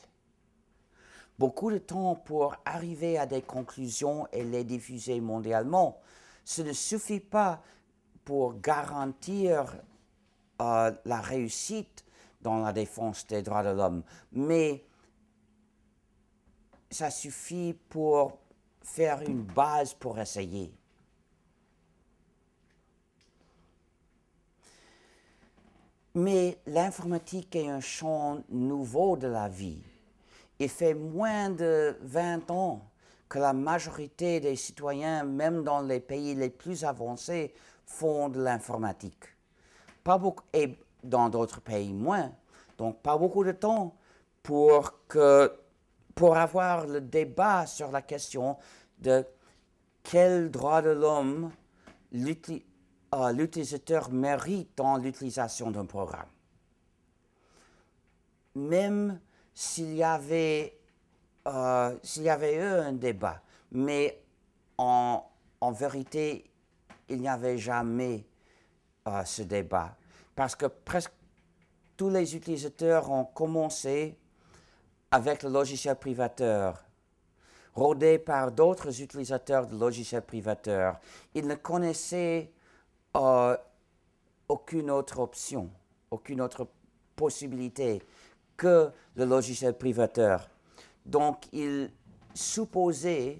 Beaucoup 1.39 1.71
de 1.71 1.77
temps 1.77 2.15
pour 2.15 2.55
arriver 2.65 3.17
à 3.17 3.25
des 3.25 3.41
conclusions 3.41 4.27
et 4.31 4.43
les 4.43 4.63
diffuser 4.63 5.19
mondialement. 5.21 5.99
Ce 6.45 6.61
ne 6.61 6.73
suffit 6.73 7.19
pas 7.19 7.61
pour 8.25 8.59
garantir 8.59 9.75
euh, 10.61 10.91
la 11.05 11.21
réussite 11.21 12.05
dans 12.41 12.59
la 12.59 12.73
défense 12.73 13.27
des 13.27 13.41
droits 13.41 13.63
de 13.63 13.69
l'homme, 13.69 14.03
mais 14.31 14.86
ça 16.89 17.09
suffit 17.09 17.73
pour 17.89 18.38
faire 18.81 19.21
une 19.21 19.43
base 19.43 19.93
pour 19.93 20.19
essayer. 20.19 20.73
Mais 26.15 26.57
l'informatique 26.65 27.55
est 27.55 27.69
un 27.69 27.79
champ 27.79 28.41
nouveau 28.49 29.17
de 29.17 29.27
la 29.27 29.47
vie. 29.47 29.83
Il 30.59 30.69
fait 30.69 30.95
moins 30.95 31.51
de 31.51 31.95
20 32.01 32.49
ans 32.49 32.81
que 33.29 33.38
la 33.38 33.53
majorité 33.53 34.39
des 34.39 34.55
citoyens, 34.55 35.23
même 35.23 35.63
dans 35.63 35.81
les 35.81 35.99
pays 35.99 36.33
les 36.33 36.49
plus 36.49 36.83
avancés, 36.83 37.53
font 37.85 38.29
de 38.29 38.41
l'informatique. 38.41 39.25
Pas 40.03 40.17
beaucoup, 40.17 40.43
et 40.53 40.75
dans 41.03 41.29
d'autres 41.29 41.61
pays 41.61 41.93
moins. 41.93 42.31
Donc 42.77 42.99
pas 43.01 43.17
beaucoup 43.17 43.43
de 43.43 43.51
temps 43.51 43.95
pour, 44.41 44.93
que, 45.07 45.53
pour 46.18 46.36
avoir 46.36 46.88
le 46.88 46.99
débat 46.99 47.68
sur 47.68 47.91
la 47.91 48.01
question 48.01 48.57
de 48.97 49.24
quel 50.01 50.49
droit 50.49 50.82
de 50.82 50.89
l'homme 50.89 51.51
l'utilisateur 52.11 54.09
mérite 54.09 54.72
dans 54.76 54.97
l'utilisation 54.97 55.70
d'un 55.70 55.86
programme. 55.86 56.28
Même 58.55 59.20
s'il 59.53 59.93
y 59.95 60.03
avait, 60.03 60.80
euh, 61.47 61.95
s'il 62.01 62.24
y 62.24 62.30
avait 62.30 62.55
eu 62.55 62.63
un 62.63 62.93
débat, 62.93 63.43
mais 63.72 64.20
en, 64.80 65.24
vérité, 65.72 66.49
il 67.09 67.22
n'y 67.22 67.30
avait 67.30 67.59
jamais 67.59 68.26
euh, 69.07 69.24
ce 69.24 69.43
débat, 69.43 69.95
parce 70.36 70.55
que 70.55 70.65
presque 70.65 71.13
tous 71.95 72.09
les 72.09 72.36
utilisateurs 72.36 73.11
ont 73.11 73.26
commencé 73.26 74.18
avec 75.12 75.43
le 75.43 75.49
logiciel 75.49 75.95
privateur, 75.95 76.84
rodé 77.74 78.20
par 78.20 78.51
d'autres 78.51 79.01
utilisateurs 79.01 79.68
de 79.68 79.78
logiciels 79.78 80.24
privateurs. 80.24 80.99
Ils 81.34 81.47
ne 81.47 81.55
connaissaient 81.55 82.51
aucune 84.49 84.91
autre 84.91 85.20
option, 85.20 85.70
aucune 86.12 86.41
autre 86.41 86.68
possibilité 87.16 88.01
que 88.55 88.89
le 89.16 89.26
logiciel 89.26 89.78
privateur. 89.78 90.49
Donc, 91.05 91.47
il 91.53 91.91
supposait 92.34 93.39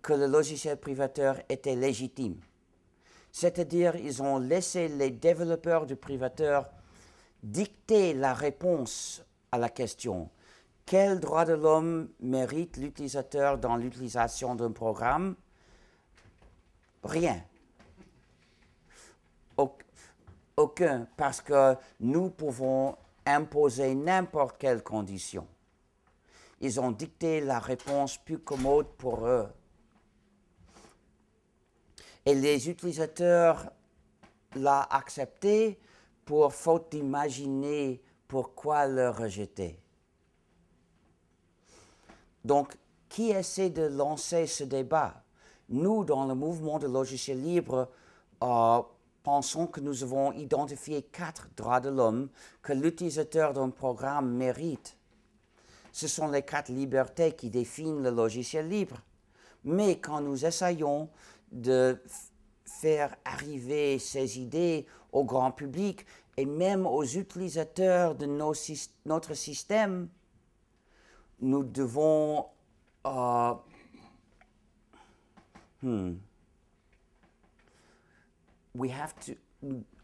que 0.00 0.12
le 0.12 0.26
logiciel 0.26 0.78
privateur 0.78 1.38
était 1.48 1.74
légitime. 1.74 2.38
C'est-à-dire, 3.32 3.96
ils 3.96 4.22
ont 4.22 4.38
laissé 4.38 4.88
les 4.88 5.10
développeurs 5.10 5.86
du 5.86 5.96
privateur 5.96 6.70
dicter 7.42 8.14
la 8.14 8.32
réponse 8.32 9.22
à 9.50 9.58
la 9.58 9.68
question 9.68 10.30
quel 10.86 11.20
droit 11.20 11.44
de 11.44 11.54
l'homme 11.54 12.08
mérite 12.20 12.76
l'utilisateur 12.76 13.58
dans 13.58 13.76
l'utilisation 13.76 14.54
d'un 14.54 14.72
programme? 14.72 15.36
Rien. 17.02 17.42
Aucun, 20.56 21.08
parce 21.16 21.40
que 21.40 21.74
nous 21.98 22.30
pouvons 22.30 22.96
imposer 23.26 23.92
n'importe 23.96 24.56
quelle 24.56 24.84
condition. 24.84 25.48
Ils 26.60 26.78
ont 26.80 26.92
dicté 26.92 27.40
la 27.40 27.58
réponse 27.58 28.18
plus 28.18 28.38
commode 28.38 28.86
pour 28.96 29.26
eux. 29.26 29.48
Et 32.24 32.34
les 32.34 32.70
utilisateurs 32.70 33.72
l'ont 34.54 34.86
accepté 34.90 35.80
pour 36.24 36.54
faute 36.54 36.92
d'imaginer 36.92 38.00
pourquoi 38.28 38.86
le 38.86 39.10
rejeter. 39.10 39.83
Donc, 42.44 42.76
qui 43.08 43.30
essaie 43.30 43.70
de 43.70 43.82
lancer 43.82 44.46
ce 44.46 44.64
débat? 44.64 45.22
Nous, 45.68 46.04
dans 46.04 46.26
le 46.26 46.34
mouvement 46.34 46.78
de 46.78 46.86
logiciels 46.86 47.42
libres, 47.42 47.88
euh, 48.42 48.82
pensons 49.22 49.66
que 49.66 49.80
nous 49.80 50.02
avons 50.02 50.32
identifié 50.32 51.02
quatre 51.02 51.48
droits 51.56 51.80
de 51.80 51.88
l'homme 51.88 52.28
que 52.62 52.72
l'utilisateur 52.72 53.54
d'un 53.54 53.70
programme 53.70 54.30
mérite. 54.30 54.96
Ce 55.92 56.08
sont 56.08 56.28
les 56.28 56.42
quatre 56.42 56.70
libertés 56.70 57.32
qui 57.32 57.50
définissent 57.50 58.02
le 58.02 58.10
logiciel 58.10 58.68
libre. 58.68 58.96
Mais 59.64 59.98
quand 59.98 60.20
nous 60.20 60.44
essayons 60.44 61.08
de 61.50 61.98
faire 62.66 63.16
arriver 63.24 63.98
ces 63.98 64.38
idées 64.38 64.86
au 65.12 65.24
grand 65.24 65.52
public 65.52 66.04
et 66.36 66.44
même 66.44 66.84
aux 66.84 67.04
utilisateurs 67.04 68.14
de 68.14 68.26
notre 68.26 69.34
système, 69.34 70.08
nous 71.44 71.62
devons 71.62 72.46
uh, 73.04 73.54
hmm, 75.82 76.14
we 78.74 78.88
have 78.88 79.14
to 79.20 79.36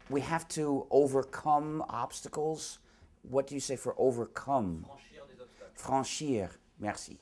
we 0.09 0.21
have 0.21 0.47
to 0.47 0.85
overcome 0.91 1.83
obstacles. 1.89 2.79
What 3.23 3.47
do 3.47 3.55
you 3.55 3.61
say 3.61 3.75
for 3.75 3.95
overcome? 3.97 4.85
Franchir 4.85 5.25
des 5.27 5.41
obstacles. 5.41 5.73
Franchir, 5.75 6.49
merci. 6.79 7.17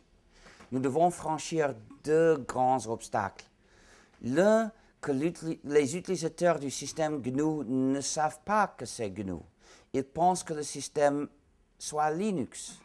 Nous 0.71 0.79
devons 0.79 1.11
franchir 1.11 1.73
deux 2.03 2.37
grands 2.37 2.87
obstacles. 2.87 3.45
L'un, 4.21 4.71
que 5.01 5.11
les 5.13 5.95
utilisateurs 5.95 6.59
du 6.59 6.69
système 6.69 7.21
GNU 7.21 7.63
ne 7.65 8.01
savent 8.01 8.39
pas 8.43 8.67
que 8.67 8.85
c'est 8.85 9.09
GNU. 9.09 9.39
Ils 9.93 10.03
pensent 10.03 10.43
que 10.43 10.53
le 10.53 10.63
système 10.63 11.29
soit 11.77 12.11
Linux 12.11 12.79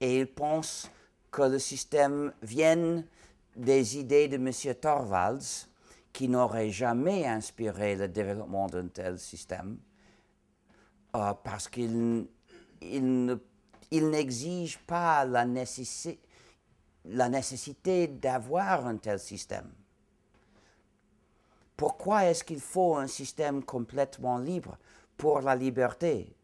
et 0.00 0.20
ils 0.20 0.32
pensent 0.32 0.90
que 1.30 1.42
le 1.42 1.58
système 1.58 2.32
vienne 2.42 3.06
des 3.56 3.98
idées 3.98 4.28
de 4.28 4.36
M. 4.36 4.50
Torvalds, 4.74 5.66
qui 6.12 6.28
n'aurait 6.28 6.70
jamais 6.70 7.26
inspiré 7.26 7.96
le 7.96 8.08
développement 8.08 8.66
d'un 8.66 8.88
tel 8.88 9.18
système, 9.18 9.78
euh, 11.14 11.32
parce 11.44 11.68
qu'il 11.68 12.26
n'exige 13.92 14.78
pas 14.78 15.24
la, 15.24 15.44
la 17.04 17.28
nécessité 17.28 18.08
d'avoir 18.08 18.86
un 18.86 18.96
tel 18.96 19.18
système. 19.18 19.70
Pourquoi 21.76 22.24
est-ce 22.24 22.42
qu'il 22.42 22.60
faut 22.60 22.96
un 22.96 23.06
système 23.06 23.62
complètement 23.62 24.38
libre 24.38 24.76
Pour 25.16 25.40
la 25.40 25.54
liberté? 25.54 26.34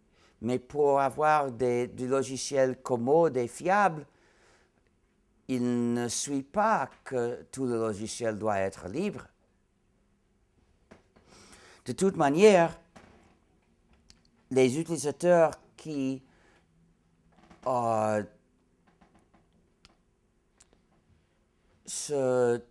Mais 0.41 0.59
pour 0.59 1.01
avoir 1.01 1.51
des, 1.51 1.87
du 1.87 2.07
logiciel 2.07 2.80
commode 2.82 3.37
et 3.37 3.49
fiable, 3.49 4.07
il 5.49 5.93
ne 5.95 6.09
suit 6.09 6.43
pas 6.43 6.91
que 7.05 7.43
tout 7.53 7.66
le 7.66 7.76
logiciel 7.76 8.39
doit 8.39 8.59
être 8.59 8.89
libre. 8.89 9.26
De 11.85 11.93
toute 11.93 12.16
manière, 12.16 12.78
les 14.51 14.78
utilisateurs 14.78 15.51
qui 15.76 16.22
euh, 17.66 18.22
se, 21.85 22.62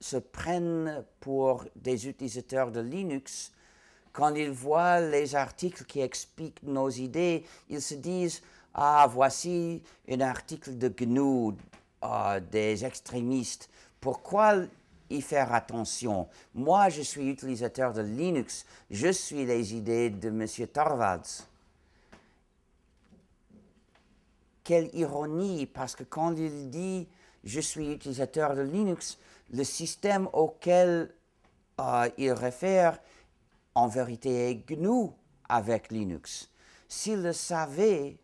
se 0.00 0.16
prennent 0.16 1.04
pour 1.20 1.64
des 1.76 2.08
utilisateurs 2.08 2.70
de 2.70 2.80
Linux 2.80 3.52
quand 4.16 4.34
ils 4.34 4.50
voient 4.50 4.98
les 4.98 5.34
articles 5.34 5.84
qui 5.84 6.00
expliquent 6.00 6.62
nos 6.62 6.88
idées, 6.88 7.44
ils 7.68 7.82
se 7.82 7.94
disent 7.94 8.40
Ah, 8.72 9.06
voici 9.10 9.82
un 10.08 10.22
article 10.22 10.78
de 10.78 10.88
GNU 10.88 11.52
euh, 12.02 12.40
des 12.40 12.82
extrémistes. 12.86 13.68
Pourquoi 14.00 14.54
y 15.10 15.20
faire 15.20 15.52
attention? 15.52 16.28
Moi, 16.54 16.88
je 16.88 17.02
suis 17.02 17.28
utilisateur 17.28 17.92
de 17.92 18.00
Linux. 18.00 18.64
Je 18.90 19.12
suis 19.12 19.44
les 19.44 19.74
idées 19.74 20.08
de 20.08 20.28
M. 20.28 20.46
Torvalds. 20.72 21.44
Quelle 24.64 24.88
ironie, 24.94 25.66
parce 25.66 25.94
que 25.94 26.04
quand 26.04 26.34
il 26.38 26.70
dit 26.70 27.06
je 27.44 27.60
suis 27.60 27.92
utilisateur 27.92 28.56
de 28.56 28.62
Linux, 28.62 29.18
le 29.52 29.62
système 29.62 30.26
auquel 30.32 31.12
euh, 31.78 32.08
il 32.16 32.32
réfère 32.32 32.98
en 33.76 33.88
vérité 33.88 34.64
GNU 34.66 35.10
avec 35.48 35.92
Linux. 35.92 36.50
S'il 36.88 37.22
le 37.22 37.34
savait, 37.34 38.18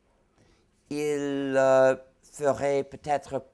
il 0.88 1.54
euh, 1.56 1.94
ferait 2.22 2.84
peut-être 2.84 3.44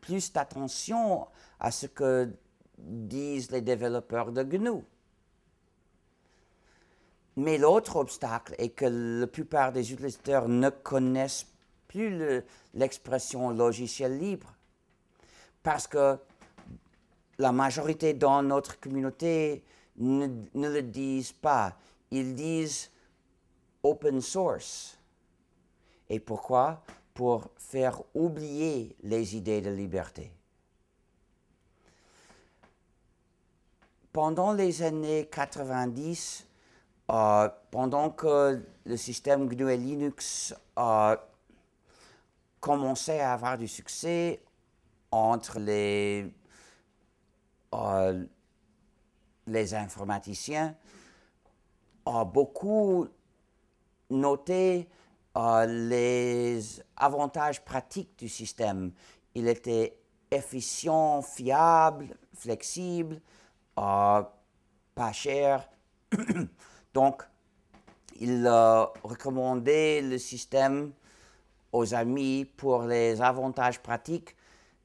plus 0.00 0.32
d'attention 0.32 1.26
à 1.60 1.70
ce 1.70 1.86
que 1.86 2.32
disent 2.78 3.50
les 3.50 3.60
développeurs 3.60 4.32
de 4.32 4.42
GNU. 4.42 4.82
Mais 7.36 7.58
l'autre 7.58 7.96
obstacle 7.96 8.54
est 8.58 8.70
que 8.70 8.86
la 9.20 9.26
plupart 9.26 9.72
des 9.72 9.92
utilisateurs 9.92 10.48
ne 10.48 10.70
connaissent 10.70 11.46
plus 11.88 12.42
l'expression 12.72 13.50
logiciel 13.50 14.18
libre. 14.18 14.54
Parce 15.62 15.86
que 15.86 16.16
la 17.38 17.52
majorité 17.52 18.14
dans 18.14 18.42
notre 18.42 18.80
communauté 18.80 19.62
ne, 19.96 20.28
le 20.54 20.82
disent 20.82 21.32
pas. 21.32 21.76
Ils 22.10 22.34
disent 22.34 22.90
open 23.82 24.20
source. 24.20 24.98
Et 26.08 26.20
pourquoi? 26.20 26.82
Pour 27.12 27.50
faire 27.56 28.02
oublier 28.14 28.96
les 29.02 29.36
idées 29.36 29.60
de 29.60 29.70
liberté. 29.70 30.32
Pendant 34.12 34.52
les 34.52 34.82
années 34.82 35.26
90, 35.30 36.46
euh, 37.10 37.48
pendant 37.70 38.10
que 38.10 38.62
le 38.84 38.96
système 38.96 39.48
GNU 39.48 39.70
et 39.70 39.76
Linux 39.76 40.54
euh, 40.78 41.16
commençait 42.60 43.20
à 43.20 43.32
avoir 43.32 43.58
du 43.58 43.68
succès 43.68 44.40
entre 45.10 45.58
les, 45.58 46.32
euh, 47.74 48.24
les 49.46 49.74
informaticiens 49.74 50.74
ont 52.06 52.24
beaucoup 52.24 53.08
noté 54.10 54.88
euh, 55.36 55.66
les 55.66 56.60
avantages 56.96 57.64
pratiques 57.64 58.18
du 58.18 58.28
système. 58.28 58.92
Il 59.34 59.48
était 59.48 59.98
efficient, 60.30 61.22
fiable, 61.22 62.16
flexible, 62.34 63.20
euh, 63.78 64.22
pas 64.94 65.12
cher. 65.12 65.68
Donc, 66.94 67.22
il 68.20 68.46
a 68.46 68.92
recommandé 69.02 70.00
le 70.02 70.18
système 70.18 70.92
aux 71.72 71.94
amis 71.94 72.44
pour 72.44 72.82
les 72.84 73.20
avantages 73.20 73.80
pratiques 73.80 74.36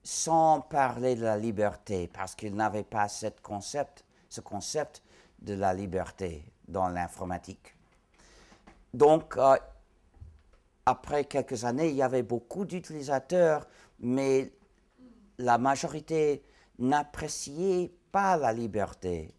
sans 0.02 0.62
parler 0.62 1.16
de 1.16 1.24
la 1.24 1.38
liberté, 1.38 2.10
parce 2.12 2.34
qu'il 2.34 2.56
n'avait 2.56 2.84
pas 2.84 3.08
ce 3.08 3.28
concept 3.44 4.04
ce 4.30 4.42
concept 4.42 5.02
de 5.40 5.54
la 5.54 5.74
liberté 5.74 6.44
dans 6.68 6.88
l'informatique. 6.88 7.76
Donc, 8.94 9.38
euh, 9.38 9.58
après 10.86 11.26
quelques 11.26 11.66
années, 11.66 11.90
il 11.90 11.96
y 11.96 12.02
avait 12.02 12.24
beaucoup 12.24 12.66
d'utilisateurs, 12.66 13.68
mais 14.00 14.52
la 15.38 15.58
majorité 15.58 16.44
n'appréciait 16.80 17.92
pas 18.12 18.38
la 18.38 18.54
liberté. 18.54 19.34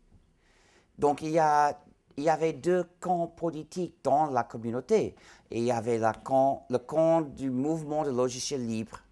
Donc, 0.99 1.23
il 1.23 1.31
y, 1.31 1.39
a, 1.39 1.79
il 2.17 2.25
y 2.25 2.29
avait 2.29 2.53
deux 2.53 2.85
camps 3.01 3.27
politiques 3.27 3.97
dans 4.05 4.27
la 4.27 4.45
communauté. 4.45 5.17
Et 5.51 5.59
il 5.59 5.65
y 5.65 5.73
avait 5.73 5.99
le 5.99 6.79
camp 6.79 7.23
du 7.23 7.51
mouvement 7.51 8.05
de 8.05 8.11
logiciels 8.11 8.67
libres. 8.67 9.03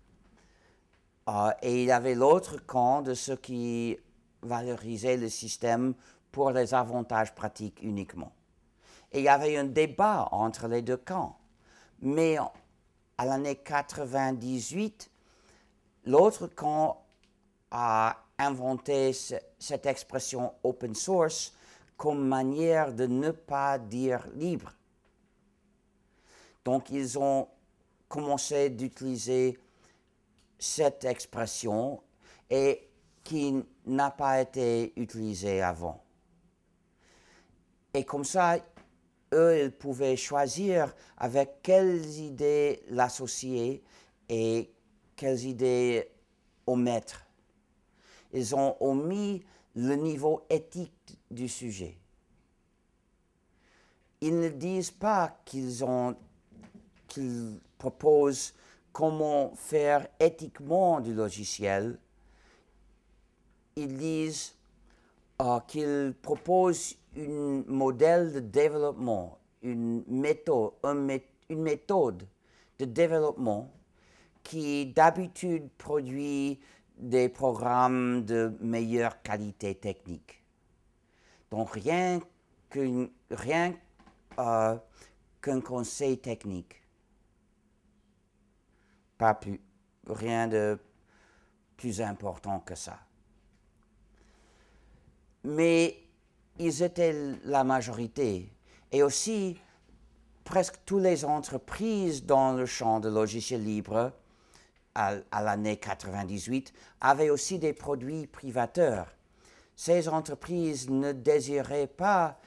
Euh, 1.29 1.51
et 1.63 1.83
il 1.83 1.89
y 1.89 1.93
avait 1.93 2.15
l'autre 2.15 2.65
camp 2.65 3.03
de 3.03 3.15
ceux 3.15 3.37
qui 3.37 3.99
valoriser 4.43 5.17
le 5.17 5.29
système 5.29 5.95
pour 6.31 6.51
les 6.51 6.75
avantages 6.75 7.35
pratiques 7.35 7.83
uniquement. 7.83 8.33
Et 9.13 9.19
il 9.19 9.25
y 9.25 9.29
avait 9.29 9.57
un 9.57 9.65
débat 9.65 10.29
entre 10.33 10.69
les 10.69 10.83
deux 10.83 10.97
camps. 10.97 11.39
Mais 12.01 12.37
à 13.17 13.25
l'année 13.25 13.57
98, 13.57 15.11
l'autre 16.05 16.47
camp 16.47 17.05
a 17.71 18.17
inventé 18.39 19.13
cette 19.13 19.87
expression 19.87 20.55
open 20.63 20.95
source 20.95 21.55
comme 21.97 22.27
manière 22.27 22.93
de 22.93 23.07
ne 23.07 23.31
pas 23.31 23.79
dire 23.79 24.27
libre. 24.35 24.73
Donc 26.65 26.91
ils 26.91 27.19
ont 27.19 27.49
commencé 28.09 28.71
d'utiliser 28.71 29.59
cette 30.59 31.05
expression 31.05 32.01
et 32.49 32.89
qui 33.25 33.65
n'a 33.89 34.11
pas 34.11 34.41
été 34.41 34.93
utilisé 35.01 35.63
avant. 35.63 36.03
Et 37.95 38.05
comme 38.05 38.25
ça, 38.25 38.59
eux, 39.33 39.65
ils 39.65 39.73
pouvaient 39.73 40.17
choisir 40.17 40.95
avec 41.17 41.63
quelles 41.63 42.07
idées 42.19 42.83
l'associer 42.91 43.83
et 44.29 44.71
quelles 45.17 45.45
idées 45.45 46.09
omettre. 46.67 47.27
Ils 48.33 48.55
ont 48.55 48.77
omis 48.81 49.43
le 49.75 49.95
niveau 49.95 50.45
éthique 50.51 51.19
du 51.31 51.49
sujet. 51.49 51.99
Ils 54.21 54.39
ne 54.39 54.49
disent 54.49 54.91
pas 54.91 55.41
qu'ils 55.45 55.85
qu'ils 57.07 57.61
proposent 57.79 58.55
comment 58.93 59.55
faire 59.55 60.07
éthiquement 60.21 61.01
du 61.01 61.15
logiciel. 61.15 61.99
Ils 63.79 63.97
disent 63.97 64.57
euh, 65.41 65.61
qu'ils 65.69 66.13
proposent 66.21 66.97
un 67.17 67.63
modèle 67.69 68.33
de 68.33 68.41
développement, 68.41 69.39
une 69.63 70.03
méthode, 70.09 70.73
une 71.49 71.63
méthode 71.63 72.27
de 72.81 72.85
développement 72.85 73.73
qui 74.43 74.87
d'habitude 74.87 75.69
produit 75.79 76.59
des 76.97 77.29
programmes 77.29 78.25
de 78.25 78.53
meilleure 78.61 79.23
qualité 79.23 79.77
technique. 79.77 80.43
Donc 81.53 81.71
rien 81.71 82.21
qu'un 82.69 83.07
rien, 83.31 83.75
euh, 84.41 84.77
qu'un 85.41 85.61
conseil 85.61 86.19
technique. 86.19 86.83
Pas 89.17 89.35
plus, 89.35 89.61
rien 90.09 90.49
de 90.49 90.81
plus 91.77 92.01
important 92.01 92.59
que 92.59 92.75
ça. 92.75 92.99
Mais 95.45 95.97
ils 96.59 96.83
étaient 96.83 97.15
la 97.45 97.65
majorité. 97.65 98.51
Et 98.91 99.03
aussi, 99.03 99.59
presque 100.45 100.77
toutes 100.85 101.03
les 101.03 101.25
entreprises 101.25 102.25
dans 102.25 102.53
le 102.53 102.67
champ 102.67 103.01
de 103.01 103.09
logiciels 103.09 103.63
libres 103.63 104.13
à, 104.95 105.43
l'année 105.43 105.77
98 105.77 106.73
avaient 107.01 107.31
aussi 107.31 107.59
des 107.59 107.73
produits 107.73 108.27
privateurs. 108.27 109.15
Ces 109.77 110.09
entreprises 110.09 110.91
ne 110.91 111.13
désiraient 111.13 111.87
pas 111.87 112.41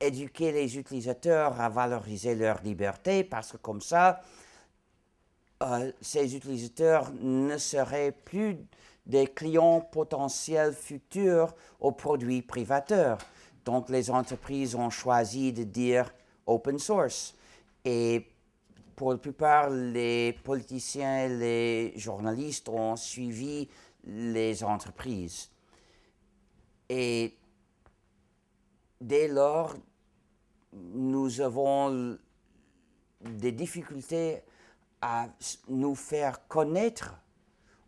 éduquer 0.00 0.52
les 0.52 0.78
utilisateurs 0.78 1.60
à 1.60 1.68
valoriser 1.68 2.34
leur 2.34 2.62
liberté 2.62 3.24
parce 3.24 3.52
que 3.52 3.56
comme 3.58 3.80
ça, 3.80 4.22
euh, 5.62 5.92
ces 6.00 6.34
utilisateurs 6.34 7.12
ne 7.20 7.58
seraient 7.58 8.12
plus 8.12 8.56
des 9.06 9.26
clients 9.26 9.80
potentiels 9.80 10.74
futurs 10.74 11.54
aux 11.80 11.92
produits 11.92 12.42
privateurs. 12.42 13.18
Donc 13.64 13.88
les 13.88 14.10
entreprises 14.10 14.74
ont 14.74 14.90
choisi 14.90 15.52
de 15.52 15.64
dire 15.64 16.12
open 16.46 16.78
source. 16.78 17.34
Et 17.84 18.26
pour 18.96 19.12
la 19.12 19.18
plupart, 19.18 19.70
les 19.70 20.32
politiciens 20.44 21.24
et 21.24 21.28
les 21.28 21.98
journalistes 21.98 22.68
ont 22.68 22.96
suivi 22.96 23.68
les 24.04 24.62
entreprises. 24.62 25.50
Et 26.88 27.34
dès 29.00 29.28
lors, 29.28 29.74
nous 30.72 31.40
avons 31.40 32.18
des 33.20 33.52
difficultés 33.52 34.42
à 35.00 35.28
nous 35.68 35.94
faire 35.94 36.46
connaître 36.46 37.21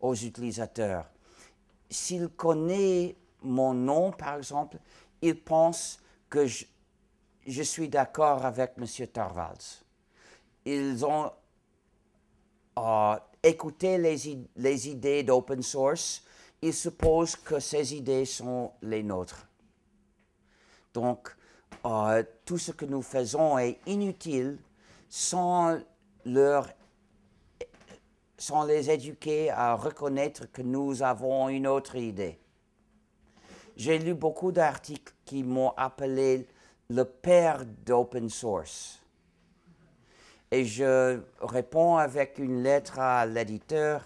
aux 0.05 0.14
utilisateurs. 0.14 1.07
S'ils 1.88 2.28
connaissent 2.28 3.14
mon 3.42 3.72
nom, 3.72 4.12
par 4.12 4.36
exemple, 4.36 4.76
ils 5.22 5.38
pensent 5.38 5.98
que 6.28 6.46
je, 6.46 7.62
suis 7.62 7.88
d'accord 7.88 8.44
avec 8.44 8.72
M. 8.76 9.07
Torvalds. 9.09 9.82
Ils 10.66 11.05
ont 11.07 11.32
euh, 12.78 13.16
écouté 13.42 13.96
les, 13.96 14.46
les 14.57 14.88
idées 14.88 15.22
d'open 15.22 15.62
source. 15.62 16.22
Ils 16.61 16.74
supposent 16.74 17.36
que 17.36 17.59
ces 17.59 17.94
idées 17.94 18.26
sont 18.26 18.72
les 18.82 19.02
nôtres. 19.02 19.46
Donc, 20.92 21.34
euh, 21.86 22.22
tout 22.44 22.59
ce 22.59 22.72
que 22.72 22.84
nous 22.84 23.02
faisons 23.02 23.59
est 23.59 23.78
inutile 23.86 24.59
sans, 25.09 25.78
leur, 26.26 26.68
sans 28.37 28.64
les 28.64 28.91
éduquer 28.91 29.51
à 29.51 29.74
reconnaître 29.74 30.51
que 30.51 30.62
nous 30.62 31.03
avons 31.03 31.49
une 31.49 31.66
autre 31.66 31.97
idée. 31.97 32.39
J'ai 33.76 33.99
lu 33.99 34.14
beaucoup 34.14 34.53
d'articles 34.53 35.12
qui 35.24 35.43
m'ont 35.43 35.72
appelé 35.76 36.47
le 36.91 37.05
père 37.05 37.64
d'open 37.85 38.28
source. 38.28 39.01
Et 40.51 40.64
je 40.64 41.20
réponds 41.41 41.97
avec 41.97 42.39
une 42.39 42.62
lettre 42.62 42.99
à 42.99 43.26
l'éditeur 43.26 44.05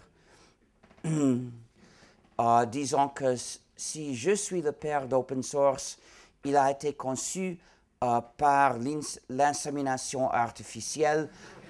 en 2.38 2.64
disant 2.66 3.08
que 3.08 3.34
si 3.76 4.16
je 4.16 4.30
suis 4.30 4.62
le 4.62 4.72
père 4.72 5.06
d'open 5.06 5.42
source, 5.42 5.98
il 6.44 6.56
a 6.56 6.70
été 6.70 6.94
conçu 6.94 7.58
euh, 8.02 8.20
par 8.36 8.78
l'insémination 9.28 10.30
artificielle 10.30 11.28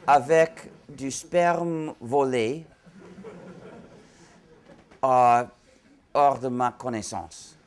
avec 0.08 0.70
du 0.88 1.10
sperme 1.10 1.92
volé 2.00 2.64
euh, 5.04 5.44
hors 6.14 6.38
de 6.38 6.48
ma 6.48 6.72
connaissance. 6.72 7.58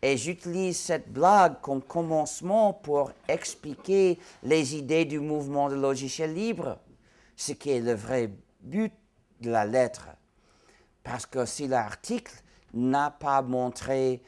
Et 0.00 0.16
j'utilise 0.16 0.78
cette 0.78 1.12
blague 1.12 1.60
comme 1.60 1.82
commencement 1.82 2.72
pour 2.72 3.10
expliquer 3.26 4.20
les 4.44 4.76
idées 4.76 5.04
du 5.04 5.18
mouvement 5.18 5.68
de 5.68 5.74
logiciel 5.74 6.34
libre, 6.34 6.78
ce 7.34 7.50
qui 7.50 7.70
est 7.70 7.80
le 7.80 7.94
vrai 7.94 8.30
but 8.60 8.92
de 9.40 9.50
la 9.50 9.64
lettre. 9.64 10.06
Parce 11.02 11.26
que 11.26 11.46
si 11.46 11.66
l'article 11.66 12.32
n'a 12.74 13.10
pas 13.10 13.42
montré 13.42 14.22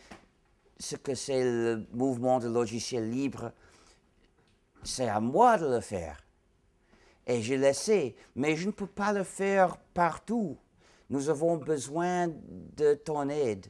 ce 0.76 0.96
que 0.96 1.14
c'est 1.14 1.44
le 1.44 1.86
mouvement 1.92 2.40
de 2.40 2.48
logiciel 2.48 3.08
libre, 3.08 3.52
c'est 4.82 5.08
à 5.08 5.20
moi 5.20 5.56
de 5.56 5.68
le 5.68 5.80
faire. 5.80 6.18
Et 7.26 7.42
je 7.42 7.54
le 7.54 7.72
sais, 7.72 8.14
mais 8.34 8.56
je 8.56 8.66
ne 8.66 8.72
peux 8.72 8.86
pas 8.86 9.12
le 9.12 9.22
faire 9.22 9.76
partout. 9.94 10.56
Nous 11.10 11.28
avons 11.28 11.56
besoin 11.56 12.28
de 12.76 12.94
ton 12.94 13.28
aide. 13.28 13.66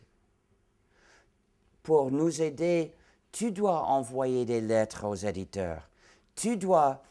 Pour 1.83 2.11
nous 2.11 2.41
aider, 2.41 2.95
tu 3.33 3.51
dois 3.51 3.83
envoyer 3.83 4.45
des 4.45 4.61
lettres 4.61 5.07
aux 5.07 5.15
éditeurs. 5.15 5.89
Tu 6.35 6.57
dois 6.57 7.03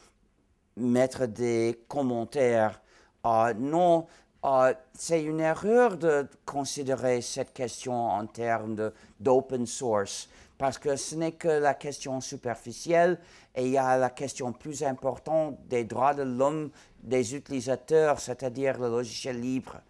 mettre 0.77 1.25
des 1.25 1.79
commentaires. 1.87 2.81
Ah, 3.23 3.53
non, 3.55 4.07
ah, 4.43 4.73
c'est 4.93 5.21
une 5.21 5.39
erreur 5.39 5.97
de 5.97 6.27
considérer 6.45 7.21
cette 7.21 7.53
question 7.53 7.93
en 7.93 8.25
termes 8.25 8.91
d'open 9.19 9.67
source, 9.67 10.29
parce 10.61 10.77
que 10.77 10.95
ce 10.95 11.15
n'est 11.15 11.31
que 11.31 11.47
la 11.47 11.73
question 11.73 12.21
superficielle 12.21 13.19
et 13.55 13.65
il 13.65 13.71
y 13.71 13.79
a 13.79 13.97
la 13.97 14.11
question 14.11 14.53
plus 14.53 14.83
importante 14.83 15.57
des 15.67 15.85
droits 15.85 16.13
de 16.13 16.21
l'homme 16.21 16.69
des 17.01 17.33
utilisateurs, 17.35 18.19
c'est-à-dire 18.19 18.77
le 18.77 18.87
logiciel 18.87 19.41
libre. 19.41 19.81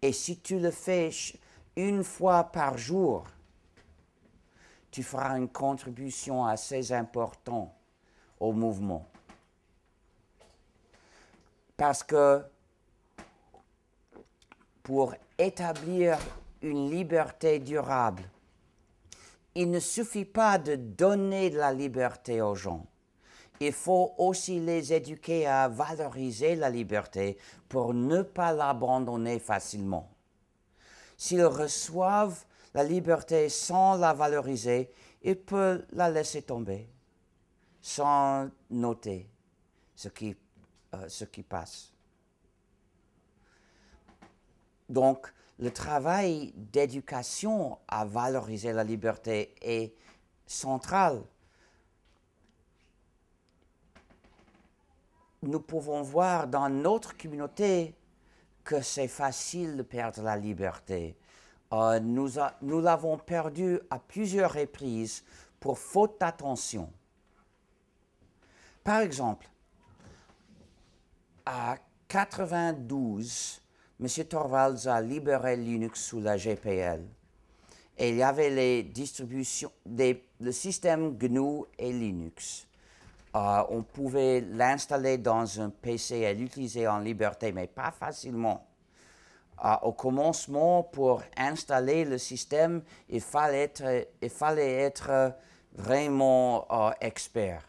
Et 0.00 0.14
si 0.14 0.38
tu 0.40 0.58
le 0.58 0.70
fais 0.70 1.10
une 1.76 2.02
fois 2.02 2.44
par 2.44 2.78
jour, 2.78 3.26
tu 4.90 5.02
feras 5.02 5.36
une 5.36 5.50
contribution 5.50 6.46
assez 6.46 6.90
importante 6.90 7.74
au 8.40 8.54
mouvement. 8.54 9.06
Parce 11.76 12.02
que 12.02 12.42
pour 14.82 15.14
établir 15.36 16.16
une 16.62 16.90
liberté 16.90 17.58
durable, 17.58 18.22
il 19.54 19.70
ne 19.70 19.80
suffit 19.80 20.24
pas 20.24 20.58
de 20.58 20.76
donner 20.76 21.50
de 21.50 21.58
la 21.58 21.72
liberté 21.72 22.42
aux 22.42 22.54
gens. 22.54 22.86
Il 23.60 23.72
faut 23.72 24.14
aussi 24.18 24.58
les 24.58 24.92
éduquer 24.92 25.46
à 25.46 25.68
valoriser 25.68 26.56
la 26.56 26.70
liberté 26.70 27.38
pour 27.68 27.94
ne 27.94 28.22
pas 28.22 28.52
l'abandonner 28.52 29.38
facilement. 29.38 30.10
S'ils 31.16 31.44
reçoivent 31.44 32.44
la 32.74 32.82
liberté 32.82 33.48
sans 33.48 33.96
la 33.96 34.12
valoriser, 34.12 34.90
ils 35.22 35.38
peuvent 35.38 35.86
la 35.92 36.10
laisser 36.10 36.42
tomber, 36.42 36.88
sans 37.80 38.48
noter 38.70 39.30
ce 39.94 40.08
qui, 40.08 40.36
euh, 40.94 41.08
ce 41.08 41.24
qui 41.24 41.44
passe. 41.44 41.92
Donc, 44.88 45.32
le 45.58 45.70
travail 45.70 46.52
d'éducation 46.56 47.78
à 47.86 48.04
valoriser 48.04 48.72
la 48.72 48.84
liberté 48.84 49.54
est 49.62 49.94
central. 50.46 51.22
Nous 55.42 55.60
pouvons 55.60 56.02
voir 56.02 56.46
dans 56.46 56.68
notre 56.68 57.16
communauté 57.16 57.94
que 58.64 58.80
c'est 58.80 59.08
facile 59.08 59.76
de 59.76 59.82
perdre 59.82 60.22
la 60.22 60.36
liberté. 60.36 61.16
euh, 61.72 62.00
nous, 62.00 62.30
nous 62.62 62.80
l'avons 62.80 63.18
perdu 63.18 63.78
à 63.90 63.98
plusieurs 63.98 64.54
reprises 64.54 65.22
pour 65.60 65.78
faute 65.78 66.18
d'attention. 66.18 66.90
Par 68.82 69.00
exemple, 69.00 69.48
à 71.46 71.76
92, 72.08 73.63
M. 74.04 74.24
Torvalds 74.26 74.86
a 74.86 75.00
libéré 75.00 75.56
Linux 75.56 76.04
sous 76.04 76.20
la 76.20 76.36
GPL. 76.36 77.00
Et 77.96 78.10
il 78.10 78.16
y 78.16 78.22
avait 78.22 78.50
les 78.50 78.82
distributions, 78.82 79.70
des- 79.86 80.22
le 80.40 80.52
système 80.52 81.16
GNU 81.16 81.62
et 81.78 81.90
Linux. 81.90 82.66
Euh, 83.34 83.62
on 83.70 83.82
pouvait 83.82 84.42
l'installer 84.42 85.16
dans 85.16 85.58
un 85.60 85.70
PC 85.70 86.16
et 86.16 86.34
l'utiliser 86.34 86.86
en 86.86 86.98
liberté, 86.98 87.50
mais 87.50 87.66
pas 87.66 87.90
facilement. 87.92 88.66
Euh, 89.64 89.74
au 89.82 89.92
commencement, 89.92 90.82
pour 90.82 91.22
installer 91.36 92.04
le 92.04 92.18
système, 92.18 92.82
il 93.08 93.20
fallait 93.22 93.62
être, 93.62 94.06
il 94.20 94.28
fallait 94.30 94.80
être 94.80 95.32
vraiment 95.72 96.66
euh, 96.70 96.90
expert. 97.00 97.62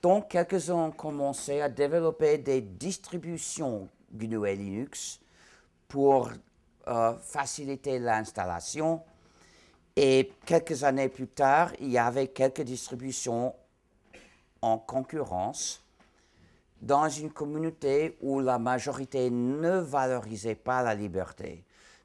Donc, 0.00 0.28
quelques-uns 0.28 0.86
ont 0.86 0.90
commencé 0.92 1.60
à 1.60 1.68
développer 1.68 2.38
des 2.38 2.60
distributions 2.62 3.88
GNU 4.12 4.46
et 4.48 4.56
Linux 4.56 5.20
pour 5.88 6.30
euh, 6.88 7.14
faciliter 7.22 7.98
l'installation. 7.98 9.02
Et 9.96 10.30
quelques 10.44 10.84
années 10.84 11.08
plus 11.08 11.28
tard, 11.28 11.72
il 11.80 11.90
y 11.90 11.98
avait 11.98 12.28
quelques 12.28 12.62
distributions 12.62 13.54
en 14.62 14.78
concurrence 14.78 15.82
dans 16.82 17.08
une 17.08 17.30
communauté 17.30 18.16
où 18.20 18.40
la 18.40 18.58
majorité 18.58 19.30
ne 19.30 19.78
valorisait 19.78 20.54
pas 20.54 20.82
la 20.82 20.94
liberté. 20.94 21.64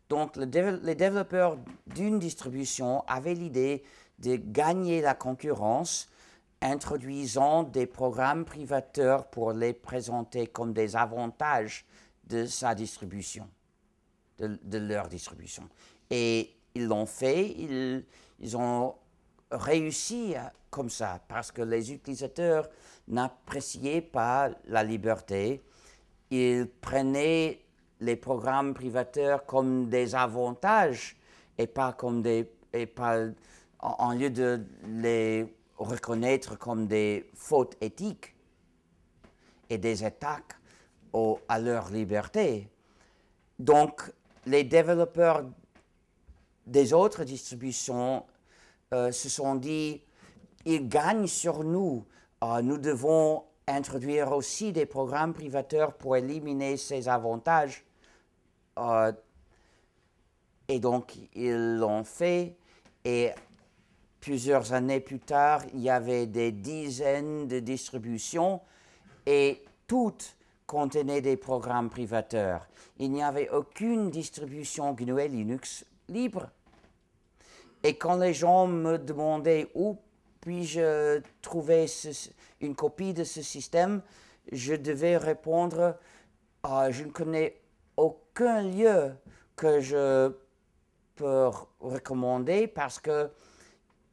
Donc, 0.09 0.35
les 0.35 0.95
développeurs 0.95 1.57
d'une 1.87 2.19
distribution 2.19 3.03
avaient 3.07 3.33
l'idée 3.33 3.83
de 4.19 4.35
gagner 4.35 5.01
la 5.01 5.13
concurrence, 5.13 6.09
introduisant 6.61 7.63
des 7.63 7.85
programmes 7.85 8.45
privateurs 8.45 9.25
pour 9.27 9.51
les 9.51 9.73
présenter 9.73 10.47
comme 10.47 10.73
des 10.73 10.95
avantages 10.95 11.85
de 12.25 12.45
sa 12.45 12.75
distribution, 12.75 13.47
de, 14.47 14.77
leur 14.77 15.07
distribution. 15.07 15.67
Et 16.09 16.51
ils 16.75 16.85
l'ont 16.85 17.05
fait, 17.05 17.49
ils, 17.49 18.05
ils 18.39 18.57
ont 18.57 18.95
réussi 19.51 20.35
comme 20.69 20.89
ça, 20.89 21.19
parce 21.27 21.51
que 21.51 21.61
les 21.61 21.91
utilisateurs 21.91 22.69
n'appréciaient 23.07 24.01
pas 24.01 24.49
la 24.65 24.83
liberté. 24.83 25.61
Ils 26.31 26.67
prenaient 26.67 27.59
les 27.99 28.15
programmes 28.15 28.73
privateurs 28.73 29.45
comme 29.45 29.89
des 29.89 30.15
avantages 30.15 31.15
et 31.57 31.67
pas 31.67 31.93
comme 31.93 32.21
des. 32.21 32.49
Et 32.73 32.85
pas, 32.85 33.25
en, 33.79 34.13
lieu 34.13 34.29
de 34.29 34.65
les 34.87 35.53
reconnaître 35.77 36.57
comme 36.57 36.87
des 36.87 37.29
fautes 37.35 37.75
éthiques 37.81 38.33
et 39.69 39.77
des 39.77 40.05
attaques 40.05 40.55
à 41.49 41.59
leur 41.59 41.89
liberté. 41.89 42.69
Donc, 43.59 44.09
les 44.45 44.63
développeurs 44.63 45.45
des 46.65 46.93
autres 46.93 47.23
distributions 47.23 48.25
euh, 48.93 49.11
se 49.11 49.29
sont 49.29 49.55
dit, 49.55 50.01
ils 50.65 50.87
gagnent 50.87 51.27
sur 51.27 51.63
nous. 51.63 52.05
Euh, 52.43 52.61
nous 52.61 52.77
devons 52.77 53.43
introduire 53.67 54.31
aussi 54.31 54.71
des 54.71 54.85
programmes 54.85 55.33
privateurs 55.33 55.93
pour 55.93 56.15
éliminer 56.15 56.77
ces 56.77 57.07
avantages. 57.07 57.83
Euh, 58.79 59.11
et 60.67 60.79
donc, 60.79 61.17
ils 61.33 61.77
l'ont 61.77 62.03
fait. 62.03 62.55
Et 63.03 63.31
plusieurs 64.19 64.73
années 64.73 64.99
plus 64.99 65.19
tard, 65.19 65.63
il 65.73 65.81
y 65.81 65.89
avait 65.89 66.27
des 66.27 66.51
dizaines 66.51 67.47
de 67.47 67.59
distributions 67.59 68.61
et 69.25 69.63
toutes 69.87 70.35
contenaient 70.71 71.19
des 71.19 71.35
programmes 71.35 71.89
privateurs. 71.89 72.65
Il 72.97 73.11
n'y 73.11 73.21
avait 73.21 73.49
aucune 73.49 74.09
distribution 74.09 74.93
GNU 74.93 75.27
Linux 75.27 75.83
libre. 76.07 76.49
Et 77.83 77.97
quand 77.97 78.15
les 78.15 78.33
gens 78.33 78.67
me 78.67 78.97
demandaient 78.97 79.69
où 79.75 79.97
puis-je 80.39 81.19
trouver 81.41 81.87
une 82.61 82.73
copie 82.73 83.13
de 83.13 83.25
ce 83.25 83.41
système, 83.41 84.01
je 84.49 84.73
devais 84.73 85.17
répondre 85.17 85.97
Ah, 86.63 86.89
je 86.89 87.03
ne 87.03 87.11
connais 87.11 87.59
aucun 87.97 88.61
lieu 88.61 89.11
que 89.57 89.81
je 89.81 90.31
peux 91.15 91.49
recommander 91.81 92.67
parce 92.67 92.97
que 92.97 93.29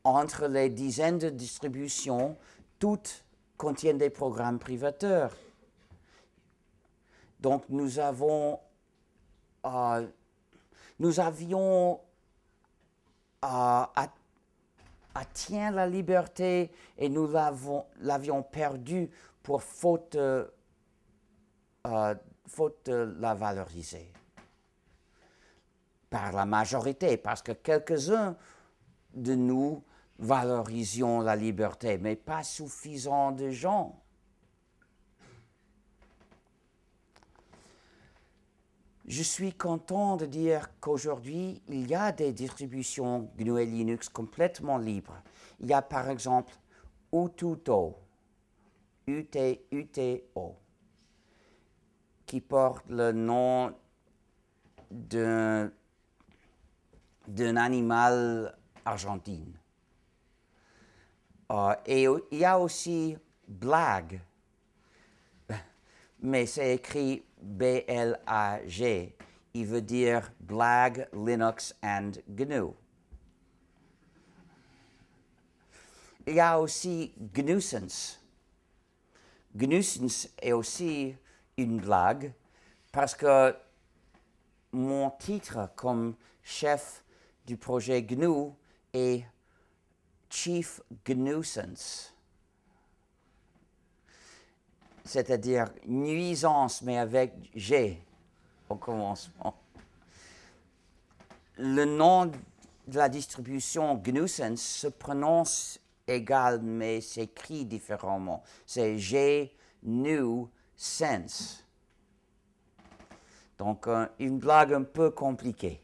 entre 0.03 0.49
les 0.49 0.71
dizaines 0.71 1.19
de 1.19 1.31
distributions, 1.31 2.37
toutes 2.81 3.23
contiennent 3.57 3.99
des 3.99 4.11
programmes 4.11 4.59
privateurs. 4.59 5.37
Donc 7.41 7.65
nous 7.69 7.99
avons, 7.99 8.59
euh, 9.65 10.07
nous 10.99 11.21
avions 11.21 12.01
euh, 13.45 13.85
atteint 15.15 15.71
la 15.71 15.87
liberté 15.87 16.73
et 16.97 17.09
nous 17.09 17.29
l'avions 18.01 18.43
perdu 18.43 19.11
pour 19.43 19.63
faute, 19.63 20.17
euh, 20.17 20.47
euh, 21.87 22.15
faute 22.47 22.87
de 22.87 23.17
la 23.19 23.35
valoriser 23.35 24.13
par 26.11 26.33
la 26.33 26.47
majorité, 26.47 27.17
parce 27.17 27.43
que 27.43 27.53
quelques-uns 27.53 28.37
de 29.15 29.35
nous 29.35 29.85
valorisions 30.19 31.21
la 31.21 31.37
liberté, 31.37 31.99
mais 31.99 32.17
pas 32.17 32.43
suffisant 32.43 33.31
de 33.31 33.51
gens. 33.51 34.01
Je 39.09 39.23
suis 39.23 39.55
content 39.55 40.19
de 40.19 40.27
dire 40.27 40.69
qu'aujourd'hui, 40.81 41.63
il 41.67 41.89
y 41.89 41.95
a 41.95 42.13
des 42.13 42.31
distributions 42.35 43.31
GNU 43.39 43.59
et 43.59 43.65
Linux 43.65 44.11
complètement 44.11 44.77
libres. 44.77 45.23
Il 45.61 45.67
y 45.67 45.73
a 45.73 45.81
par 45.81 46.11
exemple 46.11 46.53
Ututo, 47.11 47.97
U-T-U-T-O, 49.07 50.57
qui 52.27 52.41
porte 52.43 52.85
le 52.91 53.13
nom 53.13 53.75
d'un 54.91 55.71
animal 57.57 58.59
argentine. 58.85 59.55
Euh, 61.51 61.75
et 61.87 62.07
il 62.31 62.39
y 62.39 62.45
a 62.45 62.59
aussi 62.59 63.17
Blag, 63.49 64.21
mais 66.21 66.45
c'est 66.45 66.75
écrit 66.75 67.23
B-L-A-G. 67.43 69.17
Il 69.55 69.67
veut 69.67 69.83
dire 69.83 70.31
Blag, 70.41 71.09
Linux 71.13 71.75
and 71.83 72.13
GNU. 72.29 72.73
Il 76.27 76.35
y 76.35 76.41
a 76.41 76.61
aussi 76.61 77.15
GNUsense. 77.35 78.21
GNUsense 79.57 80.29
est 80.43 80.53
aussi 80.53 81.17
une 81.57 81.81
blague 81.81 82.33
parce 82.93 83.15
que 83.15 83.57
mon 84.73 85.11
titre 85.11 85.71
comme 85.75 86.15
chef 86.43 87.03
du 87.47 87.57
projet 87.57 88.03
GNU 88.03 88.53
est 88.93 89.25
Chief 90.29 90.83
GNUsense 91.07 92.15
c'est-à-dire 95.09 95.71
nuisance, 95.87 96.83
mais 96.83 96.99
avec 96.99 97.33
G 97.55 97.99
au 98.69 98.75
commencement. 98.75 99.55
Le 101.57 101.87
nom 101.87 102.27
de 102.27 102.99
la 102.99 103.09
distribution 103.09 103.95
GNUsense 103.95 104.61
se 104.61 104.87
prononce 104.87 105.81
égal, 106.07 106.61
mais 106.61 107.01
s'écrit 107.01 107.65
différemment. 107.65 108.43
C'est 108.67 108.99
G-Nu-Sense. 108.99 110.45
Donc, 113.57 113.87
euh, 113.87 114.07
une 114.19 114.39
blague 114.39 114.75
un 114.75 114.83
peu 114.83 115.11
compliquée. 115.11 115.81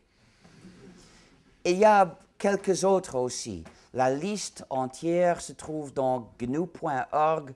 Et 1.64 1.70
il 1.72 1.78
y 1.78 1.86
a 1.86 2.18
quelques 2.36 2.84
autres 2.84 3.16
aussi. 3.18 3.64
La 3.94 4.10
liste 4.10 4.66
entière 4.68 5.40
se 5.40 5.54
trouve 5.54 5.94
dans 5.94 6.30
gnu.org 6.38 7.54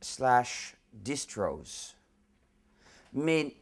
slash 0.00 0.76
distros. 0.92 1.96
Mais 3.12 3.54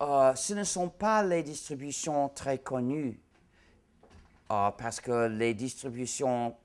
euh, 0.00 0.34
ce 0.34 0.54
ne 0.54 0.64
sont 0.64 0.88
pas 0.88 1.22
les 1.22 1.42
distributions 1.42 2.28
très 2.28 2.58
connues, 2.58 3.20
euh, 4.50 4.70
parce 4.70 5.00
que 5.00 5.28
les 5.28 5.54
distributions 5.54 6.56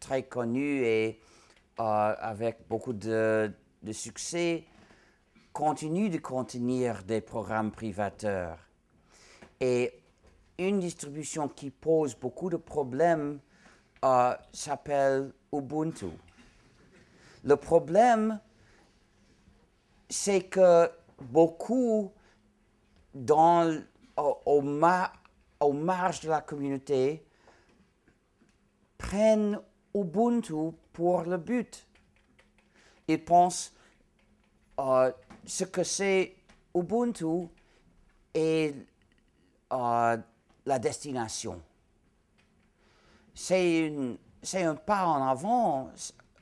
très 0.00 0.22
connues 0.24 0.84
et 0.84 1.20
euh, 1.78 2.14
avec 2.18 2.66
beaucoup 2.68 2.92
de, 2.92 3.52
de 3.82 3.92
succès 3.92 4.64
continue 5.52 6.10
de 6.10 6.18
contenir 6.18 7.02
des 7.02 7.20
programmes 7.20 7.70
privateurs. 7.70 8.58
Et 9.60 9.92
une 10.58 10.80
distribution 10.80 11.48
qui 11.48 11.70
pose 11.70 12.14
beaucoup 12.14 12.50
de 12.50 12.56
problèmes 12.56 13.40
s'appelle 14.52 15.32
Ubuntu. 15.56 16.06
Le 17.44 17.56
problème, 17.56 18.40
c'est 20.08 20.42
que 20.42 20.90
beaucoup 21.20 22.12
dans, 23.14 23.82
au, 24.16 24.62
marge 24.62 26.20
de 26.20 26.28
la 26.28 26.40
communauté 26.40 27.24
prennent 28.98 29.60
Ubuntu 29.94 30.72
pour 30.92 31.22
le 31.22 31.36
but. 31.36 31.86
Ils 33.08 33.24
pensent 33.24 33.72
euh, 34.80 35.12
ce 35.44 35.64
que 35.64 35.82
c'est 35.82 36.36
Ubuntu 36.74 37.48
et 38.34 38.74
euh, 39.72 40.16
la 40.66 40.78
destination. 40.78 41.62
C'est 43.34 43.92
un 44.54 44.74
pas 44.74 45.06
en 45.06 45.26
avant 45.26 45.90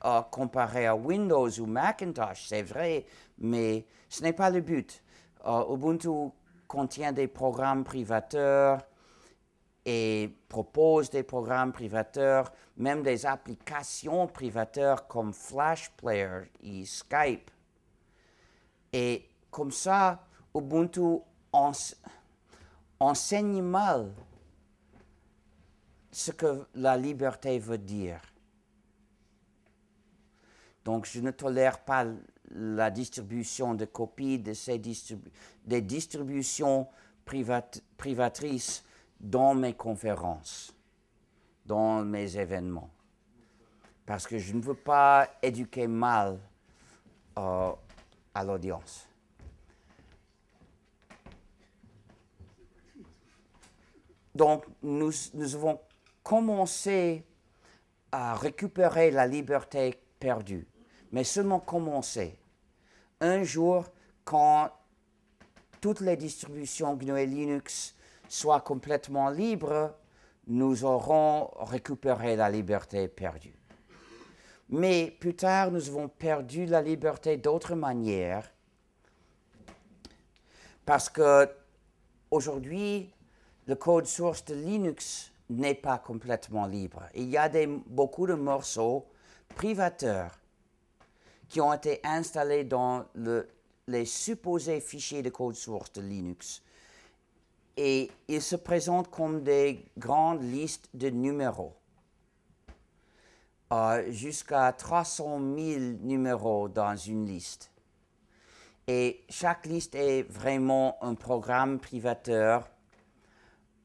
euh, 0.05 0.21
comparé 0.31 0.85
à 0.85 0.95
Windows 0.95 1.49
ou 1.59 1.65
Macintosh, 1.65 2.45
c'est 2.47 2.61
vrai, 2.63 3.05
mais 3.37 3.85
ce 4.09 4.23
n'est 4.23 4.33
pas 4.33 4.49
le 4.49 4.61
but. 4.61 5.01
Ubuntu 5.45 6.31
contient 6.67 7.11
des 7.11 7.27
programmes 7.27 7.83
privateurs 7.83 8.81
et 9.85 10.35
propose 10.49 11.09
des 11.11 11.23
programmes 11.23 11.71
privateurs, 11.71 12.51
même 12.77 13.03
des 13.03 13.25
applications 13.25 14.27
privateurs 14.27 15.07
comme 15.07 15.31
Flash 15.33 15.91
Player 15.91 16.51
et 16.63 16.85
Skype. 16.85 17.51
Et 18.91 19.29
comme 19.51 19.71
ça, 19.71 20.23
Ubuntu 20.55 21.19
enseigne 22.99 23.61
mal 23.61 24.11
ce 26.15 26.31
que 26.31 26.65
la 26.75 26.95
liberté 26.95 27.59
veut 27.59 27.77
dire. 27.77 28.21
Donc, 30.85 31.05
je 31.07 31.19
ne 31.19 31.31
tolère 31.31 31.83
pas 31.83 32.05
la 32.51 32.89
distribution 32.89 33.73
de 33.73 33.83
copies 33.83 34.39
de 34.39 34.53
ces 34.53 34.79
des 35.65 35.81
distributions 35.81 36.87
privatrices 37.97 38.85
dans 39.19 39.55
mes 39.55 39.73
conférences, 39.73 40.73
dans 41.65 42.05
mes 42.05 42.37
événements. 42.37 42.89
Parce 44.05 44.25
que 44.25 44.37
je 44.37 44.53
ne 44.53 44.61
veux 44.61 44.73
pas 44.73 45.27
éduquer 45.41 45.87
mal 45.87 46.39
euh, 47.37 47.73
à 48.33 48.43
l'audience. 48.45 49.05
Donc, 54.33 54.65
nous, 54.81 55.11
nous 55.33 55.55
avons 55.55 55.79
commencé 56.25 57.23
à 58.11 58.33
récupérer 58.33 59.11
la 59.11 59.27
liberté 59.27 60.01
perdue, 60.19 60.67
mais 61.11 61.23
seulement 61.23 61.59
commencé. 61.59 62.39
Un 63.21 63.43
jour, 63.43 63.85
quand 64.23 64.71
toutes 65.79 65.99
les 65.99 66.17
distributions 66.17 66.95
GNU 66.95 67.19
et 67.19 67.27
Linux 67.27 67.95
soient 68.27 68.61
complètement 68.61 69.29
libres, 69.29 69.93
nous 70.47 70.83
aurons 70.83 71.51
récupéré 71.59 72.35
la 72.35 72.49
liberté 72.49 73.07
perdue. 73.07 73.55
Mais 74.69 75.15
plus 75.19 75.35
tard, 75.35 75.69
nous 75.69 75.89
avons 75.89 76.07
perdu 76.07 76.65
la 76.65 76.81
liberté 76.81 77.37
d'autres 77.37 77.75
manières 77.75 78.51
parce 80.87 81.07
que 81.07 81.47
aujourd'hui, 82.31 83.13
le 83.67 83.75
code 83.75 84.07
source 84.07 84.43
de 84.45 84.55
Linux 84.55 85.31
n'est 85.49 85.75
pas 85.75 85.97
complètement 85.97 86.65
libre. 86.65 87.03
Il 87.13 87.29
y 87.29 87.37
a 87.37 87.49
beaucoup 87.87 88.27
de 88.27 88.33
morceaux 88.33 89.05
privateurs 89.55 90.31
qui 91.49 91.61
ont 91.61 91.73
été 91.73 91.99
installés 92.03 92.63
dans 92.63 93.05
le, 93.13 93.47
les 93.87 94.05
supposés 94.05 94.81
fichiers 94.81 95.21
de 95.21 95.29
code 95.29 95.55
source 95.55 95.93
de 95.93 96.01
Linux. 96.01 96.61
Et 97.77 98.09
ils 98.27 98.41
se 98.41 98.55
présentent 98.55 99.11
comme 99.11 99.43
des 99.43 99.85
grandes 99.97 100.43
listes 100.43 100.89
de 100.93 101.09
numéros 101.09 101.73
jusqu'à 104.09 104.71
300 104.71 105.39
000 105.39 105.79
numéros 106.01 106.69
dans 106.69 106.95
une 106.95 107.25
liste. 107.25 107.71
Et 108.87 109.25
chaque 109.29 109.65
liste 109.65 109.95
est 109.95 110.23
vraiment 110.23 110.97
un 111.01 111.15
programme 111.15 111.79
privateur 111.79 112.69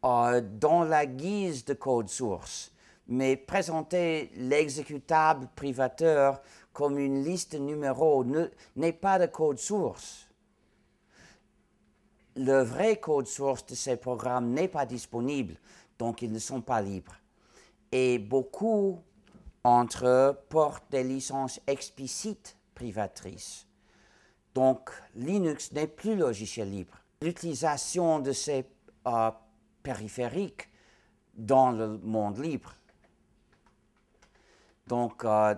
dans 0.03 0.85
la 0.85 1.07
guise 1.07 1.65
de 1.65 1.75
code 1.75 2.09
source, 2.09 2.73
mais 3.07 3.37
présenter 3.37 4.31
l'exécutable 4.37 5.49
privateur 5.55 6.41
comme 6.73 6.99
une 6.99 7.25
liste 7.25 7.53
de 7.53 7.59
numéros 7.59 8.25
n'est 8.77 8.93
pas 8.93 9.19
de 9.19 9.27
code 9.27 9.59
source. 9.59 10.27
Le 12.37 12.63
vrai 12.63 12.97
code 12.97 13.27
source 13.27 13.67
de 13.67 13.75
ces 13.75 13.97
programmes 13.97 14.53
n'est 14.53 14.69
pas 14.69 14.87
disponible, 14.87 15.57
donc 15.99 16.23
ils 16.23 16.33
ne 16.33 16.39
sont 16.39 16.63
pas 16.63 16.81
libres. 16.81 17.17
Et 17.93 18.19
beaucoup 18.19 19.01
entre 19.65 20.07
eux 20.07 20.39
portent 20.49 20.91
des 20.91 21.03
licences 21.03 21.61
explicites 21.67 22.57
privatrices. 22.75 23.67
Donc, 24.55 24.91
Linux 25.15 25.73
n'est 25.73 25.87
plus 25.87 26.17
logiciel 26.17 26.71
libre. 26.71 26.95
L'utilisation 27.23 28.21
de 28.21 28.33
ces 28.33 28.65
euh, 29.07 29.31
périphériques 29.83 30.69
dans 31.35 31.71
le 31.71 31.99
monde 31.99 32.39
libre. 32.39 32.75
Donc, 34.87 35.25
euh, 35.25 35.55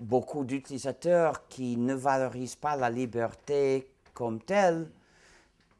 beaucoup 0.00 0.44
d'utilisateurs 0.44 1.46
qui 1.48 1.76
ne 1.76 1.94
valorisent 1.94 2.56
pas 2.56 2.76
la 2.76 2.90
liberté 2.90 3.90
comme 4.14 4.40
telle 4.40 4.90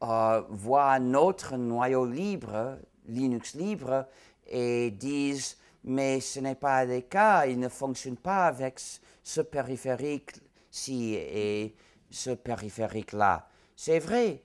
euh, 0.02 0.42
voient 0.50 0.98
notre 0.98 1.56
noyau 1.56 2.04
libre, 2.04 2.78
Linux 3.06 3.54
libre, 3.54 4.06
et 4.46 4.90
disent 4.90 5.56
mais 5.86 6.20
ce 6.20 6.40
n'est 6.40 6.56
pas 6.56 6.84
le 6.84 7.00
cas, 7.00 7.46
il 7.46 7.58
ne 7.60 7.68
fonctionne 7.68 8.16
pas 8.16 8.46
avec 8.46 8.80
ce 9.22 9.40
périphérique-ci 9.40 11.14
et 11.14 11.74
ce 12.10 12.30
périphérique-là. 12.30 13.48
C'est 13.76 14.00
vrai, 14.00 14.42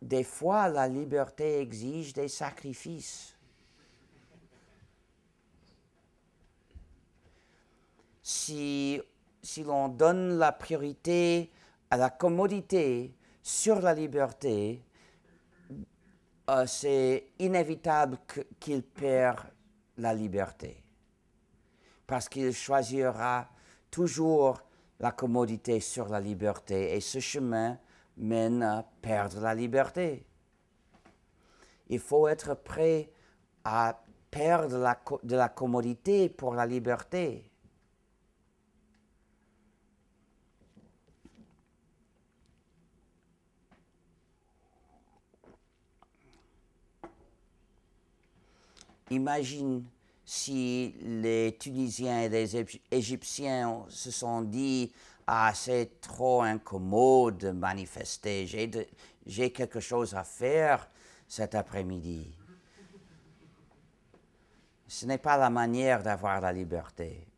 des 0.00 0.24
fois 0.24 0.68
la 0.68 0.88
liberté 0.88 1.60
exige 1.60 2.12
des 2.12 2.28
sacrifices. 2.28 3.34
Si, 8.22 9.00
si 9.42 9.64
l'on 9.64 9.88
donne 9.88 10.38
la 10.38 10.52
priorité 10.52 11.50
à 11.90 11.96
la 11.96 12.10
commodité 12.10 13.14
sur 13.42 13.80
la 13.80 13.94
liberté, 13.94 14.82
euh, 16.50 16.66
c'est 16.66 17.28
inévitable 17.38 18.18
qu'il 18.60 18.82
perd 18.82 19.40
la 19.96 20.14
liberté. 20.14 20.82
Parce 22.06 22.28
qu'il 22.28 22.54
choisira 22.54 23.48
toujours 23.90 24.62
la 25.00 25.12
commodité 25.12 25.80
sur 25.80 26.08
la 26.08 26.20
liberté 26.20 26.94
et 26.96 27.00
ce 27.00 27.20
chemin 27.20 27.78
mène 28.18 28.62
à 28.62 28.84
perdre 29.02 29.40
la 29.40 29.54
liberté. 29.54 30.26
Il 31.88 32.00
faut 32.00 32.28
être 32.28 32.54
prêt 32.54 33.10
à 33.64 34.02
perdre 34.30 34.68
de 35.22 35.36
la 35.36 35.48
commodité 35.48 36.28
pour 36.28 36.54
la 36.54 36.66
liberté. 36.66 37.50
Imagine 49.10 49.84
si 50.24 50.94
les 51.00 51.56
Tunisiens 51.58 52.22
et 52.22 52.28
les 52.28 52.66
Égyptiens 52.90 53.86
se 53.88 54.10
sont 54.10 54.42
dit 54.42 54.92
Ah, 55.30 55.52
c'est 55.54 56.00
trop 56.00 56.40
incommode 56.40 57.36
de 57.36 57.50
manifester, 57.50 58.46
j'ai 59.26 59.52
quelque 59.52 59.78
chose 59.78 60.14
à 60.14 60.24
faire 60.24 60.88
cet 61.26 61.54
après-midi. 61.54 62.34
Ce 64.86 65.04
n'est 65.04 65.18
pas 65.18 65.36
la 65.36 65.50
manière 65.50 66.02
d'avoir 66.02 66.40
la 66.40 66.50
liberté. 66.50 67.28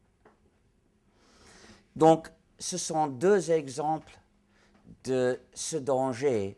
Donc, 1.97 2.31
ce 2.61 2.79
sont 2.79 3.09
deux 3.09 3.51
exemples 3.51 4.17
de 5.03 5.41
ce 5.53 5.77
danger. 5.77 6.57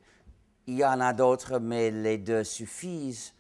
Il 0.67 0.75
y 0.75 0.85
en 0.85 1.01
a 1.01 1.15
d'autres, 1.15 1.59
mais 1.59 1.91
les 1.91 2.19
deux 2.19 2.45
suffisent 2.45 3.33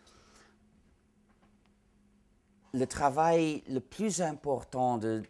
le 2.73 2.87
travail 2.87 3.63
le 3.69 3.81
plus 3.81 4.23
important 4.23 4.97
de, 4.97 5.23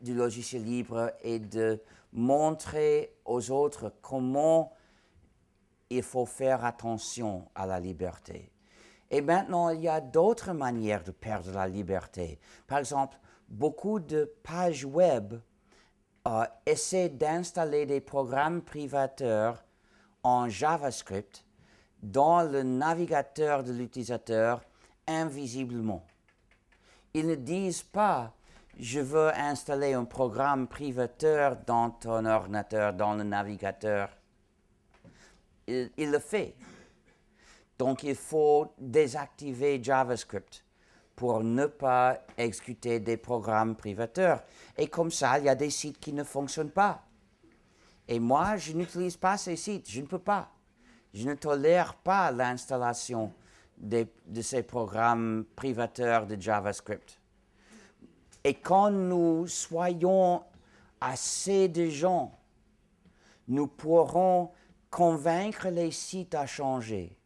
du 0.00 0.14
logiciel 0.14 0.64
libre 0.64 1.12
est 1.22 1.38
de 1.38 1.80
montrer 2.12 3.14
aux 3.24 3.50
autres 3.50 3.92
comment 4.02 4.72
il 5.90 6.02
faut 6.02 6.26
faire 6.26 6.64
attention 6.64 7.48
à 7.54 7.66
la 7.66 7.80
liberté. 7.80 8.50
Et 9.10 9.20
maintenant, 9.20 9.70
il 9.70 9.80
y 9.80 9.88
a 9.88 10.00
d'autres 10.00 10.52
manières 10.52 11.02
de 11.02 11.10
perdre 11.10 11.52
la 11.52 11.66
liberté. 11.66 12.38
Par 12.66 12.78
exemple, 12.78 13.18
beaucoup 13.48 13.98
de 13.98 14.32
pages 14.44 14.84
web 14.84 15.34
euh, 16.28 16.44
essaient 16.64 17.08
d'installer 17.08 17.86
des 17.86 18.00
programmes 18.00 18.62
privateurs 18.62 19.64
en 20.22 20.48
JavaScript 20.48 21.44
dans 22.02 22.42
le 22.42 22.62
navigateur 22.62 23.64
de 23.64 23.72
l'utilisateur 23.72 24.62
invisiblement. 25.06 26.04
Ils 27.14 27.26
ne 27.26 27.34
disent 27.34 27.82
pas 27.82 28.32
je 28.78 29.00
veux 29.00 29.34
installer 29.34 29.92
un 29.92 30.04
programme 30.04 30.66
privateur 30.66 31.56
dans 31.66 31.90
ton 31.90 32.24
ordinateur, 32.24 32.92
dans 32.92 33.14
le 33.14 33.24
navigateur. 33.24 34.08
Il, 35.66 35.90
il 35.96 36.10
le 36.10 36.18
fait. 36.18 36.54
Donc 37.78 38.02
il 38.02 38.14
faut 38.14 38.74
désactiver 38.78 39.82
JavaScript 39.82 40.64
pour 41.20 41.44
ne 41.44 41.66
pas 41.66 42.18
exécuter 42.38 42.98
des 42.98 43.18
programmes 43.18 43.76
privateurs. 43.76 44.42
Et 44.78 44.86
comme 44.88 45.10
ça, 45.10 45.38
il 45.38 45.44
y 45.44 45.48
a 45.50 45.54
des 45.54 45.68
sites 45.68 46.00
qui 46.00 46.14
ne 46.14 46.24
fonctionnent 46.24 46.70
pas. 46.70 47.04
Et 48.08 48.18
moi, 48.18 48.56
je 48.56 48.72
n'utilise 48.72 49.18
pas 49.18 49.36
ces 49.36 49.54
sites, 49.54 49.88
je 49.88 50.00
ne 50.00 50.06
peux 50.06 50.18
pas. 50.18 50.50
Je 51.12 51.28
ne 51.28 51.34
tolère 51.34 51.94
pas 51.94 52.32
l'installation 52.32 53.34
de, 53.76 54.06
ces 54.40 54.62
programmes 54.62 55.44
privateurs 55.54 56.26
de 56.26 56.40
JavaScript. 56.40 57.19
Et 58.44 58.54
quand 58.54 58.90
nous 58.90 59.46
soyons 59.46 60.42
assez 61.00 61.68
de 61.68 61.86
gens, 61.86 62.38
nous 63.48 63.66
pourrons 63.66 64.50
convaincre 64.90 65.68
les 65.68 65.90
sites 65.90 66.34
à 66.34 66.46
changer. 66.46 67.16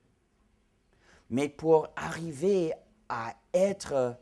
Mais 1.31 1.49
pour 1.49 1.89
arriver 1.97 2.73
à 3.09 3.35
être 3.53 4.17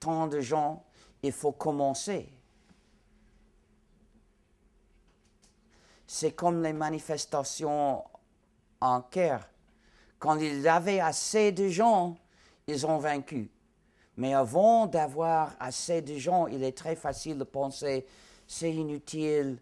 tant 0.00 0.26
de 0.26 0.40
gens, 0.40 0.84
il 1.22 1.32
faut 1.32 1.52
commencer. 1.52 2.28
C'est 6.06 6.32
comme 6.32 6.62
les 6.62 6.72
manifestations 6.72 8.04
en 8.80 9.00
Caire. 9.02 9.48
Quand 10.18 10.38
ils 10.38 10.66
avaient 10.66 11.00
assez 11.00 11.52
de 11.52 11.68
gens, 11.68 12.16
ils 12.66 12.86
ont 12.86 12.98
vaincu. 12.98 13.50
Mais 14.18 14.34
avant 14.34 14.86
d'avoir 14.86 15.54
assez 15.60 16.02
de 16.02 16.18
gens, 16.18 16.48
il 16.48 16.64
est 16.64 16.76
très 16.76 16.96
facile 16.96 17.38
de 17.38 17.44
penser, 17.44 18.04
c'est 18.48 18.74
inutile, 18.74 19.58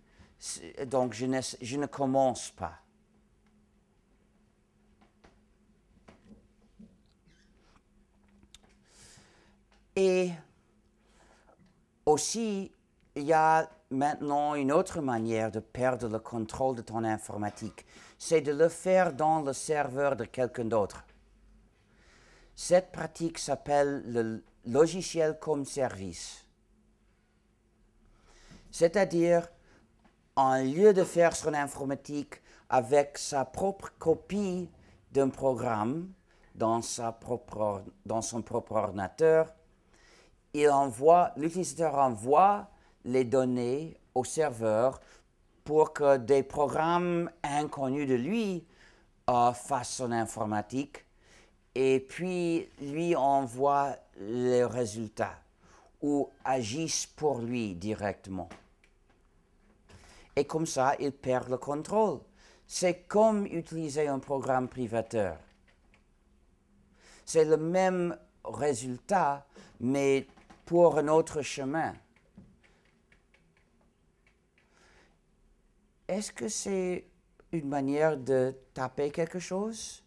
donc 0.87 1.13
je 1.13 1.27
ne, 1.27 1.87
commence 1.87 2.53
pas. 2.53 2.73
Et 9.95 10.31
aussi, 12.07 12.73
il 13.15 13.25
y 13.25 13.35
a 13.35 13.69
maintenant 13.91 14.55
une 14.55 14.73
autre 14.73 15.03
manière 15.03 15.51
de 15.51 15.61
perdre 15.61 16.09
le 16.09 16.19
contrôle 16.19 16.77
de 16.77 16.83
ton 16.83 17.05
informatique. 17.05 17.85
C'est 18.19 18.41
de 18.41 18.53
le 18.53 18.71
faire 18.71 19.13
dans 19.13 19.43
le 19.43 19.53
serveur 19.53 20.17
de 20.17 20.25
quelqu'un 20.25 20.65
d'autre. 20.65 21.05
Cette 22.59 22.91
pratique 22.91 23.39
s'appelle 23.39 24.03
le 24.07 24.43
logiciel 24.65 25.39
comme 25.39 25.67
service. 25.67 26.47
C'est-à-dire, 28.71 29.47
en 30.37 30.57
lieu 30.65 30.95
de 30.95 31.05
faire 31.05 31.37
son 31.37 31.53
informatique 31.53 32.41
avec 32.71 33.19
sa 33.19 33.45
propre 33.45 33.93
copie 33.99 34.71
d'un 35.13 35.29
programme 35.29 36.11
dans, 36.55 36.81
son 36.81 37.13
propre 37.13 38.73
ordinateur, 38.73 39.55
l'utilisateur 40.55 41.95
envoie 41.95 42.71
les 43.05 43.25
données 43.25 44.01
au 44.15 44.25
serveur 44.25 45.01
pour 45.63 45.93
que 45.93 46.17
des 46.17 46.43
programmes 46.43 47.31
inconnus 47.43 48.09
de 48.09 48.15
lui 48.15 48.67
euh, 49.29 49.53
fassent 49.53 49.97
son 49.97 50.11
informatique 50.11 51.06
et 51.79 52.01
puis 52.01 52.71
lui 52.81 53.15
envoie 53.15 53.97
les 54.19 54.65
résultats 54.65 55.39
ou 56.01 56.31
agissent 56.43 57.05
pour 57.05 57.41
lui 57.41 57.75
directement. 57.75 58.49
Et 60.35 60.47
comme 60.47 60.65
ça, 60.65 60.95
il 60.99 61.13
perd 61.13 61.51
le 61.51 61.59
contrôle. 61.59 62.21
C'est 62.67 63.03
comme 63.07 63.45
utiliser 63.45 64.09
un 64.09 64.19
programme 64.19 64.69
privateur. 64.69 65.37
C'est 67.27 67.45
le 67.45 67.59
même 67.59 68.17
résultat, 68.43 69.47
mais 69.79 70.27
pour 70.65 70.97
un 70.97 71.09
autre 71.09 71.43
chemin. 71.43 71.95
Est-ce 76.09 76.33
que 76.33 76.49
c'est 76.49 77.05
une 77.53 77.69
manière 77.69 78.17
de 78.17 78.57
taper 78.73 79.11
quelque 79.11 79.41
chose? 79.41 80.06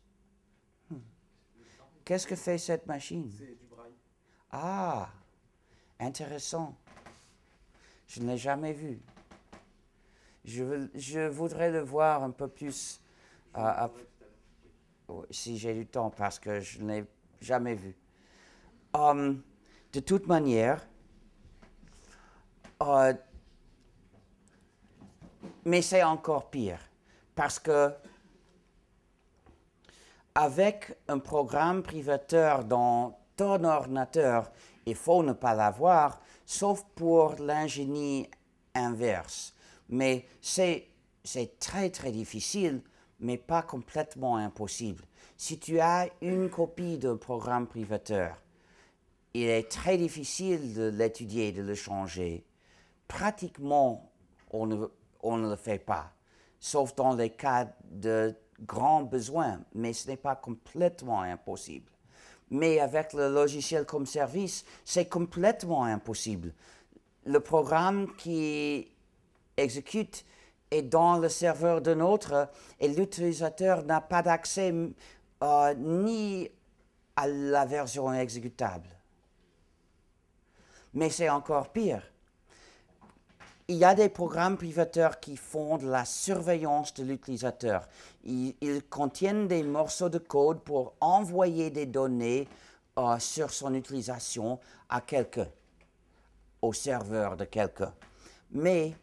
Qu'est-ce 2.09 2.25
que 2.25 2.35
fait 2.35 2.57
cette 2.57 2.87
machine? 2.87 3.31
C'est 3.37 3.55
du 3.55 3.67
braille. 3.69 3.93
Ah, 4.49 5.09
intéressant. 5.99 6.75
Je 8.07 8.19
ne 8.19 8.31
l'ai 8.31 8.37
jamais 8.37 8.73
vu. 8.73 8.99
Je, 10.43 10.87
je, 10.95 11.27
voudrais 11.27 11.69
le 11.69 11.81
voir 11.81 12.23
un 12.23 12.31
peu 12.31 12.47
plus 12.47 12.99
euh, 13.55 13.87
si 15.29 15.59
j'ai 15.59 15.75
du 15.75 15.85
temps 15.85 16.09
parce 16.09 16.39
que 16.39 16.59
je 16.59 16.81
ne 16.81 16.93
l'ai 16.93 17.05
jamais 17.41 17.75
vu. 17.75 17.95
Um, 18.95 19.43
de 19.93 19.99
toute 19.99 20.25
manière, 20.25 20.87
euh, 22.81 23.13
mais 25.63 25.83
c'est 25.83 26.01
encore 26.01 26.49
pire 26.49 26.79
parce 27.35 27.59
que 27.59 27.93
avec 30.39 30.97
un 31.09 31.19
programme 31.19 31.83
privateur 31.83 32.63
dans 32.63 33.19
ton 33.35 33.61
ordinateur, 33.65 34.49
il 34.85 34.95
faut 34.95 35.21
ne 35.21 35.33
pas 35.33 35.53
l'avoir, 35.53 36.21
sauf 36.45 36.85
pour 36.95 37.35
l'ingénie 37.39 38.29
inverse. 38.73 39.53
Mais 39.89 40.25
c'est 40.41 40.87
très 41.59 41.89
très 41.89 42.13
difficile, 42.13 42.81
mais 43.19 43.35
pas 43.35 43.61
complètement 43.63 44.37
impossible. 44.37 45.03
Si 45.35 45.59
tu 45.59 45.81
as 45.81 46.07
une 46.21 46.49
copie 46.49 46.97
d'un 46.97 47.17
programme 47.17 47.67
privateur, 47.67 48.41
il 49.33 49.43
est 49.43 49.69
très 49.69 49.97
difficile 49.97 50.73
de 50.73 50.87
l'étudier, 50.87 51.51
de 51.51 51.63
le 51.63 51.75
changer. 51.75 52.45
Pratiquement, 53.09 54.09
on 54.51 54.67
ne, 54.67 54.85
on 55.19 55.35
ne 55.35 55.49
le 55.49 55.57
fait 55.57 55.79
pas, 55.79 56.13
sauf 56.61 56.95
dans 56.95 57.13
les 57.13 57.31
cas 57.31 57.67
de 57.91 58.33
grands 58.65 59.03
besoins, 59.03 59.59
mais 59.73 59.93
ce 59.93 60.07
n'est 60.07 60.17
pas 60.17 60.35
complètement 60.35 61.21
impossible. 61.21 61.91
Mais 62.51 62.79
avec 62.79 63.13
le 63.13 63.31
logiciel 63.31 63.85
comme 63.85 64.05
service, 64.05 64.65
c'est 64.83 65.05
complètement 65.05 65.83
impossible. 65.83 66.53
Le 67.25 67.39
programme 67.39 68.15
qui 68.15 68.91
exécute 69.57 70.25
est 70.71 70.81
dans 70.81 71.17
le 71.17 71.29
serveur 71.29 71.81
d'un 71.81 71.99
autre 71.99 72.49
et 72.79 72.87
l'utilisateur 72.87 73.83
n'a 73.83 74.01
pas 74.01 74.21
d'accès 74.21 74.73
euh, 75.43 75.73
ni 75.75 76.49
à 77.15 77.27
la 77.27 77.65
version 77.65 78.11
exécutable. 78.13 78.89
Mais 80.93 81.09
c'est 81.09 81.29
encore 81.29 81.71
pire. 81.71 82.01
Il 83.69 83.75
y 83.75 83.85
a 83.85 83.93
des 83.95 84.09
programmes 84.09 84.57
privateurs 84.57 85.19
qui 85.19 85.37
font 85.37 85.77
de 85.77 85.87
la 85.87 86.03
surveillance 86.03 86.93
de 86.95 87.03
l'utilisateur. 87.03 87.87
Ils, 88.25 88.83
contiennent 88.89 89.47
des 89.47 89.63
morceaux 89.63 90.09
de 90.09 90.17
code 90.17 90.59
pour 90.61 90.95
envoyer 90.99 91.69
des 91.69 91.85
données 91.85 92.47
euh, 92.97 93.17
sur 93.19 93.51
son 93.51 93.73
utilisation 93.75 94.59
à 94.89 95.01
quelqu'un, 95.01 95.47
au 96.61 96.73
serveur 96.73 97.37
de 97.37 97.45
quelqu'un. 97.45 97.93
Mais 98.51 98.95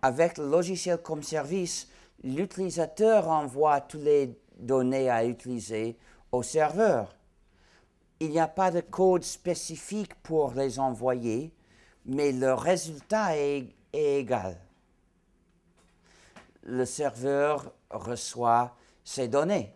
avec 0.00 0.38
le 0.38 0.48
logiciel 0.48 0.98
comme 0.98 1.22
service, 1.22 1.88
l'utilisateur 2.22 3.28
envoie 3.28 3.80
toutes 3.80 4.02
les 4.02 4.38
données 4.56 5.10
à 5.10 5.26
utiliser 5.26 5.98
au 6.30 6.42
serveur 6.42 7.12
il 8.22 8.30
n'y 8.30 8.38
a 8.38 8.46
pas 8.46 8.70
de 8.70 8.80
code 8.80 9.24
spécifique 9.24 10.14
pour 10.22 10.52
les 10.54 10.78
envoyer, 10.78 11.52
mais 12.06 12.30
le 12.30 12.54
résultat 12.54 13.36
est, 13.36 13.66
égal. 13.92 14.58
Le 16.62 16.84
serveur 16.84 17.72
reçoit 17.90 18.76
ces 19.04 19.28
données. 19.28 19.74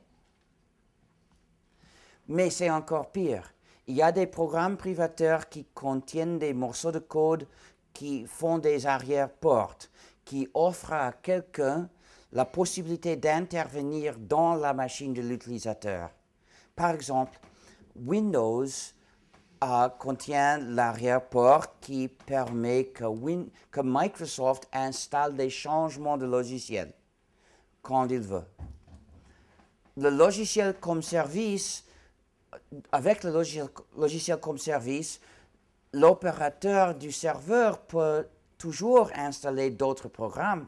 Mais 2.28 2.50
c'est 2.50 2.70
encore 2.70 3.10
pire. 3.12 3.52
Il 3.86 3.94
y 3.94 4.02
a 4.02 4.12
des 4.12 4.26
programmes 4.26 4.76
privateurs 4.76 5.48
qui 5.48 5.64
contiennent 5.66 6.38
des 6.38 6.52
morceaux 6.52 6.92
de 6.92 6.98
code 6.98 7.46
qui 7.92 8.26
font 8.26 8.58
des 8.58 8.86
arrière-portes, 8.86 9.90
qui 10.24 10.48
offrent 10.54 10.92
à 10.92 11.12
quelqu'un 11.12 11.88
la 12.32 12.44
possibilité 12.44 13.16
d'intervenir 13.16 14.16
dans 14.18 14.54
la 14.54 14.74
machine 14.74 15.14
de 15.14 15.22
l'utilisateur. 15.22 16.10
Par 16.74 16.90
exemple, 16.90 17.38
Windows 17.94 18.66
euh, 19.64 19.88
contient 19.88 20.58
l'arrière-port 20.58 21.78
qui 21.80 22.08
permet 22.08 22.86
que, 22.86 23.82
Microsoft 23.82 24.68
installe 24.72 25.34
des 25.34 25.50
changements 25.50 26.18
de 26.18 26.26
logiciel 26.26 26.92
quand 27.82 28.06
il 28.10 28.20
veut. 28.20 28.44
Le 29.96 30.10
logiciel 30.10 30.74
comme 30.78 31.02
service, 31.02 31.84
avec 32.92 33.24
le 33.24 33.30
logiciel, 33.30 33.68
logiciel 33.96 34.38
comme 34.38 34.58
service, 34.58 35.20
l'opérateur 35.92 36.94
du 36.94 37.10
serveur 37.10 37.78
peut 37.78 38.26
toujours 38.58 39.10
installer 39.14 39.70
d'autres 39.70 40.08
programmes. 40.08 40.66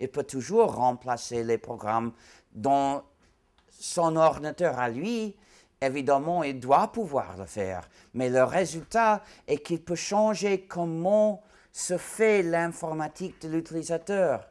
Il 0.00 0.08
peut 0.08 0.24
toujours 0.24 0.74
remplacer 0.74 1.44
les 1.44 1.58
programmes 1.58 2.12
dans 2.52 3.02
son 3.70 4.16
ordinateur 4.16 4.78
à 4.78 4.88
lui. 4.88 5.36
Évidemment, 5.84 6.42
il 6.42 6.60
doit 6.60 6.88
pouvoir 6.88 7.36
le 7.36 7.44
faire. 7.44 7.88
Mais 8.14 8.30
le 8.30 8.42
résultat 8.42 9.22
est 9.46 9.58
qu'il 9.58 9.82
peut 9.82 9.94
changer 9.94 10.62
comment 10.66 11.42
se 11.72 11.98
fait 11.98 12.42
l'informatique 12.42 13.42
de 13.42 13.48
l'utilisateur. 13.48 14.48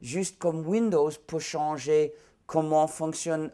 Juste 0.00 0.38
comme 0.38 0.66
Windows 0.66 1.10
peut 1.26 1.38
changer 1.38 2.14
comment 2.46 2.86
fonctionne, 2.88 3.52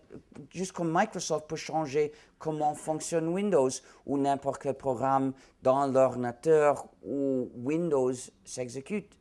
juste 0.50 0.72
comme 0.72 0.90
Microsoft 0.90 1.46
peut 1.48 1.56
changer 1.56 2.12
comment 2.38 2.74
fonctionne 2.74 3.28
Windows 3.28 3.70
ou 4.06 4.16
n'importe 4.16 4.62
quel 4.62 4.74
programme 4.74 5.34
dans 5.62 5.86
l'ordinateur 5.86 6.86
où 7.02 7.50
Windows 7.56 8.12
s'exécute. 8.44 9.18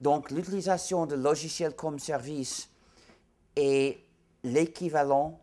Donc 0.00 0.30
l'utilisation 0.30 1.04
de 1.04 1.16
logiciels 1.16 1.74
comme 1.74 1.98
service 1.98 2.70
est 3.56 3.98
l'équivalent 4.44 5.40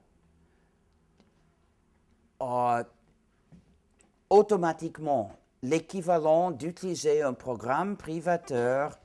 automatiquement 4.30 5.32
l'équivalent 5.62 6.52
d'utiliser 6.52 7.22
un 7.22 7.34
programme 7.34 7.98
privateur 7.98 8.98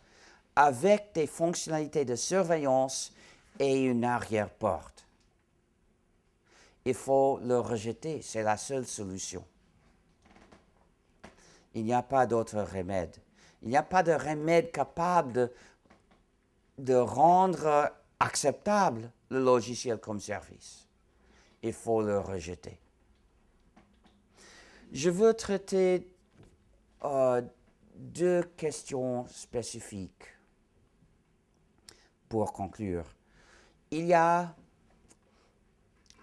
avec 0.57 1.13
des 1.15 1.27
fonctionnalités 1.27 2.05
de 2.05 2.17
surveillance 2.17 3.13
et 3.59 3.85
une 3.85 4.05
arrière-porte. 4.05 5.07
Il 6.85 6.95
faut 6.95 7.39
le 7.43 7.59
rejeter, 7.59 8.23
c'est 8.23 8.43
la 8.43 8.57
seule 8.57 8.87
solution. 8.87 9.45
Il 11.75 11.85
n'y 11.85 11.95
a 11.95 12.03
pas 12.03 12.27
d'autre 12.27 12.59
remède. 12.61 13.17
Il 13.63 13.69
n'y 13.69 13.77
a 13.77 13.83
pas 13.83 14.03
de 14.03 14.13
remède 14.13 14.73
capable 14.73 15.51
de 16.79 16.95
rendre 16.95 17.93
acceptable 18.19 19.11
le 19.31 19.41
logiciel 19.41 19.99
comme 19.99 20.21
service. 20.21 20.87
Il 21.63 21.73
faut 21.73 22.03
le 22.03 22.19
rejeter. 22.19 22.79
Je 24.93 25.09
veux 25.09 25.35
traiter 25.35 26.11
euh, 27.05 27.43
deux 27.95 28.43
questions 28.57 29.25
spécifiques 29.29 30.25
pour 32.29 32.53
conclure. 32.53 33.05
Il 33.93 34.07
y 34.07 34.15
a 34.15 34.53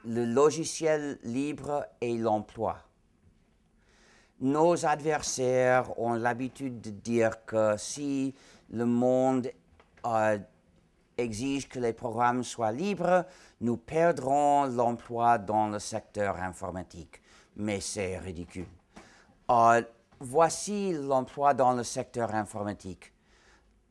le 0.03 0.26
logiciel 0.26 1.18
libre 1.23 1.85
et 2.02 2.18
l'emploi. 2.18 2.80
Nos 4.41 4.85
adversaires 4.85 5.98
ont 5.98 6.14
l'habitude 6.14 6.81
de 6.81 6.89
dire 6.89 7.45
que 7.45 7.76
si 7.77 8.35
le 8.69 8.85
monde 8.85 9.49
euh, 10.06 10.38
exige 11.18 11.69
que 11.69 11.80
les 11.80 11.94
programmes 11.94 12.44
soient 12.44 12.73
libres, 12.73 13.26
nous 13.61 13.77
perdrons 13.77 14.65
l'emploi 14.65 15.38
dans 15.38 15.69
le 15.69 15.80
secteur 15.80 16.35
informatique. 16.35 17.22
Mais 17.58 17.82
c'est 17.82 18.18
ridicule. 18.18 18.68
Euh, 19.52 19.82
voici 20.20 20.94
l'emploi 20.94 21.54
dans 21.54 21.74
le 21.74 21.84
secteur 21.84 22.34
informatique. 22.34 23.14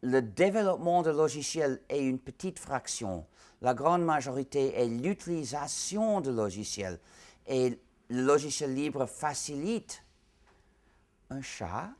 Le 0.02 0.22
développement 0.22 1.02
de 1.02 1.10
logiciels 1.10 1.80
est 1.88 2.02
une 2.02 2.18
petite 2.18 2.58
fraction 2.58 3.26
la 3.62 3.74
grande 3.74 4.04
majorité 4.04 4.74
est 4.80 4.86
l'utilisation 4.86 6.20
de 6.20 6.30
logiciels. 6.30 6.98
Et 7.46 7.78
le 8.10 8.22
logiciel 8.22 8.74
libre 8.74 9.06
facilite 9.06 10.02
un 11.30 11.42
chat. 11.42 11.90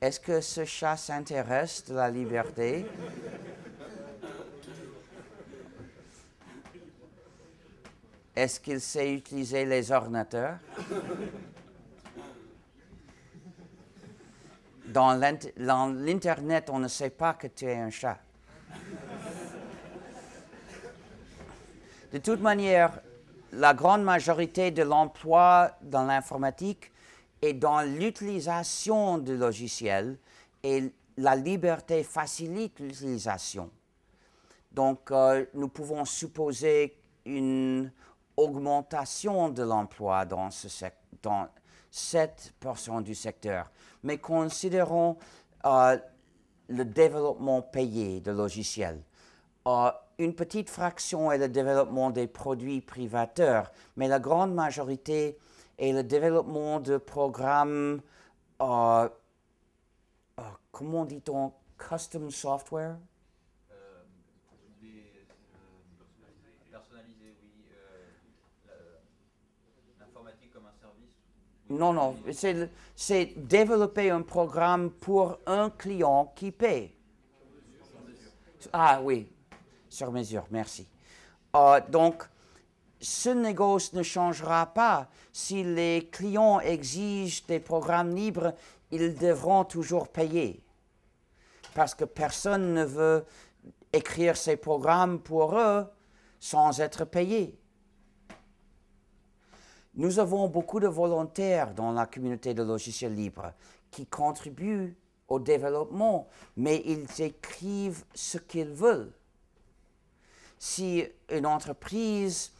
Est-ce 0.00 0.20
que 0.20 0.40
ce 0.40 0.64
chat 0.64 0.96
s'intéresse 0.96 1.84
de 1.86 1.94
la 1.94 2.10
liberté? 2.10 2.84
Est-ce 8.36 8.58
qu'il 8.58 8.80
sait 8.80 9.12
utiliser 9.12 9.64
les 9.64 9.92
ordinateurs? 9.92 10.58
Dans 14.86 15.12
l'Internet, 15.14 16.68
on 16.70 16.78
ne 16.78 16.88
sait 16.88 17.10
pas 17.10 17.34
que 17.34 17.46
tu 17.46 17.64
es 17.64 17.76
un 17.76 17.90
chat. 17.90 18.18
De 22.12 22.18
toute 22.18 22.40
manière, 22.40 23.00
la 23.52 23.74
grande 23.74 24.02
majorité 24.02 24.70
de 24.70 24.82
l'emploi 24.82 25.76
dans 25.82 26.04
l'informatique 26.04 26.92
est 27.40 27.54
dans 27.54 27.82
l'utilisation 27.82 29.18
du 29.18 29.36
logiciel 29.36 30.16
et 30.62 30.92
la 31.16 31.36
liberté 31.36 32.02
facilite 32.02 32.80
l'utilisation. 32.80 33.70
Donc, 34.72 35.10
euh, 35.10 35.44
nous 35.54 35.68
pouvons 35.68 36.04
supposer 36.04 36.96
une 37.24 37.92
augmentation 38.36 39.48
de 39.48 39.62
l'emploi 39.62 40.24
dans, 40.24 40.50
ce 40.50 40.68
dans 41.22 41.48
cette 41.90 42.52
portion 42.60 43.00
du 43.00 43.14
secteur. 43.14 43.70
Mais 44.02 44.18
considérons 44.18 45.16
euh, 45.64 45.96
le 46.68 46.84
développement 46.84 47.62
payé 47.62 48.20
de 48.20 48.32
logiciels. 48.32 49.00
Euh, 49.66 49.90
une 50.18 50.34
petite 50.34 50.70
fraction 50.70 51.32
est 51.32 51.38
le 51.38 51.48
développement 51.48 52.10
des 52.10 52.26
produits 52.26 52.80
privateurs, 52.80 53.70
mais 53.96 54.08
la 54.08 54.18
grande 54.18 54.54
majorité 54.54 55.38
est 55.78 55.92
le 55.92 56.02
développement 56.02 56.80
de 56.80 56.96
programmes, 56.96 58.00
euh, 58.60 59.08
comment 60.70 61.04
dit-on, 61.04 61.52
custom 61.78 62.30
software? 62.30 62.96
Non, 71.78 71.92
non, 71.92 72.16
c'est 72.96 73.32
développer 73.36 74.10
un 74.10 74.22
programme 74.22 74.90
pour 74.90 75.38
un 75.46 75.70
client 75.70 76.32
qui 76.34 76.50
paie. 76.50 76.94
Ah 78.72 79.00
oui, 79.02 79.30
sur 79.88 80.10
mesure, 80.10 80.44
merci. 80.50 80.86
Euh, 81.54 81.80
donc, 81.88 82.24
ce 83.00 83.30
négoce 83.30 83.92
ne 83.92 84.02
changera 84.02 84.66
pas. 84.66 85.08
Si 85.32 85.62
les 85.62 86.08
clients 86.10 86.60
exigent 86.60 87.42
des 87.46 87.60
programmes 87.60 88.14
libres, 88.14 88.54
ils 88.90 89.14
devront 89.14 89.64
toujours 89.64 90.08
payer. 90.08 90.62
Parce 91.74 91.94
que 91.94 92.04
personne 92.04 92.72
ne 92.72 92.84
veut 92.84 93.24
écrire 93.92 94.36
ces 94.36 94.56
programmes 94.56 95.20
pour 95.20 95.58
eux 95.58 95.84
sans 96.40 96.80
être 96.80 97.04
payé. 97.04 97.58
Nous 99.96 100.18
avons 100.18 100.48
beaucoup 100.48 100.80
de 100.80 100.88
volontaires 100.88 101.72
dans 101.72 101.92
la 101.92 102.06
communauté 102.06 102.52
de 102.54 102.62
logiciels 102.62 103.14
libres 103.14 103.52
qui 103.90 104.06
contribuent 104.06 104.96
au 105.28 105.38
développement, 105.38 106.28
mais 106.56 106.82
ils 106.84 107.06
écrivent 107.22 108.04
ce 108.14 108.38
qu'ils 108.38 108.72
veulent. 108.72 109.12
Si 110.58 111.04
une 111.30 111.46
entreprise 111.46 112.52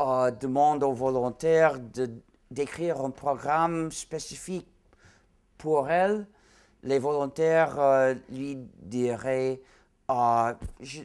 euh, 0.00 0.30
demande 0.30 0.82
aux 0.82 0.92
volontaires 0.92 1.78
d'écrire 2.50 3.00
un 3.00 3.10
programme 3.10 3.90
spécifique 3.90 4.68
pour 5.56 5.88
elle, 5.88 6.26
les 6.82 6.98
volontaires 6.98 7.78
euh, 7.78 8.14
lui 8.30 8.56
diraient 8.80 9.60
euh, 10.10 10.54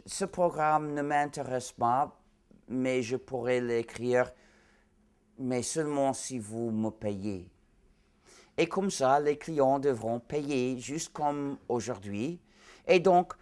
ce 0.05 0.25
programme 0.25 0.93
ne 0.93 1.01
m'intéresse 1.01 1.71
pas, 1.71 2.17
mais 2.67 3.03
je 3.03 3.17
pourrais 3.17 3.61
l'écrire, 3.61 4.31
mais 5.39 5.61
seulement 5.61 6.13
si 6.13 6.39
vous 6.39 6.71
me 6.71 6.89
payez. 6.89 7.49
Et 8.57 8.67
comme 8.67 8.89
ça, 8.89 9.19
les 9.19 9.37
clients 9.37 9.79
devront 9.79 10.19
payer 10.19 10.79
juste 10.79 11.11
comme 11.11 11.57
aujourd'hui. 11.67 12.39
Et 12.87 12.99
donc, 12.99 13.33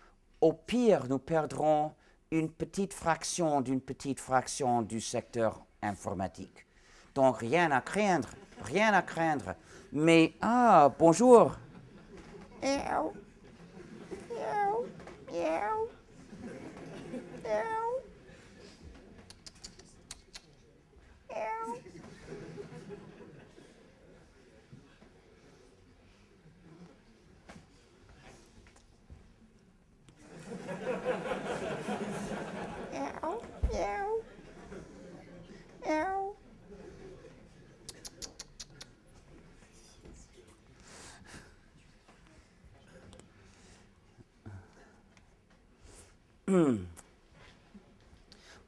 au 0.41 0.53
pire, 0.53 1.05
nous 1.07 1.19
perdrons 1.19 1.93
une 2.31 2.49
petite 2.49 2.93
fraction 2.93 3.61
d'une 3.61 3.81
petite 3.81 4.19
fraction 4.19 4.81
du 4.81 4.99
secteur 4.99 5.63
informatique. 5.81 6.65
Donc 7.13 7.37
rien 7.37 7.71
à 7.71 7.81
craindre. 7.81 8.29
Rien 8.61 8.93
à 8.93 9.01
craindre. 9.01 9.55
Mais, 9.91 10.33
ah, 10.41 10.91
bonjour. 10.97 11.55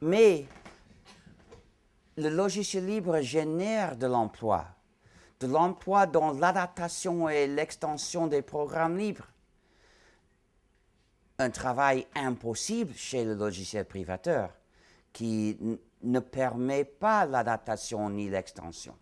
Mais 0.01 0.45
le 2.17 2.29
logiciel 2.29 2.85
libre 2.85 3.21
génère 3.21 3.95
de 3.97 4.07
l'emploi, 4.07 4.65
de 5.39 5.47
l'emploi 5.47 6.05
dans 6.05 6.31
l'adaptation 6.31 7.27
et 7.27 7.47
l'extension 7.47 8.27
des 8.27 8.41
programmes 8.41 8.97
libres. 8.97 9.27
Un 11.39 11.49
travail 11.49 12.07
impossible 12.15 12.93
chez 12.93 13.25
le 13.25 13.33
logiciel 13.33 13.85
privateur 13.85 14.51
qui 15.11 15.57
ne 16.05 16.19
permet 16.19 16.85
pas 16.85 17.25
l'adaptation 17.25 18.09
ni 18.09 18.29
l'extension. 18.29 18.95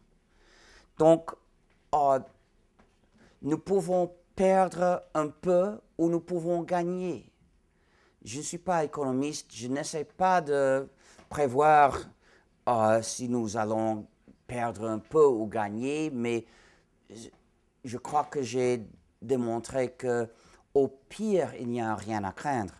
Donc, 0.98 1.32
euh, 1.94 2.20
nous 3.42 3.58
pouvons 3.58 4.12
perdre 4.36 5.04
un 5.14 5.28
peu 5.28 5.80
ou 5.98 6.10
nous 6.10 6.20
pouvons 6.20 6.64
gagner 6.64 7.34
je 8.24 8.38
ne 8.38 8.44
suis 8.44 8.58
pas 8.58 8.84
économiste, 8.84 9.48
je 9.54 9.68
n'essaie 9.68 10.06
pas 10.06 10.42
de 10.42 10.88
prévoir 11.30 12.00
euh, 12.70 13.02
si 13.02 13.28
nous 13.28 13.58
allons 13.58 14.08
perdre 14.48 14.88
un 14.88 15.00
peu 15.00 15.26
ou 15.26 15.46
gagner, 15.48 16.10
mais 16.10 16.46
je 17.84 17.98
crois 17.98 18.24
que 18.24 18.42
j'ai 18.42 18.86
démontré 19.22 19.92
que 19.92 20.28
au 20.74 20.88
pire, 20.88 21.54
il 21.60 21.68
n'y 21.68 21.82
a 21.82 21.96
rien 21.96 22.24
à 22.24 22.32
craindre. 22.32 22.74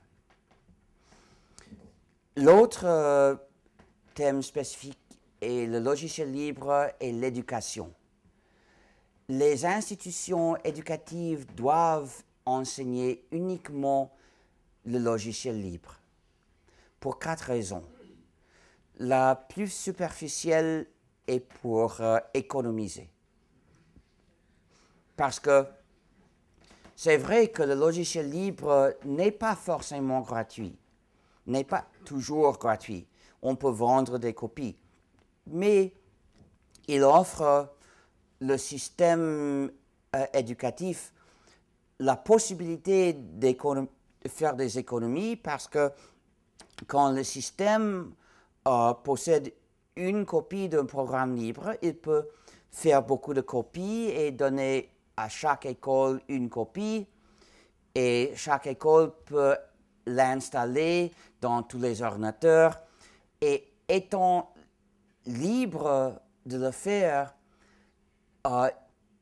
L'autre 2.36 2.86
euh, 2.86 3.36
thème 4.14 4.42
spécifique 4.42 5.00
est 5.42 5.66
le 5.66 5.80
logiciel 5.80 6.32
libre 6.32 6.90
et 7.00 7.12
l'éducation. 7.12 7.94
Les 9.30 9.66
institutions 9.66 10.58
éducatives 10.64 11.46
doivent 11.56 12.24
enseigner 12.46 13.26
uniquement 13.32 14.16
le 14.86 15.00
logiciel 15.00 15.62
libre 15.62 16.00
Pour 17.00 17.20
quatre 17.20 17.42
raisons. 17.46 17.84
La 18.98 19.36
plus 19.36 19.72
superficielle 19.72 20.88
est 21.28 21.40
pour 21.40 22.00
euh, 22.02 22.20
économiser. 22.34 23.10
Parce 25.16 25.40
que 25.40 25.66
c'est 26.96 27.18
vrai 27.18 27.48
que 27.48 27.64
le 27.64 27.76
logiciel 27.76 28.30
libre 28.30 28.94
n'est 29.06 29.32
pas 29.32 29.56
forcément 29.56 30.22
gratuit, 30.22 30.78
n'est 31.48 31.64
pas 31.64 31.88
toujours 32.06 32.58
gratuit. 32.58 33.08
On 33.44 33.56
peut 33.56 33.70
vendre 33.70 34.18
des 34.18 34.34
copies, 34.34 34.76
mais 35.46 35.94
il 36.88 37.04
offre 37.04 37.76
le 38.40 38.58
système 38.58 39.72
euh, 40.16 40.26
éducatif 40.34 41.14
la 42.00 42.16
possibilité 42.16 43.14
d'économiser 43.14 43.92
faire 44.28 44.56
des 44.56 44.80
économies 44.80 45.36
parce 45.36 45.68
que 45.68 45.92
quand 46.88 47.12
le 47.12 47.24
système 47.24 48.14
euh, 48.68 48.94
possède 48.94 49.54
une 49.96 50.26
copie 50.26 50.70
d'un 50.70 50.86
programme 50.86 51.36
libre, 51.36 51.74
il 51.82 51.96
peut 51.96 52.28
faire 52.72 53.04
beaucoup 53.04 53.34
de 53.34 53.42
copies 53.42 54.10
et 54.16 54.32
donner 54.32 54.90
à 55.18 55.30
chaque 55.30 55.66
école 55.66 56.22
une 56.28 56.50
copie. 56.50 57.08
Et 57.96 58.32
chaque 58.36 58.66
école 58.66 59.14
peut 59.26 59.56
l'installer 60.08 61.12
dans 61.40 61.62
tous 61.62 61.78
les 61.78 62.02
ordinateurs 62.02 62.80
et 63.44 63.74
étant 63.90 64.54
libre 65.26 66.22
de 66.46 66.58
le 66.58 66.72
faire, 66.72 67.36
euh, 68.48 68.70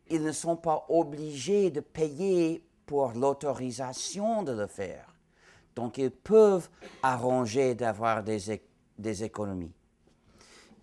ils 0.10 0.22
ne 0.22 0.31
sont 0.31 0.57
pas 0.57 0.85
obligés 0.89 1.72
de 1.72 1.80
payer 1.80 2.64
pour 2.85 3.14
l'autorisation 3.14 4.43
de 4.43 4.52
le 4.52 4.68
faire. 4.68 5.15
Donc 5.76 5.98
ils 5.98 6.11
peuvent 6.11 6.69
arranger 7.02 7.73
d'avoir 7.73 8.23
des 8.23 9.23
économies. 9.23 9.73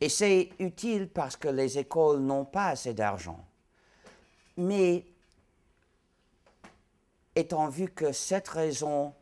Et 0.00 0.08
c'est 0.08 0.50
utile 0.58 1.08
parce 1.08 1.36
que 1.36 1.48
les 1.48 1.78
écoles 1.78 2.20
n'ont 2.20 2.44
pas 2.44 2.68
assez 2.68 2.92
d'argent. 2.92 3.44
Mais 4.56 5.06
étant 7.36 7.68
vu 7.68 7.88
que 7.88 8.10
cette 8.10 8.48
raison 8.48 9.14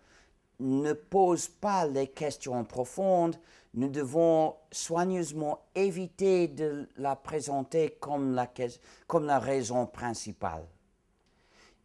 ne 0.61 0.95
pose 0.95 1.49
pas 1.49 1.87
les 1.87 2.09
questions 2.09 2.65
profondes, 2.65 3.37
nous 3.77 3.90
devons 3.90 4.57
soigneusement 4.73 5.66
éviter 5.74 6.48
de 6.48 6.89
la 6.97 7.15
présenter 7.15 7.98
comme 8.01 8.35
la, 8.35 9.39
raison 9.39 9.86
principale. 9.86 10.66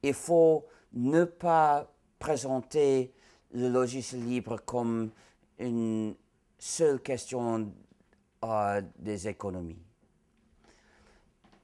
Il 0.01 0.13
faut 0.13 0.65
ne 0.93 1.25
pas 1.25 1.91
présenter 2.17 3.13
le 3.51 3.67
logiciel 3.67 4.23
libre 4.23 4.61
comme 4.65 5.11
une 5.59 6.15
seule 6.57 7.01
question 7.01 7.73
euh, 8.45 8.81
des 8.97 9.27
économies. 9.27 9.83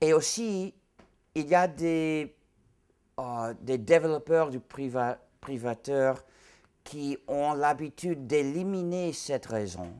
Et 0.01 0.11
aussi, 0.11 0.73
il 1.35 1.47
y 1.47 1.55
a 1.55 1.69
des, 1.69 2.35
euh, 3.17 3.53
des 3.61 3.77
développeurs 3.77 4.49
du 4.49 4.59
privateur 4.59 6.25
qui 6.83 7.17
ont 7.29 7.53
l'habitude 7.53 8.27
d'éliminer 8.27 9.13
cette 9.13 9.45
raison 9.45 9.93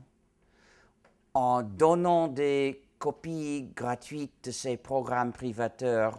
en 1.38 1.62
donnant 1.62 2.26
des 2.26 2.82
copies 2.98 3.70
gratuites 3.72 4.46
de 4.46 4.50
ces 4.50 4.76
programmes 4.76 5.32
privateurs 5.32 6.18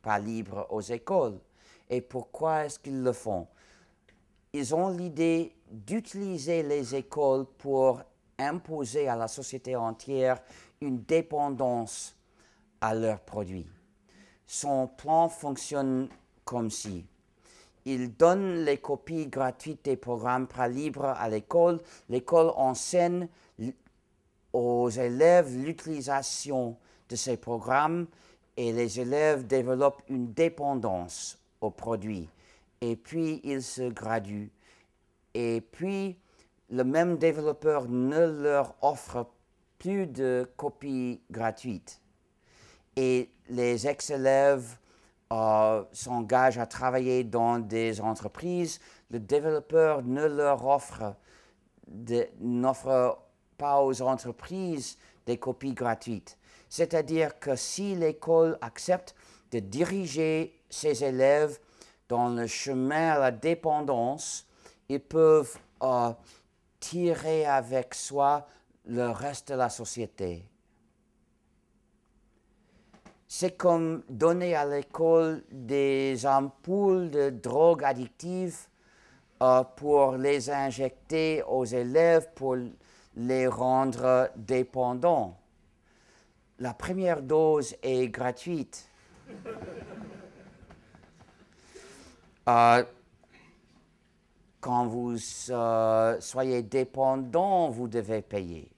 pas 0.00 0.18
libres 0.18 0.66
aux 0.70 0.80
écoles. 0.80 1.38
Et 1.90 2.00
pourquoi 2.00 2.64
est-ce 2.64 2.78
qu'ils 2.78 3.02
le 3.02 3.12
font? 3.12 3.46
Ils 4.54 4.74
ont 4.74 4.88
l'idée 4.88 5.54
d'utiliser 5.70 6.62
les 6.62 6.94
écoles 6.94 7.44
pour 7.58 8.00
imposer 8.38 9.06
à 9.06 9.16
la 9.16 9.28
société 9.28 9.76
entière 9.76 10.40
une 10.80 11.02
dépendance 11.02 12.16
à 12.80 12.94
leurs 12.94 13.20
produits. 13.20 13.68
Son 14.46 14.86
plan 14.86 15.28
fonctionne 15.28 16.08
comme 16.46 16.70
si 16.70 17.04
il 17.84 18.16
donne 18.16 18.64
les 18.64 18.78
copies 18.78 19.26
gratuites 19.26 19.84
des 19.84 19.96
programmes 19.96 20.48
libres 20.70 21.04
à 21.04 21.28
l'école. 21.28 21.82
L'école 22.08 22.50
enseigne 22.56 23.28
aux 24.54 24.88
élèves 24.88 25.54
l'utilisation 25.54 26.78
de 27.10 27.16
ces 27.16 27.36
programmes 27.36 28.06
et 28.56 28.72
les 28.72 29.00
élèves 29.00 29.46
développent 29.46 30.02
une 30.08 30.32
dépendance 30.32 31.38
produit. 31.70 32.28
Et 32.80 32.96
puis, 32.96 33.40
il 33.44 33.62
se 33.62 33.90
gradue. 33.90 34.50
Et 35.34 35.60
puis, 35.60 36.16
le 36.70 36.84
même 36.84 37.18
développeur 37.18 37.88
ne 37.88 38.42
leur 38.42 38.74
offre 38.82 39.26
plus 39.78 40.06
de 40.06 40.48
copies 40.56 41.20
gratuites. 41.30 42.00
Et 42.96 43.30
les 43.48 43.86
ex-élèves 43.86 44.76
euh, 45.32 45.82
s'engagent 45.92 46.58
à 46.58 46.66
travailler 46.66 47.24
dans 47.24 47.58
des 47.58 48.00
entreprises. 48.00 48.80
Le 49.10 49.18
développeur 49.18 50.02
ne 50.02 50.24
leur 50.26 50.66
offre, 50.66 51.14
n'offre 52.40 53.18
pas 53.56 53.82
aux 53.82 54.02
entreprises 54.02 54.98
des 55.26 55.38
copies 55.38 55.74
gratuites. 55.74 56.38
C'est-à-dire 56.68 57.38
que 57.38 57.56
si 57.56 57.94
l'école 57.94 58.58
accepte 58.60 59.14
de 59.52 59.60
diriger 59.60 60.58
ses 60.68 61.04
élèves 61.04 61.58
dans 62.08 62.28
le 62.28 62.46
chemin 62.46 63.12
à 63.12 63.18
la 63.18 63.30
dépendance, 63.30 64.46
ils 64.88 65.00
peuvent 65.00 65.56
euh, 65.82 66.12
tirer 66.80 67.46
avec 67.46 67.94
soi 67.94 68.46
le 68.86 69.08
reste 69.10 69.50
de 69.50 69.54
la 69.54 69.68
société. 69.68 70.44
C'est 73.26 73.56
comme 73.56 74.02
donner 74.08 74.54
à 74.54 74.66
l'école 74.66 75.42
des 75.50 76.26
ampoules 76.26 77.10
de 77.10 77.30
drogue 77.30 77.82
addictive 77.82 78.56
euh, 79.42 79.64
pour 79.76 80.16
les 80.16 80.50
injecter 80.50 81.42
aux 81.42 81.64
élèves 81.64 82.28
pour 82.34 82.56
les 83.16 83.46
rendre 83.46 84.30
dépendants. 84.36 85.38
la 86.58 86.72
première 86.72 87.22
dose 87.22 87.74
est 87.82 88.08
gratuite. 88.08 88.88
Euh, 92.48 92.84
quand 94.60 94.86
vous 94.86 95.16
euh, 95.50 96.20
soyez 96.20 96.62
dépendant, 96.62 97.70
vous 97.70 97.88
devez 97.88 98.22
payer. 98.22 98.70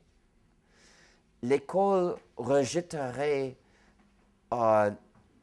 L'école 1.43 2.17
rejetterait 2.37 3.57
euh, 4.53 4.91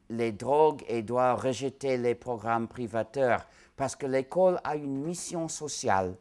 les 0.09 0.31
drogues 0.31 0.83
et 0.87 1.01
doit 1.01 1.35
rejeter 1.35 1.97
les 1.97 2.15
programmes 2.15 2.67
privateurs 2.67 3.45
parce 3.75 3.95
que 3.95 4.05
l'école 4.05 4.59
a 4.63 4.75
une 4.75 5.03
mission 5.03 5.47
sociale 5.47 6.15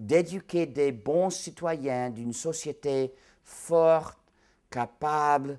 d'éduquer 0.00 0.64
des 0.64 0.92
bons 0.92 1.28
citoyens 1.28 2.08
d'une 2.08 2.32
société 2.32 3.12
forte, 3.44 4.18
capable, 4.70 5.58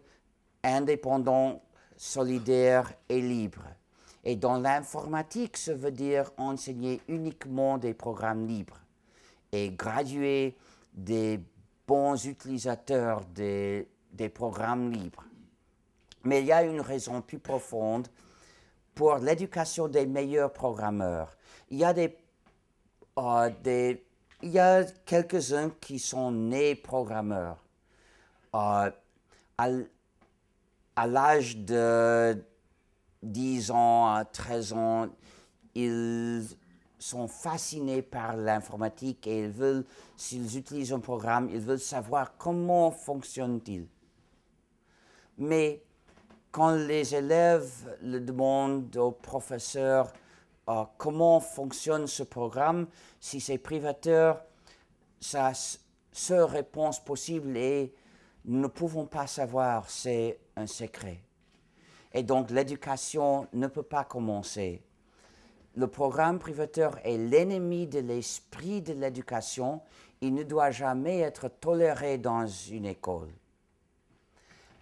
indépendante, 0.64 1.62
solidaire 1.96 2.92
et 3.08 3.22
libre. 3.22 3.62
Et 4.24 4.36
dans 4.36 4.58
l'informatique, 4.58 5.58
ça 5.58 5.76
veut 5.76 5.92
dire 5.92 6.32
enseigner 6.38 7.02
uniquement 7.08 7.78
des 7.78 7.94
programmes 7.94 8.48
libres 8.48 8.80
et 9.52 9.70
graduer 9.70 10.56
des 10.94 11.40
bons 11.88 12.26
utilisateurs 12.26 13.24
des, 13.26 13.88
des 14.12 14.30
programmes 14.30 14.92
libres. 14.92 15.24
Mais 16.24 16.42
il 16.42 16.48
y 16.48 16.52
a 16.52 16.64
une 16.64 16.82
raison 16.82 17.22
plus 17.22 17.40
profonde 17.40 18.08
pour 18.96 19.18
l'éducation 19.18 19.88
des 19.88 20.08
meilleurs 20.08 20.52
programmeurs. 20.52 21.38
Il 21.70 21.78
y 21.78 21.84
a 21.84 21.94
des, 21.94 22.16
euh, 23.20 23.50
des 23.64 24.04
il 24.44 24.52
y 24.52 24.60
a 24.60 24.84
quelques-uns 25.06 25.70
qui 25.82 26.00
sont 26.00 26.32
nés 26.32 26.76
programmeurs. 26.76 27.64
Euh, 28.56 28.92
à, 29.58 31.08
l'âge 31.08 31.58
de 31.58 32.44
10 33.24 33.72
ans 33.72 34.14
à 34.14 34.26
13 34.26 34.74
ans, 34.74 35.08
ils 35.76 36.44
sont 37.00 37.28
fascinés 37.28 38.02
par 38.02 38.36
l'informatique 38.36 39.26
et 39.28 39.46
ils 39.46 39.52
veulent, 39.52 39.86
s'ils 40.18 40.58
utilisent 40.58 40.94
un 40.94 41.00
programme, 41.00 41.50
ils 41.52 41.60
veulent 41.60 41.80
savoir 41.80 42.38
comment 42.38 42.92
fonctionne-t-il. 42.92 43.88
Mais 45.38 45.82
quand 46.52 46.76
les 46.76 47.16
élèves 47.16 47.98
le 48.04 48.20
demandent 48.20 48.96
au 48.98 49.12
professeur 49.12 50.12
euh, 50.72 50.86
comment 50.98 51.40
fonctionne 51.40 52.08
ce 52.08 52.24
programme, 52.24 52.88
si 53.20 53.42
c'est 53.42 53.58
privateur, 53.58 54.42
sa 55.20 55.52
seule 56.12 56.44
réponse 56.44 57.04
possible 57.04 57.58
est 57.58 57.94
nous 58.46 58.60
ne 58.60 58.68
pouvons 58.68 59.06
pas 59.06 59.28
savoir, 59.28 59.90
c'est 59.90 60.40
un 60.56 60.66
secret. 60.66 61.22
Et 62.14 62.24
donc 62.24 62.50
l'éducation 62.50 63.48
ne 63.54 63.68
peut 63.68 63.84
pas 63.84 64.04
commencer. 64.04 64.82
Le 65.76 65.88
programme 65.88 66.40
privateur 66.40 66.98
est 67.04 67.18
l'ennemi 67.18 67.88
de 67.88 68.00
l'esprit 68.00 68.82
de 68.82 68.94
l'éducation. 68.94 69.82
Il 70.22 70.34
ne 70.34 70.44
doit 70.44 70.72
jamais 70.72 71.20
être 71.20 71.50
toléré 71.50 72.18
dans 72.18 72.48
une 72.48 72.86
école. 72.86 73.30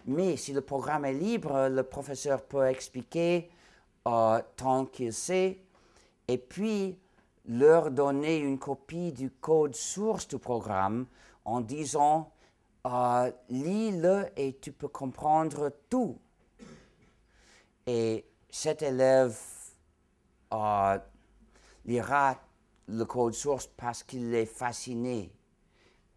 Mais 0.06 0.36
si 0.36 0.52
le 0.52 0.62
programme 0.62 1.04
est 1.04 1.12
libre, 1.12 1.68
le 1.68 1.82
professeur 1.82 2.42
peut 2.42 2.66
expliquer 2.66 3.50
euh, 4.08 4.40
tant 4.56 4.86
qu'il 4.86 5.12
sait, 5.12 5.58
et 6.30 6.38
puis 6.38 6.96
leur 7.44 7.90
donner 7.90 8.38
une 8.38 8.60
copie 8.60 9.10
du 9.10 9.32
code 9.32 9.74
source 9.74 10.28
du 10.28 10.38
programme 10.38 11.06
en 11.44 11.60
disant 11.60 12.32
euh, 12.86 13.32
lis-le 13.48 14.26
et 14.36 14.56
tu 14.60 14.70
peux 14.70 14.86
comprendre 14.86 15.72
tout. 15.88 16.20
Et 17.84 18.24
cet 18.48 18.82
élève 18.82 19.36
euh, 20.52 20.98
lira 21.84 22.38
le 22.86 23.04
code 23.06 23.34
source 23.34 23.66
parce 23.66 24.04
qu'il 24.04 24.32
est 24.32 24.46
fasciné 24.46 25.32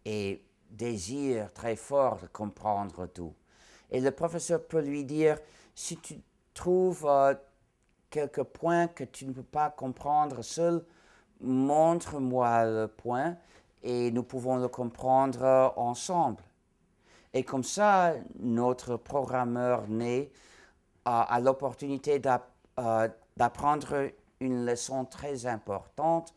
et 0.04 0.44
désire 0.70 1.52
très 1.52 1.74
fort 1.74 2.20
de 2.20 2.28
comprendre 2.28 3.06
tout. 3.08 3.34
Et 3.90 4.00
le 4.00 4.12
professeur 4.12 4.64
peut 4.64 4.80
lui 4.80 5.04
dire, 5.04 5.40
si 5.74 5.96
tu 5.96 6.20
trouves 6.54 7.04
euh, 7.04 7.34
quelques 8.14 8.44
points 8.44 8.86
que 8.86 9.02
tu 9.02 9.26
ne 9.26 9.32
peux 9.32 9.42
pas 9.42 9.70
comprendre 9.70 10.42
seul, 10.42 10.84
montre-moi 11.40 12.64
le 12.64 12.86
point 12.86 13.36
et 13.82 14.12
nous 14.12 14.22
pouvons 14.22 14.56
le 14.56 14.68
comprendre 14.68 15.72
ensemble. 15.74 16.44
Et 17.32 17.42
comme 17.42 17.64
ça, 17.64 18.14
notre 18.38 18.96
programmeur 18.96 19.88
né 19.88 20.30
a, 21.04 21.40
l'opportunité 21.40 22.22
euh, 22.78 23.08
d'apprendre 23.36 24.10
une 24.38 24.64
leçon 24.64 25.04
très 25.04 25.46
importante. 25.46 26.32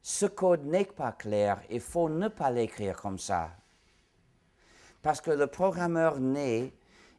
Ce 0.00 0.24
code 0.24 0.64
n'est 0.64 0.86
pas 0.86 1.12
clair, 1.12 1.60
il 1.68 1.80
faut 1.80 2.08
ne 2.08 2.28
pas 2.28 2.50
l'écrire 2.50 2.96
comme 2.96 3.18
ça. 3.18 3.50
Parce 5.02 5.20
que 5.20 5.30
le 5.30 5.46
programmeur 5.46 6.18
né 6.20 6.72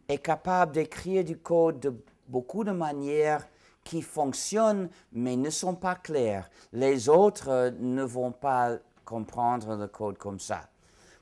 est 0.07 0.17
capable 0.17 0.71
d'écrire 0.71 1.23
du 1.23 1.37
code 1.37 1.79
de 1.79 1.93
beaucoup 2.27 2.63
de 2.63 2.71
manières 2.71 3.47
qui 3.83 4.01
fonctionnent 4.01 4.89
mais 5.11 5.35
ne 5.35 5.49
sont 5.49 5.75
pas 5.75 5.95
claires. 5.95 6.49
Les 6.71 7.09
autres 7.09 7.49
euh, 7.49 7.71
ne 7.79 8.03
vont 8.03 8.31
pas 8.31 8.77
comprendre 9.05 9.75
le 9.75 9.87
code 9.87 10.17
comme 10.17 10.39
ça. 10.39 10.69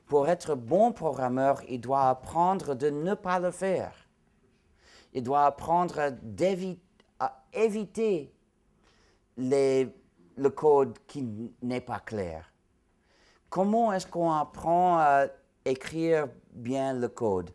Pour 0.06 0.28
être 0.28 0.56
bon 0.56 0.92
programmeur, 0.92 1.62
il 1.70 1.80
doit 1.80 2.10
apprendre 2.10 2.76
de 2.76 2.90
ne 2.90 3.14
pas 3.14 3.40
le 3.40 3.52
faire. 3.52 3.94
Il 5.14 5.24
doit 5.24 5.46
apprendre 5.46 6.00
à 7.20 7.44
éviter 7.54 8.34
le 9.38 10.50
code 10.50 10.98
qui 11.08 11.54
n'est 11.62 11.82
pas 11.82 12.00
clair. 12.00 12.52
Comment 13.50 13.92
est-ce 13.94 14.08
qu'on 14.08 14.32
apprend 14.32 14.98
à 15.00 15.28
écrire 15.66 16.28
bien 16.52 16.94
le 16.94 17.08
code? 17.08 17.52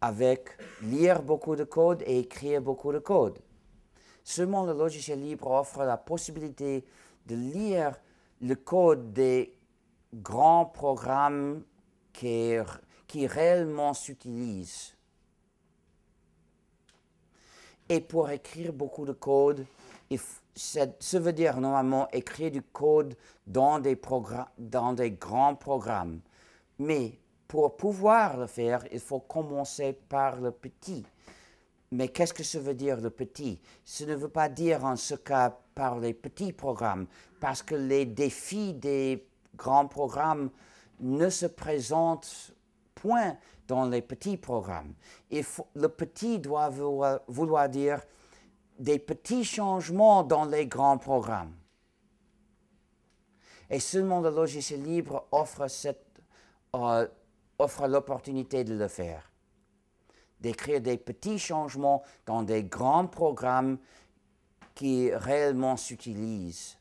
Avec 0.00 0.48
lire 0.82 1.22
beaucoup 1.22 1.56
de 1.56 1.64
code 1.64 2.02
et 2.06 2.20
écrire 2.20 2.60
beaucoup 2.60 2.92
de 2.92 2.98
code. 2.98 3.38
Seulement 4.24 4.64
le 4.64 4.72
logiciel 4.72 5.20
libre 5.20 5.50
offre 5.50 5.84
la 5.84 5.96
possibilité 5.96 6.84
de 7.26 7.34
lire 7.34 7.94
le 8.40 8.54
code 8.54 9.12
des 9.12 9.56
grands 10.14 10.66
programmes 10.66 11.62
qui, 12.12 12.56
réellement 13.26 13.94
s'utilisent. 13.94 14.94
Et 17.88 18.00
pour 18.00 18.30
écrire 18.30 18.72
beaucoup 18.72 19.04
de 19.04 19.12
code, 19.12 19.66
ça 20.54 21.18
veut 21.18 21.32
dire 21.32 21.60
normalement 21.60 22.08
écrire 22.10 22.50
du 22.50 22.62
code 22.62 23.16
dans 23.46 23.80
des 23.80 23.96
grands 25.10 25.54
programmes. 25.54 26.20
Mais 26.78 27.18
pour 27.48 27.76
pouvoir 27.76 28.36
le 28.36 28.46
faire, 28.46 28.84
il 28.92 29.00
faut 29.00 29.20
commencer 29.20 29.92
par 29.92 30.36
le 30.36 30.50
petit. 30.50 31.04
Mais 31.92 32.08
qu'est-ce 32.08 32.32
que 32.32 32.42
ça 32.42 32.58
veut 32.58 32.74
dire 32.74 32.98
le 33.00 33.10
petit? 33.10 33.60
Ça 33.84 34.06
ne 34.06 34.14
veut 34.14 34.30
pas 34.30 34.48
dire 34.48 34.82
en 34.82 34.96
ce 34.96 35.14
cas 35.14 35.54
par 35.74 36.00
les 36.00 36.14
petits 36.14 36.54
programmes, 36.54 37.06
parce 37.38 37.62
que 37.62 37.74
les 37.74 38.06
défis 38.06 38.72
des 38.72 39.26
grands 39.56 39.86
programmes 39.86 40.50
ne 41.00 41.28
se 41.28 41.44
présentent 41.44 42.54
point 42.94 43.36
dans 43.68 43.84
les 43.84 44.00
petits 44.00 44.38
programmes. 44.38 44.94
le 45.30 45.86
petit 45.88 46.38
doit 46.38 46.70
vouloir, 47.28 47.68
dire 47.68 48.00
des 48.78 48.98
petits 48.98 49.44
changements 49.44 50.22
dans 50.22 50.46
les 50.46 50.66
grands 50.66 50.98
programmes. 50.98 51.52
Et 53.68 53.80
seulement 53.80 54.20
le 54.22 54.30
logiciel 54.30 54.82
libre 54.82 55.26
offre, 55.30 55.66
euh, 56.74 57.06
offre 57.58 57.86
l'opportunité 57.86 58.64
de 58.64 58.74
le 58.74 58.88
faire 58.88 59.31
d'écrire 60.42 60.80
des 60.80 60.98
petits 60.98 61.38
changements 61.38 62.02
dans 62.26 62.42
des 62.42 62.64
grands 62.64 63.06
programmes 63.06 63.78
qui 64.74 65.14
réellement 65.14 65.76
s'utilisent. 65.76 66.76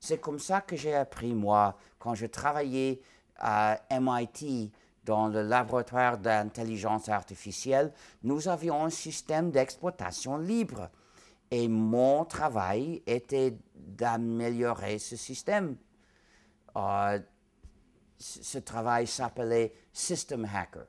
C'est 0.00 0.18
comme 0.18 0.38
ça 0.38 0.60
que 0.60 0.76
j'ai 0.76 0.94
appris, 0.94 1.34
moi, 1.34 1.76
quand 1.98 2.14
je 2.14 2.26
travaillais 2.26 3.00
à 3.38 3.80
MIT 3.90 4.72
dans 5.04 5.28
le 5.28 5.42
laboratoire 5.42 6.18
d'intelligence 6.18 7.08
artificielle, 7.08 7.92
nous 8.22 8.48
avions 8.48 8.84
un 8.84 8.90
système 8.90 9.50
d'exploitation 9.50 10.38
libre. 10.38 10.90
Et 11.50 11.68
mon 11.68 12.24
travail 12.24 13.02
était 13.06 13.56
d'améliorer 13.74 14.98
ce 14.98 15.16
système. 15.16 15.76
Euh, 16.76 17.18
ce 18.18 18.58
travail 18.58 19.06
s'appelait 19.06 19.72
System 19.92 20.48
Hacker. 20.52 20.86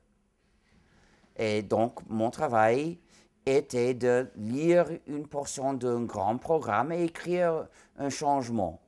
Et 1.38 1.62
donc, 1.62 2.00
mon 2.08 2.30
travail 2.30 3.00
était 3.46 3.94
de 3.94 4.28
lire 4.36 4.88
une 5.08 5.28
portion 5.28 5.74
d'un 5.74 6.04
grand 6.04 6.38
programme 6.38 6.92
et 6.92 7.04
écrire 7.04 7.68
un 7.98 8.10
changement. 8.10 8.82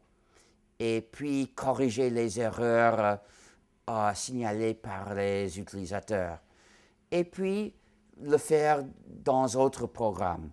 Et 0.79 1.01
puis 1.01 1.49
corriger 1.53 2.09
les 2.09 2.39
erreurs 2.39 3.19
euh, 3.89 4.13
signalées 4.13 4.73
par 4.73 5.13
les 5.13 5.59
utilisateurs. 5.59 6.39
et 7.11 7.23
puis 7.23 7.73
le 8.21 8.37
faire 8.37 8.83
dans 9.05 9.45
d'autres 9.47 9.87
programmes. 9.87 10.49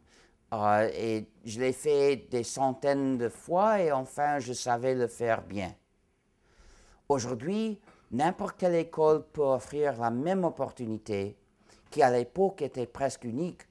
Euh, 0.52 0.88
et 0.94 1.26
je 1.44 1.60
l'ai 1.60 1.72
fait 1.72 2.16
des 2.30 2.44
centaines 2.44 3.18
de 3.18 3.28
fois 3.28 3.80
et 3.80 3.90
enfin 3.90 4.38
je 4.38 4.52
savais 4.52 4.94
le 4.94 5.08
faire 5.08 5.42
bien. 5.42 5.74
Aujourd'hui, 7.08 7.80
n'importe 8.12 8.56
quelle 8.58 8.76
école 8.76 9.26
peut 9.32 9.42
offrir 9.42 9.98
la 9.98 10.10
même 10.10 10.44
opportunité 10.44 11.36
qui 11.94 12.02
à 12.02 12.10
l'époque 12.10 12.60
était 12.60 12.88
presque 12.88 13.22
unique, 13.22 13.62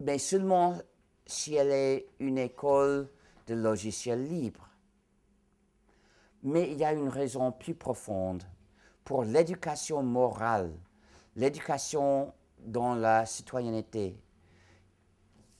mais 0.00 0.18
seulement 0.18 0.76
si 1.24 1.54
elle 1.54 1.70
est 1.70 2.08
une 2.18 2.38
école 2.38 3.08
de 3.46 3.54
logiciels 3.54 4.26
libres. 4.26 4.68
Mais 6.42 6.72
il 6.72 6.78
y 6.78 6.84
a 6.84 6.92
une 6.92 7.08
raison 7.08 7.52
plus 7.52 7.76
profonde 7.76 8.42
pour 9.04 9.22
l'éducation 9.22 10.02
morale, 10.02 10.72
l'éducation 11.36 12.34
dans 12.58 12.96
la 12.96 13.26
citoyenneté. 13.26 14.20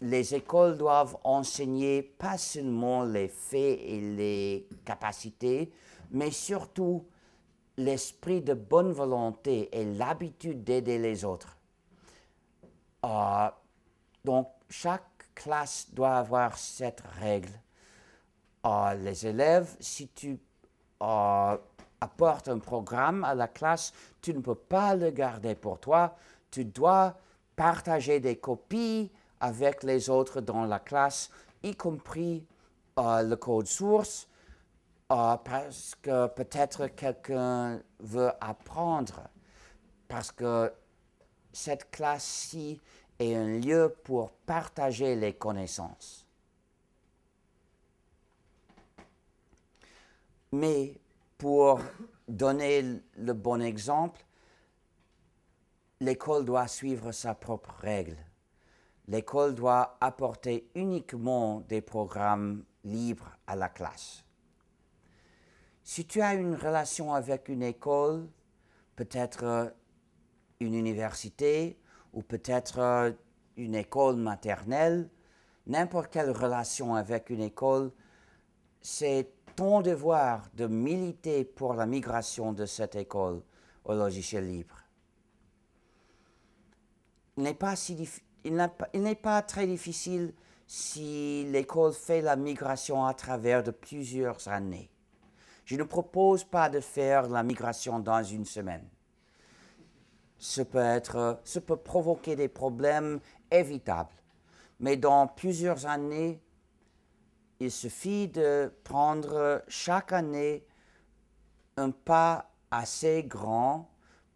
Les 0.00 0.34
écoles 0.34 0.76
doivent 0.76 1.18
enseigner 1.22 2.02
pas 2.02 2.36
seulement 2.36 3.04
les 3.04 3.28
faits 3.28 3.78
et 3.80 4.00
les 4.00 4.68
capacités, 4.84 5.72
mais 6.10 6.32
surtout 6.32 7.06
l'esprit 7.84 8.42
de 8.42 8.54
bonne 8.54 8.92
volonté 8.92 9.68
et 9.72 9.84
l'habitude 9.84 10.64
d'aider 10.64 10.98
les 10.98 11.24
autres. 11.24 11.56
Euh, 13.04 13.48
donc, 14.24 14.48
chaque 14.68 15.04
classe 15.34 15.88
doit 15.92 16.16
avoir 16.16 16.56
cette 16.58 17.02
règle. 17.18 17.52
Euh, 18.66 18.94
les 18.94 19.26
élèves, 19.26 19.74
si 19.80 20.08
tu 20.08 20.38
euh, 21.02 21.56
apportes 22.00 22.48
un 22.48 22.58
programme 22.58 23.24
à 23.24 23.34
la 23.34 23.48
classe, 23.48 23.92
tu 24.20 24.34
ne 24.34 24.40
peux 24.40 24.54
pas 24.54 24.94
le 24.94 25.10
garder 25.10 25.54
pour 25.54 25.80
toi. 25.80 26.16
Tu 26.50 26.64
dois 26.64 27.16
partager 27.56 28.20
des 28.20 28.36
copies 28.36 29.10
avec 29.40 29.82
les 29.82 30.10
autres 30.10 30.40
dans 30.42 30.66
la 30.66 30.78
classe, 30.78 31.30
y 31.62 31.74
compris 31.74 32.44
le 32.98 33.34
code 33.36 33.66
source 33.66 34.28
ah, 35.12 35.42
parce 35.44 35.96
que 35.96 36.28
peut-être 36.28 36.86
quelqu'un 36.86 37.82
veut 37.98 38.30
apprendre, 38.40 39.28
parce 40.06 40.30
que 40.30 40.72
cette 41.52 41.90
classe-ci 41.90 42.80
est 43.18 43.34
un 43.34 43.58
lieu 43.58 43.92
pour 44.04 44.30
partager 44.30 45.16
les 45.16 45.32
connaissances. 45.32 46.28
Mais 50.52 51.00
pour 51.38 51.80
donner 52.28 53.02
le 53.16 53.32
bon 53.32 53.60
exemple, 53.60 54.24
l'école 55.98 56.44
doit 56.44 56.68
suivre 56.68 57.10
sa 57.10 57.34
propre 57.34 57.74
règle. 57.80 58.16
L'école 59.08 59.56
doit 59.56 59.96
apporter 60.00 60.70
uniquement 60.76 61.62
des 61.62 61.80
programmes 61.80 62.64
libres 62.84 63.36
à 63.48 63.56
la 63.56 63.68
classe. 63.68 64.24
Si 65.82 66.04
tu 66.04 66.20
as 66.20 66.34
une 66.34 66.54
relation 66.54 67.14
avec 67.14 67.48
une 67.48 67.62
école, 67.62 68.28
peut-être 68.96 69.44
euh, 69.44 69.70
une 70.60 70.74
université 70.74 71.78
ou 72.12 72.22
peut-être 72.22 72.78
euh, 72.78 73.12
une 73.56 73.74
école 73.74 74.16
maternelle, 74.16 75.08
n'importe 75.66 76.12
quelle 76.12 76.30
relation 76.30 76.94
avec 76.94 77.30
une 77.30 77.42
école, 77.42 77.92
c'est 78.80 79.32
ton 79.56 79.80
devoir 79.80 80.48
de 80.54 80.66
militer 80.66 81.44
pour 81.44 81.74
la 81.74 81.86
migration 81.86 82.52
de 82.52 82.66
cette 82.66 82.96
école 82.96 83.42
au 83.84 83.94
logiciel 83.94 84.48
libre. 84.48 84.76
Il 87.36 87.44
n'est 87.44 87.54
pas, 87.54 87.74
pas 89.22 89.42
très 89.42 89.66
difficile 89.66 90.34
si 90.66 91.44
l'école 91.50 91.92
fait 91.92 92.20
la 92.20 92.36
migration 92.36 93.04
à 93.04 93.14
travers 93.14 93.62
de 93.62 93.70
plusieurs 93.70 94.46
années. 94.48 94.90
Je 95.70 95.76
ne 95.76 95.84
propose 95.84 96.42
pas 96.42 96.68
de 96.68 96.80
faire 96.80 97.28
la 97.28 97.44
migration 97.44 98.00
dans 98.00 98.24
une 98.24 98.44
semaine. 98.44 98.84
Ce 100.36 100.62
peut, 100.62 100.78
être, 100.78 101.38
ce 101.44 101.60
peut 101.60 101.76
provoquer 101.76 102.34
des 102.34 102.48
problèmes 102.48 103.20
évitables, 103.52 104.10
mais 104.80 104.96
dans 104.96 105.28
plusieurs 105.28 105.86
années, 105.86 106.40
il 107.60 107.70
suffit 107.70 108.26
de 108.26 108.72
prendre 108.82 109.62
chaque 109.68 110.12
année 110.12 110.66
un 111.76 111.92
pas 111.92 112.50
assez 112.72 113.22
grand 113.22 113.88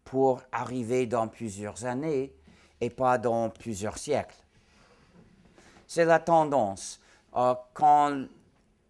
pour 0.05 0.41
arriver 0.53 1.05
dans 1.05 1.27
plusieurs 1.27 1.83
années 1.83 2.33
et 2.79 2.89
pas 2.89 3.17
dans 3.17 3.49
plusieurs 3.49 3.97
siècles. 3.97 4.41
C'est 5.85 6.05
la 6.05 6.19
tendance. 6.19 7.01
Euh, 7.35 7.55
quand 7.73 8.25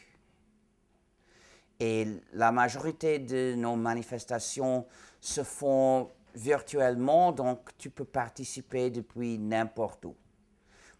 Et 1.81 2.05
la 2.33 2.51
majorité 2.51 3.17
de 3.17 3.55
nos 3.55 3.75
manifestations 3.75 4.85
se 5.19 5.43
font 5.43 6.11
virtuellement, 6.35 7.31
donc 7.31 7.75
tu 7.79 7.89
peux 7.89 8.05
participer 8.05 8.91
depuis 8.91 9.39
n'importe 9.39 10.05
où. 10.05 10.15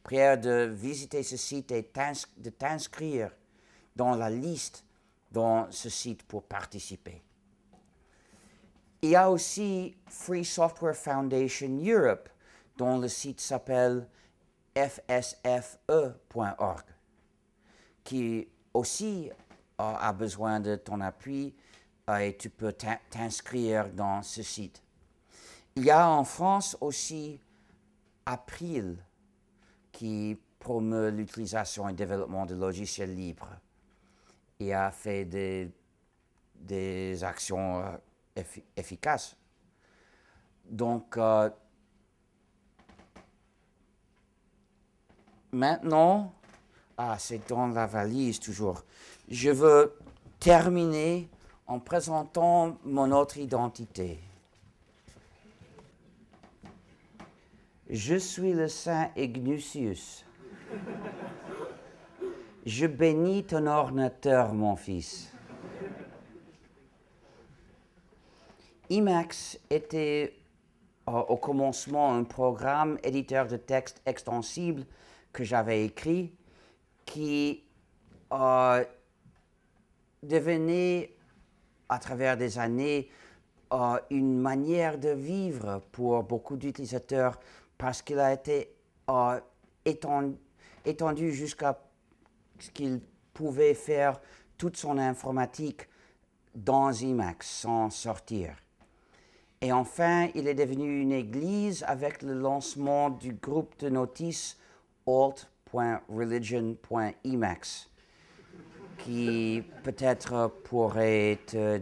Prière 0.02 0.40
de 0.40 0.68
visiter 0.74 1.22
ce 1.22 1.38
site 1.38 1.72
et 1.72 1.88
de 2.38 2.50
t'inscrire 2.50 3.30
dans 3.96 4.16
la 4.16 4.32
liste 4.32 4.84
dans 5.32 5.70
ce 5.70 5.88
site 5.88 6.24
pour 6.24 6.42
participer. 6.42 7.22
Il 9.04 9.12
y 9.12 9.16
a 9.16 9.30
aussi 9.30 9.96
Free 10.08 10.44
Software 10.44 10.96
Foundation 10.96 11.80
Europe, 11.80 12.28
dont 12.78 12.98
le 12.98 13.08
site 13.08 13.40
s'appelle 13.40 14.08
fsfe.org, 14.76 15.76
qui 18.04 18.48
aussi 18.74 19.30
a 19.82 20.14
besoin 20.14 20.60
de 20.60 20.76
ton 20.76 21.02
appui 21.02 21.54
euh, 22.10 22.18
et 22.18 22.38
tu 22.38 22.50
peux 22.50 22.74
t'inscrire 23.10 23.90
dans 23.90 24.22
ce 24.22 24.44
site. 24.44 24.82
Il 25.76 25.84
y 25.84 25.92
a 25.92 26.10
en 26.10 26.24
France 26.24 26.78
aussi 26.82 27.40
April 28.26 28.98
qui 29.92 30.38
promeut 30.60 31.10
l'utilisation 31.10 31.88
et 31.88 31.92
le 31.92 31.98
développement 31.98 32.46
de 32.46 32.56
logiciels 32.56 33.16
libres 33.16 33.50
et 34.60 34.74
a 34.74 34.92
fait 34.92 35.26
des, 35.26 35.72
des 36.56 37.24
actions 37.24 37.80
euh, 38.36 38.44
efficaces. 38.76 39.36
Donc, 40.70 41.18
euh, 41.18 41.50
Maintenant, 45.52 46.34
ah, 46.98 47.18
c'est 47.20 47.46
dans 47.50 47.68
la 47.68 47.86
valise 47.86 48.40
toujours. 48.40 48.86
Je 49.32 49.50
veux 49.50 49.98
terminer 50.42 51.30
en 51.66 51.80
présentant 51.80 52.78
mon 52.84 53.14
autre 53.14 53.38
identité. 53.38 54.20
Je 57.90 58.16
suis 58.16 58.52
le 58.52 58.68
Saint 58.68 59.10
Ignatius. 59.16 60.26
Je 62.66 62.86
bénis 62.88 63.46
ton 63.46 63.68
ordinateur, 63.68 64.54
mon 64.54 64.76
fils. 64.76 65.32
Emacs 68.90 69.58
était 69.70 70.36
euh, 71.08 71.14
au 71.14 71.38
commencement 71.38 72.14
un 72.14 72.26
programme 72.26 72.98
éditeur 73.02 73.48
de 73.48 73.56
texte 73.56 74.02
extensible 74.06 74.86
que 75.32 75.46
j'avais 75.46 75.86
écrit 75.86 76.34
qui 77.06 77.64
euh, 78.34 78.84
devenait 80.24 81.16
à 81.90 82.00
travers 82.00 82.38
des 82.38 82.60
années 82.60 83.10
euh, 83.74 84.00
une 84.10 84.38
manière 84.38 84.98
de 84.98 85.10
vivre 85.10 85.82
pour 85.92 86.24
beaucoup 86.24 86.58
d'utilisateurs 86.58 87.40
parce 87.78 88.02
qu'il 88.02 88.20
a 88.20 88.34
été 88.34 88.74
euh, 89.10 89.40
étendu, 89.86 91.32
jusqu'à 91.32 91.82
ce 92.60 92.70
qu'il 92.72 93.02
pouvait 93.34 93.74
faire 93.74 94.20
toute 94.58 94.78
son 94.78 94.98
informatique 94.98 95.88
dans 96.54 96.92
Emacs 96.92 97.44
sans 97.44 97.90
sortir. 97.90 98.56
Et 99.62 99.72
enfin, 99.72 100.28
il 100.36 100.48
est 100.48 100.54
devenu 100.54 101.02
une 101.02 101.12
église 101.12 101.84
avec 101.88 102.22
le 102.24 102.34
lancement 102.34 103.10
du 103.10 103.34
groupe 103.34 103.78
de 103.80 103.90
notices 103.90 104.58
alt.religion.emacs, 105.08 107.90
qui 109.04 109.64
peut-être 109.84 110.52
pourrait 110.64 111.40
te, 111.46 111.82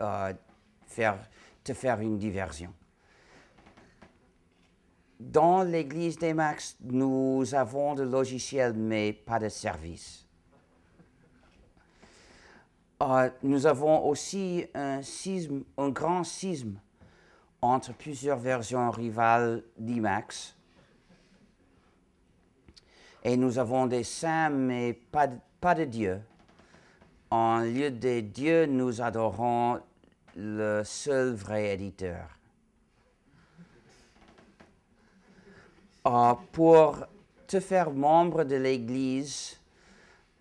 euh, 0.00 0.32
faire, 0.86 1.18
te 1.64 1.72
faire 1.72 2.00
une 2.00 2.18
diversion. 2.18 2.72
Dans 5.18 5.62
l'église 5.62 6.18
d'Emacs, 6.18 6.76
nous 6.80 7.54
avons 7.54 7.94
de 7.94 8.02
logiciels, 8.02 8.74
mais 8.74 9.12
pas 9.12 9.38
de 9.38 9.48
services. 9.48 10.26
Euh, 13.02 13.30
nous 13.42 13.66
avons 13.66 14.06
aussi 14.06 14.66
un, 14.74 15.00
un 15.78 15.88
grand 15.90 16.24
schisme 16.24 16.78
entre 17.62 17.92
plusieurs 17.94 18.38
versions 18.38 18.90
rivales 18.90 19.62
d'Emacs. 19.78 20.54
Et 23.24 23.36
nous 23.36 23.58
avons 23.58 23.86
des 23.86 24.04
saints, 24.04 24.50
mais 24.50 24.92
pas 24.92 25.26
de, 25.26 25.36
pas 25.60 25.74
de 25.74 25.84
Dieu. 25.84 26.20
En 27.38 27.60
lieu 27.60 27.90
des 27.90 28.22
dieux, 28.22 28.64
nous 28.64 29.02
adorons 29.02 29.78
le 30.36 30.82
seul 30.84 31.34
vrai 31.34 31.74
éditeur. 31.74 32.26
Uh, 36.06 36.32
pour 36.50 37.04
te 37.46 37.60
faire 37.60 37.90
membre 37.90 38.44
de 38.44 38.56
l'Église, 38.56 39.60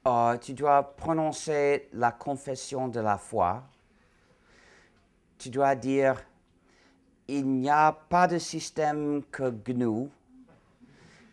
uh, 0.08 0.40
tu 0.40 0.54
dois 0.54 0.96
prononcer 0.96 1.90
la 1.92 2.14
confession 2.14 2.88
de 2.88 3.02
la 3.02 3.18
foi. 3.18 3.62
Tu 5.38 5.50
dois 5.50 5.76
dire, 5.76 6.24
il 7.28 7.46
n'y 7.46 7.70
a 7.70 7.92
pas 7.92 8.26
de 8.26 8.38
système 8.38 9.22
que 9.30 9.50
GNU 9.50 10.08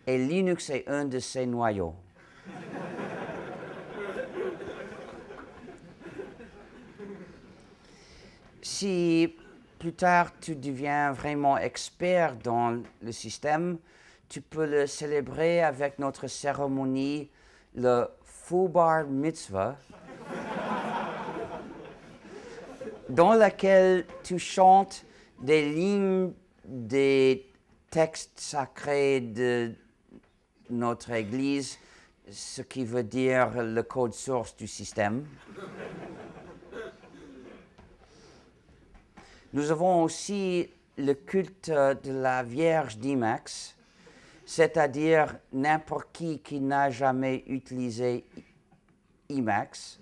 et 0.08 0.18
Linux 0.18 0.70
est 0.70 0.88
un 0.88 1.04
de 1.04 1.20
ses 1.20 1.46
noyaux. 1.46 1.94
Si 8.62 9.34
plus 9.78 9.92
tard 9.92 10.30
tu 10.40 10.54
deviens 10.54 11.12
vraiment 11.12 11.58
expert 11.58 12.36
dans 12.36 12.82
le 13.02 13.12
système, 13.12 13.78
tu 14.28 14.40
peux 14.40 14.64
le 14.64 14.86
célébrer 14.86 15.62
avec 15.62 15.98
notre 15.98 16.28
cérémonie, 16.28 17.28
le 17.74 18.06
Fubar 18.22 19.04
Mitzvah, 19.04 19.76
dans 23.08 23.34
laquelle 23.34 24.06
tu 24.22 24.38
chantes 24.38 25.04
des 25.42 25.68
lignes 25.68 26.32
des 26.64 27.50
textes 27.90 28.38
sacrés 28.38 29.20
de 29.20 29.74
notre 30.70 31.10
Église, 31.10 31.78
ce 32.30 32.62
qui 32.62 32.84
veut 32.84 33.02
dire 33.02 33.62
le 33.62 33.82
code 33.82 34.14
source 34.14 34.56
du 34.56 34.66
système. 34.66 35.26
Nous 39.52 39.70
avons 39.70 40.02
aussi 40.02 40.70
le 40.96 41.12
culte 41.12 41.70
de 41.70 42.10
la 42.12 42.42
Vierge 42.42 42.96
d'Imax, 42.96 43.76
c'est-à-dire 44.46 45.36
n'importe 45.52 46.08
qui 46.12 46.38
qui 46.38 46.58
n'a 46.58 46.88
jamais 46.88 47.44
utilisé 47.46 48.24
IMAX. 49.28 50.00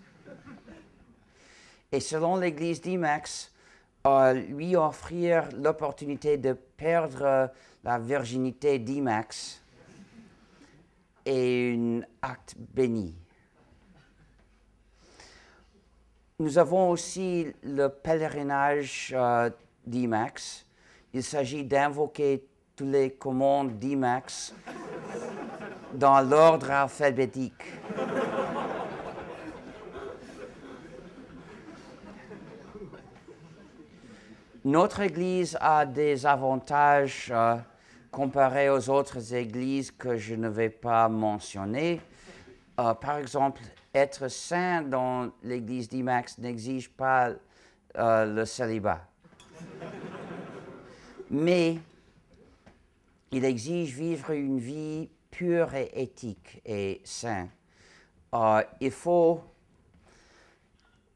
Et 1.90 1.98
selon 1.98 2.36
l'Église 2.36 2.80
d'IMAX, 2.80 3.52
euh, 4.06 4.34
lui 4.34 4.76
offrir 4.76 5.48
l'opportunité 5.52 6.36
de 6.36 6.52
perdre 6.52 7.50
la 7.82 7.98
virginité 7.98 8.78
d'IMAX 8.78 9.60
est 11.26 11.74
un 11.76 12.02
acte 12.22 12.54
béni. 12.56 13.16
Nous 16.40 16.56
avons 16.56 16.88
aussi 16.88 17.48
le 17.62 17.88
pèlerinage 17.88 19.12
euh, 19.14 19.50
d'IMAX. 19.86 20.64
Il 21.12 21.22
s'agit 21.22 21.64
d'invoquer 21.64 22.46
les 22.80 23.10
commandes 23.10 23.78
d'Emacs 23.78 24.54
dans 25.92 26.22
l'ordre 26.22 26.70
alphabétique. 26.70 27.62
Notre 34.64 35.00
Église 35.00 35.58
a 35.60 35.84
des 35.84 36.24
avantages 36.24 37.30
euh, 37.34 37.56
comparés 38.10 38.70
aux 38.70 38.88
autres 38.88 39.34
églises 39.34 39.90
que 39.90 40.16
je 40.16 40.36
ne 40.36 40.48
vais 40.48 40.70
pas 40.70 41.06
mentionner. 41.10 42.00
Par 43.00 43.18
exemple, 43.18 43.60
être 43.94 44.28
saint 44.28 44.82
dans 44.82 45.30
l'Église 45.42 45.88
d'Imax 45.88 46.38
n'exige 46.38 46.88
pas 46.88 47.30
euh, 47.98 48.24
le 48.24 48.44
célibat. 48.44 49.06
Mais 51.30 51.78
il 53.32 53.44
exige 53.44 53.94
vivre 53.94 54.30
une 54.30 54.58
vie 54.58 55.10
pure 55.30 55.74
et 55.74 55.90
éthique 55.94 56.60
et 56.64 57.00
saine. 57.04 57.50
Euh, 58.34 58.62
il, 58.80 58.90
faut, 58.90 59.42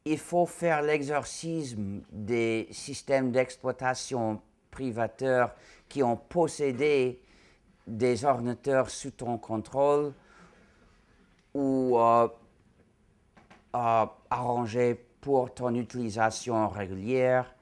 il 0.04 0.18
faut 0.18 0.46
faire 0.46 0.82
l'exorcisme 0.82 2.02
des 2.10 2.68
systèmes 2.72 3.30
d'exploitation 3.30 4.40
privateurs 4.70 5.54
qui 5.88 6.02
ont 6.02 6.16
possédé 6.16 7.22
des 7.86 8.24
ordinateurs 8.24 8.90
sous 8.90 9.12
ton 9.12 9.38
contrôle 9.38 10.12
ou 11.54 11.98
euh, 11.98 12.28
euh, 13.76 14.06
arrangés 14.30 14.94
pour 15.20 15.54
ton 15.54 15.74
utilisation 15.74 16.68
régulière 16.68 17.54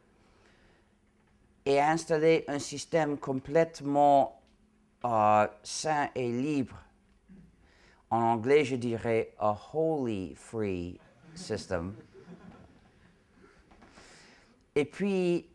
et 1.65 1.81
installer 1.81 2.45
un 2.49 2.59
système 2.59 3.19
complètement 3.19 4.41
uh, 5.05 5.47
saint 5.63 6.09
et 6.15 6.33
libre. 6.33 6.77
En 8.11 8.21
anglais, 8.21 8.65
je 8.65 8.77
dirais 8.77 9.33
a 9.39 9.57
wholly 9.73 10.35
free 10.35 10.99
system. 11.35 11.95
Et 14.75 14.85
puis, 14.85 15.47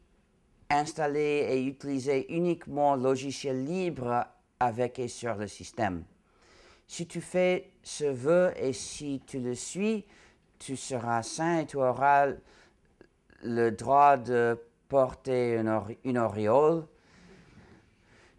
installer 0.69 1.47
et 1.49 1.64
utiliser 1.64 2.34
uniquement 2.34 2.95
logiciel 2.95 3.65
libre 3.65 4.26
avec 4.59 4.99
et 4.99 5.07
sur 5.07 5.35
le 5.35 5.47
système. 5.47 6.03
Si 6.88 7.05
tu 7.05 7.19
fais 7.22 7.69
ce 7.84 8.05
vœu 8.05 8.53
et 8.55 8.73
si 8.73 9.22
tu 9.27 9.39
le 9.39 9.55
suis, 9.55 10.05
tu 10.57 10.76
seras 10.76 11.22
saint 11.22 11.59
et 11.59 11.65
tu 11.65 11.77
auras 11.77 12.27
le 13.43 13.69
droit 13.72 14.18
de 14.18 14.57
porter 14.88 15.57
une, 15.57 15.81
une 16.05 16.18
auréole 16.18 16.85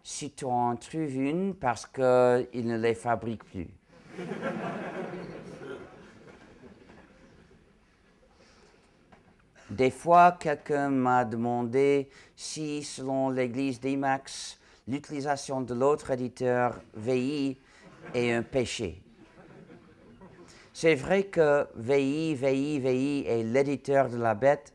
si 0.03 0.31
tu 0.31 0.45
en 0.45 0.75
trouves 0.75 1.15
une 1.15 1.53
parce 1.53 1.85
qu'ils 1.85 2.65
ne 2.65 2.77
les 2.77 2.95
fabriquent 2.95 3.45
plus. 3.45 3.69
Des 9.69 9.91
fois, 9.91 10.31
quelqu'un 10.39 10.89
m'a 10.89 11.23
demandé 11.23 12.09
si, 12.35 12.83
selon 12.83 13.29
l'église 13.29 13.79
d'Imax, 13.79 14.57
l'utilisation 14.87 15.61
de 15.61 15.75
l'autre 15.75 16.09
éditeur 16.09 16.81
VI 16.95 17.55
est 18.13 18.31
un 18.31 18.43
péché. 18.43 19.01
C'est 20.73 20.95
vrai 20.95 21.23
que 21.23 21.67
VI, 21.75 22.35
VI, 22.35 22.79
VI 22.79 23.25
est 23.27 23.43
l'éditeur 23.43 24.09
de 24.09 24.17
la 24.17 24.33
bête. 24.33 24.73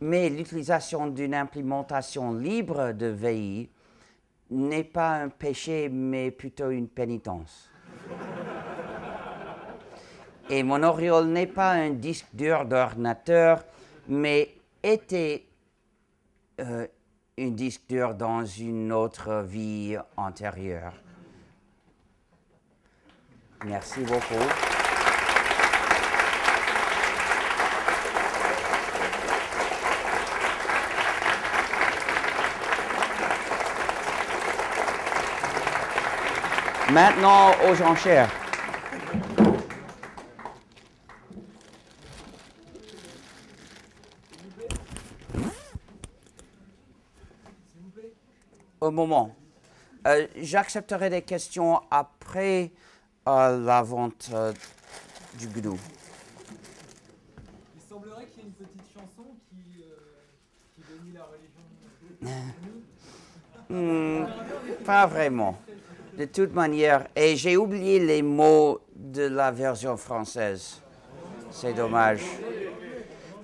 Mais 0.00 0.28
l'utilisation 0.28 1.08
d'une 1.08 1.34
implémentation 1.34 2.32
libre 2.32 2.92
de 2.92 3.06
VI 3.06 3.68
n'est 4.50 4.84
pas 4.84 5.16
un 5.16 5.28
péché, 5.28 5.88
mais 5.88 6.30
plutôt 6.30 6.70
une 6.70 6.88
pénitence. 6.88 7.70
Et 10.50 10.62
mon 10.62 10.82
auréole 10.82 11.26
n'est 11.26 11.46
pas 11.46 11.72
un 11.72 11.90
disque 11.90 12.28
dur 12.32 12.64
d'ordinateur, 12.64 13.64
mais 14.08 14.54
était 14.82 15.44
euh, 16.60 16.86
un 17.38 17.50
disque 17.50 17.82
dur 17.88 18.14
dans 18.14 18.44
une 18.44 18.92
autre 18.92 19.42
vie 19.42 19.96
antérieure. 20.16 20.92
Merci 23.64 24.00
beaucoup. 24.00 24.34
Maintenant 36.90 37.52
aux 37.68 37.82
enchères. 37.82 38.47
Au 48.88 48.90
moment. 48.90 49.36
Euh, 50.06 50.26
J'accepterai 50.34 51.10
des 51.10 51.20
questions 51.20 51.82
après 51.90 52.70
euh, 53.28 53.62
la 53.62 53.82
vente 53.82 54.30
euh, 54.32 54.50
du 55.38 55.46
gnou. 55.48 55.78
Il 57.76 57.82
semblerait 57.86 58.24
qu'il 58.28 58.44
y 58.44 58.46
ait 58.46 58.48
une 58.48 58.52
petite 58.54 58.90
chanson 58.94 59.26
qui, 59.50 59.84
qui 60.74 60.80
bénit 60.80 61.14
la 61.14 61.24
religion. 61.24 62.32
Hmm, 63.70 64.24
pas 64.86 65.04
vraiment. 65.04 65.58
De 66.16 66.24
toute 66.24 66.54
manière, 66.54 67.06
et 67.14 67.36
j'ai 67.36 67.58
oublié 67.58 67.98
les 67.98 68.22
mots 68.22 68.80
de 68.96 69.24
la 69.24 69.50
version 69.50 69.98
française. 69.98 70.80
C'est 71.50 71.74
dommage. 71.74 72.22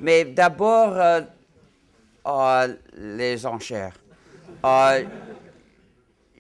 Mais 0.01 0.25
d'abord, 0.25 0.95
euh, 2.27 2.69
les 2.97 3.45
enchères. 3.45 3.93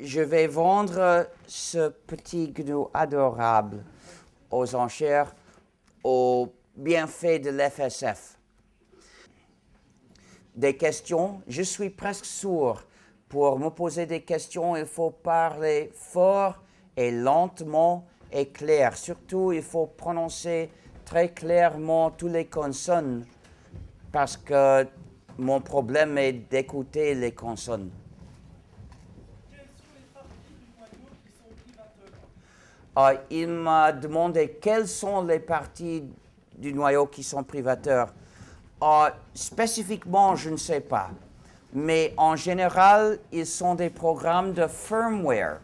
Je 0.00 0.20
vais 0.20 0.48
vendre 0.48 1.28
ce 1.46 1.88
petit 1.88 2.48
gnou 2.48 2.88
adorable 2.92 3.84
aux 4.50 4.74
enchères 4.74 5.32
au 6.02 6.52
bienfait 6.74 7.38
de 7.38 7.50
l'FSF. 7.50 8.36
Des 10.56 10.76
questions? 10.76 11.42
Je 11.46 11.62
suis 11.62 11.90
presque 11.90 12.24
sourd. 12.24 12.82
Pour 13.28 13.56
me 13.60 13.68
poser 13.68 14.04
des 14.04 14.22
questions, 14.22 14.74
il 14.74 14.86
faut 14.86 15.12
parler 15.12 15.92
fort 15.94 16.60
et 16.96 17.12
lentement 17.12 18.04
et 18.32 18.48
clair. 18.48 18.96
Surtout, 18.96 19.52
il 19.52 19.62
faut 19.62 19.86
prononcer 19.86 20.70
très 21.04 21.28
clairement 21.28 22.10
toutes 22.10 22.32
les 22.32 22.46
consonnes 22.46 23.24
parce 24.10 24.36
que 24.36 24.88
mon 25.38 25.60
problème 25.60 26.18
est 26.18 26.32
d'écouter 26.32 27.14
les 27.14 27.32
consonnes. 27.32 27.92
Ah, 32.96 33.14
il 33.28 33.48
m'a 33.48 33.90
demandé 33.90 34.56
quelles 34.60 34.86
sont 34.86 35.22
les 35.22 35.40
parties 35.40 36.04
du 36.56 36.72
noyau 36.72 37.06
qui 37.06 37.24
sont 37.24 37.42
privateurs. 37.42 38.12
Ah, 38.80 39.12
spécifiquement, 39.34 40.36
je 40.36 40.50
ne 40.50 40.56
sais 40.56 40.80
pas. 40.80 41.10
Mais 41.72 42.14
en 42.16 42.36
général, 42.36 43.18
ils 43.32 43.46
sont 43.46 43.74
des 43.74 43.90
programmes 43.90 44.52
de 44.52 44.68
firmware. 44.68 45.58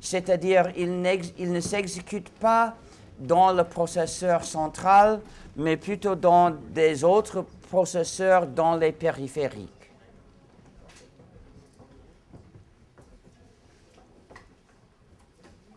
C'est-à-dire, 0.00 0.70
ils, 0.76 1.00
ne 1.00 1.60
s'exécutent 1.60 2.32
pas 2.38 2.74
dans 3.18 3.52
le 3.52 3.64
processeur 3.64 4.44
central, 4.44 5.20
mais 5.56 5.76
plutôt 5.76 6.14
dans 6.14 6.50
des 6.50 7.02
autres 7.02 7.44
processeurs 7.70 8.46
dans 8.46 8.76
les 8.76 8.92
périphériques. 8.92 9.81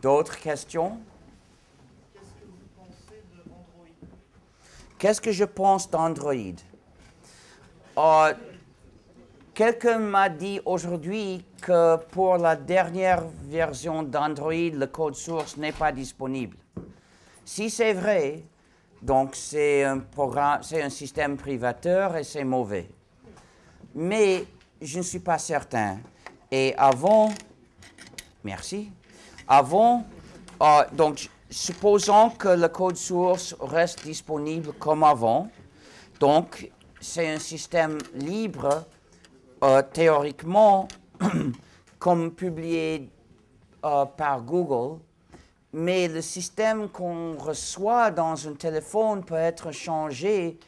D'autres 0.00 0.38
questions? 0.38 0.98
Qu'est-ce 4.98 5.20
que 5.20 5.32
je 5.32 5.44
pense 5.44 5.90
d'Android? 5.90 6.34
Euh, 7.98 8.34
Quelqu'un 9.56 9.98
m'a 9.98 10.28
dit 10.28 10.60
aujourd'hui 10.66 11.42
que 11.62 11.96
pour 12.10 12.36
la 12.36 12.56
dernière 12.56 13.24
version 13.44 14.02
d'Android, 14.02 14.52
le 14.52 14.86
code 14.86 15.14
source 15.14 15.56
n'est 15.56 15.72
pas 15.72 15.92
disponible. 15.92 16.58
Si 17.42 17.70
c'est 17.70 17.94
vrai, 17.94 18.42
donc 19.00 19.34
c'est 19.34 19.82
un 19.82 20.00
programme, 20.00 20.62
c'est 20.62 20.82
un 20.82 20.90
système 20.90 21.38
privateur 21.38 22.16
et 22.18 22.22
c'est 22.22 22.44
mauvais. 22.44 22.90
Mais 23.94 24.44
je 24.82 24.98
ne 24.98 25.02
suis 25.02 25.20
pas 25.20 25.38
certain. 25.38 26.00
Et 26.50 26.74
avant, 26.76 27.30
merci. 28.44 28.92
Avant, 29.48 30.04
euh, 30.60 30.84
donc 30.92 31.30
supposons 31.48 32.30
que 32.30 32.48
le 32.48 32.66
code 32.68 32.96
source 32.96 33.54
reste 33.60 34.04
disponible 34.04 34.72
comme 34.72 35.04
avant. 35.04 35.48
Donc 36.18 36.70
c'est 37.00 37.28
un 37.28 37.38
système 37.38 37.98
libre 38.14 38.84
euh, 39.62 39.82
théoriquement, 39.82 40.88
comme 42.00 42.32
publié 42.32 43.08
euh, 43.84 44.04
par 44.04 44.42
Google, 44.42 45.00
mais 45.72 46.08
le 46.08 46.22
système 46.22 46.88
qu'on 46.88 47.36
reçoit 47.38 48.10
dans 48.10 48.48
un 48.48 48.54
téléphone 48.54 49.24
peut 49.24 49.34
être 49.34 49.70
changé 49.70 50.58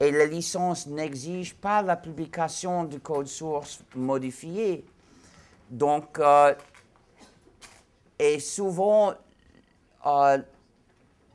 et 0.00 0.10
la 0.10 0.26
licence 0.26 0.88
n'exige 0.88 1.54
pas 1.54 1.82
la 1.82 1.94
publication 1.94 2.82
du 2.82 2.98
code 2.98 3.28
source 3.28 3.84
modifié. 3.94 4.84
Donc, 5.70 6.18
et 8.18 8.38
souvent, 8.38 9.14
euh, 10.06 10.38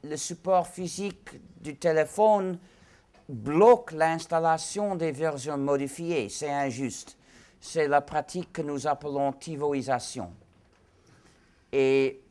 le 0.04 0.18
support 0.18 0.68
physique 0.68 1.30
du 1.62 1.76
téléphone 1.76 2.58
bloque 3.28 3.92
l'installation 3.92 4.96
des 4.96 5.12
versions 5.12 5.58
modifiées. 5.58 6.30
C'est 6.30 6.52
injuste. 6.52 7.18
C'est 7.60 7.88
la 7.88 8.02
pratique 8.02 8.54
que 8.54 8.62
nous 8.62 8.88
appelons 8.88 9.34
tivoisation. 9.34 10.32
Et 11.72 12.22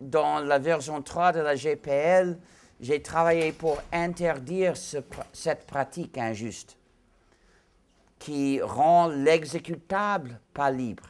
dans 0.00 0.40
la 0.40 0.58
version 0.58 1.02
3 1.02 1.32
de 1.32 1.40
la 1.40 1.54
GPL, 1.54 2.38
j'ai 2.80 3.02
travaillé 3.02 3.52
pour 3.52 3.78
interdire 3.92 4.74
cette 4.76 5.66
pratique 5.66 6.16
injuste 6.16 6.78
qui 8.18 8.60
rend 8.60 9.08
l'exécutable 9.08 10.40
pas 10.54 10.70
libre. 10.70 11.09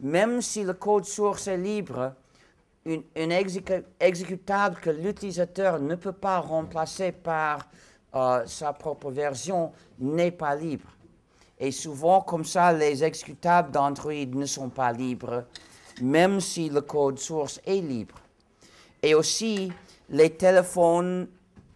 Même 0.00 0.40
si 0.40 0.64
le 0.64 0.72
code 0.72 1.04
source 1.04 1.46
est 1.46 1.58
libre, 1.58 2.14
une, 2.86 3.02
une 3.14 3.30
exécu- 3.30 3.84
exécutable 3.98 4.76
que 4.80 4.90
l'utilisateur 4.90 5.78
ne 5.78 5.94
peut 5.94 6.12
pas 6.12 6.38
remplacer 6.38 7.12
par 7.12 7.68
euh, 8.14 8.42
sa 8.46 8.72
propre 8.72 9.10
version 9.10 9.72
n'est 9.98 10.30
pas 10.30 10.54
libre. 10.54 10.88
Et 11.58 11.70
souvent, 11.70 12.22
comme 12.22 12.44
ça, 12.46 12.72
les 12.72 13.04
exécutables 13.04 13.70
d'Android 13.70 14.24
ne 14.32 14.46
sont 14.46 14.70
pas 14.70 14.92
libres, 14.92 15.44
même 16.00 16.40
si 16.40 16.70
le 16.70 16.80
code 16.80 17.18
source 17.18 17.60
est 17.66 17.82
libre. 17.82 18.16
Et 19.02 19.14
aussi, 19.14 19.70
les 20.08 20.30
téléphones 20.30 21.28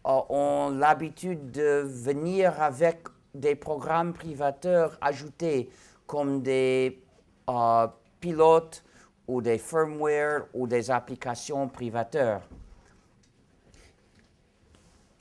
euh, 0.06 0.20
ont 0.30 0.70
l'habitude 0.70 1.50
de 1.50 1.82
venir 1.84 2.60
avec 2.62 3.00
des 3.34 3.54
programmes 3.54 4.14
privateurs 4.14 4.96
ajoutés, 5.02 5.68
comme 6.06 6.40
des 6.40 7.02
euh, 7.50 7.86
pilotes 8.24 8.82
ou 9.28 9.42
des 9.42 9.58
firmware 9.58 10.46
ou 10.54 10.66
des 10.66 10.90
applications 10.90 11.68
privateurs. 11.68 12.40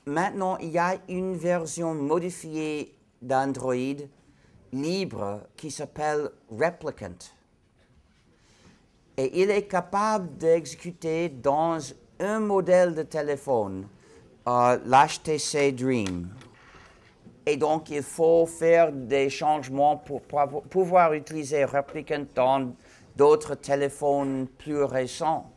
Maintenant, 0.06 0.56
il 0.58 0.70
y 0.70 0.78
a 0.78 0.96
une 1.08 1.36
version 1.36 1.94
modifiée 1.94 2.94
d'Android 3.20 4.00
libre 4.72 5.40
qui 5.56 5.70
s'appelle 5.70 6.30
Replicant. 6.50 7.20
Et 9.18 9.42
il 9.42 9.50
est 9.50 9.66
capable 9.66 10.36
d'exécuter 10.38 11.28
dans 11.28 11.78
un 12.18 12.40
modèle 12.40 12.94
de 12.94 13.02
téléphone, 13.02 13.86
euh, 14.48 14.78
l'HTC 14.84 15.72
Dream. 15.72 16.28
Et 17.46 17.56
donc, 17.58 17.90
il 17.90 18.02
faut 18.02 18.46
faire 18.46 18.90
des 18.90 19.28
changements 19.28 19.98
pour 19.98 20.22
pouvoir- 20.22 21.12
utiliser 21.12 21.64
Replicant 21.64 22.24
dans 22.34 22.74
d'autres 23.16 23.54
téléphones 23.54 24.46
plus 24.46 24.82
récents. 24.82 25.50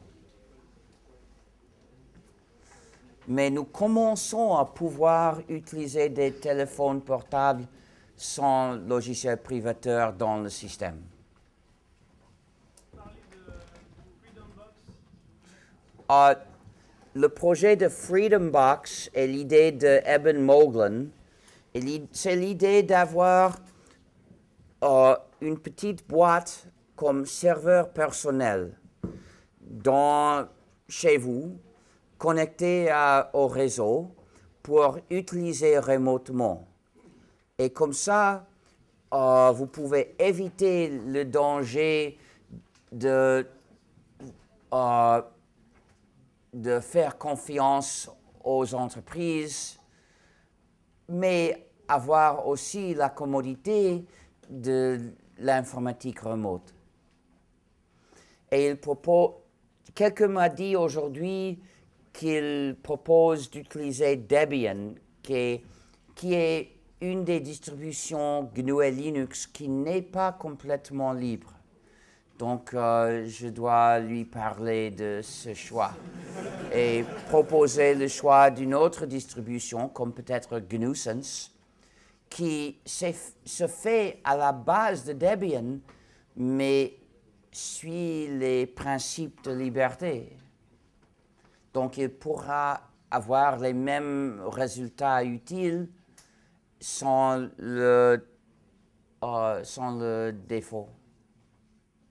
Mais 3.27 3.49
nous 3.49 3.65
commençons 3.65 4.55
à 4.55 4.65
pouvoir 4.65 5.41
utiliser 5.49 6.09
des 6.09 6.33
téléphones 6.33 7.01
portables 7.01 7.65
sans 8.15 8.73
logiciel 8.73 9.37
privateur 9.37 10.13
dans 10.13 10.37
le 10.37 10.49
système. 10.49 11.01
Euh, 16.09 16.35
le 17.13 17.29
projet 17.29 17.75
de 17.75 17.89
Freedom 17.89 18.49
Box 18.49 19.09
est 19.13 19.27
l'idée 19.27 19.71
de 19.71 19.99
Eben 20.05 20.39
Moglen. 20.39 21.09
C'est 22.11 22.35
l'idée 22.35 22.81
d'avoir 22.81 23.57
euh, 24.83 25.15
une 25.41 25.59
petite 25.59 26.07
boîte 26.07 26.65
comme 26.97 27.25
serveur 27.25 27.93
personnel 27.93 28.77
dans, 29.61 30.45
chez 30.89 31.17
vous, 31.17 31.57
connecté 32.17 32.93
au 33.33 33.47
réseau 33.47 34.11
pour 34.61 34.97
utiliser 35.09 35.79
remotement. 35.79 36.67
Et 37.57 37.69
comme 37.69 37.93
ça, 37.93 38.45
euh, 39.13 39.51
vous 39.51 39.67
pouvez 39.67 40.15
éviter 40.19 40.89
le 40.89 41.23
danger 41.23 42.17
de 42.91 43.47
euh, 44.73 45.21
de 46.53 46.79
faire 46.79 47.17
confiance 47.17 48.09
aux 48.43 48.73
entreprises, 48.73 49.79
mais 51.07 51.67
avoir 51.87 52.47
aussi 52.47 52.95
la 52.95 53.09
commodité 53.09 54.05
de 54.49 55.13
l'informatique 55.37 56.19
remote. 56.21 56.73
Et 58.51 58.69
il 58.69 58.77
propose, 58.77 59.31
quelqu'un 59.93 60.27
m'a 60.27 60.49
dit 60.49 60.75
aujourd'hui 60.75 61.59
qu'il 62.13 62.75
propose 62.81 63.49
d'utiliser 63.49 64.15
Debian, 64.15 64.95
qui 65.21 65.63
est, 66.33 66.71
une 66.99 67.23
des 67.23 67.39
distributions 67.39 68.49
GNU 68.55 68.83
et 68.83 68.89
Linux 68.89 69.45
qui 69.45 69.69
n'est 69.69 70.01
pas 70.01 70.31
complètement 70.31 71.13
libre. 71.13 71.53
Donc, 72.39 72.73
euh, 72.73 73.25
je 73.27 73.49
dois 73.49 73.99
lui 73.99 74.25
parler 74.25 74.89
de 74.89 75.19
ce 75.21 75.53
choix 75.53 75.91
et 76.73 77.03
proposer 77.29 77.93
le 77.93 78.07
choix 78.07 78.49
d'une 78.49 78.73
autre 78.73 79.05
distribution, 79.05 79.89
comme 79.89 80.11
peut-être 80.11 80.59
GNUSense, 80.59 81.51
qui 82.29 82.77
se 82.85 83.67
fait 83.67 84.19
à 84.23 84.35
la 84.35 84.51
base 84.51 85.05
de 85.05 85.13
Debian, 85.13 85.77
mais 86.35 86.93
suit 87.51 88.27
les 88.27 88.65
principes 88.67 89.43
de 89.43 89.51
liberté. 89.51 90.37
Donc, 91.73 91.97
il 91.97 92.09
pourra 92.09 92.81
avoir 93.11 93.57
les 93.59 93.73
mêmes 93.73 94.41
résultats 94.45 95.23
utiles 95.23 95.87
sans 96.79 97.49
le, 97.57 98.25
euh, 99.23 99.63
sans 99.63 99.97
le 99.97 100.31
défaut. 100.31 100.89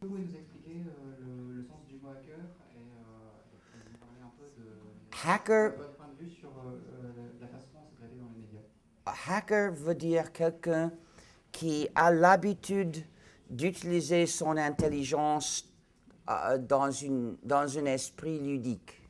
Pouvez-vous 0.00 0.18
nous 0.18 0.34
expliquer 0.36 0.82
euh, 0.86 1.16
le, 1.20 1.54
le 1.54 1.62
sens 1.64 1.86
du 1.88 1.94
mot 1.96 2.10
hacker 2.10 2.38
et, 2.38 2.78
euh, 2.78 3.74
et 3.74 3.90
nous 3.90 3.98
parler 3.98 4.20
un 4.22 4.32
peu 4.38 4.46
de 4.60 5.28
Hacker 5.28 5.76
votre 5.76 5.96
point 5.96 6.08
de 6.18 6.24
vue 6.24 6.30
sur 6.30 6.48
euh, 6.48 6.78
la 7.40 7.46
façon 7.48 7.66
dont 7.74 7.80
c'est 7.90 7.96
traité 7.98 8.16
dans 8.16 8.28
les 8.34 8.40
médias 8.42 9.36
hacker 9.36 9.72
veut 9.72 9.94
dire 9.94 10.32
quelqu'un 10.32 10.92
qui 11.52 11.88
a 11.94 12.12
l'habitude 12.12 13.04
d'utiliser 13.50 14.26
son 14.26 14.56
intelligence 14.56 15.72
euh, 16.28 16.58
dans, 16.58 16.90
une, 16.90 17.36
dans 17.42 17.78
un 17.78 17.84
esprit 17.86 18.38
ludique. 18.40 19.00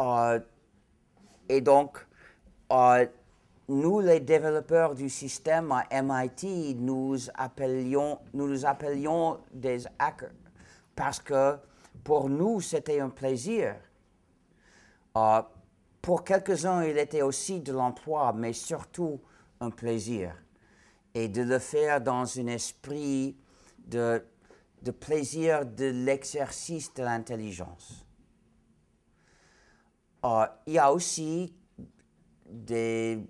Euh, 0.00 0.40
et 1.48 1.60
donc, 1.60 2.06
euh, 2.72 3.06
nous, 3.68 4.00
les 4.00 4.20
développeurs 4.20 4.94
du 4.94 5.08
système 5.08 5.72
à 5.72 6.02
MIT, 6.02 6.76
nous 6.76 7.16
appelions, 7.34 8.18
nous 8.34 8.48
nous 8.48 8.66
appelions 8.66 9.40
des 9.52 9.84
hackers 9.98 10.30
parce 10.94 11.18
que 11.18 11.56
pour 12.04 12.28
nous, 12.28 12.60
c'était 12.60 13.00
un 13.00 13.08
plaisir. 13.08 13.76
Pour 16.00 16.24
quelques-uns, 16.24 16.82
il 16.84 16.98
était 16.98 17.22
aussi 17.22 17.60
de 17.60 17.72
l'emploi, 17.72 18.32
mais 18.32 18.52
surtout 18.52 19.20
un 19.60 19.70
plaisir. 19.70 20.34
Et 21.14 21.28
de 21.28 21.42
le 21.42 21.58
faire 21.58 22.00
dans 22.00 22.38
un 22.38 22.46
esprit 22.46 23.36
de, 23.78 24.24
plaisir 25.00 25.66
de 25.66 25.86
l'exercice 25.86 26.92
de 26.94 27.02
l'intelligence. 27.02 28.06
Euh, 30.24 30.46
il 30.66 30.74
y 30.74 30.78
a 30.78 30.92
aussi 30.92 31.54
des 32.46 33.28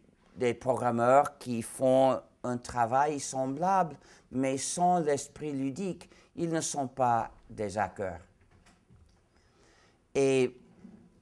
programmeurs 0.61 1.39
qui 1.39 1.63
font 1.63 2.21
un 2.45 2.57
travail 2.57 3.21
semblable, 3.21 3.97
mais 4.31 4.59
sans 4.59 5.01
l'esprit 5.01 5.53
ludique. 5.53 6.09
Ils 6.37 6.51
ne 6.51 6.61
sont 6.61 6.89
pas 6.89 7.31
des 7.51 7.79
hackers. 7.79 8.21
Et 10.15 10.57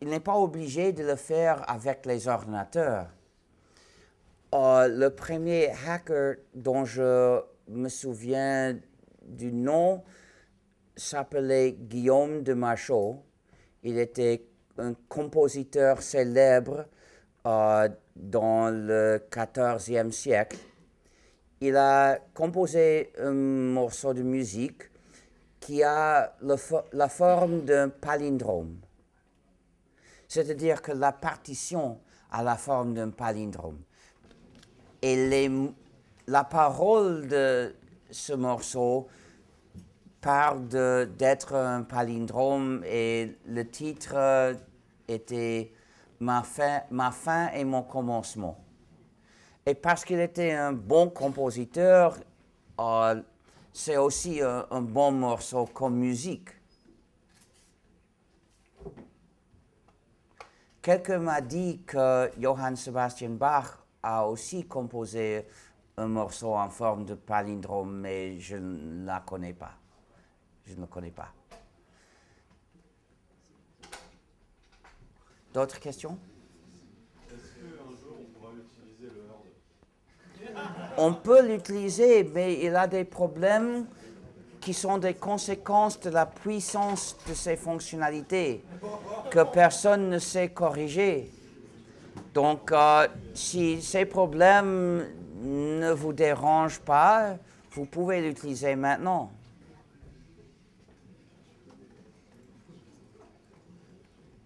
il 0.00 0.08
n'est 0.08 0.20
pas 0.20 0.36
obligé 0.36 0.92
de 0.92 1.04
le 1.04 1.16
faire 1.16 1.68
avec 1.70 2.06
les 2.06 2.26
ordinateurs. 2.28 3.08
Euh, 4.52 4.89
le 4.89 5.10
premier 5.10 5.70
hacker 5.86 6.35
dont 6.55 6.85
je 6.85 7.40
me 7.68 7.89
souviens 7.89 8.77
du 9.22 9.52
nom 9.52 10.02
s'appelait 10.97 11.72
Guillaume 11.72 12.43
de 12.43 12.52
Machaut. 12.55 13.22
Il 13.85 13.97
était 13.97 14.44
un 14.77 14.94
compositeur 15.09 16.02
célèbre 16.02 16.86
euh, 17.47 17.89
dans 18.16 18.70
le 18.70 19.22
XIVe 19.31 20.10
siècle. 20.10 20.59
Il 21.60 21.77
a 21.77 22.18
composé 22.35 23.12
un 23.18 23.32
morceau 23.32 24.14
de 24.14 24.22
musique 24.22 24.82
qui 25.60 25.85
a 25.85 26.35
la 26.93 27.09
forme 27.09 27.64
d'un 27.64 27.89
palindrome. 27.89 28.81
C'est-à-dire 30.27 30.82
que 30.82 30.90
la 30.90 31.12
partition 31.12 32.01
a 32.32 32.43
la 32.43 32.56
forme 32.56 32.94
d'un 32.94 33.10
palindrome. 33.10 33.82
Et 35.02 35.48
la 36.27 36.44
parole 36.44 37.27
de 37.27 37.74
ce 38.10 38.32
morceau 38.35 39.09
parle 40.20 40.68
d'être 41.16 41.55
un 41.55 41.82
palindrome 41.82 42.85
et 42.85 43.36
le 43.47 43.66
titre 43.66 44.12
euh, 44.14 44.55
était 45.09 45.72
ma 46.18 46.43
fin, 46.43 46.82
ma 46.90 47.10
fin 47.10 47.48
et 47.52 47.64
mon 47.64 47.82
commencement. 47.82 48.62
Et 49.64 49.74
parce 49.74 50.05
qu'il 50.05 50.20
était 50.20 50.52
un 50.52 50.72
bon 50.72 51.09
compositeur, 51.09 52.18
euh, 52.78 53.22
c'est 53.72 53.97
aussi 53.97 54.43
un, 54.43 54.66
un 54.70 54.82
bon 54.82 55.12
morceau 55.12 55.64
comme 55.64 55.97
musique. 55.97 56.51
Quelqu'un 60.82 61.18
m'a 61.18 61.40
dit 61.40 61.81
que 61.86 62.31
Johann 62.39 62.77
Sebastian 62.77 63.31
Bach 63.31 63.78
a 64.02 64.27
aussi 64.27 64.64
composé 64.66 65.47
un 65.97 66.06
morceau 66.06 66.55
en 66.55 66.68
forme 66.70 67.05
de 67.05 67.14
palindrome, 67.14 68.01
mais 68.01 68.39
je 68.39 68.56
ne 68.56 69.05
la 69.05 69.20
connais 69.20 69.52
pas. 69.52 69.72
Je 70.66 70.74
ne 70.74 70.82
le 70.82 70.86
connais 70.86 71.10
pas. 71.10 71.28
D'autres 75.52 75.81
questions? 75.81 76.16
Est-ce 77.28 77.55
qu'un 77.59 77.90
jour 77.90 78.18
on 78.20 78.39
pourra 78.39 78.52
utiliser 78.52 79.12
le 80.47 80.55
On 80.97 81.12
peut 81.14 81.47
l'utiliser, 81.47 82.24
mais 82.24 82.64
il 82.64 82.77
a 82.77 82.86
des 82.86 83.05
problèmes 83.05 83.86
qui 84.60 84.74
sont 84.74 84.98
des 84.98 85.14
conséquences 85.14 85.98
de 86.01 86.10
la 86.10 86.27
puissance 86.27 87.16
de 87.28 87.35
ses 87.35 87.56
fonctionnalités 87.56 88.62
que 89.31 89.43
personne 89.43 90.09
ne 90.09 90.18
sait 90.18 90.51
corriger. 90.51 91.31
Donc, 92.35 92.70
euh, 92.70 93.09
si 93.35 93.82
ces 93.82 94.05
problèmes 94.05 95.07
ne 95.43 95.90
vous 95.90 96.12
dérangent 96.12 96.81
pas, 96.81 97.36
vous 97.73 97.86
pouvez 97.86 98.20
l'utiliser 98.20 98.77
maintenant. 98.77 99.31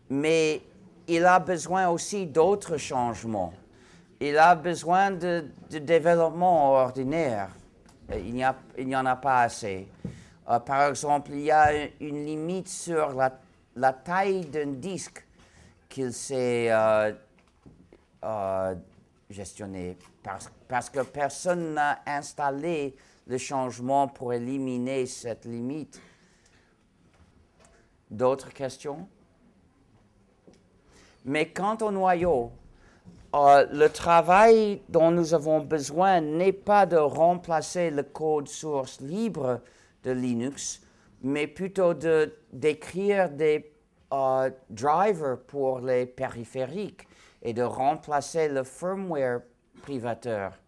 Mais 0.09 0.63
il 1.09 1.25
a 1.25 1.39
besoin 1.39 1.89
aussi 1.89 2.27
d'autres 2.27 2.77
changements. 2.77 3.53
Il 4.21 4.39
a 4.39 4.55
besoin 4.55 5.11
de, 5.11 5.47
développement 5.71 6.73
ordinaire. 6.73 7.51
Il 8.15 8.33
n'y 8.35 8.97
en 8.97 9.07
a 9.07 9.17
pas 9.17 9.43
assez. 9.43 9.89
Euh, 10.49 10.59
par 10.59 10.89
exemple, 10.89 11.31
il 11.33 11.41
y 11.41 11.51
a 11.51 11.73
une 12.01 12.25
limite 12.25 12.69
sur 12.69 13.13
la, 13.77 13.93
taille 13.93 14.45
d'un 14.47 14.73
disque 14.73 15.25
qu'il 15.89 16.13
sait 16.13 16.69
euh, 16.71 17.13
euh, 18.25 18.75
gestionné 19.29 19.97
parce, 20.23 20.91
que 20.91 21.01
personne 21.01 21.75
n'a 21.75 22.01
installé 22.07 22.97
le 23.27 23.39
changement 23.39 24.09
pour 24.09 24.33
éliminer 24.33 25.07
cette 25.07 25.45
limite. 25.45 26.01
D'autres 28.11 28.53
questions? 28.53 29.09
Mais 31.25 31.51
quant 31.51 31.77
au 31.81 31.91
noyau, 31.91 32.53
euh, 33.35 33.67
le 33.73 33.89
travail 33.89 34.83
dont 34.89 35.11
nous 35.11 35.35
avons 35.35 35.61
besoin 35.61 36.21
n'est 36.21 36.53
pas 36.53 36.87
de 36.87 36.97
remplacer 36.97 37.91
le 37.91 38.03
code 38.05 38.49
source 38.49 39.01
libre 39.01 39.61
de 40.05 40.13
Linux, 40.13 40.83
mais 41.23 41.47
plutôt 41.47 41.95
de, 41.95 42.35
d'écrire 42.53 43.31
des 43.31 43.73
euh, 44.13 44.51
drivers 44.71 45.39
pour 45.47 45.81
les 45.81 46.07
périphériques 46.07 47.07
et 47.45 47.53
de 47.53 47.63
remplacer 47.63 48.49
le 48.49 48.65
firmware 48.65 49.43
privateur. 49.83 50.59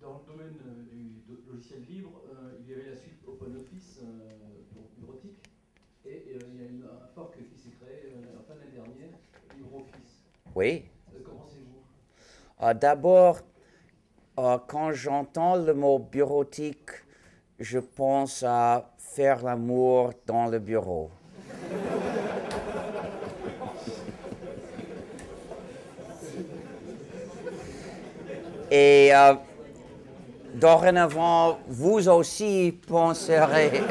Dans 0.00 0.22
le 0.26 0.32
domaine 0.32 0.56
euh, 0.66 0.82
du 0.90 1.52
logiciel 1.52 1.82
libre, 1.88 2.22
euh, 2.30 2.58
il 2.60 2.70
y 2.70 2.72
avait 2.72 2.90
la 2.90 2.96
suite 2.96 3.18
OpenOffice, 3.26 4.00
euh, 4.02 4.78
bureautique, 4.96 5.44
et 6.06 6.24
euh, 6.34 6.38
il 6.54 6.80
y 6.80 6.82
a 6.82 6.86
un 6.86 7.08
fork 7.14 7.36
qui 7.36 7.58
s'est 7.60 7.74
créé 7.80 8.12
euh, 8.14 8.38
en 8.40 8.42
fin 8.44 8.54
d'année 8.58 8.72
dernière, 8.72 9.18
LibreOffice. 9.54 10.24
Oui. 10.54 10.84
Comment 11.24 11.40
pensez-vous 11.40 12.66
Euh, 12.66 12.74
D'abord, 12.74 13.40
quand 14.68 14.92
j'entends 14.92 15.56
le 15.56 15.74
mot 15.74 15.98
bureautique, 15.98 16.90
je 17.58 17.80
pense 17.80 18.44
à 18.44 18.94
faire 18.96 19.42
l'amour 19.42 20.12
dans 20.26 20.46
le 20.46 20.60
bureau. 20.60 21.10
Et 28.70 29.10
euh, 29.14 29.34
dorénavant, 30.54 31.58
vous 31.68 32.08
aussi 32.08 32.78
penserez 32.86 33.82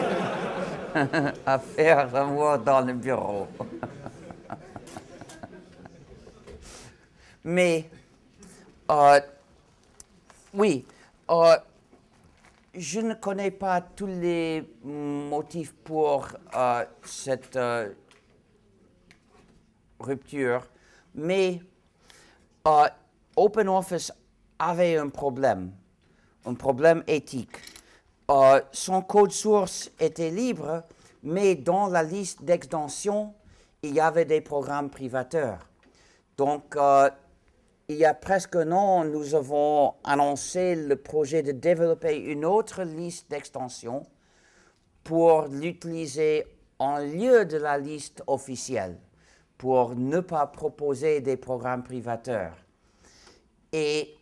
à 1.45 1.59
faire 1.59 2.11
l'amour 2.11 2.57
dans 2.59 2.81
le 2.81 2.93
bureau. 2.93 3.47
Mais 7.43 7.89
euh, 8.91 9.19
oui, 10.53 10.85
euh, 11.29 11.57
je 12.73 12.99
ne 12.99 13.13
connais 13.15 13.51
pas 13.51 13.81
tous 13.81 14.07
les 14.07 14.69
motifs 14.83 15.73
pour 15.83 16.27
cette 17.03 17.57
rupture, 19.99 20.67
mais 21.13 21.61
euh, 22.67 22.87
OpenOffice 23.35 24.11
avait 24.59 24.97
un 24.97 25.09
problème, 25.09 25.71
un 26.45 26.53
problème 26.53 27.03
éthique. 27.07 27.57
Euh, 28.29 28.61
son 28.71 29.01
code 29.01 29.31
source 29.31 29.91
était 29.99 30.31
libre, 30.31 30.83
mais 31.23 31.55
dans 31.55 31.87
la 31.87 32.03
liste 32.03 32.43
d'extensions, 32.43 33.33
il 33.83 33.93
y 33.93 33.99
avait 33.99 34.25
des 34.25 34.41
programmes 34.41 34.89
privateurs. 34.89 35.59
Donc, 36.37 36.75
euh, 36.75 37.09
il 37.87 37.95
y 37.95 38.05
a 38.05 38.13
presque 38.13 38.57
un 38.57 38.71
an, 38.73 39.05
nous 39.05 39.33
avons 39.33 39.93
annoncé 40.03 40.75
le 40.75 40.97
projet 40.97 41.41
de 41.41 41.53
développer 41.53 42.17
une 42.17 42.43
autre 42.43 42.83
liste 42.83 43.31
d'extensions 43.31 44.05
pour 45.05 45.43
l'utiliser 45.43 46.45
en 46.79 46.97
lieu 46.97 47.45
de 47.45 47.57
la 47.57 47.77
liste 47.77 48.23
officielle, 48.27 48.97
pour 49.57 49.95
ne 49.95 50.19
pas 50.19 50.47
proposer 50.47 51.21
des 51.21 51.37
programmes 51.37 51.83
privateurs. 51.83 52.57
Et 53.71 54.16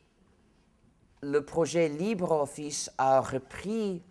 le 1.25 1.43
projet 1.43 1.89
LibreOffice 1.89 2.91
a 2.99 3.19
repris 3.19 4.03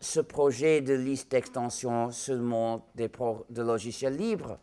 ce 0.00 0.20
projet 0.20 0.80
de 0.80 0.94
liste 0.94 1.32
d'extension 1.32 2.12
seulement 2.12 2.86
des 2.94 3.10
de 3.50 3.62
logiciels 3.62 4.16
libres. 4.16 4.58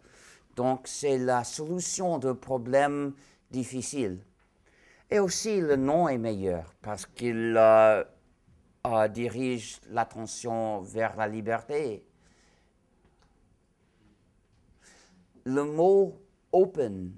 Donc, 0.56 0.88
c'est 0.88 1.18
la 1.18 1.44
solution 1.44 2.18
de 2.18 2.32
problèmes 2.32 3.14
difficiles. 3.52 4.24
Et 5.10 5.20
aussi, 5.20 5.60
le 5.60 5.76
nom 5.76 6.08
est 6.08 6.18
meilleur 6.18 6.74
parce 6.82 7.06
qu'il 7.06 7.56
euh, 7.58 8.04
dirige 9.10 9.82
l'attention 9.90 10.82
vers 10.82 11.18
la 11.18 11.28
liberté. 11.28 12.06
Le 15.44 15.64
mot 15.64 16.22
open 16.54 17.12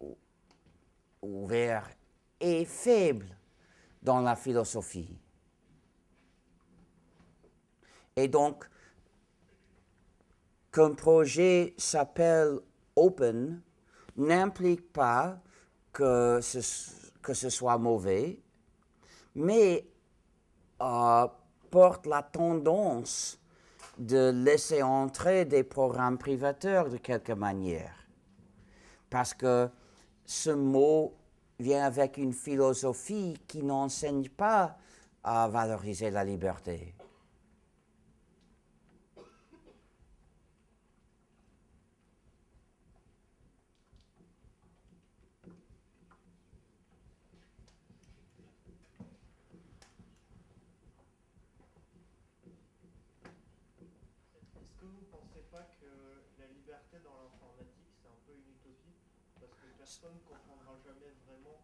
ou- 0.00 0.18
ouvert 1.22 1.88
est 2.44 2.64
faible 2.64 3.26
dans 4.02 4.20
la 4.20 4.36
philosophie. 4.36 5.16
Et 8.16 8.28
donc, 8.28 8.68
qu'un 10.70 10.94
projet 10.94 11.74
s'appelle 11.78 12.58
open 12.96 13.60
n'implique 14.16 14.92
pas 14.92 15.38
que 15.92 16.40
ce, 16.40 16.60
que 17.22 17.34
ce 17.34 17.48
soit 17.48 17.78
mauvais, 17.78 18.38
mais 19.34 19.86
euh, 20.80 21.26
porte 21.70 22.06
la 22.06 22.22
tendance 22.22 23.40
de 23.98 24.30
laisser 24.30 24.82
entrer 24.82 25.44
des 25.44 25.62
programmes 25.62 26.18
privateurs 26.18 26.88
de 26.88 26.96
quelque 26.96 27.32
manière. 27.32 27.94
Parce 29.10 29.34
que 29.34 29.68
ce 30.24 30.50
mot 30.50 31.14
vient 31.58 31.84
avec 31.84 32.16
une 32.16 32.32
philosophie 32.32 33.34
qui 33.46 33.62
n'enseigne 33.62 34.28
pas 34.28 34.76
à 35.22 35.48
valoriser 35.48 36.10
la 36.10 36.24
liberté. 36.24 36.94
Est-ce 54.60 54.72
que 54.80 54.84
vous 54.86 55.00
ne 55.00 55.08
pensez 55.12 55.40
pas 55.50 55.64
que 55.80 55.88
la 56.38 56.46
liberté 56.48 56.96
dans 57.04 57.16
l'informatique, 57.16 57.88
c'est 58.00 58.08
un 58.08 58.20
peu 58.26 58.32
une 58.32 58.48
utopie 58.56 58.96
Parce 59.40 59.52
que 59.56 59.66
personne 59.78 60.14
ne 60.14 60.24
comprendra 60.28 60.76
jamais 60.84 61.12
vraiment 61.26 61.60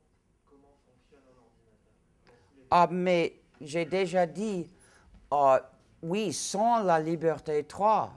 comment 0.49 0.77
fonctionne 0.85 1.25
un 1.29 1.39
ordinateur. 1.41 1.95
Dans 2.27 2.41
tous 2.49 2.57
les 2.57 2.60
Ah, 2.71 2.89
mais 2.91 3.35
j'ai 3.61 3.85
déjà 3.85 4.27
dit, 4.27 4.71
euh, 5.33 5.59
oui, 6.03 6.33
sans 6.33 6.83
la 6.83 7.01
liberté 7.01 7.65
3, 7.65 8.13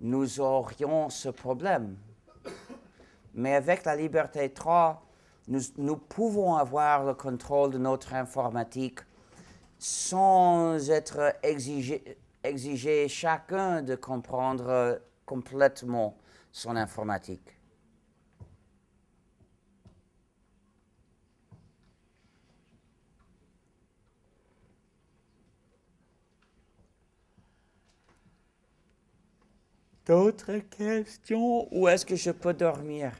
nous 0.00 0.40
aurions 0.40 1.08
ce 1.08 1.28
problème. 1.28 1.96
Mais 3.34 3.54
avec 3.54 3.84
la 3.84 3.94
liberté 3.94 4.52
3, 4.52 5.02
nous, 5.48 5.60
nous 5.76 5.96
pouvons 5.96 6.56
avoir 6.56 7.04
le 7.04 7.14
contrôle 7.14 7.70
de 7.70 7.78
notre 7.78 8.14
informatique 8.14 9.00
sans 9.78 10.90
être 10.90 11.36
exigé, 11.44 12.18
exigé 12.42 13.06
chacun 13.08 13.82
de 13.82 13.94
comprendre 13.94 15.00
complètement 15.24 16.16
son 16.50 16.74
informatique. 16.74 17.55
D'autres 30.06 30.58
questions 30.58 31.66
Où 31.72 31.88
est-ce 31.88 32.06
que 32.06 32.14
je 32.14 32.30
peux 32.30 32.54
dormir 32.54 33.10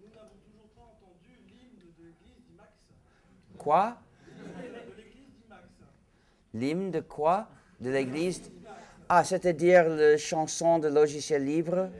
Nous 0.00 0.06
n'avons 0.14 0.28
toujours 0.44 0.68
pas 0.76 0.82
entendu 0.82 1.34
l'hymne 1.48 1.80
de 1.80 2.04
l'église. 2.04 2.62
Quoi? 3.58 3.96
L'hymne 6.54 6.90
de 6.92 7.00
quoi? 7.00 7.48
De 7.80 7.90
l'église? 7.90 8.52
Ah, 9.08 9.24
c'est-à-dire 9.24 9.88
la 9.88 10.16
chanson 10.16 10.78
de 10.78 10.86
logiciel 10.86 11.44
libre? 11.44 11.90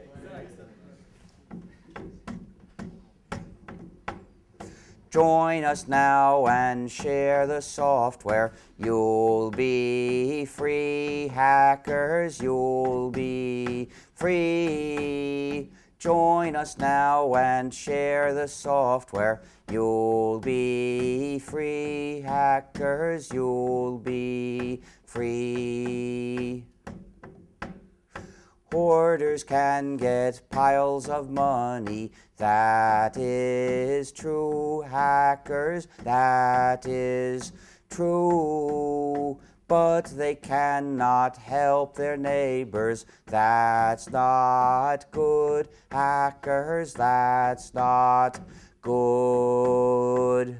Join 5.13 5.63
us 5.63 5.89
now 5.89 6.47
and 6.47 6.91
share 6.91 7.47
the 7.47 7.61
software. 7.61 8.55
You'll 8.79 9.51
be 9.51 10.47
free, 10.47 11.29
hackers. 11.29 12.41
You'll 12.41 13.11
be 13.11 13.91
free. 14.15 15.71
Join 15.99 16.57
us 16.57 16.79
now 16.79 17.35
and 17.35 17.75
share 17.75 18.33
the 18.33 18.49
software. 18.49 19.43
You'll 19.71 20.39
be 20.39 21.39
free, 21.41 22.23
hackers. 22.23 23.31
You'll 23.35 23.99
be 23.99 24.81
free. 25.05 26.65
Hoarders 28.73 29.45
can 29.45 29.99
get 29.99 30.41
piles 30.49 31.07
of 31.07 31.31
money. 31.31 32.11
That 32.39 33.19
is 33.19 34.11
true, 34.13 34.81
hackers, 34.81 35.87
that 36.05 36.87
is 36.87 37.53
true. 37.91 39.39
But 39.69 40.07
they 40.17 40.35
cannot 40.37 41.37
help 41.37 41.97
their 41.97 42.17
neighbors. 42.17 43.05
That's 43.27 44.11
not 44.11 45.11
good, 45.11 45.69
hackers, 45.91 46.95
that's 46.95 47.75
not 47.75 48.41
good. 48.81 50.59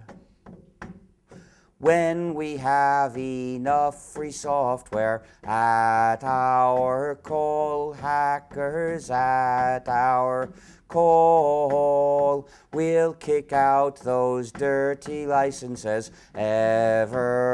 When 1.83 2.35
we 2.35 2.59
have 2.59 3.19
enough 3.19 4.01
free 4.13 4.31
software 4.31 5.25
at 5.43 6.23
our 6.23 7.17
call, 7.17 7.95
hackers 7.95 9.11
at 9.11 9.89
our 9.89 10.53
call, 10.87 12.49
we'll 12.73 13.15
kick 13.15 13.53
out 13.53 13.97
those 13.97 14.53
dirty 14.53 15.27
licenses 15.27 16.13
evermore, 16.37 17.49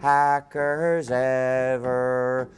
hackers 0.00 1.10
evermore. 1.10 2.48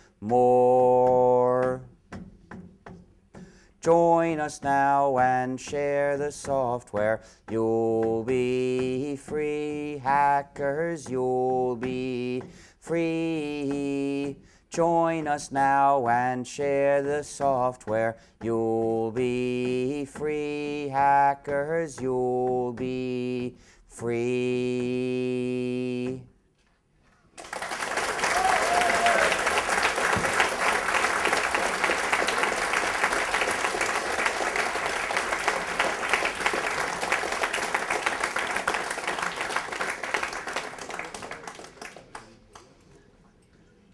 Join 3.87 4.41
us 4.41 4.63
now 4.65 5.17
and 5.19 5.61
share 5.61 6.17
the 6.17 6.33
software. 6.33 7.23
You'll 7.49 8.25
be 8.25 9.15
free, 9.15 9.99
hackers, 10.03 11.09
you'll 11.09 11.77
be 11.77 12.43
free. 12.81 14.39
Join 14.71 15.29
us 15.29 15.53
now 15.53 16.09
and 16.09 16.45
share 16.45 17.01
the 17.01 17.23
software. 17.23 18.17
You'll 18.43 19.13
be 19.13 20.05
free, 20.05 20.89
hackers, 20.89 22.01
you'll 22.01 22.73
be 22.73 23.55
free. 23.87 24.97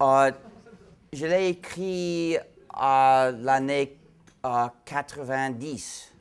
Euh, 0.02 0.32
je 1.12 1.26
l'ai 1.26 1.50
écrit 1.50 2.36
à 2.70 3.30
l'année 3.32 3.96
euh, 4.44 4.66
90, 4.84 6.12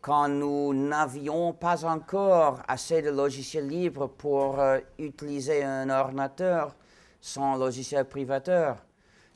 quand 0.00 0.28
nous 0.28 0.72
n'avions 0.72 1.52
pas 1.54 1.84
encore 1.84 2.62
assez 2.68 3.02
de 3.02 3.10
logiciels 3.10 3.66
libres 3.66 4.06
pour 4.06 4.60
euh, 4.60 4.78
utiliser 4.96 5.64
un 5.64 5.90
ordinateur 5.90 6.76
sans 7.20 7.56
logiciel 7.56 8.04
privateur. 8.04 8.76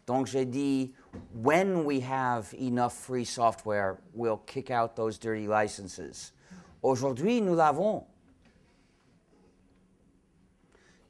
Donc 0.07 0.27
j'ai 0.27 0.45
dit, 0.45 0.95
when 1.35 1.85
we 1.85 2.01
have 2.01 2.55
enough 2.61 2.93
free 2.93 3.27
software, 3.27 3.97
we'll 4.15 4.39
kick 4.47 4.71
out 4.71 4.95
those 4.95 5.19
dirty 5.19 5.49
licenses. 5.49 6.33
Aujourd'hui, 6.81 7.43
nous 7.43 7.57
l'avons. 7.57 8.05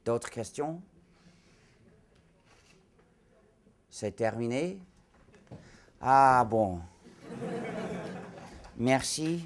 D'autres 0.03 0.31
questions? 0.31 0.81
C'est 3.99 4.15
terminé? 4.15 4.77
Ah 5.99 6.47
bon. 6.49 6.79
Merci. 8.77 9.43